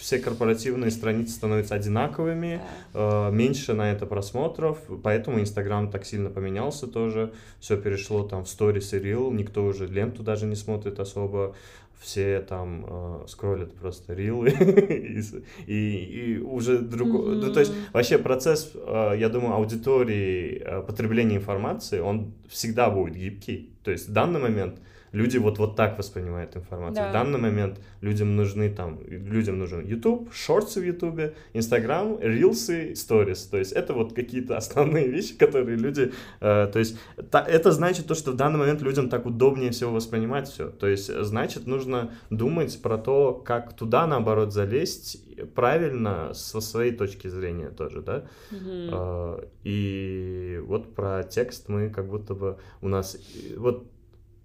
все 0.00 0.18
корпоративные 0.18 0.90
страницы 0.90 1.32
становятся 1.34 1.74
одинаковыми, 1.74 2.60
Да. 2.92 3.28
э, 3.30 3.32
меньше 3.32 3.74
на 3.74 3.90
это 3.92 4.06
просмотров, 4.06 4.78
поэтому 5.02 5.40
Инстаграм 5.40 5.90
так 5.90 6.04
сильно 6.04 6.30
поменялся 6.30 6.86
тоже, 6.86 7.32
все 7.60 7.76
перешло 7.76 8.22
там 8.22 8.44
в 8.44 8.48
сторис 8.48 8.92
и 8.92 8.98
рил, 8.98 9.30
никто 9.30 9.64
уже 9.64 9.86
ленту 9.86 10.22
даже 10.22 10.46
не 10.46 10.56
смотрит 10.56 11.00
особо, 11.00 11.54
все 12.00 12.40
там 12.40 12.84
э, 12.86 13.24
скроллят 13.28 13.72
просто 13.76 14.12
рилы, 14.14 14.50
и, 14.50 15.22
и- 15.66 16.34
и 16.34 16.38
уже 16.38 16.78
другой, 16.80 17.36
ну, 17.36 17.52
то 17.52 17.60
есть 17.60 17.72
вообще 17.94 18.18
процесс, 18.18 18.72
э, 18.74 19.14
я 19.18 19.28
думаю, 19.30 19.54
аудитории 19.54 20.60
э, 20.62 20.82
потребления 20.82 21.36
информации, 21.36 22.00
он 22.00 22.32
всегда 22.48 22.90
будет 22.90 23.14
гибкий, 23.16 23.70
то 23.82 23.90
есть 23.90 24.08
в 24.08 24.12
данный 24.12 24.40
момент 24.40 24.80
люди 25.14 25.38
вот, 25.38 25.58
вот 25.58 25.76
так 25.76 25.96
воспринимают 25.98 26.56
информацию. 26.56 27.04
Да. 27.04 27.10
В 27.10 27.12
данный 27.12 27.38
момент 27.38 27.80
людям 28.02 28.36
нужны 28.36 28.68
там, 28.68 28.98
людям 29.06 29.58
нужен 29.58 29.86
YouTube, 29.86 30.32
шорты 30.32 30.80
в 30.80 30.84
YouTube, 30.84 31.20
Instagram, 31.54 32.18
рилсы, 32.20 32.94
сторис. 32.96 33.44
То 33.46 33.56
есть 33.58 33.72
это 33.72 33.94
вот 33.94 34.12
какие-то 34.12 34.56
основные 34.62 35.08
вещи, 35.08 35.38
которые 35.38 35.76
люди... 35.76 36.12
э, 36.40 36.68
то 36.72 36.78
есть 36.78 36.98
та- 37.30 37.46
это 37.46 37.70
значит 37.72 38.06
то, 38.06 38.14
что 38.14 38.32
в 38.32 38.36
данный 38.36 38.58
момент 38.58 38.82
людям 38.82 39.08
так 39.08 39.26
удобнее 39.26 39.70
всего 39.70 39.92
воспринимать 39.92 40.48
все. 40.48 40.68
То 40.68 40.86
есть 40.88 41.08
э, 41.10 41.22
значит 41.24 41.66
нужно 41.66 42.10
думать 42.30 42.82
про 42.82 42.98
то, 42.98 43.32
как 43.44 43.76
туда 43.76 44.06
наоборот 44.06 44.52
залезть 44.52 45.20
правильно 45.54 46.32
со 46.34 46.60
своей 46.60 46.92
точки 46.92 47.28
зрения 47.28 47.70
тоже, 47.70 48.02
да? 48.02 48.24
Мгм. 48.50 48.90
Э, 48.92 49.38
И 49.64 50.60
вот 50.66 50.94
про 50.94 51.22
текст 51.22 51.68
мы 51.68 51.88
как 51.90 52.08
будто 52.08 52.34
бы 52.34 52.56
у 52.82 52.88
нас... 52.88 53.16
Вот 53.56 53.86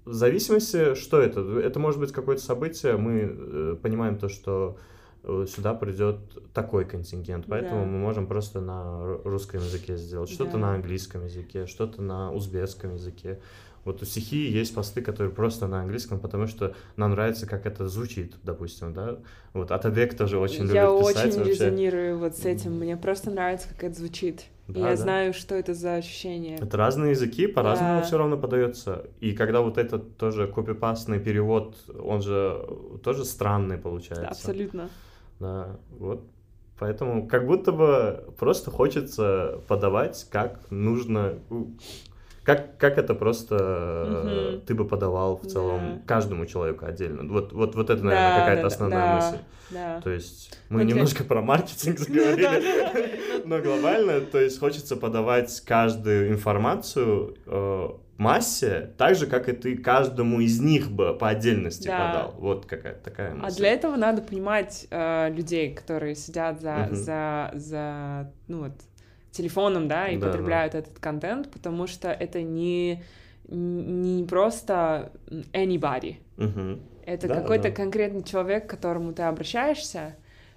в 0.06 0.14
зависимости, 0.14 0.96
что 0.96 1.20
это? 1.22 1.42
Это 1.60 1.80
может 1.80 2.00
быть 2.00 2.12
какое-то 2.12 2.42
событие, 2.42 2.98
мы 2.98 3.20
э, 3.22 3.76
понимаем 3.82 4.18
то, 4.18 4.30
что 4.30 4.78
э, 5.24 5.46
сюда 5.54 5.74
придет 5.74 6.18
такой 6.54 6.86
контингент, 6.86 7.46
поэтому 7.48 7.82
Да. 7.82 7.86
мы 7.88 7.98
можем 8.00 8.26
просто 8.28 8.62
на 8.62 9.02
ру- 9.04 9.22
русском 9.24 9.60
языке 9.60 9.98
сделать, 9.98 10.30
что-то 10.30 10.54
Да. 10.54 10.58
на 10.60 10.74
английском 10.76 11.26
языке, 11.26 11.66
что-то 11.68 12.02
на 12.02 12.32
узбекском 12.32 12.94
языке. 12.94 13.40
Вот 13.85 14.01
у 14.01 14.06
стихии 14.06 14.51
есть 14.51 14.76
посты, 14.76 15.01
которые 15.01 15.31
просто 15.34 15.68
на 15.68 15.81
английском, 15.81 16.19
потому 16.19 16.47
что 16.47 16.76
нам 16.97 17.11
нравится, 17.11 17.47
как 17.47 17.65
это 17.65 17.88
звучит, 17.88 18.35
допустим, 18.43 18.93
да. 18.93 19.18
Вот 19.53 19.72
Атабек 19.72 20.15
тоже 20.18 20.38
очень 20.38 20.64
любит 20.64 20.76
я 20.76 20.88
писать 20.88 21.27
очень 21.27 21.38
вообще. 21.39 21.51
резонирую 21.53 22.18
вот 22.19 22.35
с 22.38 22.45
этим. 22.45 22.73
Мне 22.80 22.97
просто 22.97 23.31
нравится, 23.31 23.69
как 23.69 23.84
это 23.84 23.95
звучит. 23.97 24.45
И 24.68 24.73
Да, 24.73 24.80
я 24.81 24.89
да. 24.89 24.95
знаю, 24.97 25.34
что 25.34 25.56
это 25.56 25.73
за 25.73 25.95
ощущение. 25.95 26.57
Это 26.57 26.77
разные 26.77 27.11
языки, 27.11 27.47
по-разному 27.47 28.01
Да. 28.01 28.06
все 28.06 28.18
равно 28.18 28.38
подается. 28.38 29.07
И 29.19 29.31
когда 29.34 29.61
вот 29.61 29.77
этот 29.80 30.18
тоже 30.18 30.47
копипастный 30.47 31.19
перевод, 31.19 31.76
он 31.99 32.22
же 32.22 32.68
тоже 33.03 33.26
странный 33.26 33.77
получается. 33.80 34.22
Да, 34.23 34.30
абсолютно. 34.30 34.89
Да, 35.39 35.80
вот. 35.97 36.23
Поэтому 36.77 37.27
как 37.27 37.45
будто 37.47 37.72
бы 37.72 38.26
просто 38.38 38.72
хочется 38.72 39.60
подавать, 39.68 40.27
как 40.31 40.60
нужно, 40.69 41.39
как, 42.50 42.78
как 42.78 42.98
это 42.98 43.14
просто 43.14 44.56
угу. 44.56 44.62
ты 44.66 44.74
бы 44.74 44.88
подавал 44.88 45.38
в 45.38 45.46
целом 45.46 45.98
да. 45.98 46.02
каждому 46.08 46.48
человеку 46.48 46.88
отдельно? 46.88 47.32
Вот, 47.32 47.54
вот, 47.54 47.76
вот 47.76 47.92
это, 47.92 48.04
наверное, 48.04 48.30
да, 48.32 48.40
какая-то 48.40 48.62
да, 48.62 48.68
основная 48.68 49.06
да, 49.06 49.16
мысль. 49.16 49.38
Да. 49.70 50.02
То 50.02 50.10
есть 50.10 50.58
мы 50.70 50.84
ну, 50.84 50.90
немножко 50.90 51.24
про 51.24 51.44
маркетинг 51.44 52.00
заговорили, 52.00 53.46
но 53.46 53.60
глобально, 53.60 54.22
то 54.22 54.40
есть 54.40 54.60
хочется 54.60 54.96
подавать 54.96 55.62
каждую 55.62 56.32
информацию 56.32 57.38
э, 57.46 57.90
массе, 58.18 58.94
так 58.98 59.16
же, 59.16 59.28
как 59.28 59.48
и 59.48 59.52
ты 59.52 59.78
каждому 59.78 60.40
из 60.40 60.60
них 60.60 60.90
бы 60.90 61.16
по 61.16 61.30
отдельности 61.30 61.86
да. 61.86 62.08
подал. 62.08 62.36
Вот 62.40 62.66
какая-то 62.66 63.04
такая 63.04 63.36
мысль. 63.36 63.46
А 63.46 63.58
для 63.58 63.70
этого 63.70 63.96
надо 63.96 64.24
понимать 64.24 64.88
э, 64.90 65.30
людей, 65.30 65.76
которые 65.76 66.16
сидят 66.16 66.60
за, 66.62 66.88
угу. 66.88 66.96
за, 66.96 67.52
за, 67.54 68.32
ну 68.48 68.64
вот, 68.64 68.74
телефоном, 69.31 69.88
да, 69.88 70.07
и 70.07 70.18
да, 70.18 70.27
потребляют 70.27 70.73
да. 70.73 70.80
этот 70.80 70.99
контент, 70.99 71.51
потому 71.51 71.88
что 71.88 72.10
это 72.10 72.41
не, 72.41 73.03
не 73.47 74.23
просто 74.26 75.11
anybody. 75.53 76.18
Угу. 76.38 76.80
Это 77.06 77.27
да, 77.27 77.35
какой-то 77.35 77.69
да. 77.69 77.72
конкретный 77.72 78.23
человек, 78.23 78.68
к 78.68 78.69
которому 78.69 79.14
ты 79.14 79.23
обращаешься. 79.23 80.15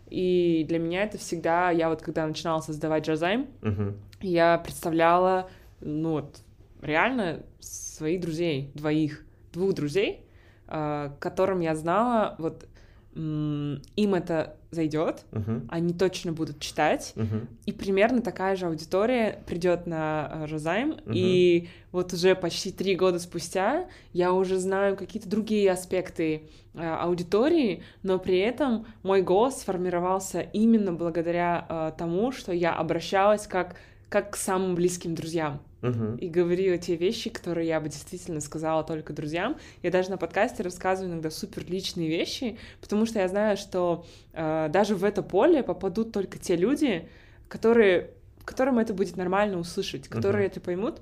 И 0.08 0.64
для 0.68 0.78
меня 0.78 1.04
это 1.04 1.16
всегда, 1.16 1.70
я 1.70 1.88
вот 1.88 2.02
когда 2.02 2.26
начинала 2.26 2.60
создавать 2.60 3.06
Джазайм, 3.06 3.46
угу. 3.62 3.94
я 4.20 4.58
представляла, 4.58 5.48
ну 5.80 6.12
вот, 6.12 6.40
реально 6.82 7.42
своих 7.60 8.20
друзей, 8.20 8.70
двоих, 8.74 9.24
двух 9.52 9.74
друзей, 9.74 10.26
э, 10.68 11.10
которым 11.18 11.60
я 11.60 11.74
знала, 11.74 12.34
вот 12.38 12.66
им 13.14 14.14
это 14.14 14.56
зайдет, 14.70 15.24
uh-huh. 15.32 15.66
они 15.68 15.92
точно 15.92 16.32
будут 16.32 16.60
читать, 16.60 17.12
uh-huh. 17.14 17.46
и 17.66 17.72
примерно 17.72 18.22
такая 18.22 18.56
же 18.56 18.66
аудитория 18.66 19.42
придет 19.46 19.86
на 19.86 20.46
Розайм, 20.50 20.92
uh-huh. 20.92 21.12
и 21.14 21.68
вот 21.92 22.14
уже 22.14 22.34
почти 22.34 22.72
три 22.72 22.96
года 22.96 23.18
спустя 23.18 23.86
я 24.14 24.32
уже 24.32 24.58
знаю 24.58 24.96
какие-то 24.96 25.28
другие 25.28 25.70
аспекты 25.70 26.48
э, 26.72 26.80
аудитории, 26.82 27.82
но 28.02 28.18
при 28.18 28.38
этом 28.38 28.86
мой 29.02 29.20
голос 29.20 29.60
сформировался 29.60 30.40
именно 30.40 30.92
благодаря 30.94 31.66
э, 31.68 31.92
тому, 31.98 32.32
что 32.32 32.52
я 32.52 32.72
обращалась 32.72 33.46
как 33.46 33.76
как 34.12 34.32
к 34.32 34.36
самым 34.36 34.74
близким 34.74 35.14
друзьям. 35.14 35.62
Uh-huh. 35.80 36.18
И 36.18 36.28
говорила 36.28 36.76
те 36.76 36.96
вещи, 36.96 37.30
которые 37.30 37.66
я 37.66 37.80
бы 37.80 37.88
действительно 37.88 38.42
сказала 38.42 38.84
только 38.84 39.14
друзьям. 39.14 39.56
Я 39.82 39.90
даже 39.90 40.10
на 40.10 40.18
подкасте 40.18 40.62
рассказываю 40.62 41.12
иногда 41.12 41.30
супер 41.30 41.64
личные 41.66 42.08
вещи, 42.08 42.58
потому 42.82 43.06
что 43.06 43.20
я 43.20 43.28
знаю, 43.28 43.56
что 43.56 44.04
э, 44.34 44.68
даже 44.70 44.96
в 44.96 45.02
это 45.02 45.22
поле 45.22 45.62
попадут 45.62 46.12
только 46.12 46.38
те 46.38 46.56
люди, 46.56 47.08
которые, 47.48 48.10
которым 48.44 48.78
это 48.78 48.92
будет 48.92 49.16
нормально 49.16 49.58
услышать, 49.58 50.08
которые 50.08 50.44
uh-huh. 50.44 50.50
это 50.50 50.60
поймут. 50.60 51.00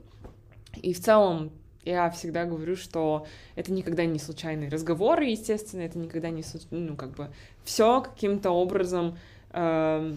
И 0.80 0.94
в 0.94 1.00
целом 1.00 1.50
я 1.82 2.08
всегда 2.10 2.44
говорю, 2.44 2.76
что 2.76 3.26
это 3.56 3.72
никогда 3.72 4.04
не 4.04 4.20
случайные 4.20 4.70
разговоры, 4.70 5.24
естественно, 5.24 5.82
это 5.82 5.98
никогда 5.98 6.30
не 6.30 6.44
ну 6.70 6.94
как 6.94 7.16
бы 7.16 7.30
все 7.64 8.02
каким-то 8.02 8.52
образом 8.52 9.18
э, 9.52 10.16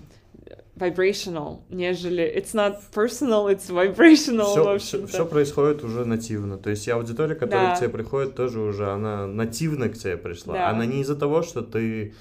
vibrational, 0.76 1.62
нежели 1.70 2.24
it's 2.24 2.54
not 2.54 2.80
personal, 2.94 3.48
it's 3.48 3.70
vibrational, 3.70 4.78
все. 4.78 4.80
Все, 4.80 5.08
все 5.08 5.26
происходит 5.26 5.84
уже 5.84 6.06
нативно, 6.06 6.58
то 6.58 6.70
есть 6.70 6.88
и 6.88 6.92
аудитория, 6.92 7.36
которая 7.36 7.70
да. 7.70 7.76
к 7.76 7.80
тебе 7.80 7.90
приходит, 7.90 8.36
тоже 8.36 8.60
уже, 8.60 8.92
она 8.92 9.28
нативно 9.28 9.90
к 9.90 9.98
тебе 9.98 10.18
пришла, 10.18 10.54
да. 10.54 10.70
она 10.70 10.86
не 10.86 11.02
из-за 11.02 11.16
того, 11.16 11.44
что 11.44 11.62
ты 11.62 12.14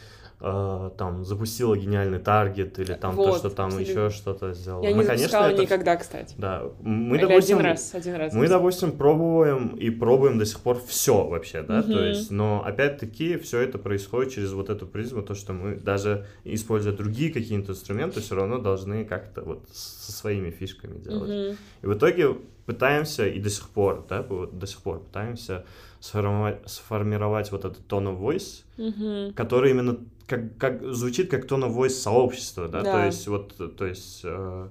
э, 0.43 0.90
там 0.98 1.24
запустила 1.24 1.77
гениальный 1.77 2.19
таргет 2.19 2.78
или 2.78 2.94
там 2.94 3.14
вот, 3.14 3.31
то, 3.31 3.39
что 3.39 3.51
там 3.51 3.78
еще 3.78 4.10
что-то 4.10 4.52
сделала. 4.52 4.82
Я 4.82 4.90
не 4.90 4.97
мы, 4.97 5.05
запускала 5.05 5.44
конечно, 5.44 5.62
никогда, 5.62 5.94
это... 5.94 6.02
кстати. 6.02 6.35
Да, 6.36 6.64
мы 6.81 7.16
или 7.16 7.27
допустим, 7.27 7.59
один 7.59 7.70
раз, 7.70 7.94
один 7.94 8.14
раз. 8.16 8.35
Мы, 8.35 8.48
допустим, 8.48 8.93
пробуем 8.93 9.69
и 9.77 9.90
пробуем 9.90 10.39
до 10.39 10.44
сих 10.44 10.60
пор 10.60 10.81
все 10.86 11.24
вообще, 11.24 11.62
да, 11.62 11.81
угу. 11.81 11.93
то 11.93 12.05
есть, 12.05 12.31
но 12.31 12.62
опять-таки 12.64 13.39
все 13.39 13.60
это 13.60 13.78
происходит 13.78 14.32
через 14.32 14.52
вот 14.52 14.69
эту 14.69 14.86
призму, 14.86 15.23
то, 15.23 15.35
что 15.35 15.52
мы 15.52 15.77
даже 15.77 16.27
используя 16.44 16.93
другие 16.93 17.32
какие-то 17.32 17.73
инструменты, 17.73 18.20
все 18.20 18.35
равно 18.35 18.59
должны 18.59 19.05
как-то 19.05 19.43
вот 19.43 19.69
со 19.70 20.12
своими 20.12 20.51
фишками 20.51 20.98
делать. 20.98 21.31
Угу. 21.31 21.56
И 21.82 21.86
в 21.86 21.94
итоге 21.94 22.36
пытаемся 22.66 23.27
и 23.27 23.40
до 23.40 23.51
сих 23.51 23.69
пор, 23.69 24.05
да, 24.09 24.23
до 24.23 24.66
сих 24.66 24.81
пор 24.81 25.01
пытаемся 25.01 25.64
сформировать, 26.01 26.59
сформировать 26.66 27.52
вот 27.52 27.64
этот 27.64 27.81
tone 27.89 28.12
of 28.12 28.20
voice, 28.20 28.64
угу. 28.77 29.32
который 29.35 29.70
именно 29.70 29.98
как, 30.27 30.57
как 30.59 30.82
звучит 30.94 31.31
как 31.31 31.44
of 31.44 31.74
voice 31.74 31.90
сообщества, 31.90 32.69
да, 32.69 32.82
да. 32.82 32.93
то 32.93 33.07
есть 33.07 33.27
вот, 33.28 33.77
то 33.77 33.86
есть 33.86 34.20
э, 34.24 34.69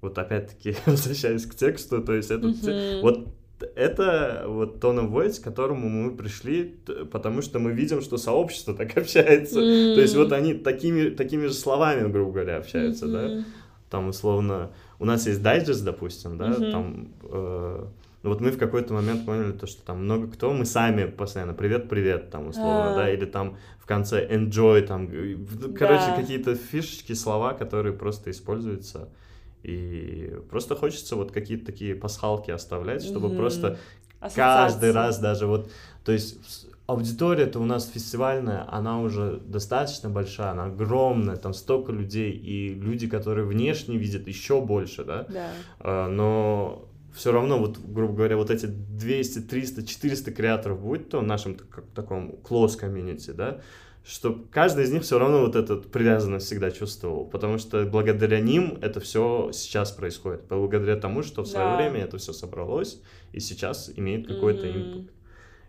вот 0.00 0.18
опять-таки 0.18 0.76
возвращаясь 0.86 1.46
к 1.46 1.54
тексту, 1.54 2.02
то 2.02 2.14
есть 2.14 2.30
это 2.30 2.48
угу. 2.48 3.02
вот 3.02 3.28
это 3.76 4.44
вот 4.46 4.82
of 4.82 5.10
voice, 5.10 5.40
к 5.40 5.44
которому 5.44 5.88
мы 5.88 6.16
пришли, 6.16 6.76
потому 7.10 7.42
что 7.42 7.58
мы 7.58 7.72
видим, 7.72 8.00
что 8.00 8.16
сообщество 8.16 8.74
так 8.76 8.96
общается. 8.96 9.60
Mm. 9.60 9.94
То 9.94 10.00
есть 10.00 10.16
вот 10.16 10.32
они 10.32 10.54
такими, 10.54 11.10
такими 11.10 11.46
же 11.46 11.54
словами, 11.54 12.10
грубо 12.10 12.32
говоря, 12.32 12.56
общаются, 12.56 13.06
mm-hmm. 13.06 13.38
да. 13.38 13.44
Там 13.90 14.08
условно, 14.08 14.70
у 14.98 15.04
нас 15.04 15.26
есть 15.26 15.42
дайджест, 15.42 15.84
допустим, 15.84 16.38
да, 16.38 16.50
mm-hmm. 16.50 16.70
там 16.70 17.08
э, 17.24 17.84
ну 18.22 18.30
вот 18.30 18.40
мы 18.40 18.50
в 18.50 18.58
какой-то 18.58 18.92
момент 18.92 19.24
поняли 19.24 19.52
то, 19.52 19.66
что 19.66 19.82
там 19.82 20.04
много 20.04 20.28
кто, 20.28 20.52
мы 20.52 20.66
сами 20.66 21.06
постоянно 21.06 21.54
привет-привет, 21.54 22.30
там 22.30 22.48
условно, 22.48 22.92
а 22.92 22.96
да, 22.96 23.10
или 23.10 23.24
там 23.24 23.56
конце 23.90 24.24
enjoy, 24.28 24.82
там, 24.82 25.08
короче, 25.74 26.06
да. 26.06 26.16
какие-то 26.16 26.54
фишечки, 26.54 27.12
слова, 27.14 27.54
которые 27.54 27.92
просто 27.92 28.30
используются. 28.30 29.08
И 29.64 30.32
просто 30.48 30.76
хочется 30.76 31.16
вот 31.16 31.32
какие-то 31.32 31.66
такие 31.66 31.96
пасхалки 31.96 32.52
оставлять, 32.52 33.02
чтобы 33.02 33.28
mm-hmm. 33.28 33.36
просто 33.36 33.78
каждый 34.34 34.92
раз 34.92 35.18
даже 35.18 35.46
вот, 35.46 35.70
то 36.04 36.12
есть 36.12 36.68
аудитория-то 36.86 37.58
у 37.58 37.64
нас 37.64 37.88
фестивальная, 37.88 38.64
она 38.72 39.00
уже 39.00 39.40
достаточно 39.44 40.08
большая, 40.08 40.52
она 40.52 40.66
огромная, 40.66 41.36
там 41.36 41.52
столько 41.52 41.90
людей, 41.90 42.30
и 42.30 42.72
люди, 42.74 43.08
которые 43.08 43.44
внешне 43.44 43.96
видят, 43.96 44.28
еще 44.28 44.60
больше, 44.60 45.04
да? 45.04 45.26
Да. 45.28 45.48
А, 45.80 46.08
но 46.08 46.88
все 47.14 47.32
равно, 47.32 47.58
вот, 47.58 47.78
грубо 47.78 48.14
говоря, 48.14 48.36
вот 48.36 48.50
эти 48.50 48.66
200, 48.66 49.40
300, 49.40 49.86
400 49.86 50.30
креаторов, 50.32 50.80
будь 50.80 51.08
то 51.08 51.20
в 51.20 51.22
нашем 51.22 51.56
как, 51.56 51.84
таком 51.94 52.36
close 52.42 52.76
комьюнити, 52.76 53.30
да, 53.30 53.60
что 54.04 54.44
каждый 54.50 54.84
из 54.84 54.92
них 54.92 55.02
все 55.02 55.18
равно 55.18 55.40
вот 55.40 55.56
эту 55.56 55.78
привязанность 55.78 56.46
всегда 56.46 56.70
чувствовал, 56.70 57.26
потому 57.26 57.58
что 57.58 57.84
благодаря 57.84 58.40
ним 58.40 58.78
это 58.80 59.00
все 59.00 59.50
сейчас 59.52 59.92
происходит, 59.92 60.42
благодаря 60.48 60.96
тому, 60.96 61.22
что 61.22 61.42
в 61.42 61.46
свое 61.46 61.66
да. 61.66 61.76
время 61.76 62.04
это 62.04 62.18
все 62.18 62.32
собралось 62.32 63.00
и 63.32 63.40
сейчас 63.40 63.90
имеет 63.96 64.26
какой-то 64.26 64.66
mm-hmm. 64.66 64.92
импакт. 64.92 65.14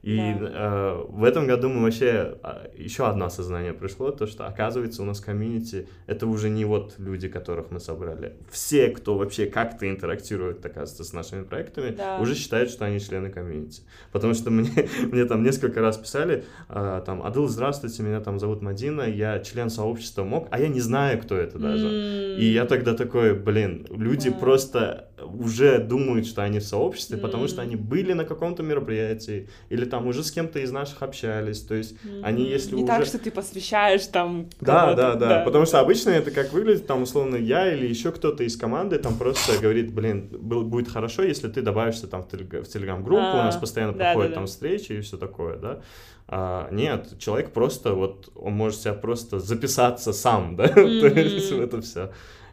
И 0.01 0.17
да. 0.17 0.49
э, 0.51 1.05
в 1.09 1.23
этом 1.23 1.45
году 1.45 1.69
мы 1.69 1.83
вообще 1.83 2.37
а, 2.41 2.67
еще 2.75 3.07
одно 3.07 3.25
осознание 3.25 3.73
пришло, 3.73 4.09
то 4.11 4.25
что 4.25 4.47
оказывается 4.47 5.03
у 5.03 5.05
нас 5.05 5.19
комьюнити 5.19 5.87
это 6.07 6.25
уже 6.25 6.49
не 6.49 6.65
вот 6.65 6.95
люди, 6.97 7.27
которых 7.27 7.69
мы 7.69 7.79
собрали. 7.79 8.35
Все, 8.49 8.89
кто 8.89 9.15
вообще 9.15 9.45
как-то 9.45 9.87
интерактирует, 9.87 10.65
оказывается, 10.65 11.03
с 11.03 11.13
нашими 11.13 11.43
проектами, 11.43 11.91
да. 11.91 12.17
уже 12.19 12.33
считают, 12.33 12.71
что 12.71 12.85
они 12.85 12.99
члены 12.99 13.29
комьюнити. 13.29 13.83
Потому 14.11 14.33
что 14.33 14.49
мне, 14.49 14.71
мне 15.11 15.25
там 15.25 15.43
несколько 15.43 15.81
раз 15.81 15.97
писали, 15.97 16.45
э, 16.69 17.01
там, 17.05 17.21
Адыл, 17.21 17.47
здравствуйте, 17.47 18.01
меня 18.01 18.21
там 18.21 18.39
зовут 18.39 18.63
Мадина, 18.63 19.03
я 19.03 19.39
член 19.39 19.69
сообщества 19.69 20.23
МОК, 20.23 20.47
а 20.49 20.59
я 20.59 20.67
не 20.67 20.79
знаю, 20.79 21.21
кто 21.21 21.37
это 21.37 21.59
даже. 21.59 21.87
Mm. 21.87 22.37
И 22.37 22.45
я 22.45 22.65
тогда 22.65 22.95
такой, 22.95 23.35
блин, 23.35 23.85
люди 23.91 24.29
yeah. 24.29 24.39
просто 24.39 25.10
уже 25.23 25.79
думают, 25.79 26.25
что 26.25 26.43
они 26.43 26.59
в 26.59 26.63
сообществе, 26.63 27.17
mm. 27.17 27.21
потому 27.21 27.47
что 27.47 27.61
они 27.61 27.75
были 27.75 28.13
на 28.13 28.25
каком-то 28.25 28.63
мероприятии 28.63 29.49
или 29.69 29.85
там 29.85 30.07
уже 30.07 30.23
с 30.23 30.31
кем-то 30.31 30.59
из 30.59 30.71
наших 30.71 31.01
общались, 31.01 31.61
то 31.61 31.75
есть 31.75 31.95
mm-hmm. 32.03 32.21
они 32.23 32.43
если 32.49 32.75
Не 32.75 32.83
уже... 32.83 32.87
так, 32.87 33.05
что 33.05 33.19
ты 33.19 33.31
посвящаешь 33.31 34.05
там... 34.07 34.47
Да, 34.59 34.93
да, 34.93 35.15
да, 35.15 35.29
да, 35.29 35.39
потому 35.43 35.65
что 35.65 35.79
обычно 35.79 36.09
это 36.09 36.31
как 36.31 36.53
выглядит, 36.53 36.87
там, 36.87 37.03
условно, 37.03 37.35
я 37.35 37.73
или 37.73 37.87
еще 37.87 38.11
кто-то 38.11 38.43
из 38.43 38.57
команды 38.57 38.97
там 38.97 39.17
просто 39.17 39.59
говорит, 39.59 39.93
блин, 39.93 40.27
будет 40.31 40.89
хорошо, 40.89 41.23
если 41.23 41.47
ты 41.47 41.61
добавишься 41.61 42.07
там 42.07 42.23
в 42.23 42.27
телеграм-группу, 42.27 43.21
у 43.21 43.37
нас 43.37 43.55
а, 43.55 43.59
постоянно 43.59 43.93
проходят 43.93 44.33
там 44.33 44.47
встречи 44.47 44.93
и 44.93 45.01
все 45.01 45.17
такое, 45.17 45.57
да. 45.57 45.81
А, 46.27 46.69
нет, 46.71 47.19
человек 47.19 47.51
просто 47.51 47.93
вот, 47.93 48.31
он 48.35 48.53
может 48.53 48.79
себя 48.79 48.93
просто 48.93 49.39
записаться 49.39 50.13
сам, 50.13 50.55
да, 50.55 50.67
то 50.69 50.81
есть 50.81 51.51
это 51.51 51.81
все. 51.81 52.11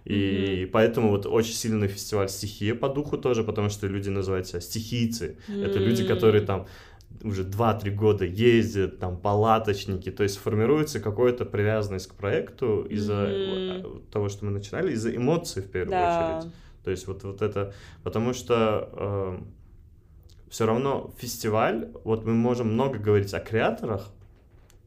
И 0.08 0.14
mm-hmm. 0.14 0.66
поэтому 0.68 1.10
вот 1.10 1.26
очень 1.26 1.52
сильный 1.52 1.86
фестиваль 1.86 2.30
стихия 2.30 2.74
по 2.74 2.88
духу 2.88 3.18
тоже, 3.18 3.44
потому 3.44 3.68
что 3.68 3.86
люди 3.86 4.08
называют 4.08 4.46
себя 4.46 4.60
стихийцы. 4.60 5.36
Mm-hmm. 5.48 5.66
Это 5.66 5.78
люди, 5.78 6.02
которые 6.02 6.40
там 6.46 6.66
уже 7.22 7.42
2-3 7.42 7.90
года 7.90 8.24
ездят, 8.24 8.98
там, 8.98 9.18
палаточники, 9.18 10.10
то 10.10 10.22
есть 10.22 10.38
формируется 10.38 11.00
какая-то 11.00 11.44
привязанность 11.44 12.06
к 12.06 12.14
проекту 12.14 12.86
из-за 12.88 13.12
mm-hmm. 13.12 14.10
того, 14.10 14.30
что 14.30 14.46
мы 14.46 14.50
начинали, 14.50 14.92
из-за 14.92 15.14
эмоций 15.14 15.62
в 15.62 15.70
первую 15.70 15.90
да. 15.90 16.38
очередь. 16.38 16.52
То 16.84 16.90
есть 16.90 17.06
вот, 17.06 17.24
вот 17.24 17.42
это, 17.42 17.74
потому 18.02 18.32
что 18.32 18.88
э, 18.92 19.38
все 20.48 20.64
равно 20.64 21.12
фестиваль, 21.18 21.90
вот 22.04 22.24
мы 22.24 22.32
можем 22.32 22.72
много 22.72 22.98
говорить 22.98 23.34
о 23.34 23.40
креаторах, 23.40 24.08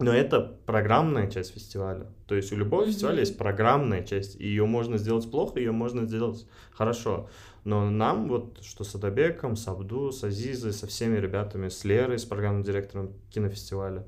Но 0.01 0.13
это 0.13 0.57
программная 0.65 1.29
часть 1.29 1.53
фестиваля. 1.53 2.07
То 2.27 2.35
есть 2.35 2.51
у 2.51 2.55
любого 2.55 2.83
mm-hmm. 2.83 2.87
фестиваля 2.87 3.19
есть 3.19 3.37
программная 3.37 4.03
часть, 4.03 4.39
и 4.39 4.47
ее 4.47 4.65
можно 4.65 4.97
сделать 4.97 5.29
плохо, 5.29 5.59
ее 5.59 5.71
можно 5.71 6.05
сделать 6.05 6.45
хорошо. 6.71 7.29
Но 7.63 7.89
нам 7.89 8.27
вот, 8.27 8.57
что 8.63 8.83
с 8.83 8.95
Адабеком, 8.95 9.55
с 9.55 9.67
Абду, 9.67 10.11
с 10.11 10.23
Азизой, 10.23 10.73
со 10.73 10.87
всеми 10.87 11.17
ребятами, 11.17 11.69
с 11.69 11.83
Лерой, 11.83 12.17
с 12.17 12.25
программным 12.25 12.63
директором 12.63 13.13
кинофестиваля, 13.29 14.05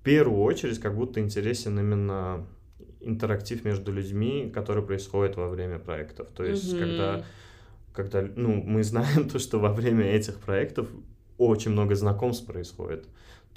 в 0.00 0.04
первую 0.04 0.40
очередь 0.42 0.78
как 0.78 0.94
будто 0.94 1.20
интересен 1.20 1.78
именно 1.78 2.46
интерактив 3.00 3.64
между 3.64 3.92
людьми, 3.92 4.50
который 4.54 4.82
происходит 4.82 5.36
во 5.36 5.48
время 5.48 5.78
проектов. 5.78 6.28
То 6.30 6.44
есть, 6.44 6.72
mm-hmm. 6.72 6.78
когда, 6.78 7.24
когда 7.92 8.28
ну, 8.36 8.62
мы 8.62 8.84
знаем 8.84 9.28
то, 9.32 9.38
что 9.38 9.58
во 9.58 9.72
время 9.72 10.04
этих 10.04 10.38
проектов 10.38 10.88
очень 11.38 11.72
много 11.72 11.94
знакомств 11.94 12.46
происходит. 12.46 13.06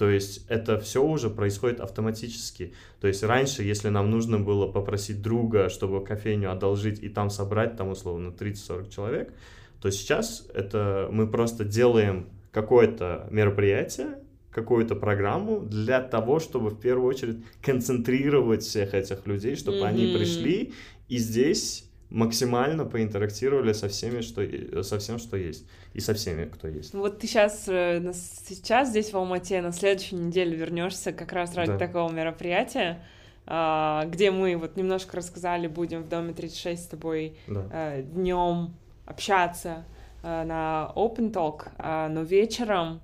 То 0.01 0.09
есть 0.09 0.45
это 0.47 0.79
все 0.79 1.03
уже 1.03 1.29
происходит 1.29 1.79
автоматически. 1.79 2.73
То 2.99 3.07
есть 3.07 3.21
раньше, 3.21 3.61
если 3.61 3.89
нам 3.89 4.09
нужно 4.09 4.39
было 4.39 4.65
попросить 4.65 5.21
друга, 5.21 5.69
чтобы 5.69 6.03
кофейню 6.03 6.51
одолжить 6.51 7.03
и 7.03 7.07
там 7.07 7.29
собрать, 7.29 7.77
там 7.77 7.89
условно 7.89 8.29
30-40 8.29 8.89
человек, 8.89 9.31
то 9.79 9.91
сейчас 9.91 10.47
это 10.55 11.07
мы 11.11 11.27
просто 11.27 11.65
делаем 11.65 12.29
какое-то 12.51 13.27
мероприятие, 13.29 14.17
какую-то 14.49 14.95
программу 14.95 15.59
для 15.59 16.01
того, 16.01 16.39
чтобы 16.39 16.71
в 16.71 16.79
первую 16.79 17.07
очередь 17.07 17.37
концентрировать 17.61 18.63
всех 18.63 18.95
этих 18.95 19.27
людей, 19.27 19.55
чтобы 19.55 19.81
mm-hmm. 19.81 19.85
они 19.85 20.17
пришли 20.17 20.73
и 21.09 21.17
здесь 21.19 21.90
максимально 22.11 22.85
поинтерактировали 22.85 23.73
со 23.73 23.87
всеми, 23.87 24.21
что 24.21 24.83
со 24.83 24.99
всем, 24.99 25.17
что 25.17 25.37
есть, 25.37 25.65
и 25.93 26.01
со 26.01 26.13
всеми, 26.13 26.45
кто 26.45 26.67
есть. 26.67 26.93
Вот 26.93 27.19
ты 27.19 27.27
сейчас 27.27 27.63
э, 27.67 28.11
сейчас 28.13 28.89
здесь 28.89 29.13
в 29.13 29.17
Алмате 29.17 29.61
на 29.61 29.71
следующей 29.71 30.17
неделе 30.17 30.55
вернешься 30.55 31.13
как 31.13 31.31
раз 31.31 31.55
ради 31.55 31.71
да. 31.71 31.77
такого 31.77 32.11
мероприятия, 32.11 33.01
а, 33.47 34.05
где 34.05 34.29
мы 34.29 34.57
вот 34.57 34.75
немножко 34.75 35.17
рассказали, 35.17 35.67
будем 35.67 36.03
в 36.03 36.09
доме 36.09 36.33
36 36.33 36.83
с 36.83 36.87
тобой 36.87 37.37
да. 37.47 37.65
Э, 37.71 38.01
днем 38.03 38.75
общаться 39.05 39.85
э, 40.21 40.43
на 40.43 40.91
Open 40.95 41.31
Talk, 41.31 41.69
а, 41.77 42.09
но 42.09 42.23
вечером 42.23 43.01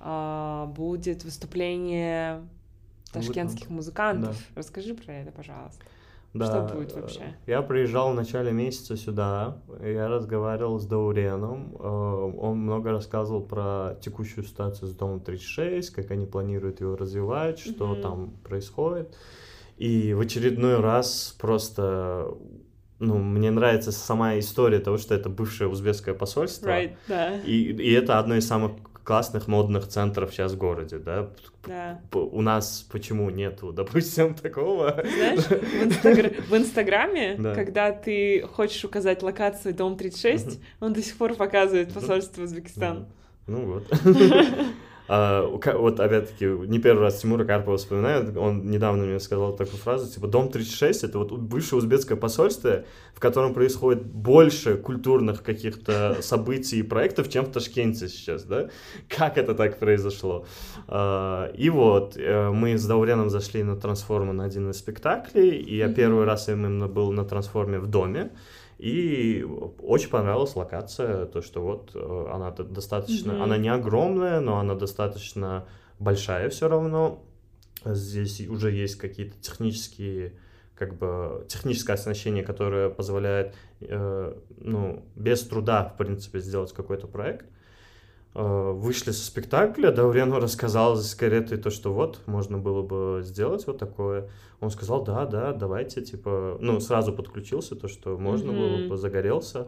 а, 0.00 0.66
будет 0.66 1.24
выступление 1.24 2.42
ташкентских 3.10 3.70
музыкантов. 3.70 4.36
Да. 4.36 4.60
Расскажи 4.60 4.94
про 4.94 5.12
это, 5.12 5.32
пожалуйста. 5.32 5.82
Да. 6.32 6.46
Что 6.46 6.74
будет 6.76 6.92
вообще? 6.92 7.36
Я 7.46 7.62
приезжал 7.62 8.12
в 8.12 8.14
начале 8.14 8.52
месяца 8.52 8.96
сюда, 8.96 9.58
я 9.82 10.08
разговаривал 10.08 10.78
с 10.78 10.86
Дауреном, 10.86 11.74
э, 11.76 11.82
он 11.82 12.58
много 12.58 12.92
рассказывал 12.92 13.42
про 13.42 13.98
текущую 14.00 14.44
ситуацию 14.44 14.88
с 14.88 14.94
Домом 14.94 15.20
36, 15.20 15.90
как 15.90 16.10
они 16.12 16.26
планируют 16.26 16.80
его 16.80 16.94
развивать, 16.94 17.58
что 17.58 17.94
mm-hmm. 17.94 18.00
там 18.00 18.30
происходит. 18.44 19.16
И 19.76 20.14
в 20.14 20.20
очередной 20.20 20.78
раз 20.78 21.34
просто 21.40 22.28
ну, 23.00 23.16
мне 23.16 23.50
нравится 23.50 23.92
сама 23.92 24.38
история 24.38 24.78
того, 24.78 24.98
что 24.98 25.14
это 25.14 25.30
бывшее 25.30 25.68
узбекское 25.68 26.14
посольство. 26.14 26.68
Right, 26.68 26.96
да. 27.08 27.40
и, 27.40 27.72
и 27.72 27.92
это 27.92 28.18
одно 28.18 28.36
из 28.36 28.46
самых 28.46 28.72
классных 29.10 29.48
модных 29.48 29.88
центров 29.88 30.32
сейчас 30.32 30.52
в 30.52 30.56
городе, 30.56 30.98
да? 30.98 31.30
да. 31.66 32.00
У 32.12 32.42
нас 32.42 32.86
почему 32.92 33.28
нету, 33.28 33.72
допустим, 33.76 34.34
такого? 34.34 35.02
Знаешь, 35.02 35.46
в, 35.46 35.84
инстагр... 35.84 36.30
в 36.48 36.56
Инстаграме, 36.56 37.34
да. 37.38 37.52
когда 37.52 37.90
ты 37.90 38.46
хочешь 38.54 38.84
указать 38.84 39.24
локацию 39.24 39.74
Дом 39.74 39.96
36, 39.96 40.60
он 40.78 40.92
до 40.92 41.02
сих 41.02 41.16
пор 41.16 41.34
показывает 41.34 41.92
посольство 41.92 42.44
Узбекистана. 42.44 43.08
Ну 43.48 43.80
вот. 43.80 43.92
А, 45.12 45.44
вот 45.44 45.98
опять-таки, 45.98 46.44
не 46.44 46.78
первый 46.78 47.00
раз 47.00 47.20
Тимура 47.20 47.44
Карпова 47.44 47.78
вспоминаю, 47.78 48.32
он 48.40 48.70
недавно 48.70 49.06
мне 49.06 49.18
сказал 49.18 49.56
такую 49.56 49.78
фразу, 49.78 50.08
типа, 50.08 50.28
Дом 50.28 50.50
36— 50.50 51.02
это 51.02 51.18
вот 51.18 51.32
бывшее 51.32 51.80
узбекское 51.80 52.16
посольство, 52.16 52.84
в 53.12 53.18
котором 53.18 53.52
происходит 53.52 54.06
больше 54.06 54.76
культурных 54.76 55.42
каких-то 55.42 56.18
событий 56.20 56.78
и 56.78 56.82
проектов, 56.84 57.28
чем 57.28 57.44
в 57.44 57.50
Ташкенте 57.50 58.06
сейчас, 58.06 58.44
да? 58.44 58.68
Как 59.08 59.36
это 59.36 59.56
так 59.56 59.80
произошло? 59.80 60.46
А, 60.86 61.50
и 61.54 61.70
вот, 61.70 62.16
э, 62.16 62.50
мы 62.50 62.78
с 62.78 62.86
Дауреном 62.86 63.30
зашли 63.30 63.64
на 63.64 63.74
трансформу 63.74 64.32
на 64.32 64.44
один 64.44 64.70
из 64.70 64.78
спектаклей, 64.78 65.56
и 65.56 65.76
я 65.76 65.92
первый 65.92 66.24
раз 66.24 66.48
именно 66.48 66.86
был 66.86 67.10
на 67.10 67.24
трансформе 67.24 67.80
в 67.80 67.88
доме, 67.88 68.30
и 68.80 69.44
очень 69.82 70.08
понравилась 70.08 70.56
локация, 70.56 71.26
то, 71.26 71.42
что 71.42 71.60
вот 71.60 71.90
э, 71.94 72.26
она 72.32 72.50
достаточно, 72.50 73.32
mm-hmm. 73.32 73.42
она 73.42 73.58
не 73.58 73.68
огромная, 73.68 74.40
но 74.40 74.58
она 74.58 74.74
достаточно 74.74 75.66
большая 75.98 76.48
все 76.48 76.66
равно. 76.66 77.22
Здесь 77.84 78.40
уже 78.48 78.72
есть 78.72 78.96
какие-то 78.96 79.38
технические, 79.38 80.32
как 80.74 80.96
бы, 80.96 81.44
техническое 81.46 81.92
оснащение, 81.92 82.42
которое 82.42 82.88
позволяет, 82.88 83.54
э, 83.82 84.34
ну, 84.56 85.04
без 85.14 85.42
труда, 85.42 85.84
в 85.84 85.98
принципе, 85.98 86.40
сделать 86.40 86.72
какой-то 86.72 87.06
проект. 87.06 87.44
Э, 88.32 88.70
вышли 88.72 89.10
со 89.10 89.26
спектакля, 89.26 89.90
Даурен 89.90 90.32
рассказал 90.32 90.94
с 90.96 91.16
каретой 91.16 91.58
то, 91.58 91.70
что 91.70 91.92
вот, 91.92 92.20
можно 92.26 92.58
было 92.58 92.82
бы 92.82 93.22
сделать 93.24 93.66
вот 93.66 93.78
такое. 93.78 94.28
Он 94.60 94.70
сказал, 94.70 95.02
да, 95.02 95.26
да, 95.26 95.52
давайте, 95.52 96.00
типа, 96.00 96.56
ну, 96.60 96.78
сразу 96.78 97.12
подключился, 97.12 97.74
то, 97.74 97.88
что 97.88 98.16
можно 98.16 98.52
mm-hmm. 98.52 98.78
было 98.78 98.88
бы, 98.88 98.96
загорелся. 98.96 99.66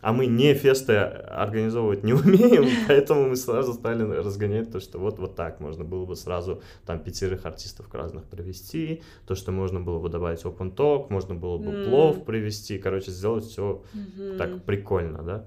А 0.00 0.14
мы 0.14 0.24
не 0.24 0.54
фесты 0.54 0.94
организовывать 0.94 2.02
не 2.02 2.12
умеем, 2.14 2.86
поэтому 2.86 3.28
мы 3.28 3.36
сразу 3.36 3.74
стали 3.74 4.04
разгонять 4.04 4.72
то, 4.72 4.80
что 4.80 4.98
вот, 4.98 5.18
вот 5.18 5.34
так 5.34 5.60
можно 5.60 5.84
было 5.84 6.06
бы 6.06 6.16
сразу 6.16 6.62
там 6.86 7.00
пятерых 7.00 7.44
артистов 7.44 7.92
разных 7.92 8.24
привести, 8.24 9.02
то, 9.26 9.34
что 9.34 9.52
можно 9.52 9.80
было 9.80 9.98
бы 9.98 10.08
добавить 10.08 10.44
open 10.44 10.74
talk, 10.74 11.08
можно 11.10 11.34
было 11.34 11.58
бы 11.58 11.72
mm. 11.72 11.88
плов 11.90 12.24
привести, 12.24 12.78
короче, 12.78 13.10
сделать 13.10 13.44
все 13.44 13.82
mm-hmm. 13.92 14.36
так 14.38 14.62
прикольно, 14.64 15.22
да. 15.22 15.44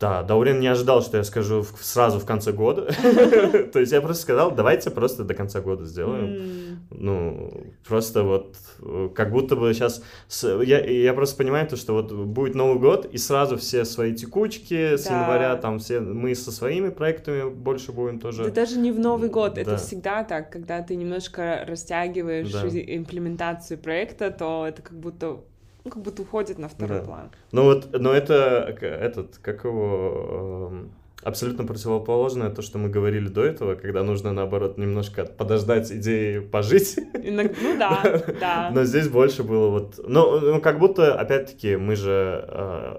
Да, 0.00 0.22
Даурин 0.22 0.58
не 0.60 0.66
ожидал, 0.66 1.02
что 1.02 1.18
я 1.18 1.24
скажу 1.24 1.64
сразу 1.80 2.18
в 2.18 2.26
конце 2.26 2.52
года. 2.52 2.82
То 3.72 3.78
есть 3.78 3.92
я 3.92 4.00
просто 4.00 4.22
сказал, 4.22 4.50
давайте 4.50 4.90
просто 4.90 5.24
до 5.24 5.34
конца 5.34 5.60
года 5.60 5.84
сделаем. 5.84 6.80
Ну, 6.90 7.52
просто 7.86 8.24
вот 8.24 8.56
э, 8.82 9.08
как 9.14 9.30
будто 9.30 9.56
бы 9.56 9.72
сейчас... 9.72 10.02
Я, 10.42 10.84
я 10.84 11.14
просто 11.14 11.36
понимаю 11.36 11.68
то, 11.68 11.76
что 11.76 11.94
вот 11.94 12.12
будет 12.12 12.54
Новый 12.54 12.80
год, 12.80 13.06
и 13.06 13.18
сразу 13.18 13.56
все 13.56 13.84
свои 13.84 14.14
текучки 14.14 14.96
с 14.96 15.06
января, 15.06 15.56
там 15.56 15.78
все 15.78 16.00
мы 16.00 16.34
со 16.34 16.50
своими 16.50 16.90
проектами 16.90 17.48
больше 17.48 17.92
будем 17.92 18.18
тоже... 18.18 18.44
Да 18.44 18.50
даже 18.50 18.78
не 18.78 18.92
в 18.92 18.98
Новый 18.98 19.28
год, 19.28 19.58
это 19.58 19.76
всегда 19.76 20.24
так, 20.24 20.50
когда 20.50 20.82
ты 20.82 20.96
немножко 20.96 21.64
растягиваешь 21.66 22.52
имплементацию 22.52 23.78
проекта, 23.78 24.30
то 24.30 24.66
это 24.66 24.82
как 24.82 24.98
будто 24.98 25.40
ну, 25.84 25.90
как 25.90 26.02
будто 26.02 26.22
уходит 26.22 26.58
на 26.58 26.68
второй 26.68 27.00
да. 27.00 27.04
план. 27.04 27.30
Ну 27.52 27.64
вот, 27.64 27.88
но 27.92 28.12
это 28.12 28.76
этот, 28.80 29.36
как 29.38 29.64
его, 29.64 30.70
эм, 30.70 30.92
абсолютно 31.22 31.64
противоположное 31.64 32.50
то, 32.50 32.62
что 32.62 32.78
мы 32.78 32.88
говорили 32.88 33.28
до 33.28 33.44
этого, 33.44 33.74
когда 33.74 34.02
нужно, 34.02 34.32
наоборот, 34.32 34.78
немножко 34.78 35.24
подождать 35.26 35.92
идеи 35.92 36.38
пожить. 36.38 36.98
Иногда, 37.14 37.54
ну 37.62 37.78
да, 37.78 38.22
да. 38.40 38.70
Но 38.72 38.84
здесь 38.84 39.08
больше 39.08 39.42
было 39.42 39.68
вот... 39.68 40.00
Ну, 40.06 40.40
ну 40.40 40.60
как 40.60 40.78
будто, 40.78 41.18
опять-таки, 41.18 41.76
мы 41.76 41.96
же 41.96 42.44
э, 42.48 42.96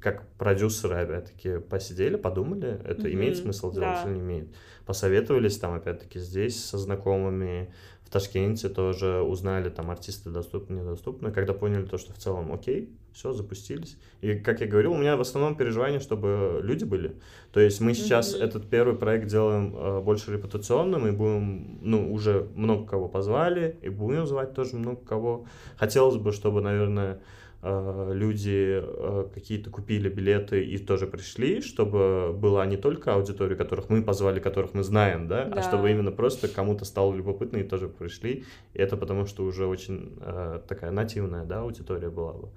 как 0.00 0.28
продюсеры, 0.36 0.96
опять-таки, 0.96 1.58
посидели, 1.58 2.16
подумали, 2.16 2.80
это 2.84 3.08
mm-hmm. 3.08 3.12
имеет 3.14 3.36
смысл 3.38 3.72
делать 3.72 3.98
да. 4.04 4.10
или 4.10 4.16
не 4.16 4.20
имеет. 4.20 4.54
Посоветовались 4.84 5.58
там, 5.58 5.74
опять-таки, 5.74 6.18
здесь 6.18 6.62
со 6.62 6.76
знакомыми, 6.76 7.72
в 8.04 8.10
Ташкенте 8.10 8.68
тоже 8.68 9.22
узнали, 9.22 9.70
там, 9.70 9.90
артисты 9.90 10.30
доступны, 10.30 10.80
недоступны, 10.80 11.32
когда 11.32 11.52
поняли 11.52 11.84
то, 11.84 11.98
что 11.98 12.12
в 12.12 12.18
целом 12.18 12.52
окей, 12.52 12.90
все, 13.12 13.32
запустились. 13.32 13.96
И, 14.20 14.34
как 14.34 14.60
я 14.60 14.66
говорил, 14.66 14.92
у 14.92 14.96
меня 14.96 15.16
в 15.16 15.20
основном 15.20 15.56
переживание, 15.56 16.00
чтобы 16.00 16.60
люди 16.62 16.84
были. 16.84 17.16
То 17.52 17.60
есть 17.60 17.80
мы 17.80 17.94
сейчас 17.94 18.34
mm-hmm. 18.34 18.44
этот 18.44 18.68
первый 18.68 18.96
проект 18.96 19.28
делаем 19.28 19.74
э, 19.76 20.00
больше 20.00 20.32
репутационным, 20.32 21.06
и 21.06 21.12
будем, 21.12 21.78
ну, 21.80 22.12
уже 22.12 22.48
много 22.54 22.86
кого 22.86 23.08
позвали, 23.08 23.78
и 23.82 23.88
будем 23.88 24.26
звать 24.26 24.54
тоже 24.54 24.76
много 24.76 25.00
кого. 25.04 25.46
Хотелось 25.76 26.16
бы, 26.16 26.32
чтобы, 26.32 26.60
наверное, 26.60 27.20
люди 27.64 28.82
э, 28.82 29.28
какие-то 29.32 29.70
купили 29.70 30.08
билеты 30.08 30.64
и 30.64 30.76
тоже 30.78 31.06
пришли, 31.06 31.62
чтобы 31.62 32.32
была 32.32 32.66
не 32.66 32.76
только 32.76 33.14
аудитория, 33.14 33.56
которых 33.56 33.88
мы 33.88 34.02
позвали, 34.02 34.38
которых 34.38 34.74
мы 34.74 34.82
знаем, 34.82 35.28
да, 35.28 35.44
да. 35.46 35.60
а 35.60 35.62
чтобы 35.62 35.90
именно 35.90 36.12
просто 36.12 36.48
кому-то 36.48 36.84
стало 36.84 37.14
любопытно 37.14 37.56
и 37.58 37.62
тоже 37.62 37.88
пришли. 37.88 38.44
И 38.74 38.78
это 38.78 38.96
потому, 38.96 39.24
что 39.26 39.44
уже 39.44 39.66
очень 39.66 40.18
э, 40.20 40.60
такая 40.68 40.90
нативная, 40.90 41.44
да, 41.44 41.60
аудитория 41.60 42.10
была 42.10 42.32
бы. 42.34 42.48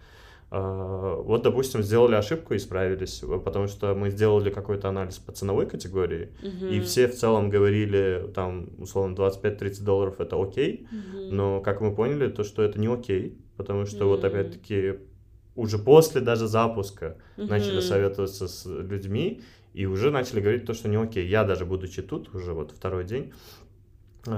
Вот, 0.50 1.42
допустим, 1.44 1.84
сделали 1.84 2.16
ошибку 2.16 2.54
и 2.54 2.60
справились, 2.60 3.22
потому 3.44 3.68
что 3.68 3.94
мы 3.94 4.10
сделали 4.12 4.50
какой-то 4.50 4.88
анализ 4.88 5.18
по 5.18 5.34
ценовой 5.34 5.66
категории, 5.66 6.30
угу. 6.42 6.68
и 6.68 6.80
все 6.80 7.10
в 7.10 7.16
целом 7.16 7.50
говорили, 7.50 8.32
там, 8.34 8.70
условно, 8.78 9.14
25-30 9.14 9.84
долларов 9.84 10.22
это 10.22 10.42
окей, 10.42 10.88
угу. 10.90 11.36
но, 11.36 11.60
как 11.60 11.82
мы 11.82 11.94
поняли, 11.94 12.30
то, 12.30 12.46
что 12.46 12.64
это 12.64 12.80
не 12.80 12.88
окей, 12.88 13.38
потому 13.58 13.86
что 13.86 14.06
mm-hmm. 14.06 14.08
вот 14.08 14.24
опять-таки 14.24 15.00
уже 15.56 15.80
после 15.80 16.22
даже 16.22 16.48
запуска 16.48 17.18
mm-hmm. 17.36 17.48
начали 17.48 17.80
советоваться 17.82 18.48
с 18.48 18.66
людьми, 18.66 19.42
И 19.74 19.86
уже 19.86 20.12
начали 20.12 20.40
говорить 20.40 20.66
то, 20.66 20.74
что 20.74 20.90
не 20.90 20.98
окей. 20.98 21.28
Я 21.28 21.44
даже 21.44 21.66
будучи 21.66 22.02
тут, 22.02 22.34
уже 22.34 22.54
вот 22.54 22.72
второй 22.72 23.04
день, 23.04 23.26
э, 23.26 23.67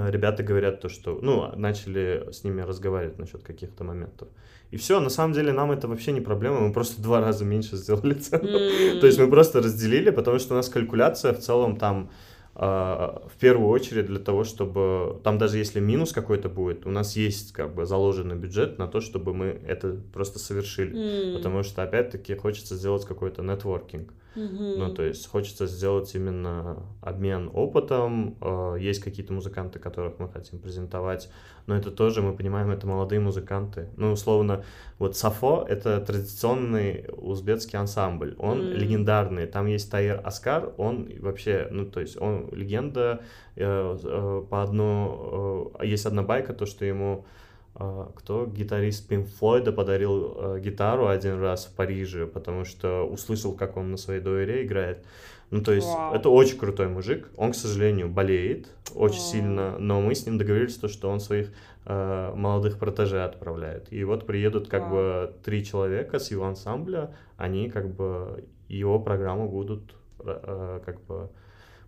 ребята 0.09 0.43
говорят 0.43 0.81
то, 0.81 0.89
что, 0.89 1.19
ну, 1.21 1.51
начали 1.55 2.29
с 2.31 2.43
ними 2.43 2.61
разговаривать 2.61 3.19
насчет 3.19 3.43
каких-то 3.43 3.83
моментов. 3.83 4.27
И 4.71 4.77
все, 4.77 4.99
на 4.99 5.09
самом 5.09 5.33
деле 5.33 5.51
нам 5.51 5.71
это 5.71 5.87
вообще 5.87 6.11
не 6.11 6.21
проблема, 6.21 6.59
мы 6.59 6.73
просто 6.73 7.01
два 7.01 7.21
раза 7.21 7.43
меньше 7.43 7.75
сделали 7.75 8.13
цену. 8.13 8.47
Mm. 8.47 8.99
То 9.01 9.07
есть 9.07 9.17
мы 9.17 9.27
просто 9.29 9.61
разделили, 9.61 10.11
потому 10.11 10.39
что 10.39 10.53
у 10.53 10.57
нас 10.57 10.69
калькуляция 10.69 11.33
в 11.33 11.39
целом 11.39 11.77
там 11.77 12.11
а, 12.53 13.23
в 13.33 13.39
первую 13.39 13.69
очередь 13.69 14.05
для 14.05 14.19
того, 14.19 14.43
чтобы 14.43 15.19
там 15.23 15.37
даже 15.37 15.57
если 15.57 15.79
минус 15.79 16.11
какой-то 16.11 16.49
будет, 16.49 16.85
у 16.85 16.91
нас 16.91 17.15
есть 17.15 17.51
как 17.51 17.73
бы 17.73 17.85
заложенный 17.85 18.35
бюджет 18.35 18.77
на 18.77 18.87
то, 18.87 19.01
чтобы 19.01 19.33
мы 19.33 19.59
это 19.65 19.97
просто 20.13 20.37
совершили, 20.39 20.93
mm. 20.93 21.37
потому 21.37 21.63
что 21.63 21.81
опять-таки 21.81 22.35
хочется 22.35 22.75
сделать 22.75 23.05
какой-то 23.05 23.41
нетворкинг. 23.41 24.13
Mm-hmm. 24.35 24.75
Ну, 24.77 24.93
то 24.93 25.03
есть 25.03 25.27
хочется 25.27 25.65
сделать 25.65 26.13
именно 26.13 26.83
обмен 27.01 27.49
опытом. 27.53 28.37
А, 28.41 28.75
есть 28.75 29.01
какие-то 29.01 29.33
музыканты, 29.33 29.79
которых 29.79 30.19
мы 30.19 30.29
хотим 30.29 30.59
презентовать, 30.59 31.29
но 31.65 31.75
это 31.75 31.91
тоже, 31.91 32.21
мы 32.21 32.35
понимаем, 32.35 32.69
это 32.69 32.87
молодые 32.87 33.19
музыканты. 33.19 33.89
Ну, 33.97 34.11
условно, 34.11 34.63
вот 34.99 35.17
Сафо— 35.17 35.65
это 35.69 35.99
традиционный 35.99 37.05
узбекский 37.17 37.77
ансамбль. 37.79 38.35
Он 38.37 38.59
mm. 38.59 38.73
легендарный. 38.73 39.47
Там 39.47 39.65
есть 39.65 39.89
Таир 39.91 40.21
Аскар, 40.23 40.73
он 40.77 41.09
вообще, 41.19 41.67
ну, 41.71 41.85
то 41.85 41.99
есть 41.99 42.19
он 42.21 42.49
легенда. 42.51 43.21
Э, 43.55 43.97
э, 44.01 44.43
по 44.49 44.63
одну... 44.63 45.73
Э, 45.79 45.85
есть 45.85 46.05
одна 46.05 46.23
байка, 46.23 46.53
то, 46.53 46.65
что 46.65 46.85
ему 46.85 47.25
кто 47.73 48.45
гитарист 48.45 49.07
Пин 49.07 49.25
Флойда 49.25 49.71
подарил 49.71 50.35
э, 50.35 50.59
гитару 50.59 51.07
один 51.07 51.39
раз 51.39 51.65
в 51.65 51.75
Париже, 51.75 52.27
потому 52.27 52.65
что 52.65 53.03
услышал, 53.03 53.53
как 53.53 53.77
он 53.77 53.91
на 53.91 53.97
своей 53.97 54.19
дуэре 54.19 54.65
играет. 54.65 55.05
Ну, 55.49 55.61
то 55.61 55.71
есть, 55.71 55.87
Вау. 55.87 56.13
это 56.13 56.29
очень 56.29 56.57
крутой 56.57 56.89
мужик. 56.89 57.29
Он, 57.37 57.53
к 57.53 57.55
сожалению, 57.55 58.09
болеет 58.09 58.67
очень 58.93 59.19
Вау. 59.19 59.31
сильно, 59.31 59.79
но 59.79 60.01
мы 60.01 60.13
с 60.13 60.25
ним 60.25 60.37
договорились, 60.37 60.75
то, 60.75 60.87
что 60.87 61.09
он 61.09 61.19
своих 61.19 61.51
э, 61.85 62.33
молодых 62.35 62.77
протеже 62.77 63.23
отправляет. 63.23 63.91
И 63.91 64.03
вот 64.03 64.27
приедут 64.27 64.67
как 64.67 64.83
Вау. 64.83 64.91
бы 64.91 65.33
три 65.43 65.63
человека 65.63 66.19
с 66.19 66.31
его 66.31 66.45
ансамбля, 66.45 67.15
они 67.37 67.69
как 67.69 67.93
бы 67.93 68.43
его 68.67 68.99
программу 68.99 69.49
будут 69.49 69.95
э, 70.19 70.81
как 70.85 71.01
бы 71.05 71.29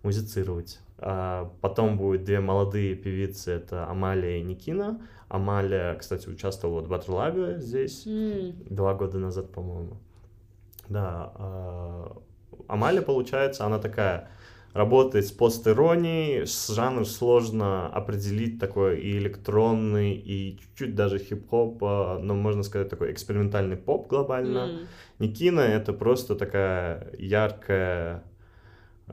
музицировать. 0.04 0.80
А 0.98 1.52
потом 1.62 1.98
будет 1.98 2.24
две 2.24 2.40
молодые 2.40 2.96
певицы, 2.96 3.52
это 3.52 3.88
Амалия 3.90 4.38
и 4.38 4.44
Никина. 4.44 5.02
Амалия, 5.32 5.96
кстати, 5.96 6.28
участвовала 6.28 6.82
в 6.82 6.92
Battle 6.92 7.08
Lab 7.08 7.60
здесь 7.60 8.06
mm. 8.06 8.68
два 8.70 8.94
года 8.94 9.18
назад, 9.18 9.50
по-моему. 9.52 9.98
Да, 10.90 11.32
а 11.36 12.18
Амалия, 12.68 13.02
получается, 13.02 13.66
она 13.66 13.80
такая 13.80 14.30
работает 14.74 15.26
с 15.26 15.32
пост-иронией, 15.32 16.46
жанр 16.46 17.06
сложно 17.06 17.88
определить 17.88 18.60
такой 18.60 19.00
и 19.00 19.18
электронный, 19.18 20.14
и 20.16 20.60
чуть-чуть 20.60 20.96
даже 20.96 21.18
хип-хоп, 21.18 21.82
а, 21.82 22.20
но 22.20 22.36
можно 22.36 22.64
сказать 22.64 22.90
такой 22.90 23.14
экспериментальный 23.14 23.78
поп 23.78 24.10
глобально. 24.10 24.58
Mm. 24.58 24.88
Никина 25.20 25.62
это 25.62 25.94
просто 25.94 26.36
такая 26.36 27.14
яркая 27.18 28.24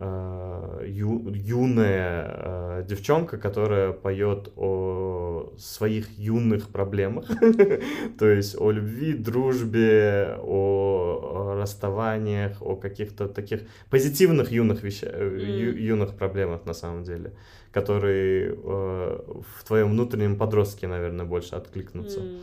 ю, 0.01 1.29
юная 1.35 2.25
э, 2.29 2.85
девчонка, 2.89 3.37
которая 3.39 3.93
поет 3.93 4.53
о 4.57 5.53
своих 5.59 6.19
юных 6.19 6.69
проблемах, 6.69 7.27
то 8.19 8.27
есть 8.27 8.61
о 8.61 8.71
любви, 8.71 9.13
дружбе, 9.13 10.37
о, 10.41 11.57
расставаниях, 11.61 12.63
о 12.63 12.77
каких-то 12.77 13.29
таких 13.29 13.63
позитивных 13.91 14.53
юных 14.53 14.83
вещах, 14.83 15.13
mm. 15.15 15.41
ю, 15.41 15.77
юных 15.77 16.15
проблемах 16.15 16.65
на 16.67 16.75
самом 16.75 17.05
деле, 17.05 17.33
которые 17.73 18.53
э, 18.53 18.55
в 18.63 19.65
твоем 19.67 19.91
внутреннем 19.91 20.37
подростке, 20.37 20.87
наверное, 20.87 21.27
больше 21.27 21.57
откликнутся. 21.57 22.21
Mm. 22.21 22.41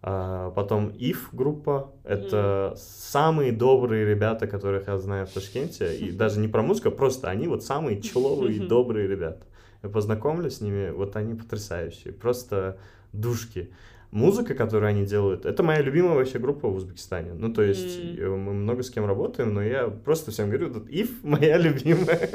А, 0.00 0.50
потом 0.50 0.90
ИФ 0.96 1.30
группа. 1.32 1.92
Это 2.04 2.74
mm. 2.74 2.76
самые 2.76 3.52
добрые 3.52 4.06
ребята, 4.06 4.46
которых 4.46 4.86
я 4.88 4.98
знаю 4.98 5.26
в 5.26 5.30
Ташкенте. 5.30 5.96
И 5.96 6.10
даже 6.16 6.38
не 6.38 6.48
про 6.48 6.62
музыку, 6.62 6.90
просто 6.90 7.28
они 7.28 7.48
вот 7.48 7.64
самые 7.64 8.00
человые 8.00 8.56
и 8.56 8.66
добрые 8.66 9.08
ребята. 9.08 9.44
Я 9.82 9.88
познакомлюсь 9.88 10.56
с 10.56 10.60
ними, 10.60 10.90
вот 10.90 11.16
они 11.16 11.34
потрясающие. 11.34 12.12
Просто 12.12 12.78
душки 13.12 13.72
музыка, 14.10 14.54
которую 14.54 14.88
они 14.88 15.04
делают, 15.04 15.44
это 15.44 15.62
моя 15.62 15.82
любимая 15.82 16.14
вообще 16.14 16.38
группа 16.38 16.68
в 16.68 16.76
Узбекистане. 16.76 17.34
Ну, 17.34 17.52
то 17.52 17.62
есть 17.62 17.98
mm. 18.00 18.36
мы 18.36 18.54
много 18.54 18.82
с 18.82 18.90
кем 18.90 19.04
работаем, 19.04 19.52
но 19.52 19.62
я 19.62 19.88
просто 19.88 20.30
всем 20.30 20.48
говорю, 20.48 20.72
тут 20.72 20.88
Ив 20.88 21.10
моя 21.22 21.58
любимая, 21.58 22.30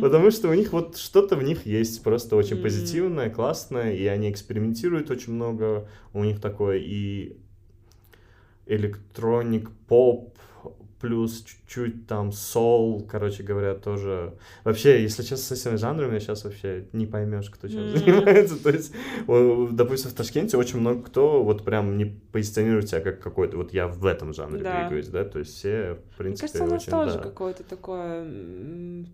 потому 0.00 0.30
что 0.30 0.48
у 0.48 0.54
них 0.54 0.72
вот 0.72 0.96
что-то 0.96 1.36
в 1.36 1.42
них 1.42 1.66
есть, 1.66 2.02
просто 2.02 2.36
очень 2.36 2.62
позитивное, 2.62 3.30
классное, 3.30 3.92
и 3.92 4.06
они 4.06 4.30
экспериментируют 4.30 5.10
очень 5.10 5.32
много, 5.32 5.88
у 6.12 6.22
них 6.22 6.40
такое 6.40 6.78
и 6.78 7.36
электроник, 8.66 9.70
поп, 9.88 10.36
плюс 11.06 11.42
чуть-чуть 11.42 12.06
там 12.08 12.32
сол, 12.32 13.06
короче 13.08 13.44
говоря, 13.44 13.74
тоже. 13.74 14.34
Вообще, 14.64 15.02
если 15.02 15.22
честно, 15.22 15.56
с 15.56 15.66
этими 15.66 15.76
жанрами 15.76 16.18
сейчас 16.18 16.44
вообще 16.44 16.86
не 16.92 17.06
поймешь, 17.06 17.48
кто 17.48 17.68
чем 17.68 17.78
mm-hmm. 17.78 17.98
занимается. 17.98 18.62
То 18.62 18.70
есть, 18.70 18.92
допустим, 19.26 20.10
в 20.10 20.14
Ташкенте 20.14 20.56
очень 20.56 20.80
много 20.80 21.02
кто 21.02 21.44
вот 21.44 21.64
прям 21.64 21.96
не 21.96 22.06
позиционирует 22.06 22.88
себя 22.88 23.00
как 23.00 23.20
какой-то, 23.20 23.56
вот 23.56 23.72
я 23.72 23.86
в 23.86 24.04
этом 24.04 24.34
жанре 24.34 24.64
да. 24.64 24.80
двигаюсь, 24.80 25.08
да, 25.08 25.24
то 25.24 25.38
есть 25.38 25.54
все, 25.54 25.98
в 26.14 26.16
принципе, 26.16 26.46
Мне 26.46 26.58
кажется, 26.58 26.64
у 26.64 26.66
нас 26.66 26.84
тоже 26.84 27.18
да. 27.18 27.22
какое-то 27.22 27.62
такое 27.62 28.26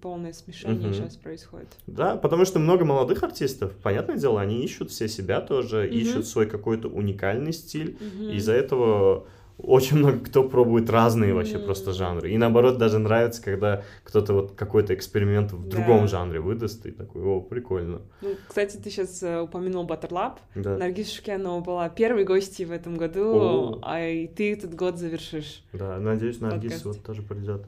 полное 0.01 0.32
смешение 0.32 0.90
mm-hmm. 0.90 0.94
сейчас 0.94 1.16
происходит. 1.16 1.69
Да, 1.86 2.16
потому 2.16 2.44
что 2.44 2.59
много 2.59 2.85
молодых 2.85 3.23
артистов, 3.23 3.73
понятное 3.82 4.16
дело, 4.16 4.40
они 4.40 4.64
ищут 4.64 4.90
все 4.90 5.09
себя 5.09 5.40
тоже, 5.40 5.86
mm-hmm. 5.86 5.90
ищут 5.90 6.27
свой 6.27 6.47
какой-то 6.47 6.89
уникальный 6.89 7.52
стиль, 7.52 7.98
mm-hmm. 8.01 8.36
из-за 8.36 8.52
этого 8.52 9.27
очень 9.63 9.99
много 9.99 10.19
кто 10.19 10.49
пробует 10.49 10.91
разные 10.91 11.35
вообще 11.35 11.57
mm. 11.57 11.65
просто 11.65 11.93
жанры. 11.93 12.31
И 12.31 12.39
наоборот, 12.39 12.79
даже 12.79 12.99
нравится, 12.99 13.43
когда 13.43 13.85
кто-то 14.05 14.35
вот 14.35 14.53
какой-то 14.53 14.95
эксперимент 14.95 15.53
в 15.53 15.69
другом 15.69 16.03
да. 16.03 16.07
жанре 16.09 16.41
выдаст, 16.41 16.85
и 16.87 16.91
такой, 16.91 17.23
о, 17.23 17.41
прикольно. 17.41 18.03
Ну, 18.21 18.37
кстати, 18.49 18.77
ты 18.77 18.91
сейчас 18.91 19.23
uh, 19.23 19.43
упомянул 19.43 19.87
Lab. 19.87 20.39
Да. 20.55 20.77
Наргиз 20.77 21.13
Шукенова 21.13 21.61
была 21.61 21.89
первой 21.89 22.25
гостьей 22.25 22.67
в 22.67 22.73
этом 22.73 22.97
году, 22.97 23.35
о. 23.35 23.79
а 23.83 24.01
и 24.01 24.27
ты 24.27 24.53
этот 24.53 24.75
год 24.75 24.99
завершишь. 24.99 25.65
Да, 25.73 25.99
надеюсь, 25.99 26.41
Наргиз 26.41 26.85
вот 26.85 27.03
тоже 27.03 27.23
придет 27.23 27.65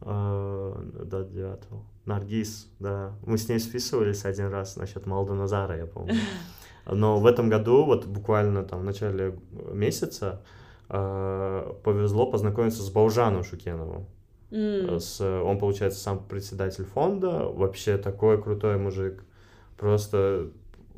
uh, 0.00 1.04
до 1.04 1.24
9 1.24 1.58
Наргиз, 2.04 2.68
да. 2.78 3.12
Мы 3.24 3.38
с 3.38 3.48
ней 3.48 3.60
списывались 3.60 4.24
один 4.24 4.48
раз 4.48 4.76
насчет 4.76 5.06
Малда 5.06 5.34
Назара, 5.34 5.76
я 5.76 5.86
помню. 5.86 6.14
Но 6.90 7.18
в 7.18 7.26
этом 7.26 7.50
году, 7.50 7.84
вот 7.84 8.06
буквально 8.06 8.64
там 8.64 8.80
в 8.80 8.84
начале 8.84 9.38
месяца, 9.72 10.40
Э, 10.90 11.72
повезло 11.84 12.26
познакомиться 12.26 12.82
с 12.82 12.90
Баужаном 12.90 13.44
Шукеновым. 13.44 14.06
Mm. 14.50 14.98
С, 14.98 15.20
он, 15.20 15.58
получается, 15.58 16.00
сам 16.00 16.18
председатель 16.20 16.84
фонда, 16.84 17.44
вообще 17.44 17.98
такой 17.98 18.40
крутой 18.40 18.78
мужик. 18.78 19.22
Просто 19.76 20.50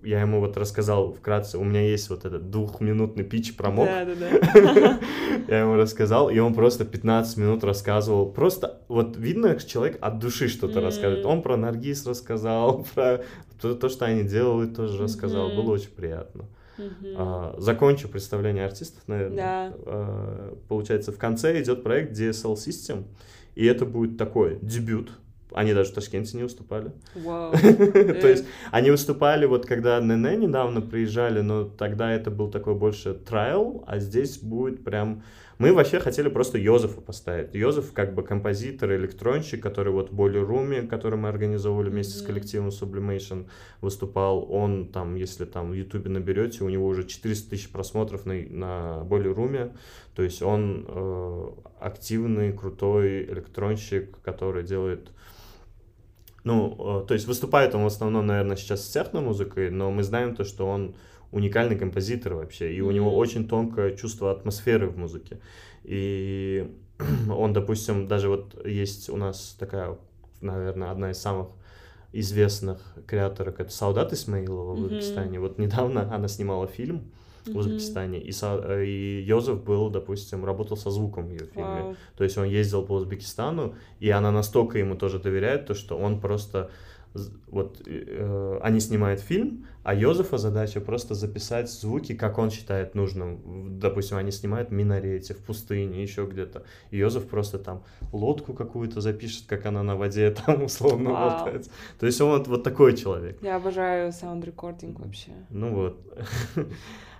я 0.02 0.20
ему 0.20 0.40
вот 0.40 0.56
рассказал 0.56 1.12
вкратце, 1.12 1.58
у 1.58 1.64
меня 1.64 1.82
есть 1.82 2.08
вот 2.08 2.24
этот 2.24 2.50
двухминутный 2.50 3.24
пич 3.24 3.56
про 3.56 3.70
МОК. 3.70 3.86
Да, 3.86 4.04
да, 4.04 4.14
да. 4.14 5.00
Я 5.48 5.60
ему 5.60 5.74
рассказал, 5.74 6.30
и 6.30 6.38
он 6.38 6.54
просто 6.54 6.84
15 6.84 7.36
минут 7.36 7.64
рассказывал. 7.64 8.30
Просто 8.30 8.80
вот 8.88 9.16
видно, 9.16 9.58
человек 9.58 9.98
от 10.00 10.18
души 10.18 10.48
что-то 10.48 10.80
рассказывает. 10.80 11.26
Он 11.26 11.42
про 11.42 11.56
Наргиз 11.56 12.06
рассказал, 12.06 12.86
про 12.94 13.20
то, 13.60 13.88
что 13.88 14.06
они 14.06 14.22
делают, 14.22 14.76
тоже 14.76 15.02
рассказал. 15.02 15.50
Было 15.50 15.72
очень 15.72 15.90
приятно. 15.90 16.44
Uh-huh. 16.80 17.14
А, 17.16 17.54
закончу 17.58 18.08
представление 18.08 18.64
артистов, 18.64 19.02
наверное. 19.06 19.36
Да. 19.36 19.74
А, 19.86 20.58
получается, 20.68 21.12
в 21.12 21.18
конце 21.18 21.60
идет 21.60 21.82
проект 21.82 22.18
DSL 22.18 22.54
System, 22.54 23.04
и 23.54 23.66
это 23.66 23.84
будет 23.84 24.16
такой 24.16 24.58
дебют. 24.62 25.12
Они 25.52 25.74
даже 25.74 25.90
в 25.90 25.94
Ташкенте 25.94 26.36
не 26.36 26.44
выступали. 26.44 26.92
Wow. 27.14 27.50
То 28.20 28.28
есть 28.28 28.44
они 28.70 28.90
выступали 28.90 29.46
вот 29.46 29.66
когда 29.66 30.00
НН 30.00 30.38
недавно 30.38 30.80
приезжали, 30.80 31.40
но 31.40 31.64
тогда 31.64 32.12
это 32.12 32.30
был 32.30 32.50
такой 32.50 32.74
больше 32.74 33.14
трайл, 33.14 33.84
а 33.86 33.98
здесь 33.98 34.38
будет 34.38 34.84
прям 34.84 35.22
мы 35.60 35.74
вообще 35.74 36.00
хотели 36.00 36.30
просто 36.30 36.56
Йозефа 36.56 37.02
поставить. 37.02 37.54
Йозеф 37.54 37.92
как 37.92 38.14
бы 38.14 38.22
композитор, 38.22 38.94
электронщик, 38.94 39.62
который 39.62 39.92
вот 39.92 40.08
в 40.08 40.14
Боли 40.14 40.38
Руме, 40.38 40.82
который 40.82 41.18
мы 41.18 41.28
организовывали 41.28 41.90
вместе 41.90 42.14
mm-hmm. 42.14 42.22
с 42.22 42.26
коллективом 42.26 42.68
Sublimation, 42.68 43.46
выступал. 43.82 44.50
Он 44.50 44.88
там, 44.88 45.16
если 45.16 45.44
там 45.44 45.72
в 45.72 45.74
Ютубе 45.74 46.08
наберете, 46.08 46.64
у 46.64 46.70
него 46.70 46.86
уже 46.86 47.04
400 47.04 47.50
тысяч 47.50 47.68
просмотров 47.68 48.24
на, 48.24 48.40
на 48.48 49.04
Боли 49.04 49.28
Руме. 49.28 49.74
То 50.14 50.22
есть 50.22 50.40
он 50.40 50.86
э, 50.88 51.48
активный, 51.78 52.54
крутой 52.54 53.24
электронщик, 53.24 54.18
который 54.22 54.62
делает 54.62 55.10
ну, 56.42 57.02
э, 57.02 57.06
то 57.06 57.12
есть 57.12 57.26
выступает 57.26 57.74
он 57.74 57.82
в 57.82 57.86
основном, 57.88 58.26
наверное, 58.26 58.56
сейчас 58.56 58.88
с 58.88 58.90
техно-музыкой, 58.90 59.70
но 59.70 59.90
мы 59.90 60.04
знаем 60.04 60.34
то, 60.34 60.44
что 60.44 60.66
он 60.66 60.94
уникальный 61.30 61.76
композитор 61.76 62.34
вообще, 62.34 62.74
и 62.74 62.80
у 62.80 62.90
него 62.90 63.16
очень 63.16 63.48
тонкое 63.48 63.96
чувство 63.96 64.30
атмосферы 64.30 64.88
в 64.88 64.96
музыке. 64.96 65.40
И 65.84 66.70
он, 67.30 67.52
допустим, 67.52 68.08
даже 68.08 68.28
вот 68.28 68.66
есть 68.66 69.08
у 69.08 69.16
нас 69.16 69.56
такая 69.58 69.96
наверное, 70.40 70.90
одна 70.90 71.10
из 71.10 71.18
самых 71.18 71.48
известных 72.12 72.78
креаторок, 73.06 73.60
это 73.60 73.70
Саудат 73.70 74.12
Исмаилова 74.12 74.74
в 74.74 74.82
Узбекистане. 74.82 75.38
Mm-hmm. 75.38 75.40
Вот 75.40 75.58
недавно 75.58 76.12
она 76.14 76.28
снимала 76.28 76.66
фильм 76.66 77.12
в 77.46 77.56
Узбекистане, 77.56 78.20
и, 78.20 78.32
Са, 78.32 78.82
и 78.82 79.22
Йозеф 79.22 79.62
был, 79.62 79.90
допустим, 79.90 80.44
работал 80.44 80.76
со 80.76 80.90
звуком 80.90 81.28
в 81.28 81.30
ее 81.30 81.46
фильме. 81.46 81.80
Wow. 81.80 81.96
То 82.16 82.24
есть 82.24 82.36
он 82.36 82.44
ездил 82.44 82.84
по 82.84 82.92
Узбекистану, 82.92 83.76
и 83.98 84.10
она 84.10 84.30
настолько 84.30 84.78
ему 84.78 84.96
тоже 84.96 85.18
доверяет, 85.18 85.66
то, 85.66 85.74
что 85.74 85.96
он 85.96 86.20
просто 86.20 86.70
вот 87.48 87.82
э, 87.86 88.58
они 88.62 88.80
снимают 88.80 89.20
фильм, 89.20 89.66
а 89.82 89.94
Йозефа 89.94 90.38
задача 90.38 90.80
просто 90.80 91.14
записать 91.14 91.70
звуки, 91.70 92.14
как 92.14 92.38
он 92.38 92.50
считает 92.50 92.94
нужным. 92.94 93.78
Допустим, 93.80 94.16
они 94.16 94.30
снимают 94.30 94.68
в 94.68 94.72
Минарете, 94.72 95.34
в 95.34 95.38
пустыне, 95.38 96.02
еще 96.02 96.26
где-то. 96.26 96.62
И 96.90 96.98
Йозеф 96.98 97.26
просто 97.26 97.58
там 97.58 97.82
лодку 98.12 98.52
какую-то 98.52 99.00
запишет, 99.00 99.46
как 99.46 99.66
она 99.66 99.82
на 99.82 99.96
воде 99.96 100.30
там 100.46 100.62
условно 100.64 101.08
wow. 101.08 101.30
болтается. 101.30 101.70
То 101.98 102.06
есть 102.06 102.20
он 102.20 102.38
вот, 102.38 102.48
вот 102.48 102.62
такой 102.62 102.96
человек. 102.96 103.38
Я 103.42 103.56
обожаю 103.56 104.12
sound 104.12 104.44
recording 104.44 105.00
вообще. 105.00 105.32
Ну 105.50 105.74
вот. 105.74 106.00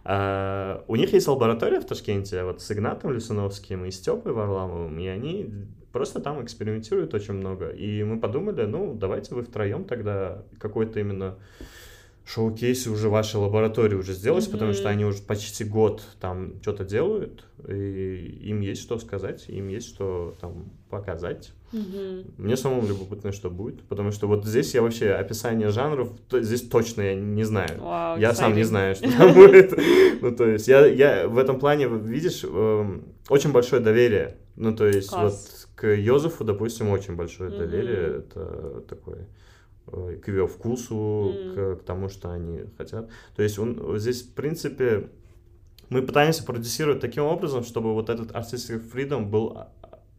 А, 0.03 0.83
у 0.89 0.97
них 0.97 1.12
есть 1.12 1.29
лаборатория 1.29 1.79
в 1.79 1.85
Ташкенте, 1.85 2.43
вот 2.43 2.62
с 2.62 2.73
Игнатом 2.73 3.12
Лисуновским 3.12 3.85
и 3.85 3.91
Степой 3.91 4.33
Варламовым, 4.33 4.99
и 4.99 5.07
они 5.07 5.53
просто 5.93 6.21
там 6.21 6.43
экспериментируют 6.43 7.15
очень 7.15 7.35
много. 7.35 7.69
И 7.69 8.03
мы 8.03 8.19
подумали, 8.19 8.65
ну, 8.65 8.95
давайте 8.95 9.35
вы 9.35 9.43
втроем 9.43 9.85
тогда 9.85 10.43
какой-то 10.59 11.01
именно 11.01 11.37
showcase 12.31 12.87
уже 12.87 13.09
вашей 13.09 13.37
лаборатории 13.37 13.97
уже 13.97 14.12
сделать, 14.12 14.47
mm-hmm. 14.47 14.53
потому 14.53 14.73
что 14.73 14.89
они 14.89 15.05
уже 15.05 15.23
почти 15.23 15.65
год 15.65 16.03
там 16.21 16.55
что-то 16.62 16.85
делают, 16.85 17.45
и 17.69 18.39
им 18.43 18.61
есть 18.61 18.83
что 18.83 18.99
сказать, 18.99 19.49
им 19.49 19.69
есть 19.69 19.89
что 19.89 20.35
там 20.41 20.71
показать. 20.91 21.53
Mm-hmm. 21.73 22.35
Мне 22.39 22.57
самому 22.57 22.87
любопытно, 22.87 23.33
что 23.33 23.51
будет, 23.51 23.83
потому 23.83 24.12
что 24.12 24.27
вот 24.29 24.45
здесь 24.45 24.75
я 24.75 24.83
вообще 24.83 25.11
описание 25.11 25.71
жанров, 25.71 26.11
то, 26.29 26.41
здесь 26.41 26.62
точно 26.62 27.03
я 27.03 27.15
не 27.15 27.45
знаю. 27.45 27.79
Wow, 27.79 28.21
я 28.21 28.35
сам 28.35 28.55
не 28.55 28.65
знаю, 28.65 28.95
что 28.95 29.11
там 29.19 29.35
будет. 29.35 29.79
Ну, 30.21 30.35
то 30.35 30.47
есть 30.47 30.69
я, 30.69 30.87
я 30.87 31.29
в 31.29 31.39
этом 31.39 31.59
плане, 31.59 31.89
видишь, 31.89 32.43
э, 32.45 33.01
очень 33.29 33.53
большое 33.53 33.83
доверие. 33.83 34.37
Ну, 34.56 34.74
то 34.74 34.86
есть 34.86 35.12
вот 35.12 35.35
к 35.74 35.86
Йозефу, 35.86 36.44
допустим, 36.44 36.90
очень 36.90 37.16
большое 37.16 37.51
доверие. 37.51 38.18
Это 38.18 38.82
такое 38.89 39.27
Э, 39.93 40.16
к 40.22 40.28
ее 40.28 40.47
вкусу, 40.47 40.94
mm. 40.94 41.55
к, 41.55 41.81
к 41.81 41.85
тому, 41.85 42.09
что 42.09 42.31
они 42.31 42.60
хотят. 42.77 43.09
То 43.35 43.43
есть 43.43 43.59
он 43.59 43.98
здесь, 43.98 44.22
в 44.22 44.35
принципе, 44.35 45.09
мы 45.89 46.02
пытаемся 46.02 46.44
продюсировать 46.44 47.01
таким 47.01 47.24
образом, 47.24 47.64
чтобы 47.64 47.93
вот 47.93 48.09
этот 48.09 48.31
artistic 48.31 48.82
freedom 48.93 49.27
был 49.27 49.56
а, 49.56 49.72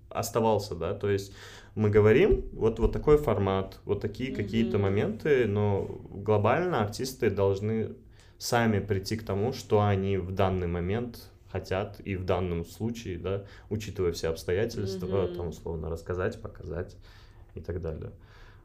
оставался, 0.10 0.76
да, 0.76 0.94
то 0.94 1.10
есть 1.10 1.34
мы 1.76 1.90
говорим, 1.90 2.44
вот, 2.52 2.80
вот 2.80 2.92
такой 2.92 3.18
формат, 3.18 3.80
вот 3.86 4.02
такие 4.02 4.32
mm-hmm. 4.32 4.36
какие-то 4.36 4.78
моменты, 4.78 5.46
но 5.46 5.86
глобально 6.10 6.82
артисты 6.82 7.30
должны 7.30 7.96
сами 8.38 8.80
прийти 8.80 9.16
к 9.16 9.24
тому, 9.24 9.54
что 9.54 9.82
они 9.82 10.18
в 10.18 10.32
данный 10.32 10.68
момент 10.68 11.31
хотят 11.52 12.00
и 12.00 12.16
в 12.16 12.26
данном 12.26 12.66
случае, 12.66 13.18
да, 13.18 13.44
учитывая 13.70 14.12
все 14.12 14.30
обстоятельства, 14.30 15.06
mm-hmm. 15.08 15.36
там 15.36 15.48
условно 15.50 15.90
рассказать, 15.90 16.42
показать 16.42 16.96
и 17.56 17.60
так 17.62 17.82
далее. 17.82 18.12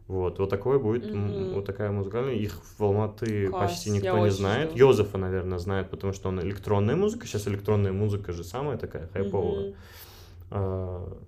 Вот, 0.09 0.39
вот 0.39 0.49
такое 0.49 0.79
будет, 0.79 1.05
mm-hmm. 1.05 1.55
вот 1.55 1.65
такая 1.65 1.91
музыкальная. 1.91 2.35
Их 2.35 2.61
в 2.79 2.85
Алматы 2.85 3.49
Класс, 3.49 3.73
почти 3.73 3.91
никто 3.91 4.19
не 4.19 4.31
знает. 4.31 4.71
Жду. 4.71 4.79
Йозефа, 4.79 5.19
наверное, 5.19 5.59
знает, 5.59 5.91
потому 5.91 6.13
что 6.13 6.29
он 6.29 6.41
электронная 6.41 6.95
музыка. 6.95 7.27
Сейчас 7.27 7.49
электронная 7.49 7.93
музыка 7.93 8.33
же 8.33 8.45
самая 8.45 8.79
такая 8.79 9.09
хайповая. 9.09 9.71
Mm-hmm. 9.71 9.75
А, 10.51 11.19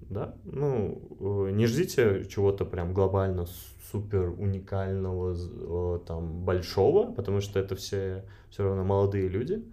да, 0.00 0.34
ну, 0.44 1.46
э, 1.48 1.50
не 1.52 1.66
ждите 1.66 2.26
чего-то 2.28 2.66
прям 2.66 2.92
глобально 2.92 3.46
супер 3.90 4.34
уникального, 4.38 5.98
там, 6.00 6.44
большого, 6.44 7.12
потому 7.12 7.40
что 7.40 7.58
это 7.58 7.74
все 7.74 8.24
все 8.50 8.64
равно 8.64 8.84
молодые 8.84 9.28
люди. 9.28 9.54
Uh, 9.54 9.64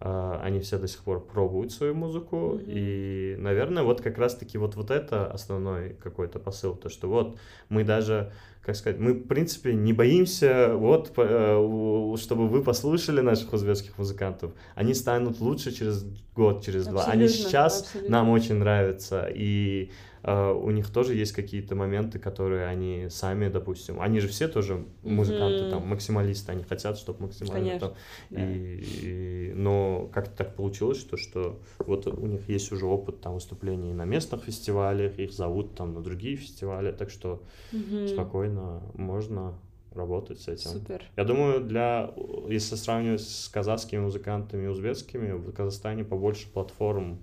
они 0.00 0.60
все 0.60 0.78
до 0.78 0.86
сих 0.86 1.02
пор 1.02 1.20
пробуют 1.24 1.72
свою 1.72 1.94
музыку, 1.94 2.54
mm-hmm. 2.54 2.64
и, 2.66 3.36
наверное, 3.36 3.82
вот 3.82 4.00
как 4.00 4.16
раз-таки 4.16 4.56
вот, 4.56 4.76
вот 4.76 4.90
это 4.90 5.26
основной 5.26 5.94
какой-то 5.94 6.38
посыл, 6.38 6.76
то, 6.76 6.88
что 6.88 7.08
вот 7.08 7.36
мы 7.68 7.82
даже, 7.82 8.32
как 8.62 8.76
сказать, 8.76 9.00
мы, 9.00 9.14
в 9.14 9.26
принципе, 9.26 9.74
не 9.74 9.92
боимся, 9.92 10.74
вот, 10.74 11.12
uh, 11.16 12.16
чтобы 12.16 12.48
вы 12.48 12.62
послушали 12.62 13.20
наших 13.20 13.52
узбекских 13.52 13.98
музыкантов, 13.98 14.52
они 14.76 14.94
станут 14.94 15.40
лучше 15.40 15.72
через 15.72 16.04
год, 16.36 16.64
через 16.64 16.86
абсолютно, 16.86 17.04
два, 17.04 17.12
они 17.12 17.28
сейчас 17.28 17.80
абсолютно. 17.80 18.10
нам 18.10 18.30
очень 18.30 18.54
нравятся, 18.54 19.28
и 19.34 19.90
у 20.22 20.70
них 20.70 20.90
тоже 20.90 21.14
есть 21.14 21.32
какие-то 21.32 21.74
моменты, 21.74 22.18
которые 22.18 22.66
они 22.66 23.08
сами, 23.10 23.48
допустим, 23.48 24.00
они 24.00 24.20
же 24.20 24.28
все 24.28 24.48
тоже 24.48 24.84
музыканты, 25.02 25.64
mm-hmm. 25.64 25.70
там, 25.70 25.86
максималисты, 25.86 26.52
они 26.52 26.64
хотят, 26.64 26.98
чтобы 26.98 27.22
максимально 27.22 27.58
Конечно, 27.58 27.88
там, 27.88 27.96
да. 28.30 28.52
и, 28.52 28.80
и, 28.80 29.52
но 29.54 30.08
как-то 30.12 30.36
так 30.36 30.56
получилось, 30.56 30.98
что, 30.98 31.16
что 31.16 31.60
вот 31.78 32.06
у 32.06 32.26
них 32.26 32.48
есть 32.48 32.72
уже 32.72 32.86
опыт 32.86 33.20
там 33.20 33.34
выступлений 33.34 33.92
на 33.92 34.04
местных 34.04 34.44
фестивалях, 34.44 35.18
их 35.18 35.32
зовут 35.32 35.74
там 35.74 35.94
на 35.94 36.02
другие 36.02 36.36
фестивали, 36.36 36.92
так 36.92 37.10
что 37.10 37.42
mm-hmm. 37.72 38.08
спокойно 38.08 38.82
можно 38.94 39.54
работать 39.94 40.40
с 40.40 40.48
этим. 40.48 40.70
Супер. 40.70 41.02
Я 41.16 41.24
думаю, 41.24 41.60
для, 41.60 42.12
если 42.48 42.76
сравнивать 42.76 43.22
с 43.22 43.48
казахскими 43.48 44.00
музыкантами 44.00 44.64
и 44.64 44.68
узбекскими, 44.68 45.32
в 45.32 45.52
Казахстане 45.52 46.04
побольше 46.04 46.48
платформ 46.50 47.18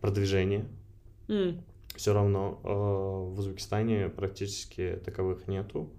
продвижения. 0.00 0.66
Mm 1.28 1.60
все 1.96 2.12
равно 2.12 2.60
э, 2.62 2.68
в 2.68 3.38
Узбекистане 3.38 4.08
практически 4.08 5.00
таковых 5.04 5.48
нету. 5.48 5.90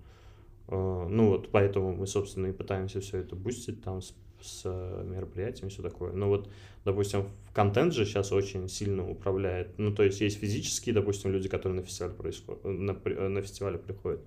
Э, 0.67 1.07
ну 1.09 1.29
вот 1.29 1.49
поэтому 1.51 1.93
мы, 1.93 2.07
собственно, 2.07 2.47
и 2.47 2.51
пытаемся 2.51 3.01
все 3.01 3.19
это 3.19 3.35
бустить 3.35 3.83
там 3.83 4.01
с, 4.01 4.13
с 4.41 4.65
мероприятиями, 4.65 5.69
все 5.69 5.81
такое. 5.81 6.11
Ну 6.13 6.27
вот, 6.29 6.49
допустим, 6.85 7.29
контент 7.53 7.93
же 7.93 8.05
сейчас 8.05 8.31
очень 8.31 8.67
сильно 8.69 9.09
управляет. 9.09 9.77
Ну 9.77 9.93
то 9.93 10.03
есть 10.03 10.21
есть 10.21 10.39
физические, 10.39 10.95
допустим, 10.95 11.31
люди, 11.31 11.49
которые 11.49 11.81
на 11.81 11.85
фестиваль 11.85 12.13
происходят, 12.13 12.63
на, 12.63 12.93
на 12.93 13.41
фестивале 13.41 13.77
приходят. 13.77 14.21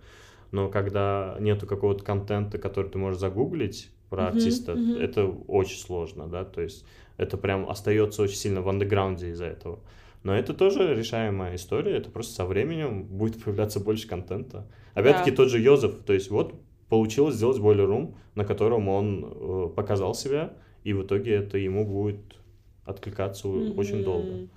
Но 0.53 0.69
когда 0.69 1.37
нету 1.41 1.67
какого-то 1.67 2.05
контента, 2.05 2.59
который 2.59 2.91
ты 2.91 2.99
можешь 2.99 3.21
загуглить 3.21 3.91
про 4.09 4.25
uh-huh, 4.25 4.29
артиста, 4.29 4.73
uh-huh. 4.73 5.01
это 5.01 5.27
очень 5.27 5.79
сложно, 5.79 6.29
да, 6.29 6.45
то 6.45 6.61
есть 6.61 6.85
это 7.17 7.37
прям 7.37 7.69
остается 7.69 8.23
очень 8.23 8.37
сильно 8.37 8.63
в 8.63 8.69
андеграунде 8.69 9.31
из-за 9.31 9.47
этого. 9.47 9.81
Но 10.27 10.35
это 10.35 10.55
тоже 10.55 10.93
решаемая 10.93 11.55
история, 11.55 11.99
это 11.99 12.11
просто 12.11 12.35
со 12.35 12.47
временем 12.47 13.05
будет 13.05 13.41
появляться 13.45 13.79
больше 13.79 14.09
контента. 14.09 14.67
Опять-таки 14.95 15.31
да. 15.31 15.37
тот 15.37 15.51
же 15.51 15.61
Йозеф, 15.61 16.03
то 16.05 16.13
есть 16.13 16.33
вот 16.33 16.57
получилось 16.89 17.37
сделать 17.37 17.59
Room, 17.59 18.17
на 18.35 18.45
котором 18.45 18.89
он 18.89 19.25
э, 19.25 19.69
показал 19.77 20.17
себя, 20.17 20.55
и 20.83 20.93
в 20.95 21.05
итоге 21.05 21.37
это 21.37 21.59
ему 21.59 21.87
будет 21.87 22.19
откликаться 22.85 23.47
mm-hmm. 23.47 23.77
очень 23.77 24.03
долго. 24.03 24.49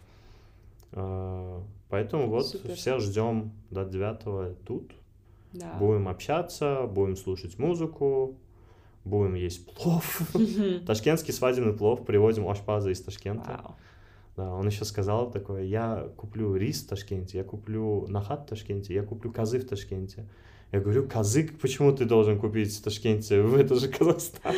А, 0.93 1.61
поэтому 1.89 2.29
вот 2.29 2.47
Супер. 2.47 2.73
все 2.73 2.97
ждем 2.97 3.51
до 3.69 3.85
9 3.85 4.63
тут. 4.63 4.91
Да. 5.53 5.75
Будем 5.77 6.07
общаться, 6.07 6.87
будем 6.87 7.15
слушать 7.15 7.59
музыку, 7.59 8.39
будем 9.05 9.35
есть 9.35 9.71
плов. 9.75 10.19
Ташкентский 10.87 11.31
свадебный 11.31 11.73
плов 11.73 12.07
привозим 12.07 12.47
ашпаза 12.47 12.89
из 12.89 12.99
Ташкента. 13.01 13.61
Wow. 13.63 13.73
Да, 14.39 14.53
он 14.53 14.65
еще 14.67 14.85
сказал 14.85 15.29
такое, 15.29 15.63
я 15.63 16.07
куплю 16.15 16.55
рис 16.55 16.81
в 16.81 16.87
Ташкенте, 16.87 17.39
я 17.39 17.43
куплю 17.43 18.05
нахат 18.07 18.43
в 18.43 18.45
Ташкенте, 18.45 18.93
я 18.93 19.03
куплю 19.03 19.33
козы 19.33 19.59
в 19.59 19.67
Ташкенте. 19.67 20.29
Я 20.71 20.79
говорю, 20.79 21.09
козы 21.09 21.49
почему 21.61 21.91
ты 21.91 22.05
должен 22.05 22.39
купить 22.39 22.73
в 22.73 22.81
Ташкенте? 22.81 23.35
Это 23.59 23.75
же 23.75 23.89
Казахстан. 23.89 24.55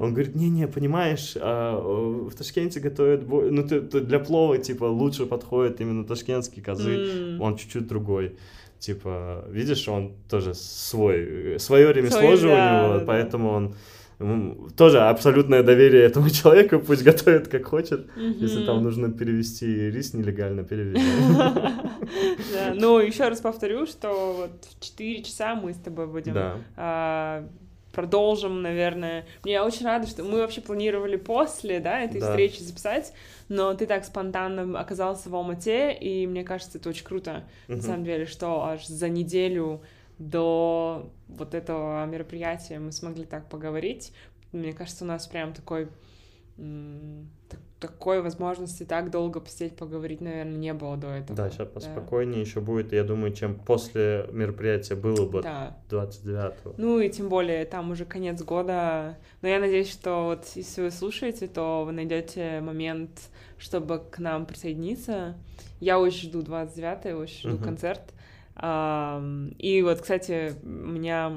Он 0.00 0.12
говорит, 0.12 0.34
не-не, 0.34 0.68
понимаешь, 0.68 1.34
а, 1.40 1.80
в 1.80 2.34
Ташкенте 2.34 2.80
готовят, 2.80 3.26
ну, 3.26 3.62
для 3.62 4.18
плова, 4.18 4.58
типа, 4.58 4.84
лучше 4.84 5.24
подходит 5.24 5.80
именно 5.80 6.04
ташкентские 6.04 6.62
козы, 6.62 6.96
mm. 6.96 7.38
он 7.40 7.56
чуть-чуть 7.56 7.86
другой. 7.86 8.36
Типа, 8.80 9.46
видишь, 9.48 9.88
он 9.88 10.12
тоже 10.28 10.52
свой, 10.52 11.58
свое 11.58 11.90
ремесло 11.90 12.18
Свой, 12.18 12.36
же 12.36 12.48
да, 12.48 12.84
у 12.84 12.84
него, 12.84 12.98
да. 12.98 13.04
поэтому 13.06 13.48
он 13.48 13.74
тоже 14.76 15.00
абсолютное 15.00 15.62
доверие 15.62 16.04
этому 16.04 16.30
человеку, 16.30 16.78
пусть 16.78 17.02
готовит 17.02 17.48
как 17.48 17.66
хочет. 17.66 18.06
Mm-hmm. 18.16 18.36
Если 18.38 18.64
там 18.64 18.82
нужно 18.82 19.10
перевести 19.10 19.90
рис 19.90 20.14
нелегально, 20.14 20.64
переведи. 20.64 21.02
Ну, 22.74 22.98
еще 22.98 23.28
раз 23.28 23.40
повторю, 23.40 23.86
что 23.86 24.34
вот 24.36 24.64
в 24.64 24.84
4 24.84 25.22
часа 25.22 25.54
мы 25.54 25.72
с 25.72 25.76
тобой 25.76 26.06
будем 26.06 26.34
а, 26.76 27.46
продолжим, 27.92 28.62
наверное. 28.62 29.26
Мне 29.44 29.62
очень 29.62 29.86
рада, 29.86 30.06
что 30.06 30.24
мы 30.24 30.38
вообще 30.38 30.60
планировали 30.60 31.16
после, 31.16 31.80
да, 31.80 32.00
этой 32.00 32.20
да. 32.20 32.30
встречи 32.30 32.60
записать, 32.60 33.12
но 33.48 33.72
ты 33.74 33.86
так 33.86 34.04
спонтанно 34.04 34.78
оказался 34.78 35.28
в 35.28 35.34
Алмате, 35.36 35.92
и 35.92 36.26
мне 36.26 36.44
кажется, 36.44 36.78
это 36.78 36.88
очень 36.88 37.04
круто, 37.04 37.44
uh-huh. 37.68 37.76
на 37.76 37.82
самом 37.82 38.04
деле, 38.04 38.26
что 38.26 38.64
аж 38.64 38.86
за 38.86 39.08
неделю 39.08 39.82
до 40.22 41.10
вот 41.28 41.54
этого 41.54 42.04
мероприятия 42.06 42.78
мы 42.78 42.92
смогли 42.92 43.24
так 43.24 43.48
поговорить. 43.48 44.12
Мне 44.52 44.72
кажется, 44.72 45.04
у 45.04 45.08
нас 45.08 45.26
прям 45.26 45.52
такой 45.52 45.88
такой 47.80 48.22
возможности 48.22 48.84
так 48.84 49.10
долго 49.10 49.40
посидеть, 49.40 49.74
поговорить, 49.74 50.20
наверное, 50.20 50.54
не 50.54 50.72
было 50.72 50.96
до 50.96 51.08
этого. 51.08 51.36
Да, 51.36 51.50
сейчас 51.50 51.66
поспокойнее 51.66 52.36
да. 52.36 52.40
еще 52.42 52.60
будет, 52.60 52.92
я 52.92 53.02
думаю, 53.02 53.32
чем 53.32 53.56
после 53.56 54.28
мероприятия 54.30 54.94
было 54.94 55.26
бы 55.26 55.42
да. 55.42 55.76
29-го. 55.90 56.74
Ну 56.76 57.00
и 57.00 57.08
тем 57.08 57.28
более 57.28 57.64
там 57.64 57.90
уже 57.90 58.04
конец 58.04 58.40
года. 58.42 59.18
Но 59.40 59.48
я 59.48 59.58
надеюсь, 59.58 59.90
что 59.90 60.26
вот 60.26 60.46
если 60.54 60.82
вы 60.82 60.90
слушаете, 60.92 61.48
то 61.48 61.82
вы 61.84 61.90
найдете 61.90 62.60
момент, 62.60 63.10
чтобы 63.58 63.98
к 63.98 64.18
нам 64.20 64.46
присоединиться. 64.46 65.34
Я 65.80 65.98
очень 65.98 66.28
жду 66.28 66.42
29-й, 66.42 67.14
очень 67.14 67.50
жду 67.50 67.56
uh-huh. 67.56 67.64
концерт. 67.64 68.14
И 68.62 69.82
вот, 69.82 70.00
кстати, 70.00 70.54
у 70.62 70.66
меня, 70.66 71.32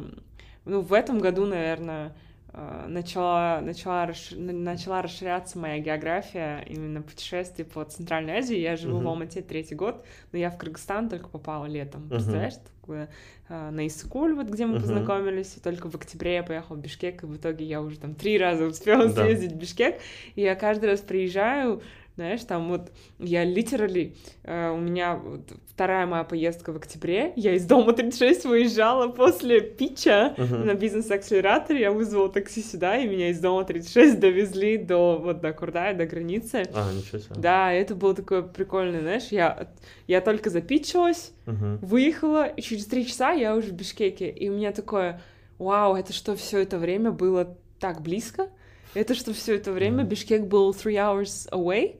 ну, 0.66 0.82
в 0.82 0.94
этом 0.94 1.20
году, 1.20 1.46
наверное, 1.46 2.14
а, 2.58 2.88
начала, 2.88 3.60
начала, 3.60 4.10
начала 4.38 5.02
расширяться 5.02 5.60
моя 5.60 5.80
география 5.80 6.64
именно 6.66 7.02
путешествий 7.02 7.66
по 7.66 7.84
Центральной 7.84 8.38
Азии. 8.38 8.58
Я 8.58 8.78
живу 8.78 9.00
uh-huh. 9.00 9.04
в 9.04 9.08
Алмате 9.10 9.42
третий 9.42 9.76
год, 9.76 10.06
но 10.32 10.40
я 10.40 10.50
в 10.50 10.58
Кыргызстан 10.58 11.10
только 11.10 11.28
попала 11.28 11.66
летом. 11.66 12.04
Uh-huh. 12.04 12.12
Представляешь, 12.12 12.54
такое, 12.80 13.10
а, 13.50 13.72
на 13.72 13.86
Иссыкуль, 13.86 14.36
вот 14.36 14.48
где 14.48 14.66
мы 14.66 14.78
uh-huh. 14.78 14.82
познакомились, 14.82 15.58
и 15.58 15.60
только 15.60 15.90
в 15.90 15.96
октябре 15.96 16.36
я 16.36 16.44
поехала 16.44 16.78
в 16.78 16.80
Бишкек, 16.80 17.24
и 17.24 17.26
в 17.26 17.36
итоге 17.36 17.66
я 17.66 17.82
уже 17.82 18.00
там 18.00 18.16
три 18.16 18.38
раза 18.38 18.64
успела 18.68 19.10
съездить 19.10 19.52
в 19.52 19.58
Бишкек, 19.58 20.00
и 20.36 20.42
я 20.42 20.56
каждый 20.56 20.92
раз 20.92 21.02
приезжаю, 21.02 21.82
знаешь, 22.16 22.42
там 22.46 22.70
вот 22.70 22.92
я 23.20 23.44
литерали, 23.44 24.16
э, 24.44 24.72
у 24.72 24.78
меня 24.78 25.18
вот 25.18 25.52
вторая 25.68 26.06
моя 26.06 26.24
поездка 26.24 26.72
в 26.72 26.78
октябре, 26.78 27.34
я 27.36 27.54
из 27.56 27.66
дома 27.66 27.92
36 27.92 28.46
выезжала 28.46 29.10
после 29.10 29.60
питча 29.60 30.34
uh-huh. 30.38 30.64
на 30.64 30.76
бизнес-акселераторе, 30.76 31.82
я 31.82 31.92
вызвала 31.92 32.30
такси 32.30 32.62
сюда, 32.62 32.98
и 32.98 33.08
меня 33.08 33.30
из 33.30 33.40
дома 33.42 33.66
36 33.66 34.18
довезли 34.20 34.78
до 34.78 35.18
вот 35.18 35.42
до 35.42 35.52
Курдая, 35.52 35.94
до 35.94 36.06
границы. 36.06 36.64
А, 36.74 36.94
ничего 36.94 37.20
себе. 37.20 37.36
Да, 37.36 37.74
это 37.74 37.96
было 37.96 38.16
такое 38.16 38.44
прикольное, 38.44 39.02
знаешь, 39.02 39.28
я, 39.32 39.68
я 40.08 40.22
только 40.22 40.50
запитчилась, 40.50 41.34
uh-huh. 41.46 41.80
выехала, 41.86 42.48
и 42.48 42.62
через 42.62 42.86
три 42.86 43.06
часа 43.06 43.32
я 43.32 43.56
уже 43.56 43.68
в 43.68 43.74
Бишкеке, 43.74 44.30
и 44.30 44.48
у 44.48 44.54
меня 44.54 44.72
такое, 44.72 45.22
вау, 45.58 45.96
это 45.96 46.14
что, 46.14 46.38
все 46.38 46.60
это 46.60 46.78
время 46.78 47.12
было 47.12 47.58
так 47.80 48.02
близко? 48.02 48.48
Это 48.96 49.14
что 49.14 49.34
все 49.34 49.58
это 49.58 49.72
время 49.72 50.04
Бишкек 50.04 50.46
был 50.46 50.72
three 50.72 50.96
hours 50.96 51.48
away, 51.52 52.00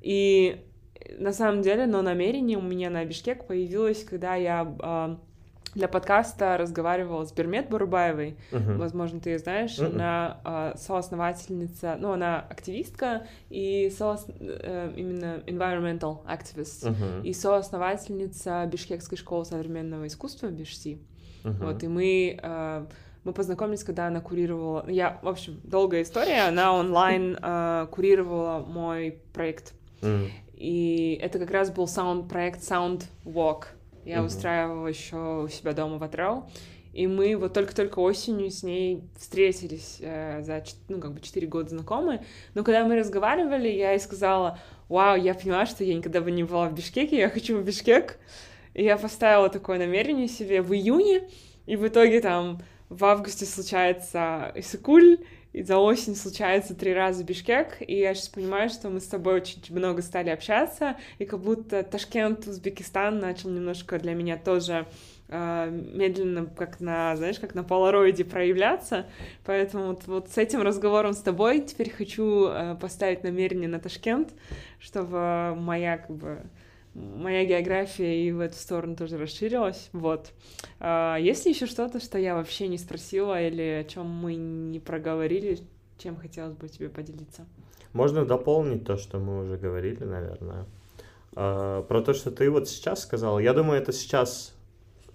и 0.00 0.64
на 1.18 1.32
самом 1.32 1.62
деле, 1.62 1.86
но 1.86 2.00
намерение 2.00 2.56
у 2.56 2.62
меня 2.62 2.90
на 2.90 3.04
Бишкек 3.04 3.46
появилось, 3.46 4.04
когда 4.04 4.36
я 4.36 4.74
э, 4.80 5.16
для 5.74 5.88
подкаста 5.88 6.56
разговаривала 6.56 7.24
с 7.24 7.32
Бермет 7.32 7.68
Бурубаевой. 7.68 8.36
Uh-huh. 8.52 8.76
Возможно, 8.76 9.20
ты 9.20 9.30
ее 9.30 9.38
знаешь. 9.38 9.78
Uh-huh. 9.78 9.92
Она 9.92 10.40
э, 10.44 10.78
соосновательница, 10.78 11.96
ну, 11.98 12.12
она 12.12 12.40
активистка 12.40 13.26
и 13.50 13.90
соос, 13.90 14.26
э, 14.38 14.92
именно 14.96 15.42
environmental 15.46 16.24
activist. 16.26 16.88
Uh-huh. 16.88 17.22
И 17.24 17.32
соосновательница 17.32 18.66
Бишкекской 18.70 19.18
школы 19.18 19.44
современного 19.44 20.06
искусства 20.06 20.48
Бишси. 20.48 21.02
Uh-huh. 21.44 21.66
Вот, 21.66 21.82
и 21.82 21.88
мы... 21.88 22.38
Э, 22.42 22.86
мы 23.24 23.32
познакомились, 23.32 23.84
когда 23.84 24.06
она 24.06 24.20
курировала... 24.20 24.88
Я, 24.88 25.18
в 25.22 25.28
общем, 25.28 25.60
долгая 25.64 26.02
история. 26.02 26.48
Она 26.48 26.72
онлайн 26.72 27.36
э, 27.42 27.86
курировала 27.90 28.64
мой 28.66 29.20
проект 29.32 29.74
Mm. 30.00 30.30
И 30.54 31.18
это 31.22 31.38
как 31.38 31.50
раз 31.50 31.70
был 31.70 31.86
саунд 31.86 32.28
проект 32.28 32.60
Sound 32.60 33.04
Walk. 33.24 33.66
Я 34.04 34.18
mm-hmm. 34.18 34.26
устраивала 34.26 34.86
еще 34.86 35.42
у 35.44 35.48
себя 35.48 35.72
дома 35.72 35.98
в 35.98 36.02
Атрау. 36.02 36.50
И 36.92 37.06
мы 37.06 37.36
вот 37.36 37.52
только-только 37.52 38.00
осенью 38.00 38.50
с 38.50 38.62
ней 38.62 39.04
встретились 39.16 39.98
э, 40.00 40.42
за, 40.42 40.64
ну, 40.88 41.00
как 41.00 41.12
бы 41.12 41.20
4 41.20 41.46
года 41.46 41.68
знакомы. 41.68 42.24
Но 42.54 42.64
когда 42.64 42.84
мы 42.84 42.98
разговаривали, 42.98 43.68
я 43.68 43.92
ей 43.92 44.00
сказала, 44.00 44.58
вау, 44.88 45.16
я 45.16 45.34
поняла, 45.34 45.66
что 45.66 45.84
я 45.84 45.94
никогда 45.94 46.20
бы 46.20 46.30
не 46.30 46.42
была 46.42 46.68
в 46.68 46.74
Бишкеке, 46.74 47.18
я 47.18 47.28
хочу 47.28 47.58
в 47.58 47.64
Бишкек. 47.64 48.18
И 48.74 48.82
я 48.82 48.96
поставила 48.96 49.48
такое 49.48 49.78
намерение 49.78 50.28
себе 50.28 50.62
в 50.62 50.72
июне, 50.72 51.28
и 51.66 51.76
в 51.76 51.86
итоге 51.86 52.20
там 52.20 52.62
в 52.88 53.04
августе 53.04 53.44
случается 53.44 54.52
Исыкуль, 54.54 55.18
и 55.52 55.62
за 55.62 55.78
осень 55.78 56.14
случается 56.14 56.74
три 56.74 56.92
раза 56.92 57.24
Бишкек, 57.24 57.78
и 57.80 57.98
я 57.98 58.14
сейчас 58.14 58.28
понимаю, 58.28 58.68
что 58.68 58.90
мы 58.90 59.00
с 59.00 59.06
тобой 59.06 59.34
очень 59.34 59.60
много 59.70 60.02
стали 60.02 60.28
общаться, 60.28 60.96
и 61.18 61.24
как 61.24 61.40
будто 61.40 61.82
Ташкент, 61.82 62.46
Узбекистан 62.46 63.18
начал 63.18 63.50
немножко 63.50 63.98
для 63.98 64.14
меня 64.14 64.36
тоже 64.36 64.86
э, 65.28 65.70
медленно, 65.70 66.46
как 66.46 66.80
на, 66.80 67.16
знаешь, 67.16 67.38
как 67.38 67.54
на 67.54 67.64
полароиде 67.64 68.24
проявляться, 68.24 69.06
поэтому 69.44 69.86
вот, 69.86 70.06
вот 70.06 70.28
с 70.28 70.36
этим 70.36 70.60
разговором 70.60 71.14
с 71.14 71.22
тобой 71.22 71.60
теперь 71.60 71.90
хочу 71.90 72.48
э, 72.48 72.76
поставить 72.76 73.24
намерение 73.24 73.68
на 73.68 73.80
Ташкент, 73.80 74.34
чтобы 74.78 75.54
моя, 75.56 75.96
как 75.96 76.14
бы, 76.14 76.42
моя 76.94 77.44
география 77.44 78.26
и 78.26 78.32
в 78.32 78.40
эту 78.40 78.56
сторону 78.56 78.96
тоже 78.96 79.18
расширилась. 79.18 79.88
Вот. 79.92 80.32
А, 80.80 81.16
есть 81.16 81.44
ли 81.44 81.52
еще 81.52 81.66
что-то, 81.66 82.00
что 82.00 82.18
я 82.18 82.34
вообще 82.34 82.68
не 82.68 82.78
спросила 82.78 83.40
или 83.40 83.62
о 83.80 83.84
чем 83.84 84.06
мы 84.06 84.34
не 84.34 84.80
проговорили, 84.80 85.58
чем 85.98 86.16
хотелось 86.16 86.54
бы 86.54 86.68
тебе 86.68 86.88
поделиться? 86.88 87.46
Можно 87.92 88.24
дополнить 88.24 88.84
то, 88.84 88.96
что 88.96 89.18
мы 89.18 89.40
уже 89.40 89.56
говорили, 89.56 90.04
наверное. 90.04 90.66
А, 91.34 91.82
про 91.82 92.02
то, 92.02 92.14
что 92.14 92.30
ты 92.30 92.50
вот 92.50 92.68
сейчас 92.68 93.02
сказал. 93.02 93.38
Я 93.38 93.52
думаю, 93.52 93.80
это 93.80 93.92
сейчас 93.92 94.54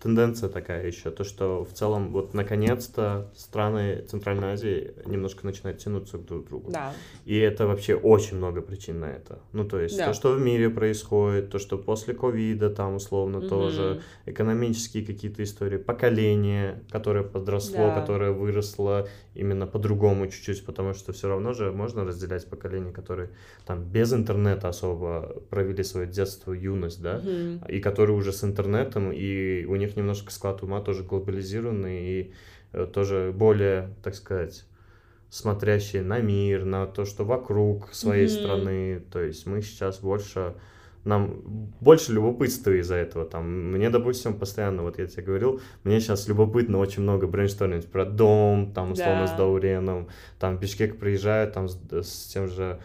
тенденция 0.03 0.49
такая 0.49 0.85
еще, 0.85 1.11
то, 1.11 1.23
что 1.23 1.63
в 1.63 1.71
целом 1.71 2.11
вот 2.11 2.33
наконец-то 2.33 3.31
страны 3.35 4.03
Центральной 4.09 4.51
Азии 4.51 4.91
немножко 5.05 5.45
начинают 5.45 5.79
тянуться 5.79 6.17
друг 6.17 6.45
к 6.45 6.49
другу. 6.49 6.71
Да. 6.71 6.93
И 7.23 7.37
это 7.37 7.67
вообще 7.67 7.95
очень 7.95 8.35
много 8.35 8.61
причин 8.61 8.99
на 8.99 9.05
это. 9.05 9.39
Ну, 9.53 9.63
то 9.63 9.79
есть 9.79 9.97
да. 9.97 10.07
то, 10.07 10.13
что 10.13 10.33
в 10.33 10.41
мире 10.41 10.69
происходит, 10.69 11.49
то, 11.51 11.57
что 11.57 11.77
после 11.77 12.13
ковида 12.13 12.69
там 12.69 12.95
условно 12.95 13.37
угу. 13.37 13.47
тоже, 13.47 14.01
экономические 14.25 15.05
какие-то 15.05 15.41
истории, 15.41 15.77
поколение, 15.77 16.83
которое 16.91 17.23
подросло, 17.23 17.87
да. 17.87 18.01
которое 18.01 18.31
выросло 18.31 19.07
именно 19.35 19.67
по-другому 19.67 20.27
чуть-чуть, 20.27 20.65
потому 20.65 20.93
что 20.93 21.13
все 21.13 21.29
равно 21.29 21.53
же 21.53 21.71
можно 21.71 22.03
разделять 22.03 22.49
поколение, 22.49 22.91
которые 22.91 23.29
там 23.65 23.83
без 23.83 24.13
интернета 24.13 24.67
особо 24.67 25.41
провели 25.49 25.83
свое 25.83 26.07
детство, 26.07 26.51
юность, 26.51 27.01
да, 27.01 27.17
угу. 27.17 27.71
и 27.71 27.79
которые 27.79 28.17
уже 28.17 28.33
с 28.33 28.43
интернетом, 28.43 29.11
и 29.13 29.65
у 29.65 29.75
них 29.75 29.92
них 29.93 29.97
немножко 29.97 30.31
склад 30.31 30.63
ума 30.63 30.81
тоже 30.81 31.03
глобализированный 31.03 32.01
и 32.01 32.33
э, 32.71 32.87
тоже 32.91 33.33
более, 33.35 33.89
так 34.03 34.15
сказать, 34.15 34.65
смотрящие 35.29 36.01
на 36.01 36.19
мир, 36.19 36.65
на 36.65 36.85
то, 36.85 37.05
что 37.05 37.25
вокруг 37.25 37.93
своей 37.93 38.27
mm-hmm. 38.27 38.43
страны. 38.43 39.03
То 39.11 39.21
есть 39.21 39.45
мы 39.45 39.61
сейчас 39.61 39.99
больше 39.99 40.55
нам 41.05 41.41
больше 41.81 42.13
любопытства 42.13 42.71
из-за 42.79 42.95
этого. 42.95 43.25
Там, 43.25 43.71
мне, 43.73 43.89
допустим, 43.89 44.35
постоянно, 44.35 44.83
вот 44.83 44.99
я 44.99 45.07
тебе 45.07 45.23
говорил, 45.23 45.59
мне 45.83 45.99
сейчас 45.99 46.29
любопытно 46.29 46.77
очень 46.77 47.03
много 47.03 47.27
брейнштормить 47.27 47.91
про 47.91 48.05
дом, 48.05 48.71
там, 48.73 48.93
условно, 48.93 49.27
да. 49.27 49.27
с 49.27 49.37
Дауреном, 49.37 50.07
там, 50.39 50.57
Бишкек 50.57 50.97
приезжают, 50.97 51.53
там, 51.53 51.67
с, 51.67 51.77
с 51.91 52.27
тем 52.27 52.47
же 52.47 52.79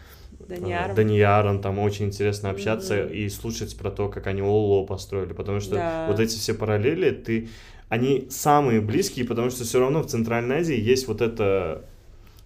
Данияром. 0.47 0.95
Данияром, 0.95 1.61
там 1.61 1.79
очень 1.79 2.05
интересно 2.05 2.49
общаться 2.49 2.95
mm-hmm. 2.95 3.13
и 3.13 3.29
слушать 3.29 3.77
про 3.77 3.91
то, 3.91 4.09
как 4.09 4.27
они 4.27 4.41
Олло 4.41 4.85
построили, 4.85 5.33
потому 5.33 5.59
что 5.59 5.75
да. 5.75 6.07
вот 6.07 6.19
эти 6.19 6.37
все 6.37 6.53
параллели, 6.53 7.11
ты, 7.11 7.49
они 7.89 8.27
самые 8.29 8.81
близкие, 8.81 9.25
потому 9.25 9.49
что 9.49 9.63
все 9.63 9.79
равно 9.79 10.01
в 10.01 10.07
Центральной 10.07 10.57
Азии 10.57 10.79
есть 10.79 11.07
вот 11.07 11.21
это, 11.21 11.85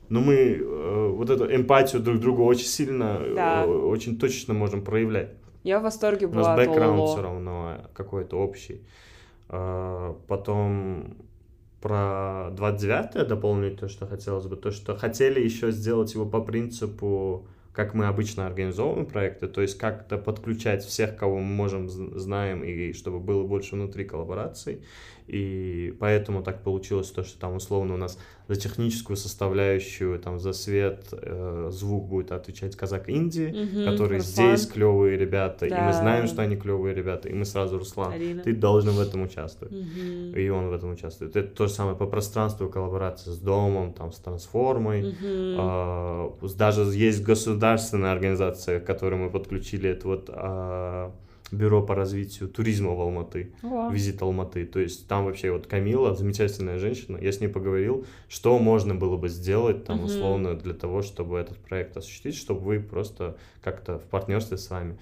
ну 0.10 0.22
мы 0.22 0.34
э, 0.34 1.08
вот 1.16 1.30
эту 1.30 1.46
эмпатию 1.54 2.02
друг 2.02 2.18
к 2.18 2.22
другу 2.22 2.44
очень 2.44 2.66
сильно, 2.66 3.22
да. 3.36 3.64
э, 3.64 3.68
очень 3.68 4.18
точно 4.18 4.54
можем 4.54 4.84
проявлять. 4.84 5.30
Я 5.64 5.80
в 5.80 5.84
восторге 5.84 6.28
была 6.28 6.42
У 6.42 6.58
нас 6.58 6.58
бэкграунд 6.58 7.10
все 7.10 7.22
равно 7.22 7.78
какой-то 7.94 8.38
общий. 8.38 8.82
Э, 9.50 10.14
потом 10.28 11.16
про 11.84 12.50
29-е 12.52 13.26
дополнить 13.26 13.78
то, 13.78 13.90
что 13.90 14.08
хотелось 14.08 14.48
бы, 14.48 14.56
то, 14.56 14.72
что 14.72 14.96
хотели 14.96 15.42
еще 15.42 15.72
сделать 15.72 16.14
его 16.14 16.26
по 16.26 16.40
принципу 16.40 17.46
как 17.74 17.96
мы 17.96 18.06
обычно 18.06 18.46
организовываем 18.46 19.08
проекты, 19.08 19.48
то 19.48 19.62
есть 19.62 19.78
как-то 19.80 20.18
подключать 20.20 20.86
всех, 20.86 21.18
кого 21.18 21.40
мы 21.40 21.46
можем, 21.46 21.90
знаем, 21.90 22.64
и 22.64 22.94
чтобы 22.94 23.20
было 23.20 23.44
больше 23.46 23.76
внутри 23.76 24.06
коллабораций. 24.06 24.84
И 25.28 25.96
поэтому 26.00 26.44
так 26.44 26.64
получилось 26.64 27.10
то, 27.10 27.24
что 27.24 27.40
там 27.40 27.56
условно 27.56 27.96
у 27.96 27.98
нас 27.98 28.20
за 28.48 28.56
техническую 28.56 29.16
составляющую, 29.16 30.20
там 30.20 30.40
за 30.40 30.54
свет, 30.54 31.08
э, 31.12 31.70
звук 31.72 32.08
будет 32.08 32.32
отвечать 32.32 32.76
казак 32.76 33.08
Индии, 33.08 33.48
угу, 33.48 33.92
которые 33.92 34.20
Руслан. 34.20 34.58
здесь 34.58 34.68
клевые 34.68 35.18
ребята, 35.18 35.70
да. 35.70 35.78
и 35.78 35.82
мы 35.88 35.94
знаем, 35.94 36.28
что 36.28 36.42
они 36.42 36.58
клевые 36.58 36.94
ребята, 36.94 37.30
и 37.30 37.34
мы 37.34 37.46
сразу, 37.46 37.78
Руслан, 37.78 38.14
Арина. 38.14 38.44
ты 38.44 38.54
должен 38.54 38.92
в 38.92 39.00
этом 39.00 39.24
участвовать. 39.24 39.74
Угу. 39.74 40.38
И 40.38 40.50
он 40.50 40.70
в 40.70 40.74
этом 40.74 40.92
участвует. 40.92 41.36
Это 41.36 41.56
то 41.56 41.68
же 41.68 41.74
самое 41.74 41.96
по 41.96 42.06
пространству 42.06 42.68
коллаборации 42.68 43.32
с 43.32 43.38
домом, 43.38 43.94
там, 43.94 44.12
с 44.12 44.18
трансформой. 44.18 45.10
Угу. 45.10 45.18
Э, 45.22 46.30
даже 46.58 46.82
есть 46.82 47.24
государственная 47.24 48.12
организация, 48.12 48.80
к 48.80 48.86
которой 48.86 49.16
мы 49.16 49.30
подключили, 49.30 49.90
это 49.90 50.08
вот 50.08 50.30
э, 50.34 51.12
бюро 51.54 51.82
по 51.82 51.96
развитию 51.96 52.50
туризма 52.50 52.94
в 52.96 53.02
Алматы, 53.02 53.54
Wow. 53.62 53.94
визит 53.94 54.22
Алматы. 54.22 54.66
То 54.66 54.80
есть 54.80 55.08
там 55.08 55.26
вообще 55.26 55.52
вот 55.52 55.68
Камила, 55.68 56.16
замечательная 56.16 56.80
женщина, 56.80 57.18
я 57.22 57.32
с 57.32 57.40
ней 57.40 57.48
поговорил, 57.48 58.06
что 58.28 58.58
можно 58.60 58.96
было 58.96 59.18
бы 59.18 59.30
сделать 59.30 59.86
там 59.86 59.98
Мгм. 59.98 60.06
условно 60.06 60.56
для 60.56 60.74
того, 60.74 61.02
чтобы 61.02 61.38
этот 61.38 61.58
проект 61.58 61.96
осуществить, 61.98 62.36
чтобы 62.36 62.62
вы 62.62 62.80
просто 62.80 63.38
как-то 63.62 64.00
в 64.00 64.04
партнерстве 64.04 64.58
с 64.58 64.70
вами. 64.70 64.98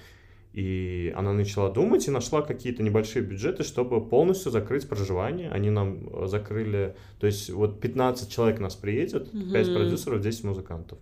И 0.53 1.13
она 1.15 1.31
начала 1.31 1.69
думать 1.71 2.07
и 2.07 2.11
нашла 2.11 2.41
какие-то 2.41 2.83
небольшие 2.83 3.23
бюджеты, 3.23 3.63
чтобы 3.63 4.01
полностью 4.05 4.51
закрыть 4.51 4.87
проживание. 4.89 5.49
Они 5.49 5.69
нам 5.69 6.09
э, 6.11 6.27
закрыли, 6.27 6.93
то 7.21 7.27
есть 7.27 7.49
вот 7.49 7.79
15 7.79 8.29
человек 8.29 8.59
нас 8.59 8.75
приедет, 8.75 9.31
5 9.53 9.67
Мгм. 9.67 9.73
продюсеров, 9.73 10.21
10 10.21 10.43
музыкантов. 10.43 10.99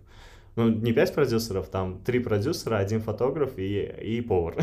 Ну, 0.56 0.68
не 0.68 0.92
5 0.92 1.14
продюсеров, 1.14 1.68
там 1.68 2.00
3 2.04 2.18
продюсера, 2.20 2.78
один 2.78 3.00
фотограф 3.00 3.56
и, 3.56 3.82
и 4.02 4.20
повар. 4.20 4.56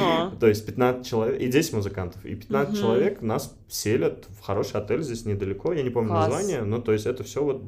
А. 0.00 0.30
То 0.40 0.46
есть 0.48 0.64
15 0.66 1.06
человек, 1.06 1.40
и 1.40 1.48
10 1.48 1.74
музыкантов. 1.74 2.24
И 2.24 2.34
15 2.34 2.72
Мгм. 2.72 2.80
человек 2.80 3.22
нас 3.22 3.56
селят 3.68 4.26
в 4.30 4.40
хороший 4.40 4.80
отель 4.80 5.02
здесь 5.02 5.26
недалеко, 5.26 5.72
я 5.72 5.82
не 5.82 5.90
помню 5.90 6.12
название, 6.14 6.62
но 6.62 6.80
то 6.80 6.92
есть 6.92 7.06
это 7.06 7.22
все 7.22 7.44
вот 7.44 7.62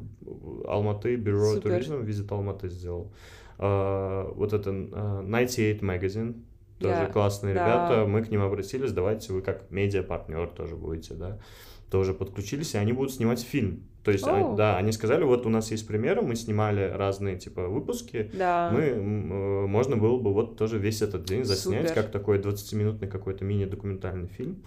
Алматы, 0.67 1.15
бюро 1.15 1.59
туризма, 1.59 1.97
визит 1.97 2.31
Алматы 2.31 2.69
сделал. 2.69 3.11
А, 3.59 4.31
вот 4.33 4.53
это 4.53 4.69
а, 4.71 5.23
98 5.23 5.79
Magazine, 5.87 6.41
тоже 6.79 6.93
Я- 6.93 7.05
классные 7.07 7.53
да. 7.53 7.65
ребята, 7.65 8.05
мы 8.07 8.23
к 8.23 8.29
ним 8.31 8.41
обратились, 8.41 8.91
давайте 8.93 9.33
вы 9.33 9.41
как 9.41 9.69
медиа-партнер 9.69 10.47
тоже 10.47 10.75
будете, 10.75 11.13
да, 11.13 11.39
тоже 11.91 12.13
подключились, 12.13 12.73
и 12.73 12.77
они 12.77 12.93
будут 12.93 13.13
снимать 13.13 13.41
фильм. 13.41 13.83
То 14.03 14.11
есть, 14.11 14.25
О. 14.25 14.55
да, 14.55 14.77
они 14.77 14.91
сказали, 14.93 15.23
вот 15.23 15.45
у 15.45 15.49
нас 15.49 15.71
есть 15.71 15.85
примеры, 15.87 16.21
мы 16.21 16.35
снимали 16.35 16.89
разные, 16.89 17.37
типа, 17.37 17.67
выпуски, 17.67 18.31
Да. 18.33 18.71
мы, 18.73 18.81
э, 18.81 19.65
можно 19.67 19.97
было 19.97 20.17
бы 20.17 20.33
вот 20.33 20.57
тоже 20.57 20.77
весь 20.77 21.01
этот 21.01 21.25
день 21.25 21.43
заснять, 21.43 21.89
Супер. 21.89 22.03
как 22.03 22.11
такой 22.11 22.39
20-минутный 22.39 23.07
какой-то 23.09 23.43
мини-документальный 23.43 24.27
фильм. 24.27 24.63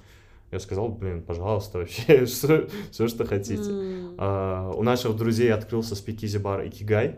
Я 0.51 0.59
сказал, 0.61 0.89
блин, 0.91 1.23
пожалуйста, 1.23 1.79
вообще, 1.79 2.27
все, 2.91 3.09
что 3.09 3.25
хотите. 3.25 3.71
М. 3.71 4.15
А, 4.19 4.71
у 4.77 4.83
наших 4.83 5.17
друзей 5.17 5.51
открылся 5.53 5.95
спикизи 5.97 6.37
бар 6.37 6.67
Икигай 6.67 7.17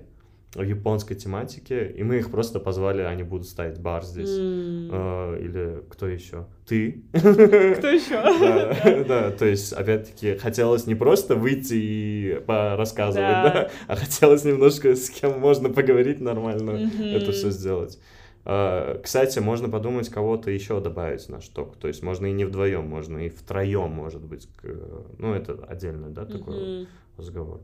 японской 0.62 1.14
тематике, 1.14 1.88
и 1.88 2.02
мы 2.04 2.18
их 2.18 2.30
просто 2.30 2.60
позвали, 2.60 3.02
они 3.02 3.22
будут 3.24 3.48
ставить 3.48 3.80
бар 3.80 4.04
здесь. 4.04 4.30
М. 4.30 4.88
А, 4.92 5.36
или 5.38 5.82
кто 5.90 6.06
еще? 6.06 6.46
Ты. 6.66 7.02
Кто 7.12 7.88
еще? 7.88 9.04
Да, 9.08 9.30
то 9.30 9.44
есть, 9.46 9.72
опять-таки, 9.72 10.36
хотелось 10.36 10.86
не 10.86 10.94
просто 10.94 11.34
выйти 11.34 11.74
и 11.74 12.42
рассказывать, 12.46 13.28
Да. 13.28 13.70
а 13.88 13.96
хотелось 13.96 14.44
немножко 14.44 14.94
с 14.94 15.10
кем 15.10 15.40
можно 15.40 15.70
поговорить 15.70 16.20
нормально, 16.20 16.90
это 17.02 17.32
все 17.32 17.50
сделать. 17.50 17.98
А, 18.46 19.00
Кстати, 19.02 19.38
можно 19.38 19.68
подумать, 19.68 20.08
кого-то 20.10 20.50
еще 20.50 20.78
добавить 20.80 21.22
в 21.22 21.28
наш 21.30 21.48
ток. 21.48 21.76
То 21.76 21.88
есть 21.88 22.02
можно 22.02 22.26
и 22.26 22.32
не 22.32 22.44
вдвоем, 22.44 22.86
можно 22.86 23.18
и 23.18 23.28
втроем, 23.30 23.90
может 23.90 24.22
быть. 24.22 24.48
Ну, 25.18 25.32
это 25.34 25.54
отдельно, 25.66 26.10
да, 26.10 26.26
такой 26.26 26.86
разговор. 27.16 27.60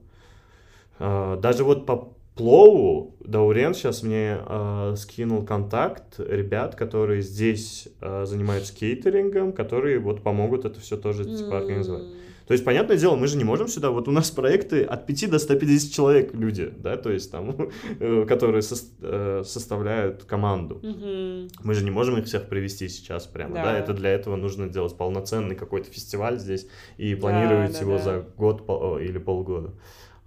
А, 0.99 1.37
Даже 1.37 1.65
вот 1.65 1.85
по 1.87 2.15
плову 2.35 3.17
Даурен 3.25 3.75
сейчас 3.75 4.03
мне 4.03 4.39
а, 4.41 4.95
скинул 4.97 5.45
контакт 5.45 6.19
ребят, 6.19 6.75
которые 6.75 7.23
здесь 7.23 7.89
а, 8.01 8.25
занимаются 8.27 8.75
кейтерингом, 8.75 9.53
которые 9.53 9.99
вот 9.99 10.23
помогут 10.23 10.65
это 10.65 10.81
все 10.81 10.97
тоже 10.97 11.25
типа 11.25 11.59
организовать. 11.59 12.05
М. 12.05 12.15
То 12.47 12.55
есть, 12.55 12.65
понятное 12.65 12.97
дело, 12.97 13.15
мы 13.15 13.29
же 13.29 13.37
не 13.37 13.45
можем 13.45 13.69
сюда, 13.69 13.91
вот 13.93 14.09
у 14.09 14.11
нас 14.11 14.33
проекты 14.33 14.83
от 14.83 15.07
5 15.07 15.31
до 15.31 15.39
150 15.39 15.93
человек 15.93 16.35
люди, 16.35 16.73
да, 16.77 16.97
то 16.97 17.13
есть 17.13 17.31
там, 17.31 17.69
э, 18.01 18.25
которые 18.27 18.63
сос- 18.63 18.91
э, 19.01 19.43
составляют 19.45 20.25
команду. 20.25 20.81
Мгм. 20.83 21.49
Мы 21.63 21.75
же 21.75 21.85
не 21.85 21.93
можем 21.93 22.19
их 22.19 22.25
всех 22.25 22.49
привести 22.49 22.89
сейчас 22.89 23.27
прямо, 23.29 23.55
да, 23.55 23.63
Да. 23.65 23.79
это 23.79 23.93
для 23.95 24.11
этого 24.11 24.35
нужно 24.35 24.69
делать 24.69 24.97
полноценный 24.97 25.55
какой-то 25.55 25.93
фестиваль 25.93 26.41
здесь 26.41 26.67
и 26.97 27.15
планировать 27.15 27.75
да, 27.75 27.79
его 27.79 27.99
да. 27.99 28.03
за 28.03 28.25
год 28.37 28.67
пол- 28.67 28.99
или 28.99 29.19
полгода. 29.19 29.71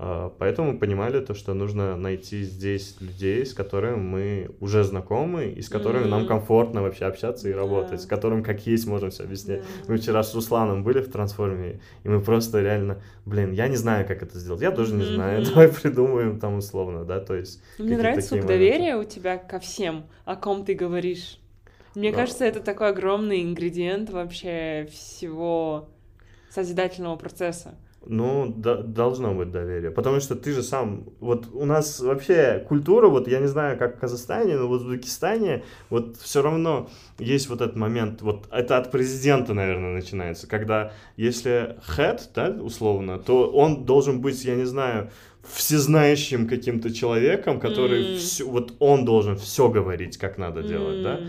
А, 0.05 0.33
Поэтому 0.37 0.77
понимали 0.77 1.21
то, 1.21 1.33
что 1.33 1.53
нужно 1.53 1.95
найти 1.95 2.43
здесь 2.43 2.97
людей, 2.99 3.45
с 3.45 3.53
которыми 3.53 3.95
мы 3.95 4.51
уже 4.59 4.83
знакомы 4.83 5.45
и 5.45 5.61
с 5.61 5.69
которыми 5.69 6.07
нам 6.07 6.21
Мгм. 6.21 6.27
комфортно 6.27 6.81
вообще 6.81 7.05
общаться 7.05 7.47
и 7.47 7.53
работать, 7.53 8.01
с 8.01 8.05
которым 8.05 8.43
как 8.43 8.67
есть 8.67 8.85
можем 8.85 9.11
все 9.11 9.23
объяснять. 9.23 9.61
Да. 9.61 9.93
Мы 9.93 9.97
вчера 9.97 10.21
с 10.23 10.35
Русланом 10.35 10.83
были 10.83 10.99
в 10.99 11.09
трансформе, 11.09 11.79
и 12.03 12.09
мы 12.09 12.19
просто 12.19 12.61
реально, 12.61 13.01
блин, 13.25 13.53
я 13.53 13.69
не 13.69 13.77
знаю, 13.77 14.05
как 14.05 14.21
это 14.21 14.37
сделать, 14.37 14.61
я 14.61 14.71
тоже 14.71 14.93
не 14.93 15.05
знаю, 15.05 15.41
Мгм. 15.41 15.49
давай 15.51 15.67
придумаем 15.69 16.37
там 16.37 16.57
условно, 16.57 17.05
да, 17.05 17.21
то 17.21 17.35
есть... 17.35 17.61
Мне 17.77 17.95
какие-то 17.95 18.03
нравится 18.03 18.35
моменты. 18.35 18.53
доверия 18.53 18.97
у 18.97 19.05
тебя 19.05 19.37
ко 19.37 19.59
всем, 19.59 20.03
о 20.25 20.35
ком 20.35 20.65
ты 20.65 20.73
говоришь. 20.73 21.39
Мне 21.95 22.11
Да. 22.11 22.17
кажется, 22.17 22.43
это 22.43 22.59
такой 22.59 22.89
огромный 22.89 23.41
ингредиент 23.41 24.09
вообще 24.09 24.85
всего 24.91 25.87
созидательного 26.49 27.15
процесса. 27.15 27.75
Ну, 28.05 28.53
да- 28.57 28.81
должно 28.81 29.33
быть 29.33 29.51
доверие, 29.51 29.89
потому 29.91 30.19
что 30.19 30.35
ты 30.35 30.51
же 30.51 30.61
сам, 30.61 31.05
вот 31.21 31.47
у 31.53 31.65
нас 31.65 31.99
вообще 32.01 32.65
культура, 32.67 33.07
вот 33.07 33.27
я 33.27 33.39
не 33.39 33.47
знаю, 33.47 33.77
как 33.77 33.95
в 33.97 33.99
Казахстане, 33.99 34.57
но 34.57 34.67
вот 34.67 34.81
в 34.81 34.85
Узбекистане, 34.87 35.63
вот 35.89 36.17
все 36.17 36.41
равно 36.41 36.89
есть 37.19 37.49
вот 37.49 37.61
этот 37.61 37.75
момент, 37.77 38.21
вот 38.21 38.47
это 38.51 38.77
от 38.77 38.91
президента, 38.91 39.53
наверное, 39.53 39.93
начинается, 39.93 40.47
когда 40.47 40.91
если 41.15 41.77
head, 41.97 42.19
да, 42.35 42.49
условно, 42.61 43.19
то 43.19 43.49
он 43.49 43.85
должен 43.85 44.19
быть, 44.21 44.43
я 44.45 44.55
не 44.55 44.65
знаю, 44.65 45.09
всезнающим 45.43 46.47
каким-то 46.47 46.93
человеком, 46.93 47.59
который 47.59 48.01
М. 48.05 48.15
всё- 48.15 48.49
вот 48.49 48.73
он 48.79 49.05
должен 49.05 49.35
все 49.37 49.69
говорить, 49.69 50.17
как 50.17 50.37
надо 50.37 50.61
делать, 50.63 51.01
да. 51.01 51.21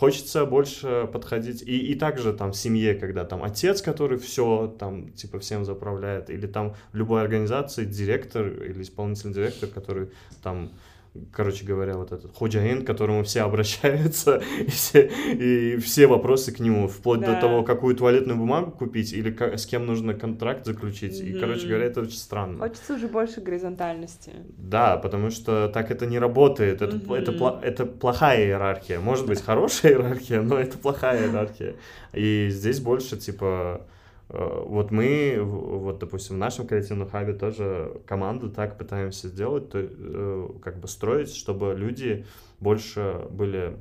Хочется 0.00 0.46
больше 0.46 1.06
подходить. 1.12 1.60
И, 1.60 1.92
и 1.92 1.94
также 1.94 2.32
там 2.32 2.54
семье, 2.54 2.94
когда 2.94 3.26
там 3.26 3.44
отец, 3.44 3.82
который 3.82 4.16
все 4.16 4.74
там 4.78 5.12
типа 5.12 5.38
всем 5.40 5.66
заправляет, 5.66 6.30
или 6.30 6.46
там 6.46 6.74
в 6.92 6.96
любой 6.96 7.20
организации 7.20 7.84
директор 7.84 8.48
или 8.48 8.80
исполнительный 8.80 9.34
директор, 9.34 9.68
который 9.68 10.08
там 10.42 10.70
короче 11.32 11.64
говоря, 11.64 11.94
вот 11.96 12.12
этот 12.12 12.32
ходжаин, 12.36 12.82
к 12.82 12.86
которому 12.86 13.24
все 13.24 13.40
обращаются, 13.42 14.42
и 14.60 14.70
все, 14.70 15.10
и 15.32 15.76
все 15.78 16.06
вопросы 16.06 16.52
к 16.52 16.60
нему, 16.60 16.86
вплоть 16.88 17.20
до 17.20 17.32
Да. 17.32 17.40
того, 17.40 17.62
какую 17.64 17.96
туалетную 17.96 18.38
бумагу 18.38 18.70
купить 18.70 19.12
или 19.12 19.30
ка- 19.30 19.56
с 19.56 19.66
кем 19.66 19.86
нужно 19.86 20.14
контракт 20.14 20.64
заключить. 20.64 21.20
И, 21.20 21.32
короче 21.38 21.66
говоря, 21.66 21.86
это 21.86 22.00
очень 22.02 22.16
странно. 22.18 22.58
Хочется 22.58 22.94
уже 22.94 23.08
больше 23.08 23.40
горизонтальности. 23.40 24.32
Да, 24.56 24.96
потому 24.96 25.30
что 25.30 25.68
так 25.68 25.90
это 25.90 26.06
не 26.06 26.18
работает. 26.18 26.80
Это, 26.82 26.96
пл- 26.96 27.16
это, 27.16 27.60
это 27.62 27.86
плохая 27.86 28.44
иерархия. 28.46 29.00
Может 29.00 29.26
быть, 29.26 29.42
хорошая 29.42 29.92
иерархия, 29.92 30.42
но 30.42 30.58
это 30.58 30.78
плохая 30.78 31.26
иерархия. 31.26 31.74
И 32.12 32.48
здесь 32.50 32.80
больше, 32.80 33.16
типа, 33.16 33.86
вот 34.32 34.90
мы, 34.92 35.38
вот, 35.42 35.98
допустим, 35.98 36.36
в 36.36 36.38
нашем 36.38 36.66
креативном 36.66 37.08
хабе 37.08 37.32
тоже 37.32 38.00
команду 38.06 38.50
так 38.50 38.78
пытаемся 38.78 39.28
сделать, 39.28 39.70
то, 39.70 39.78
э, 39.80 40.48
как 40.62 40.78
бы 40.78 40.86
строить, 40.86 41.34
чтобы 41.34 41.74
люди 41.74 42.24
больше 42.60 43.26
были 43.30 43.76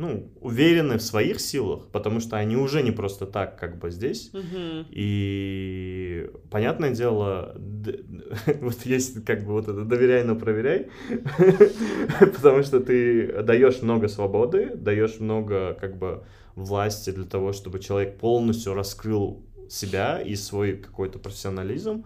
ну, 0.00 0.32
уверены 0.40 0.96
в 0.96 1.02
своих 1.02 1.40
силах, 1.40 1.88
потому 1.92 2.20
что 2.20 2.36
они 2.38 2.56
уже 2.56 2.82
не 2.82 2.90
просто 2.90 3.26
так, 3.26 3.58
как 3.60 3.78
бы 3.78 3.90
здесь, 3.90 4.30
Мгм. 4.32 4.86
и 4.88 6.30
понятное 6.50 6.90
дело, 6.94 7.54
вот 8.62 8.86
есть 8.86 9.24
как 9.26 9.44
бы 9.44 9.52
вот 9.52 9.68
это 9.68 9.84
доверяй, 9.84 10.24
но 10.24 10.36
проверяй, 10.36 10.88
потому 12.20 12.62
что 12.62 12.80
ты 12.80 13.42
даешь 13.42 13.82
много 13.82 14.08
свободы, 14.08 14.70
даешь 14.74 15.20
много 15.20 15.76
как 15.78 15.98
бы 15.98 16.24
власти 16.54 17.10
для 17.10 17.26
того, 17.26 17.52
чтобы 17.52 17.78
человек 17.78 18.18
полностью 18.18 18.72
раскрыл 18.72 19.44
себя 19.68 20.20
и 20.22 20.34
свой 20.34 20.78
какой-то 20.78 21.18
профессионализм, 21.18 22.04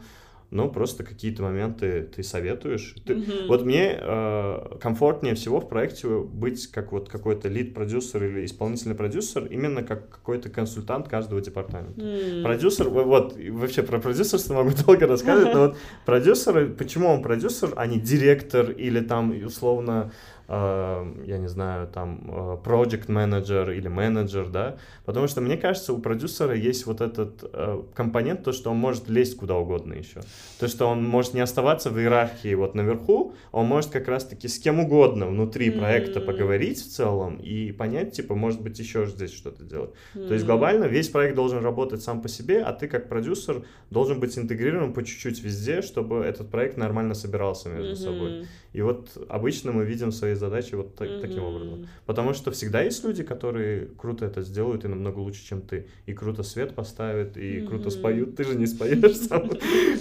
но 0.54 0.68
просто 0.68 1.04
какие-то 1.04 1.42
моменты 1.42 2.08
ты 2.16 2.22
советуешь. 2.22 2.94
Ты- 3.04 3.14
Мгм. 3.16 3.24
Вот 3.48 3.64
мне 3.64 3.98
э, 4.00 4.78
комфортнее 4.80 5.34
всего 5.34 5.60
в 5.60 5.68
проекте 5.68 6.08
быть 6.08 6.68
как 6.68 6.92
вот 6.92 7.08
какой-то 7.08 7.48
лид-продюсер 7.48 8.24
или 8.24 8.44
исполнительный 8.44 8.94
продюсер, 8.94 9.44
именно 9.46 9.82
как 9.82 10.08
какой-то 10.08 10.48
консультант 10.48 11.08
каждого 11.08 11.40
департамента. 11.40 12.00
М. 12.04 12.42
Продюсер, 12.42 12.88
во- 12.88 13.02
вот, 13.02 13.36
вообще 13.50 13.82
про 13.82 13.98
продюсерство 13.98 14.54
могу 14.54 14.70
долго 14.86 15.06
рассказывать, 15.06 15.52
но 15.54 15.60
вот 15.66 15.76
продюсеры, 16.06 16.68
почему 16.68 17.08
он 17.08 17.22
продюсер, 17.22 17.72
а 17.76 17.86
не 17.86 17.98
директор 18.00 18.70
или 18.70 19.00
там 19.00 19.32
условно, 19.44 20.12
я 20.48 21.38
не 21.38 21.48
знаю, 21.48 21.88
там, 21.88 22.20
э, 22.28 22.58
project 22.64 23.10
менеджер 23.10 23.70
или 23.70 23.88
менеджер, 23.88 24.48
да, 24.48 24.76
потому 25.04 25.26
что 25.26 25.40
мне 25.40 25.56
кажется, 25.56 25.92
у 25.92 25.98
продюсера 25.98 26.54
есть 26.54 26.86
вот 26.86 27.00
этот 27.00 27.44
э, 27.52 27.82
компонент, 27.94 28.44
то, 28.44 28.52
что 28.52 28.70
он 28.70 28.76
может 28.76 29.08
лезть 29.08 29.36
куда 29.36 29.56
угодно 29.56 29.94
еще, 29.94 30.20
то, 30.60 30.68
что 30.68 30.86
он 30.86 31.02
может 31.04 31.34
не 31.34 31.40
оставаться 31.40 31.90
в 31.90 31.98
иерархии 31.98 32.54
вот 32.54 32.74
наверху, 32.74 33.34
он 33.52 33.66
может 33.66 33.90
как 33.90 34.08
раз-таки 34.08 34.48
с 34.48 34.58
кем 34.58 34.80
угодно 34.80 35.26
внутри 35.26 35.70
проекта 35.70 36.20
М. 36.20 36.26
поговорить 36.26 36.78
в 36.78 36.90
целом 36.90 37.36
и 37.36 37.72
понять, 37.72 38.12
типа, 38.12 38.34
может 38.34 38.60
быть, 38.60 38.78
еще 38.78 39.06
здесь 39.06 39.32
что-то 39.32 39.64
делать. 39.64 39.90
То 40.12 40.34
есть 40.34 40.44
глобально 40.44 40.84
весь 40.84 41.08
проект 41.08 41.36
должен 41.36 41.62
работать 41.64 42.02
сам 42.02 42.20
по 42.20 42.28
себе, 42.28 42.62
а 42.62 42.72
ты 42.72 42.86
как 42.86 43.08
продюсер 43.08 43.64
должен 43.90 44.20
быть 44.20 44.36
интегрирован 44.38 44.92
по 44.92 45.02
чуть-чуть 45.02 45.42
везде, 45.42 45.82
чтобы 45.82 46.16
этот 46.16 46.50
проект 46.50 46.76
нормально 46.76 47.14
собирался 47.14 47.68
между 47.68 47.96
собой. 47.96 48.38
Мгм. 48.38 48.46
И 48.74 48.82
вот 48.82 49.16
обычно 49.28 49.72
мы 49.72 49.84
видим 49.84 50.10
в 50.10 50.14
своей 50.34 50.36
задачей 50.36 50.76
вот 50.76 50.94
так, 50.94 51.08
mm-hmm. 51.08 51.20
таким 51.20 51.44
образом. 51.44 51.86
Потому 52.06 52.34
что 52.34 52.50
всегда 52.50 52.82
есть 52.82 53.04
люди, 53.04 53.22
которые 53.22 53.86
круто 53.86 54.26
это 54.26 54.42
сделают 54.42 54.84
и 54.84 54.88
намного 54.88 55.18
лучше, 55.20 55.44
чем 55.44 55.60
ты. 55.60 55.86
И 56.06 56.12
круто 56.12 56.42
свет 56.42 56.74
поставят, 56.74 57.36
и 57.36 57.58
mm-hmm. 57.58 57.66
круто 57.66 57.90
споют. 57.90 58.36
Ты 58.36 58.44
же 58.44 58.56
не 58.56 58.66
споешь 58.66 59.16
сам. 59.16 59.50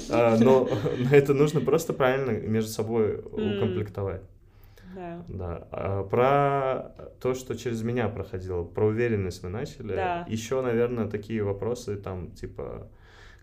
А, 0.10 0.38
но 0.38 0.70
это 1.12 1.34
нужно 1.34 1.62
просто 1.62 1.94
правильно 1.94 2.32
между 2.32 2.70
собой 2.70 3.20
укомплектовать. 3.20 4.22
Да. 4.96 5.24
Да. 5.28 5.68
А, 5.72 6.04
про 6.04 7.08
то, 7.20 7.34
что 7.34 7.56
через 7.56 7.82
меня 7.82 8.10
проходило, 8.10 8.64
про 8.64 8.88
уверенность 8.88 9.44
мы 9.44 9.50
начали. 9.50 9.96
Да. 9.96 10.26
Еще, 10.30 10.62
наверное, 10.62 11.08
такие 11.08 11.44
вопросы 11.44 11.96
там, 11.96 12.32
типа, 12.32 12.88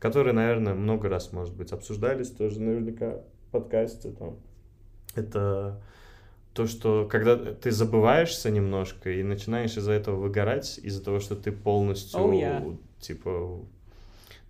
которые, 0.00 0.32
наверное, 0.32 0.74
много 0.74 1.08
раз, 1.08 1.32
может 1.32 1.54
быть, 1.54 1.72
обсуждались 1.72 2.30
тоже 2.30 2.60
наверняка 2.60 3.20
в 3.48 3.50
подкасте 3.50 4.10
там. 4.10 4.36
Это 5.16 5.82
то, 6.52 6.66
что 6.66 7.06
когда 7.10 7.36
ты 7.36 7.70
забываешься 7.70 8.50
немножко 8.50 9.10
и 9.10 9.22
начинаешь 9.22 9.76
из-за 9.76 9.92
этого 9.92 10.16
выгорать, 10.16 10.80
из-за 10.82 11.02
того, 11.02 11.20
что 11.20 11.36
ты 11.36 11.52
полностью, 11.52 12.18
oh, 12.18 12.32
yeah. 12.32 12.76
типа, 13.00 13.60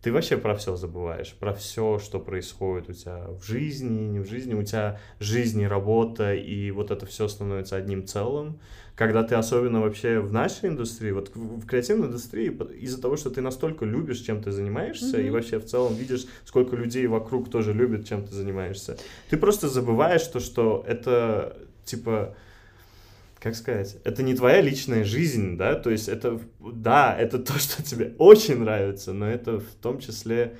ты 0.02 0.12
вообще 0.12 0.38
про 0.38 0.56
все 0.56 0.76
забываешь, 0.76 1.34
про 1.38 1.52
все, 1.52 1.98
что 1.98 2.18
происходит 2.20 2.88
у 2.88 2.92
тебя 2.94 3.26
в 3.28 3.44
жизни, 3.44 4.08
не 4.08 4.20
в 4.20 4.26
жизни, 4.26 4.54
у 4.54 4.62
тебя 4.62 4.98
жизнь 5.18 5.60
и 5.60 5.66
работа, 5.66 6.34
и 6.34 6.70
вот 6.70 6.90
это 6.90 7.04
все 7.04 7.28
становится 7.28 7.76
одним 7.76 8.06
целым. 8.06 8.58
Когда 8.94 9.22
ты 9.22 9.34
особенно 9.34 9.80
вообще 9.80 10.20
в 10.20 10.32
нашей 10.32 10.68
индустрии, 10.68 11.10
вот 11.10 11.30
в 11.34 11.66
креативной 11.66 12.08
индустрии, 12.08 12.50
из-за 12.78 13.00
того, 13.00 13.16
что 13.16 13.30
ты 13.30 13.40
настолько 13.40 13.84
любишь, 13.84 14.20
чем 14.20 14.42
ты 14.42 14.52
занимаешься, 14.52 15.18
mm-hmm. 15.18 15.26
и 15.26 15.30
вообще 15.30 15.58
в 15.58 15.66
целом 15.66 15.94
видишь, 15.94 16.26
сколько 16.44 16.76
людей 16.76 17.06
вокруг 17.06 17.50
тоже 17.50 17.72
любят, 17.72 18.06
чем 18.06 18.26
ты 18.26 18.34
занимаешься, 18.34 18.96
ты 19.28 19.36
просто 19.36 19.68
забываешь 19.68 20.26
то, 20.26 20.40
что 20.40 20.84
это 20.86 21.56
типа 21.90 22.34
как 23.40 23.54
сказать, 23.54 23.96
это 24.04 24.22
не 24.22 24.34
твоя 24.34 24.60
личная 24.60 25.02
жизнь, 25.02 25.56
да, 25.56 25.74
то 25.74 25.90
есть 25.90 26.08
это, 26.08 26.38
да, 26.60 27.16
это 27.18 27.38
то, 27.38 27.58
что 27.58 27.82
тебе 27.82 28.14
очень 28.18 28.58
нравится, 28.58 29.12
но 29.12 29.28
это 29.28 29.60
в 29.60 29.74
том 29.80 29.98
числе, 29.98 30.56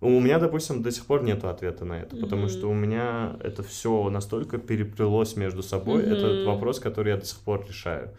у 0.00 0.20
меня, 0.20 0.38
допустим, 0.38 0.82
до 0.82 0.92
сих 0.92 1.06
пор 1.06 1.24
нет 1.24 1.44
ответа 1.44 1.84
на 1.84 2.00
это, 2.00 2.14
mm-hmm. 2.14 2.20
потому 2.20 2.48
что 2.48 2.70
у 2.70 2.74
меня 2.74 3.36
это 3.42 3.62
все 3.62 4.08
настолько 4.10 4.58
переплелось 4.58 5.36
между 5.36 5.62
собой, 5.62 6.02
mm-hmm. 6.02 6.16
это 6.16 6.44
вопрос, 6.48 6.78
который 6.78 7.10
я 7.10 7.16
до 7.16 7.26
сих 7.26 7.40
пор 7.40 7.66
решаю, 7.68 8.10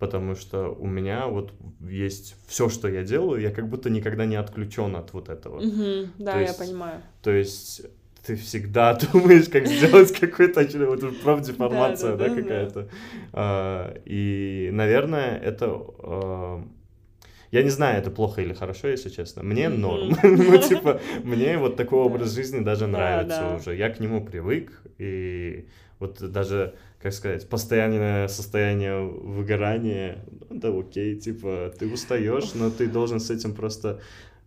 потому 0.00 0.34
что 0.34 0.70
у 0.70 0.86
меня 0.88 1.28
вот 1.28 1.52
есть 1.80 2.34
все, 2.48 2.68
что 2.68 2.88
я 2.88 3.04
делаю, 3.04 3.40
я 3.40 3.52
как 3.52 3.68
будто 3.68 3.88
никогда 3.88 4.26
не 4.26 4.34
отключен 4.34 4.96
от 4.96 5.12
вот 5.12 5.28
этого. 5.28 5.60
Mm-hmm. 5.60 6.08
Да, 6.18 6.32
то 6.32 6.40
я 6.40 6.54
понимаю. 6.54 7.02
То 7.22 7.30
есть 7.30 7.82
ты 8.26 8.36
всегда 8.36 8.94
думаешь, 9.12 9.48
как 9.48 9.66
сделать 9.66 10.12
какую-то 10.12 10.64
вот 10.86 11.20
профдеформация, 11.20 12.16
да, 12.16 12.28
какая-то. 12.28 12.88
А, 13.32 13.94
и, 14.04 14.70
наверное, 14.72 15.38
это... 15.38 15.66
А, 15.98 16.64
я 17.50 17.64
не 17.64 17.70
знаю, 17.70 17.98
это 17.98 18.10
плохо 18.10 18.42
или 18.42 18.52
хорошо, 18.52 18.88
если 18.88 19.08
честно. 19.08 19.42
Мне 19.42 19.68
норм. 19.68 20.16
ну, 20.22 20.58
типа, 20.58 21.00
мне 21.24 21.58
вот 21.58 21.76
такой 21.76 21.98
образ 22.00 22.34
жизни 22.34 22.60
даже 22.60 22.86
нравится 22.86 23.56
уже. 23.56 23.76
Я 23.76 23.90
к 23.90 24.00
нему 24.00 24.24
привык, 24.24 24.82
и 24.98 25.66
вот 25.98 26.20
даже, 26.20 26.74
как 27.02 27.12
сказать, 27.12 27.48
постоянное 27.48 28.28
состояние 28.28 29.00
выгорания, 29.00 30.24
ну, 30.48 30.58
да 30.58 30.68
окей, 30.68 31.16
типа, 31.16 31.72
ты 31.78 31.92
устаешь, 31.92 32.54
но 32.54 32.70
ты 32.70 32.86
должен 32.86 33.18
с 33.18 33.30
этим 33.30 33.54
просто 33.54 34.00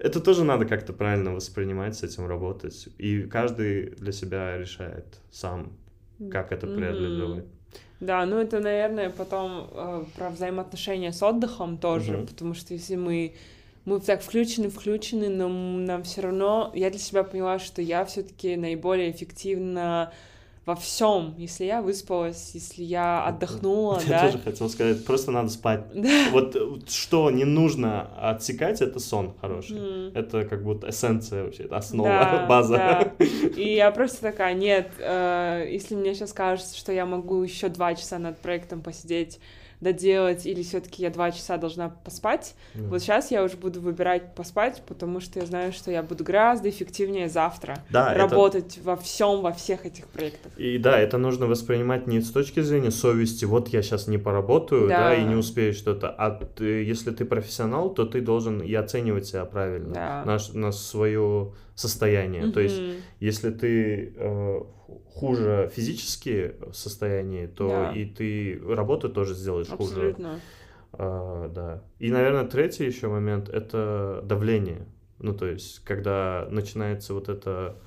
это 0.03 0.19
тоже 0.19 0.43
надо 0.43 0.65
как-то 0.65 0.91
правильно 0.91 1.34
воспринимать, 1.34 1.95
с 1.95 2.03
этим 2.03 2.27
работать. 2.27 2.89
И 2.97 3.21
каждый 3.21 3.91
для 3.91 4.11
себя 4.11 4.57
решает 4.57 5.05
сам, 5.31 5.71
как 6.30 6.51
это 6.51 6.67
преодолевать. 6.67 7.45
Да, 8.01 8.25
ну 8.25 8.38
это, 8.38 8.59
наверное, 8.59 9.09
потом 9.09 9.69
э, 9.71 10.03
про 10.17 10.30
взаимоотношения 10.30 11.13
с 11.13 11.23
отдыхом 11.23 11.77
тоже, 11.77 12.13
mm 12.13 12.27
потому 12.27 12.53
что 12.53 12.73
если 12.73 12.97
мы 12.97 13.34
мы 13.85 13.99
так 13.99 14.21
включены, 14.21 14.69
включены, 14.69 15.30
но 15.30 15.47
нам 15.47 16.03
все 16.03 16.21
равно, 16.21 16.71
я 16.73 16.89
для 16.89 16.99
себя 16.99 17.23
поняла, 17.23 17.59
что 17.59 17.81
я 17.81 18.03
все-таки 18.05 18.55
наиболее 18.55 19.11
эффективно 19.11 20.11
во 20.65 20.76
всем. 20.76 21.35
Если 21.38 21.65
я 21.65 21.81
выспалась, 21.81 22.52
если 22.53 22.84
я 22.84 23.26
отдохнула, 23.26 23.99
я 24.06 24.10
да. 24.10 24.26
тоже 24.27 24.40
хотел 24.40 24.69
сказать, 24.69 25.06
просто 25.06 25.31
надо 25.31 25.49
спать. 25.49 25.85
Вот 26.31 26.56
что 26.90 27.30
не 27.31 27.44
нужно 27.44 28.10
отсекать, 28.18 28.81
это 28.81 28.99
сон 28.99 29.34
хороший. 29.41 29.77
Mm. 29.77 30.11
Это 30.15 30.45
как 30.45 30.64
будто 30.64 30.90
эссенция 30.90 31.44
вообще, 31.44 31.64
это 31.64 31.77
основа, 31.77 32.10
да, 32.10 32.45
база. 32.49 32.77
Да. 32.77 33.26
И 33.57 33.76
я 33.76 33.91
просто 33.91 34.22
такая, 34.22 34.53
нет, 34.53 34.91
э, 34.99 35.68
если 35.69 35.95
мне 35.95 36.15
сейчас 36.15 36.34
кажется, 36.34 36.77
что 36.77 36.91
я 36.91 37.06
могу 37.06 37.44
еще 37.44 37.68
два 37.68 37.94
часа 37.95 38.18
над 38.18 38.40
проектом 38.40 38.81
посидеть, 38.81 39.40
доделать, 39.84 40.45
или 40.45 40.64
все-таки 40.64 41.03
я 41.03 41.10
два 41.10 41.31
часа 41.31 41.57
должна 41.57 41.89
поспать. 41.89 42.55
Mm. 42.73 42.88
Вот 42.88 43.01
сейчас 43.01 43.30
я 43.30 43.43
уже 43.43 43.57
буду 43.57 43.81
выбирать 43.81 44.34
поспать, 44.34 44.81
потому 44.88 45.19
что 45.19 45.39
я 45.39 45.45
знаю, 45.45 45.73
что 45.73 45.91
я 45.91 46.01
буду 46.01 46.23
гораздо 46.23 46.69
эффективнее 46.69 47.30
завтра 47.30 47.84
да, 47.91 48.14
работать 48.14 48.77
это... 48.77 48.85
во 48.85 48.95
всем, 48.95 49.41
во 49.41 49.51
всех 49.51 49.85
этих 49.85 50.07
проектах. 50.07 50.51
И 50.57 50.77
да, 50.77 50.99
это 50.99 51.18
нужно 51.18 51.45
воспринимать 51.45 52.07
не 52.07 52.22
с 52.22 52.31
точки 52.31 52.61
зрения 52.61 52.91
совести, 52.91 53.45
вот 53.45 53.68
я 53.68 53.81
сейчас 53.84 54.07
не 54.07 54.18
поработаю, 54.18 54.88
да, 54.88 55.10
да 55.10 55.15
и 55.15 55.23
не 55.23 55.35
успею 55.35 55.73
что-то, 55.73 56.10
а 56.10 56.31
ты, 56.31 56.84
если 56.84 57.11
ты 57.11 57.26
профессионал, 57.26 57.93
то 57.93 58.05
ты 58.05 58.22
должен 58.22 58.61
и 58.61 58.73
оценивать 58.73 59.27
себя 59.27 59.45
правильно, 59.45 59.93
да. 59.93 60.23
на, 60.26 60.38
на 60.53 60.72
свое 60.72 61.51
состояние. 61.75 62.43
Mm-hmm. 62.43 62.51
То 62.51 62.59
есть, 62.59 62.81
если 63.19 63.49
ты 63.51 64.13
э, 64.15 64.59
хуже 65.13 65.71
физически 65.73 66.55
в 66.59 66.73
состоянии, 66.73 67.47
то 67.47 67.69
да. 67.69 67.91
и 67.93 68.05
ты 68.05 68.59
работу 68.67 69.09
тоже 69.09 69.33
сделаешь 69.33 69.69
Абсолютно. 69.69 70.29
хуже. 70.29 70.41
А, 70.93 71.49
да. 71.49 71.83
И, 71.99 72.11
наверное, 72.11 72.45
третий 72.45 72.85
еще 72.85 73.07
момент 73.07 73.49
это 73.49 74.21
давление. 74.23 74.85
Ну, 75.19 75.33
то 75.33 75.45
есть, 75.45 75.79
когда 75.79 76.47
начинается 76.51 77.13
вот 77.13 77.29
это. 77.29 77.77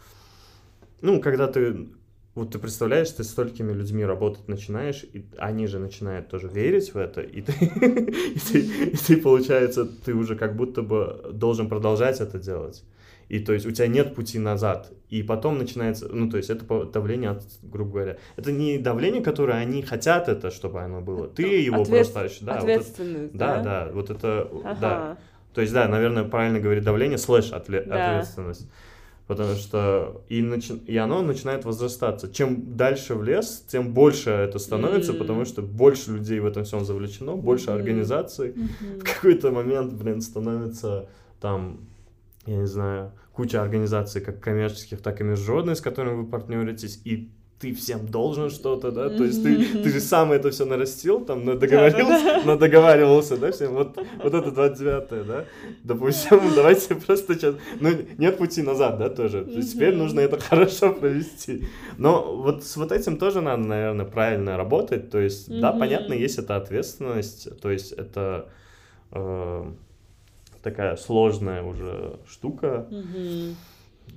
Ну, 1.01 1.21
когда 1.21 1.47
ты. 1.47 1.89
Вот 2.35 2.51
ты 2.51 2.59
представляешь, 2.59 3.11
ты 3.13 3.25
с 3.25 3.31
столькими 3.31 3.73
людьми 3.73 4.05
работать 4.05 4.47
начинаешь, 4.47 5.05
и 5.05 5.25
они 5.39 5.67
же 5.67 5.79
начинают 5.79 6.29
тоже 6.29 6.49
верить 6.49 6.93
в 6.93 6.99
это, 6.99 7.23
и 7.23 7.41
ты, 7.41 7.53
и 8.35 8.39
ты, 8.39 8.61
и 8.61 8.95
ты, 8.95 9.17
получается, 9.17 9.87
ты 9.87 10.13
уже 10.13 10.37
как 10.37 10.55
будто 10.55 10.83
бы 10.83 11.31
должен 11.33 11.67
продолжать 11.67 12.21
это 12.21 12.39
делать. 12.39 12.85
И 13.29 13.41
то 13.41 13.53
есть 13.53 13.67
у 13.67 13.71
тебя 13.71 13.89
нет 13.89 14.15
пути 14.15 14.39
назад. 14.39 14.93
И 15.09 15.23
потом 15.23 15.59
начинается, 15.59 16.09
ну 16.09 16.31
то 16.31 16.37
есть 16.37 16.51
это 16.51 16.85
давление, 16.87 17.31
от, 17.31 17.43
грубо 17.63 17.93
говоря. 17.93 18.17
Это 18.37 18.53
не 18.53 18.79
давление, 18.79 19.23
которое 19.23 19.59
они 19.59 19.83
хотят 19.83 20.29
это, 20.29 20.51
чтобы 20.51 20.81
оно 20.81 21.01
было. 21.01 21.27
Ты 21.29 21.43
его 21.43 21.83
Ответ... 21.83 22.13
просто... 22.13 22.45
Да, 22.45 22.59
ответственность, 22.59 23.33
вот 23.33 23.35
это, 23.35 23.39
да? 23.39 23.57
Да, 23.57 23.63
да, 23.63 23.93
вот 23.93 24.11
это, 24.11 24.49
ага. 24.65 24.79
да. 24.81 25.19
То 25.55 25.61
есть, 25.61 25.73
да, 25.73 25.89
наверное, 25.89 26.25
правильно 26.25 26.61
говорить 26.61 26.85
давление, 26.85 27.19
слэш 27.19 27.53
отве- 27.53 27.85
да. 27.85 28.19
ответственность. 28.19 28.69
Потому 29.27 29.55
что 29.55 30.23
и, 30.29 30.41
начи... 30.41 30.75
и 30.87 30.97
оно 30.97 31.23
начинает 31.23 31.65
возрастаться. 31.65 32.33
Чем 32.33 32.77
дальше 32.77 33.17
в 33.17 33.25
лес, 33.25 33.65
тем 33.67 33.93
больше 33.93 34.31
это 34.31 34.61
становится, 34.61 35.13
mm-hmm. 35.13 35.19
потому 35.19 35.45
что 35.45 35.63
больше 35.63 36.13
людей 36.13 36.39
в 36.39 36.47
этом 36.47 36.63
всем 36.63 36.85
завлечено, 36.85 37.35
больше 37.35 37.67
mm-hmm. 37.67 37.75
организаций. 37.75 38.51
Mm-hmm. 38.51 39.01
В 39.01 39.03
какой-то 39.03 39.51
момент, 39.51 39.95
блин, 39.95 40.21
становится 40.21 41.09
там 41.41 41.81
я 42.47 42.57
не 42.57 42.67
знаю, 42.67 43.13
куча 43.33 43.61
организаций, 43.61 44.21
как 44.21 44.41
коммерческих, 44.41 45.03
так 45.03 45.21
и 45.21 45.25
международных, 45.25 45.77
с 45.77 45.81
которыми 45.81 46.23
вы 46.23 46.27
партнеритесь, 46.27 47.01
и 47.05 47.31
ты 47.59 47.75
всем 47.75 48.07
должен 48.07 48.51
что-то, 48.51 48.91
да, 48.91 49.09
то 49.09 49.25
есть 49.25 49.43
ты, 49.43 49.57
ты 49.83 49.89
же 49.91 50.01
сам 50.01 50.33
это 50.33 50.51
все 50.51 50.67
нарастил, 50.67 51.25
там, 51.25 51.59
договорился, 51.59 52.43
да, 52.45 52.57
договаривался, 52.57 53.37
да, 53.39 53.51
всем, 53.51 53.73
вот, 53.73 53.97
вот 54.23 54.35
это 54.35 54.51
29 54.51 55.27
да, 55.27 55.45
допустим, 55.83 56.41
давайте 56.55 56.95
просто 56.95 57.35
сейчас, 57.35 57.55
ну, 57.81 57.91
нет 58.19 58.37
пути 58.37 58.63
назад, 58.63 58.99
да, 58.99 59.09
тоже, 59.09 59.45
то 59.45 59.53
есть 59.53 59.73
теперь 59.73 59.95
нужно 59.95 60.21
это 60.21 60.39
хорошо 60.39 60.93
провести, 60.93 61.67
но 61.97 62.37
вот 62.37 62.63
с 62.63 62.77
вот 62.77 62.93
этим 62.93 63.17
тоже 63.17 63.41
надо, 63.41 63.63
наверное, 63.63 64.07
правильно 64.07 64.59
работать, 64.59 65.11
то 65.11 65.19
есть, 65.19 65.49
да, 65.49 65.73
понятно, 65.73 66.13
есть 66.13 66.39
эта 66.39 66.57
ответственность, 66.57 67.59
то 67.61 67.71
есть 67.71 67.93
это 67.93 68.51
э, 69.13 69.65
такая 70.67 70.97
сложная 70.97 71.63
уже 71.63 72.19
штука. 72.29 72.89
Mm-hmm. 72.91 73.55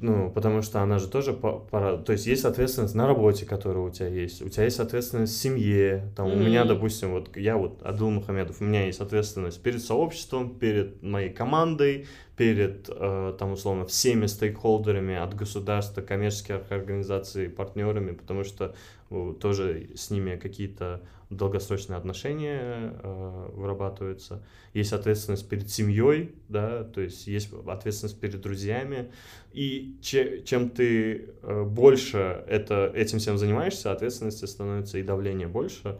Ну, 0.01 0.31
потому 0.31 0.63
что 0.63 0.81
она 0.81 0.97
же 0.97 1.07
тоже 1.07 1.33
пора... 1.33 1.97
То 1.97 2.13
есть 2.13 2.25
есть 2.25 2.43
ответственность 2.43 2.95
на 2.95 3.05
работе, 3.05 3.45
которая 3.45 3.83
у 3.83 3.91
тебя 3.91 4.07
есть. 4.07 4.41
У 4.41 4.49
тебя 4.49 4.63
есть 4.63 4.79
ответственность 4.79 5.33
в 5.33 5.37
семье. 5.37 6.11
Там 6.15 6.27
mm-hmm. 6.27 6.35
у 6.35 6.39
меня, 6.39 6.65
допустим, 6.65 7.11
вот 7.11 7.37
я 7.37 7.55
вот 7.55 7.83
Адул 7.83 8.09
Мухамедов, 8.09 8.61
у 8.61 8.63
меня 8.63 8.85
есть 8.85 8.99
ответственность 8.99 9.61
перед 9.61 9.83
сообществом, 9.83 10.57
перед 10.57 11.03
моей 11.03 11.29
командой, 11.29 12.07
перед, 12.35 12.89
э, 12.89 13.35
там, 13.37 13.51
условно, 13.51 13.85
всеми 13.85 14.25
стейкхолдерами 14.25 15.15
от 15.15 15.35
государства, 15.35 16.01
коммерческих 16.01 16.71
организаций, 16.71 17.47
партнерами, 17.47 18.13
потому 18.13 18.43
что 18.43 18.73
э, 19.11 19.33
тоже 19.39 19.89
с 19.95 20.09
ними 20.09 20.35
какие-то 20.37 21.01
долгосрочные 21.29 21.97
отношения 21.97 22.99
э, 23.03 23.49
вырабатываются, 23.53 24.43
есть 24.73 24.93
ответственность 24.93 25.47
перед 25.47 25.69
семьей, 25.69 26.33
да, 26.47 26.83
то 26.83 27.01
есть 27.01 27.27
есть 27.27 27.51
ответственность 27.67 28.19
перед 28.19 28.41
друзьями, 28.41 29.11
и 29.53 29.95
че, 30.01 30.43
чем 30.43 30.69
ты 30.69 31.29
э, 31.41 31.63
больше 31.63 32.43
это, 32.47 32.91
этим 32.95 33.19
всем 33.19 33.37
занимаешься, 33.37 33.91
ответственности 33.91 34.45
становится 34.45 34.97
и 34.97 35.03
давление 35.03 35.47
больше, 35.47 35.99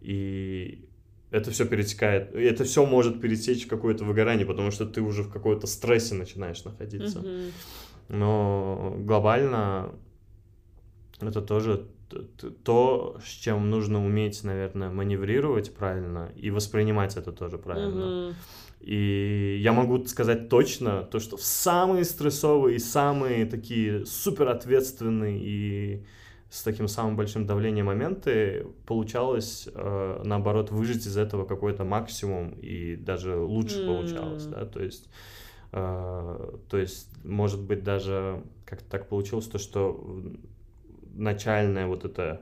и 0.00 0.88
это 1.30 1.50
все 1.50 1.66
перетекает, 1.66 2.34
это 2.34 2.64
все 2.64 2.86
может 2.86 3.20
перетечь 3.20 3.66
в 3.66 3.68
какое-то 3.68 4.04
выгорание, 4.04 4.46
потому 4.46 4.70
что 4.70 4.86
ты 4.86 5.02
уже 5.02 5.22
в 5.22 5.30
какой-то 5.30 5.66
стрессе 5.66 6.14
начинаешь 6.14 6.64
находиться. 6.64 7.18
Mm-hmm. 7.18 7.52
Но 8.08 8.96
глобально 8.98 9.94
это 11.20 11.42
тоже 11.42 11.86
то, 12.64 13.18
с 13.24 13.28
чем 13.28 13.70
нужно 13.70 14.04
уметь, 14.04 14.44
наверное, 14.44 14.90
маневрировать 14.90 15.74
правильно 15.74 16.32
и 16.36 16.50
воспринимать 16.50 17.16
это 17.16 17.32
тоже 17.32 17.58
правильно. 17.58 18.00
Mm-hmm. 18.00 18.34
И 18.80 19.58
я 19.62 19.72
могу 19.72 20.04
сказать 20.06 20.48
точно 20.48 21.02
то, 21.02 21.18
что 21.18 21.36
в 21.36 21.42
самые 21.42 22.04
стрессовые, 22.04 22.78
самые 22.78 23.44
такие 23.44 24.06
супер 24.06 24.48
ответственные 24.48 25.38
и 25.38 26.04
с 26.48 26.62
таким 26.62 26.88
самым 26.88 27.16
большим 27.16 27.46
давлением 27.46 27.86
моменты 27.86 28.66
получалось, 28.86 29.68
э, 29.72 30.22
наоборот, 30.24 30.70
выжить 30.70 31.06
из 31.06 31.16
этого 31.16 31.44
какой-то 31.44 31.84
максимум 31.84 32.50
и 32.52 32.96
даже 32.96 33.36
лучше 33.36 33.82
mm. 33.82 33.86
получалось, 33.86 34.46
да, 34.46 34.64
то 34.64 34.82
есть, 34.82 35.08
э, 35.72 36.58
то 36.68 36.76
есть, 36.76 37.08
может 37.22 37.62
быть, 37.62 37.84
даже 37.84 38.42
как-то 38.64 38.90
так 38.90 39.08
получилось, 39.08 39.46
то, 39.46 39.58
что 39.58 40.04
начальное 41.14 41.86
вот 41.86 42.04
это, 42.04 42.40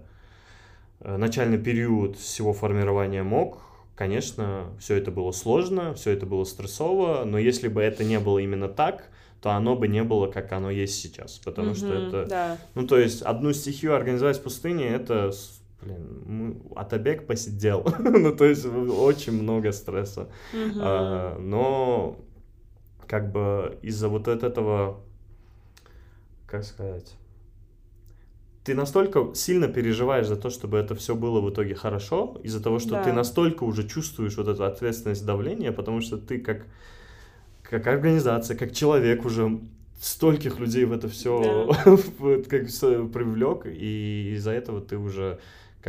э, 1.00 1.16
начальный 1.16 1.58
период 1.58 2.16
всего 2.16 2.52
формирования 2.52 3.22
МОК, 3.22 3.58
конечно, 3.94 4.66
все 4.78 4.96
это 4.96 5.10
было 5.10 5.32
сложно, 5.32 5.94
все 5.94 6.12
это 6.12 6.24
было 6.24 6.44
стрессово, 6.44 7.24
но 7.24 7.38
если 7.38 7.68
бы 7.68 7.82
это 7.82 8.04
не 8.04 8.20
было 8.20 8.38
именно 8.38 8.68
так, 8.68 9.10
то 9.40 9.50
оно 9.50 9.76
бы 9.76 9.88
не 9.88 10.02
было, 10.02 10.28
как 10.28 10.52
оно 10.52 10.70
есть 10.70 11.00
сейчас. 11.00 11.38
Потому 11.38 11.70
mm-hmm, 11.70 11.74
что 11.74 11.94
это... 11.94 12.26
Да. 12.26 12.58
Ну, 12.74 12.86
то 12.86 12.98
есть, 12.98 13.22
одну 13.22 13.52
стихию 13.52 13.94
организовать 13.94 14.38
в 14.38 14.42
пустыне, 14.42 14.88
это, 14.88 15.30
блин, 15.80 16.60
Атабек 16.74 17.26
посидел. 17.26 17.86
ну, 17.98 18.34
то 18.34 18.44
есть, 18.44 18.66
очень 18.66 19.40
много 19.40 19.70
стресса. 19.70 20.28
Mm-hmm. 20.52 20.78
А, 20.80 21.38
но, 21.38 22.18
как 23.06 23.30
бы, 23.30 23.78
из-за 23.82 24.08
вот 24.08 24.26
этого, 24.26 25.00
как 26.46 26.64
сказать 26.64 27.14
ты 28.68 28.74
настолько 28.74 29.30
сильно 29.34 29.66
переживаешь 29.66 30.26
за 30.26 30.36
то, 30.36 30.50
чтобы 30.50 30.76
это 30.76 30.94
все 30.94 31.14
было 31.14 31.40
в 31.40 31.48
итоге 31.48 31.74
хорошо, 31.74 32.38
из-за 32.42 32.62
того, 32.62 32.78
что 32.78 32.90
да. 32.90 33.02
ты 33.02 33.12
настолько 33.14 33.64
уже 33.64 33.88
чувствуешь 33.88 34.36
вот 34.36 34.46
эту 34.46 34.62
ответственность 34.64 35.24
давления, 35.24 35.72
потому 35.72 36.02
что 36.02 36.18
ты 36.18 36.38
как 36.38 36.66
как 37.62 37.86
организация, 37.86 38.58
как 38.58 38.74
человек 38.74 39.24
уже 39.24 39.58
стольких 40.02 40.58
людей 40.58 40.84
в 40.84 40.92
это 40.92 41.08
все 41.08 41.66
да. 41.82 41.96
как 42.50 42.68
привлек, 43.10 43.64
и 43.64 44.34
из-за 44.34 44.50
этого 44.50 44.82
ты 44.82 44.98
уже 44.98 45.38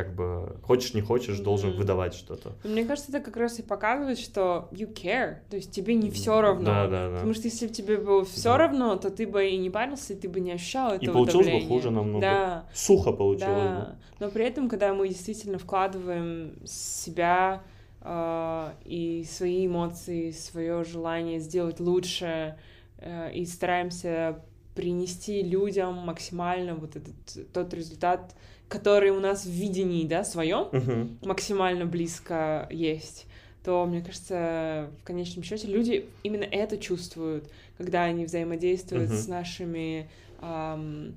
как 0.04 0.14
бы 0.16 0.56
хочешь 0.64 0.94
не 0.94 1.02
хочешь 1.02 1.40
должен 1.40 1.72
mm. 1.72 1.78
выдавать 1.78 2.14
что-то. 2.14 2.54
Мне 2.64 2.86
кажется, 2.86 3.12
это 3.12 3.20
как 3.20 3.36
раз 3.36 3.60
и 3.60 3.64
показывает, 3.64 4.18
что 4.18 4.70
you 4.72 4.94
care, 4.94 5.38
то 5.50 5.58
есть 5.58 5.72
тебе 5.72 5.96
не 5.96 6.10
все 6.10 6.40
равно. 6.40 6.66
Да, 6.66 6.88
да, 6.88 7.10
да. 7.10 7.16
Потому 7.16 7.34
что 7.34 7.48
если 7.48 7.68
бы 7.68 7.74
тебе 7.74 7.98
было 7.98 8.24
все 8.24 8.52
да. 8.52 8.58
равно, 8.58 8.96
то 8.96 9.10
ты 9.10 9.28
бы 9.28 9.50
и 9.50 9.58
не 9.58 9.70
парился, 9.70 10.14
и 10.14 10.16
ты 10.16 10.30
бы 10.30 10.40
не 10.40 10.54
ощущал 10.54 10.94
этого 10.94 11.10
И 11.10 11.14
получилось 11.14 11.46
давления. 11.48 11.68
бы 11.68 11.74
хуже 11.76 11.92
намного. 11.92 12.22
Да. 12.22 12.66
Сухо 12.74 13.12
получилось 13.12 13.64
да. 13.64 13.98
бы. 14.20 14.26
Но 14.26 14.32
при 14.32 14.46
этом, 14.46 14.70
когда 14.70 14.94
мы 14.94 15.08
действительно 15.08 15.58
вкладываем 15.58 16.54
себя 16.66 17.64
э, 18.02 18.72
и 18.86 19.26
свои 19.30 19.68
эмоции, 19.68 20.32
свое 20.32 20.84
желание 20.84 21.40
сделать 21.40 21.80
лучше, 21.80 22.58
э, 22.98 23.34
и 23.34 23.46
стараемся 23.46 24.42
принести 24.76 25.44
людям 25.44 25.96
максимально 25.96 26.76
вот 26.76 26.96
этот 26.96 27.52
тот 27.52 27.74
результат, 27.74 28.34
который 28.70 29.10
у 29.10 29.20
нас 29.20 29.46
в 29.46 29.50
видении, 29.50 30.08
да, 30.08 30.24
своем 30.24 30.70
uh-huh. 30.72 31.18
максимально 31.26 31.86
близко 31.86 32.68
есть, 32.70 33.26
то, 33.64 33.86
мне 33.86 34.02
кажется, 34.02 34.90
в 35.02 35.04
конечном 35.04 35.44
счете 35.44 35.68
люди 35.68 36.06
именно 36.24 36.44
это 36.44 36.78
чувствуют, 36.78 37.50
когда 37.78 38.04
они 38.04 38.26
взаимодействуют 38.26 39.10
uh-huh. 39.10 39.18
с 39.18 39.28
нашими 39.28 40.10
эм, 40.42 41.16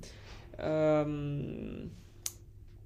эм, 0.57 1.91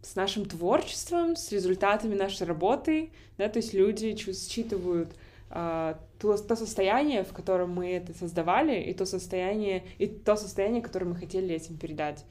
с 0.02 0.14
нашим 0.14 0.44
творчеством, 0.44 1.36
с 1.36 1.51
результатами 1.51 2.14
нашей 2.14 2.47
работы, 2.47 3.10
да, 3.38 3.48
то 3.48 3.59
есть 3.59 3.74
люди 3.74 4.14
считывают 4.16 5.10
э, 5.51 5.94
то, 6.18 6.36
то 6.36 6.56
состояние, 6.56 7.24
в 7.24 7.32
котором 7.32 7.70
мы 7.70 7.90
это 7.90 8.14
создавали, 8.14 8.80
и 8.82 8.94
то 8.94 9.05
состояние, 9.05 9.84
и 9.98 10.06
то 10.06 10.36
состояние, 10.36 10.80
которое 10.80 11.06
мы 11.06 11.16
хотели 11.16 11.55
этим 11.55 11.76
передать. 11.76 12.24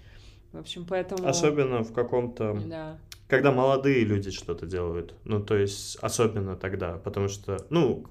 В 0.52 0.60
общем, 0.60 0.86
поэтому... 0.88 1.28
Особенно 1.28 1.84
в 1.84 1.94
каком-то... 1.94 2.60
Да. 2.66 2.98
Когда 3.28 3.52
молодые 3.52 4.04
люди 4.04 4.30
что-то 4.32 4.66
делают. 4.66 5.16
Ну, 5.24 5.42
то 5.42 5.56
есть, 5.58 5.98
особенно 5.98 6.56
тогда, 6.56 6.98
потому 6.98 7.28
что, 7.28 7.66
ну, 7.70 8.06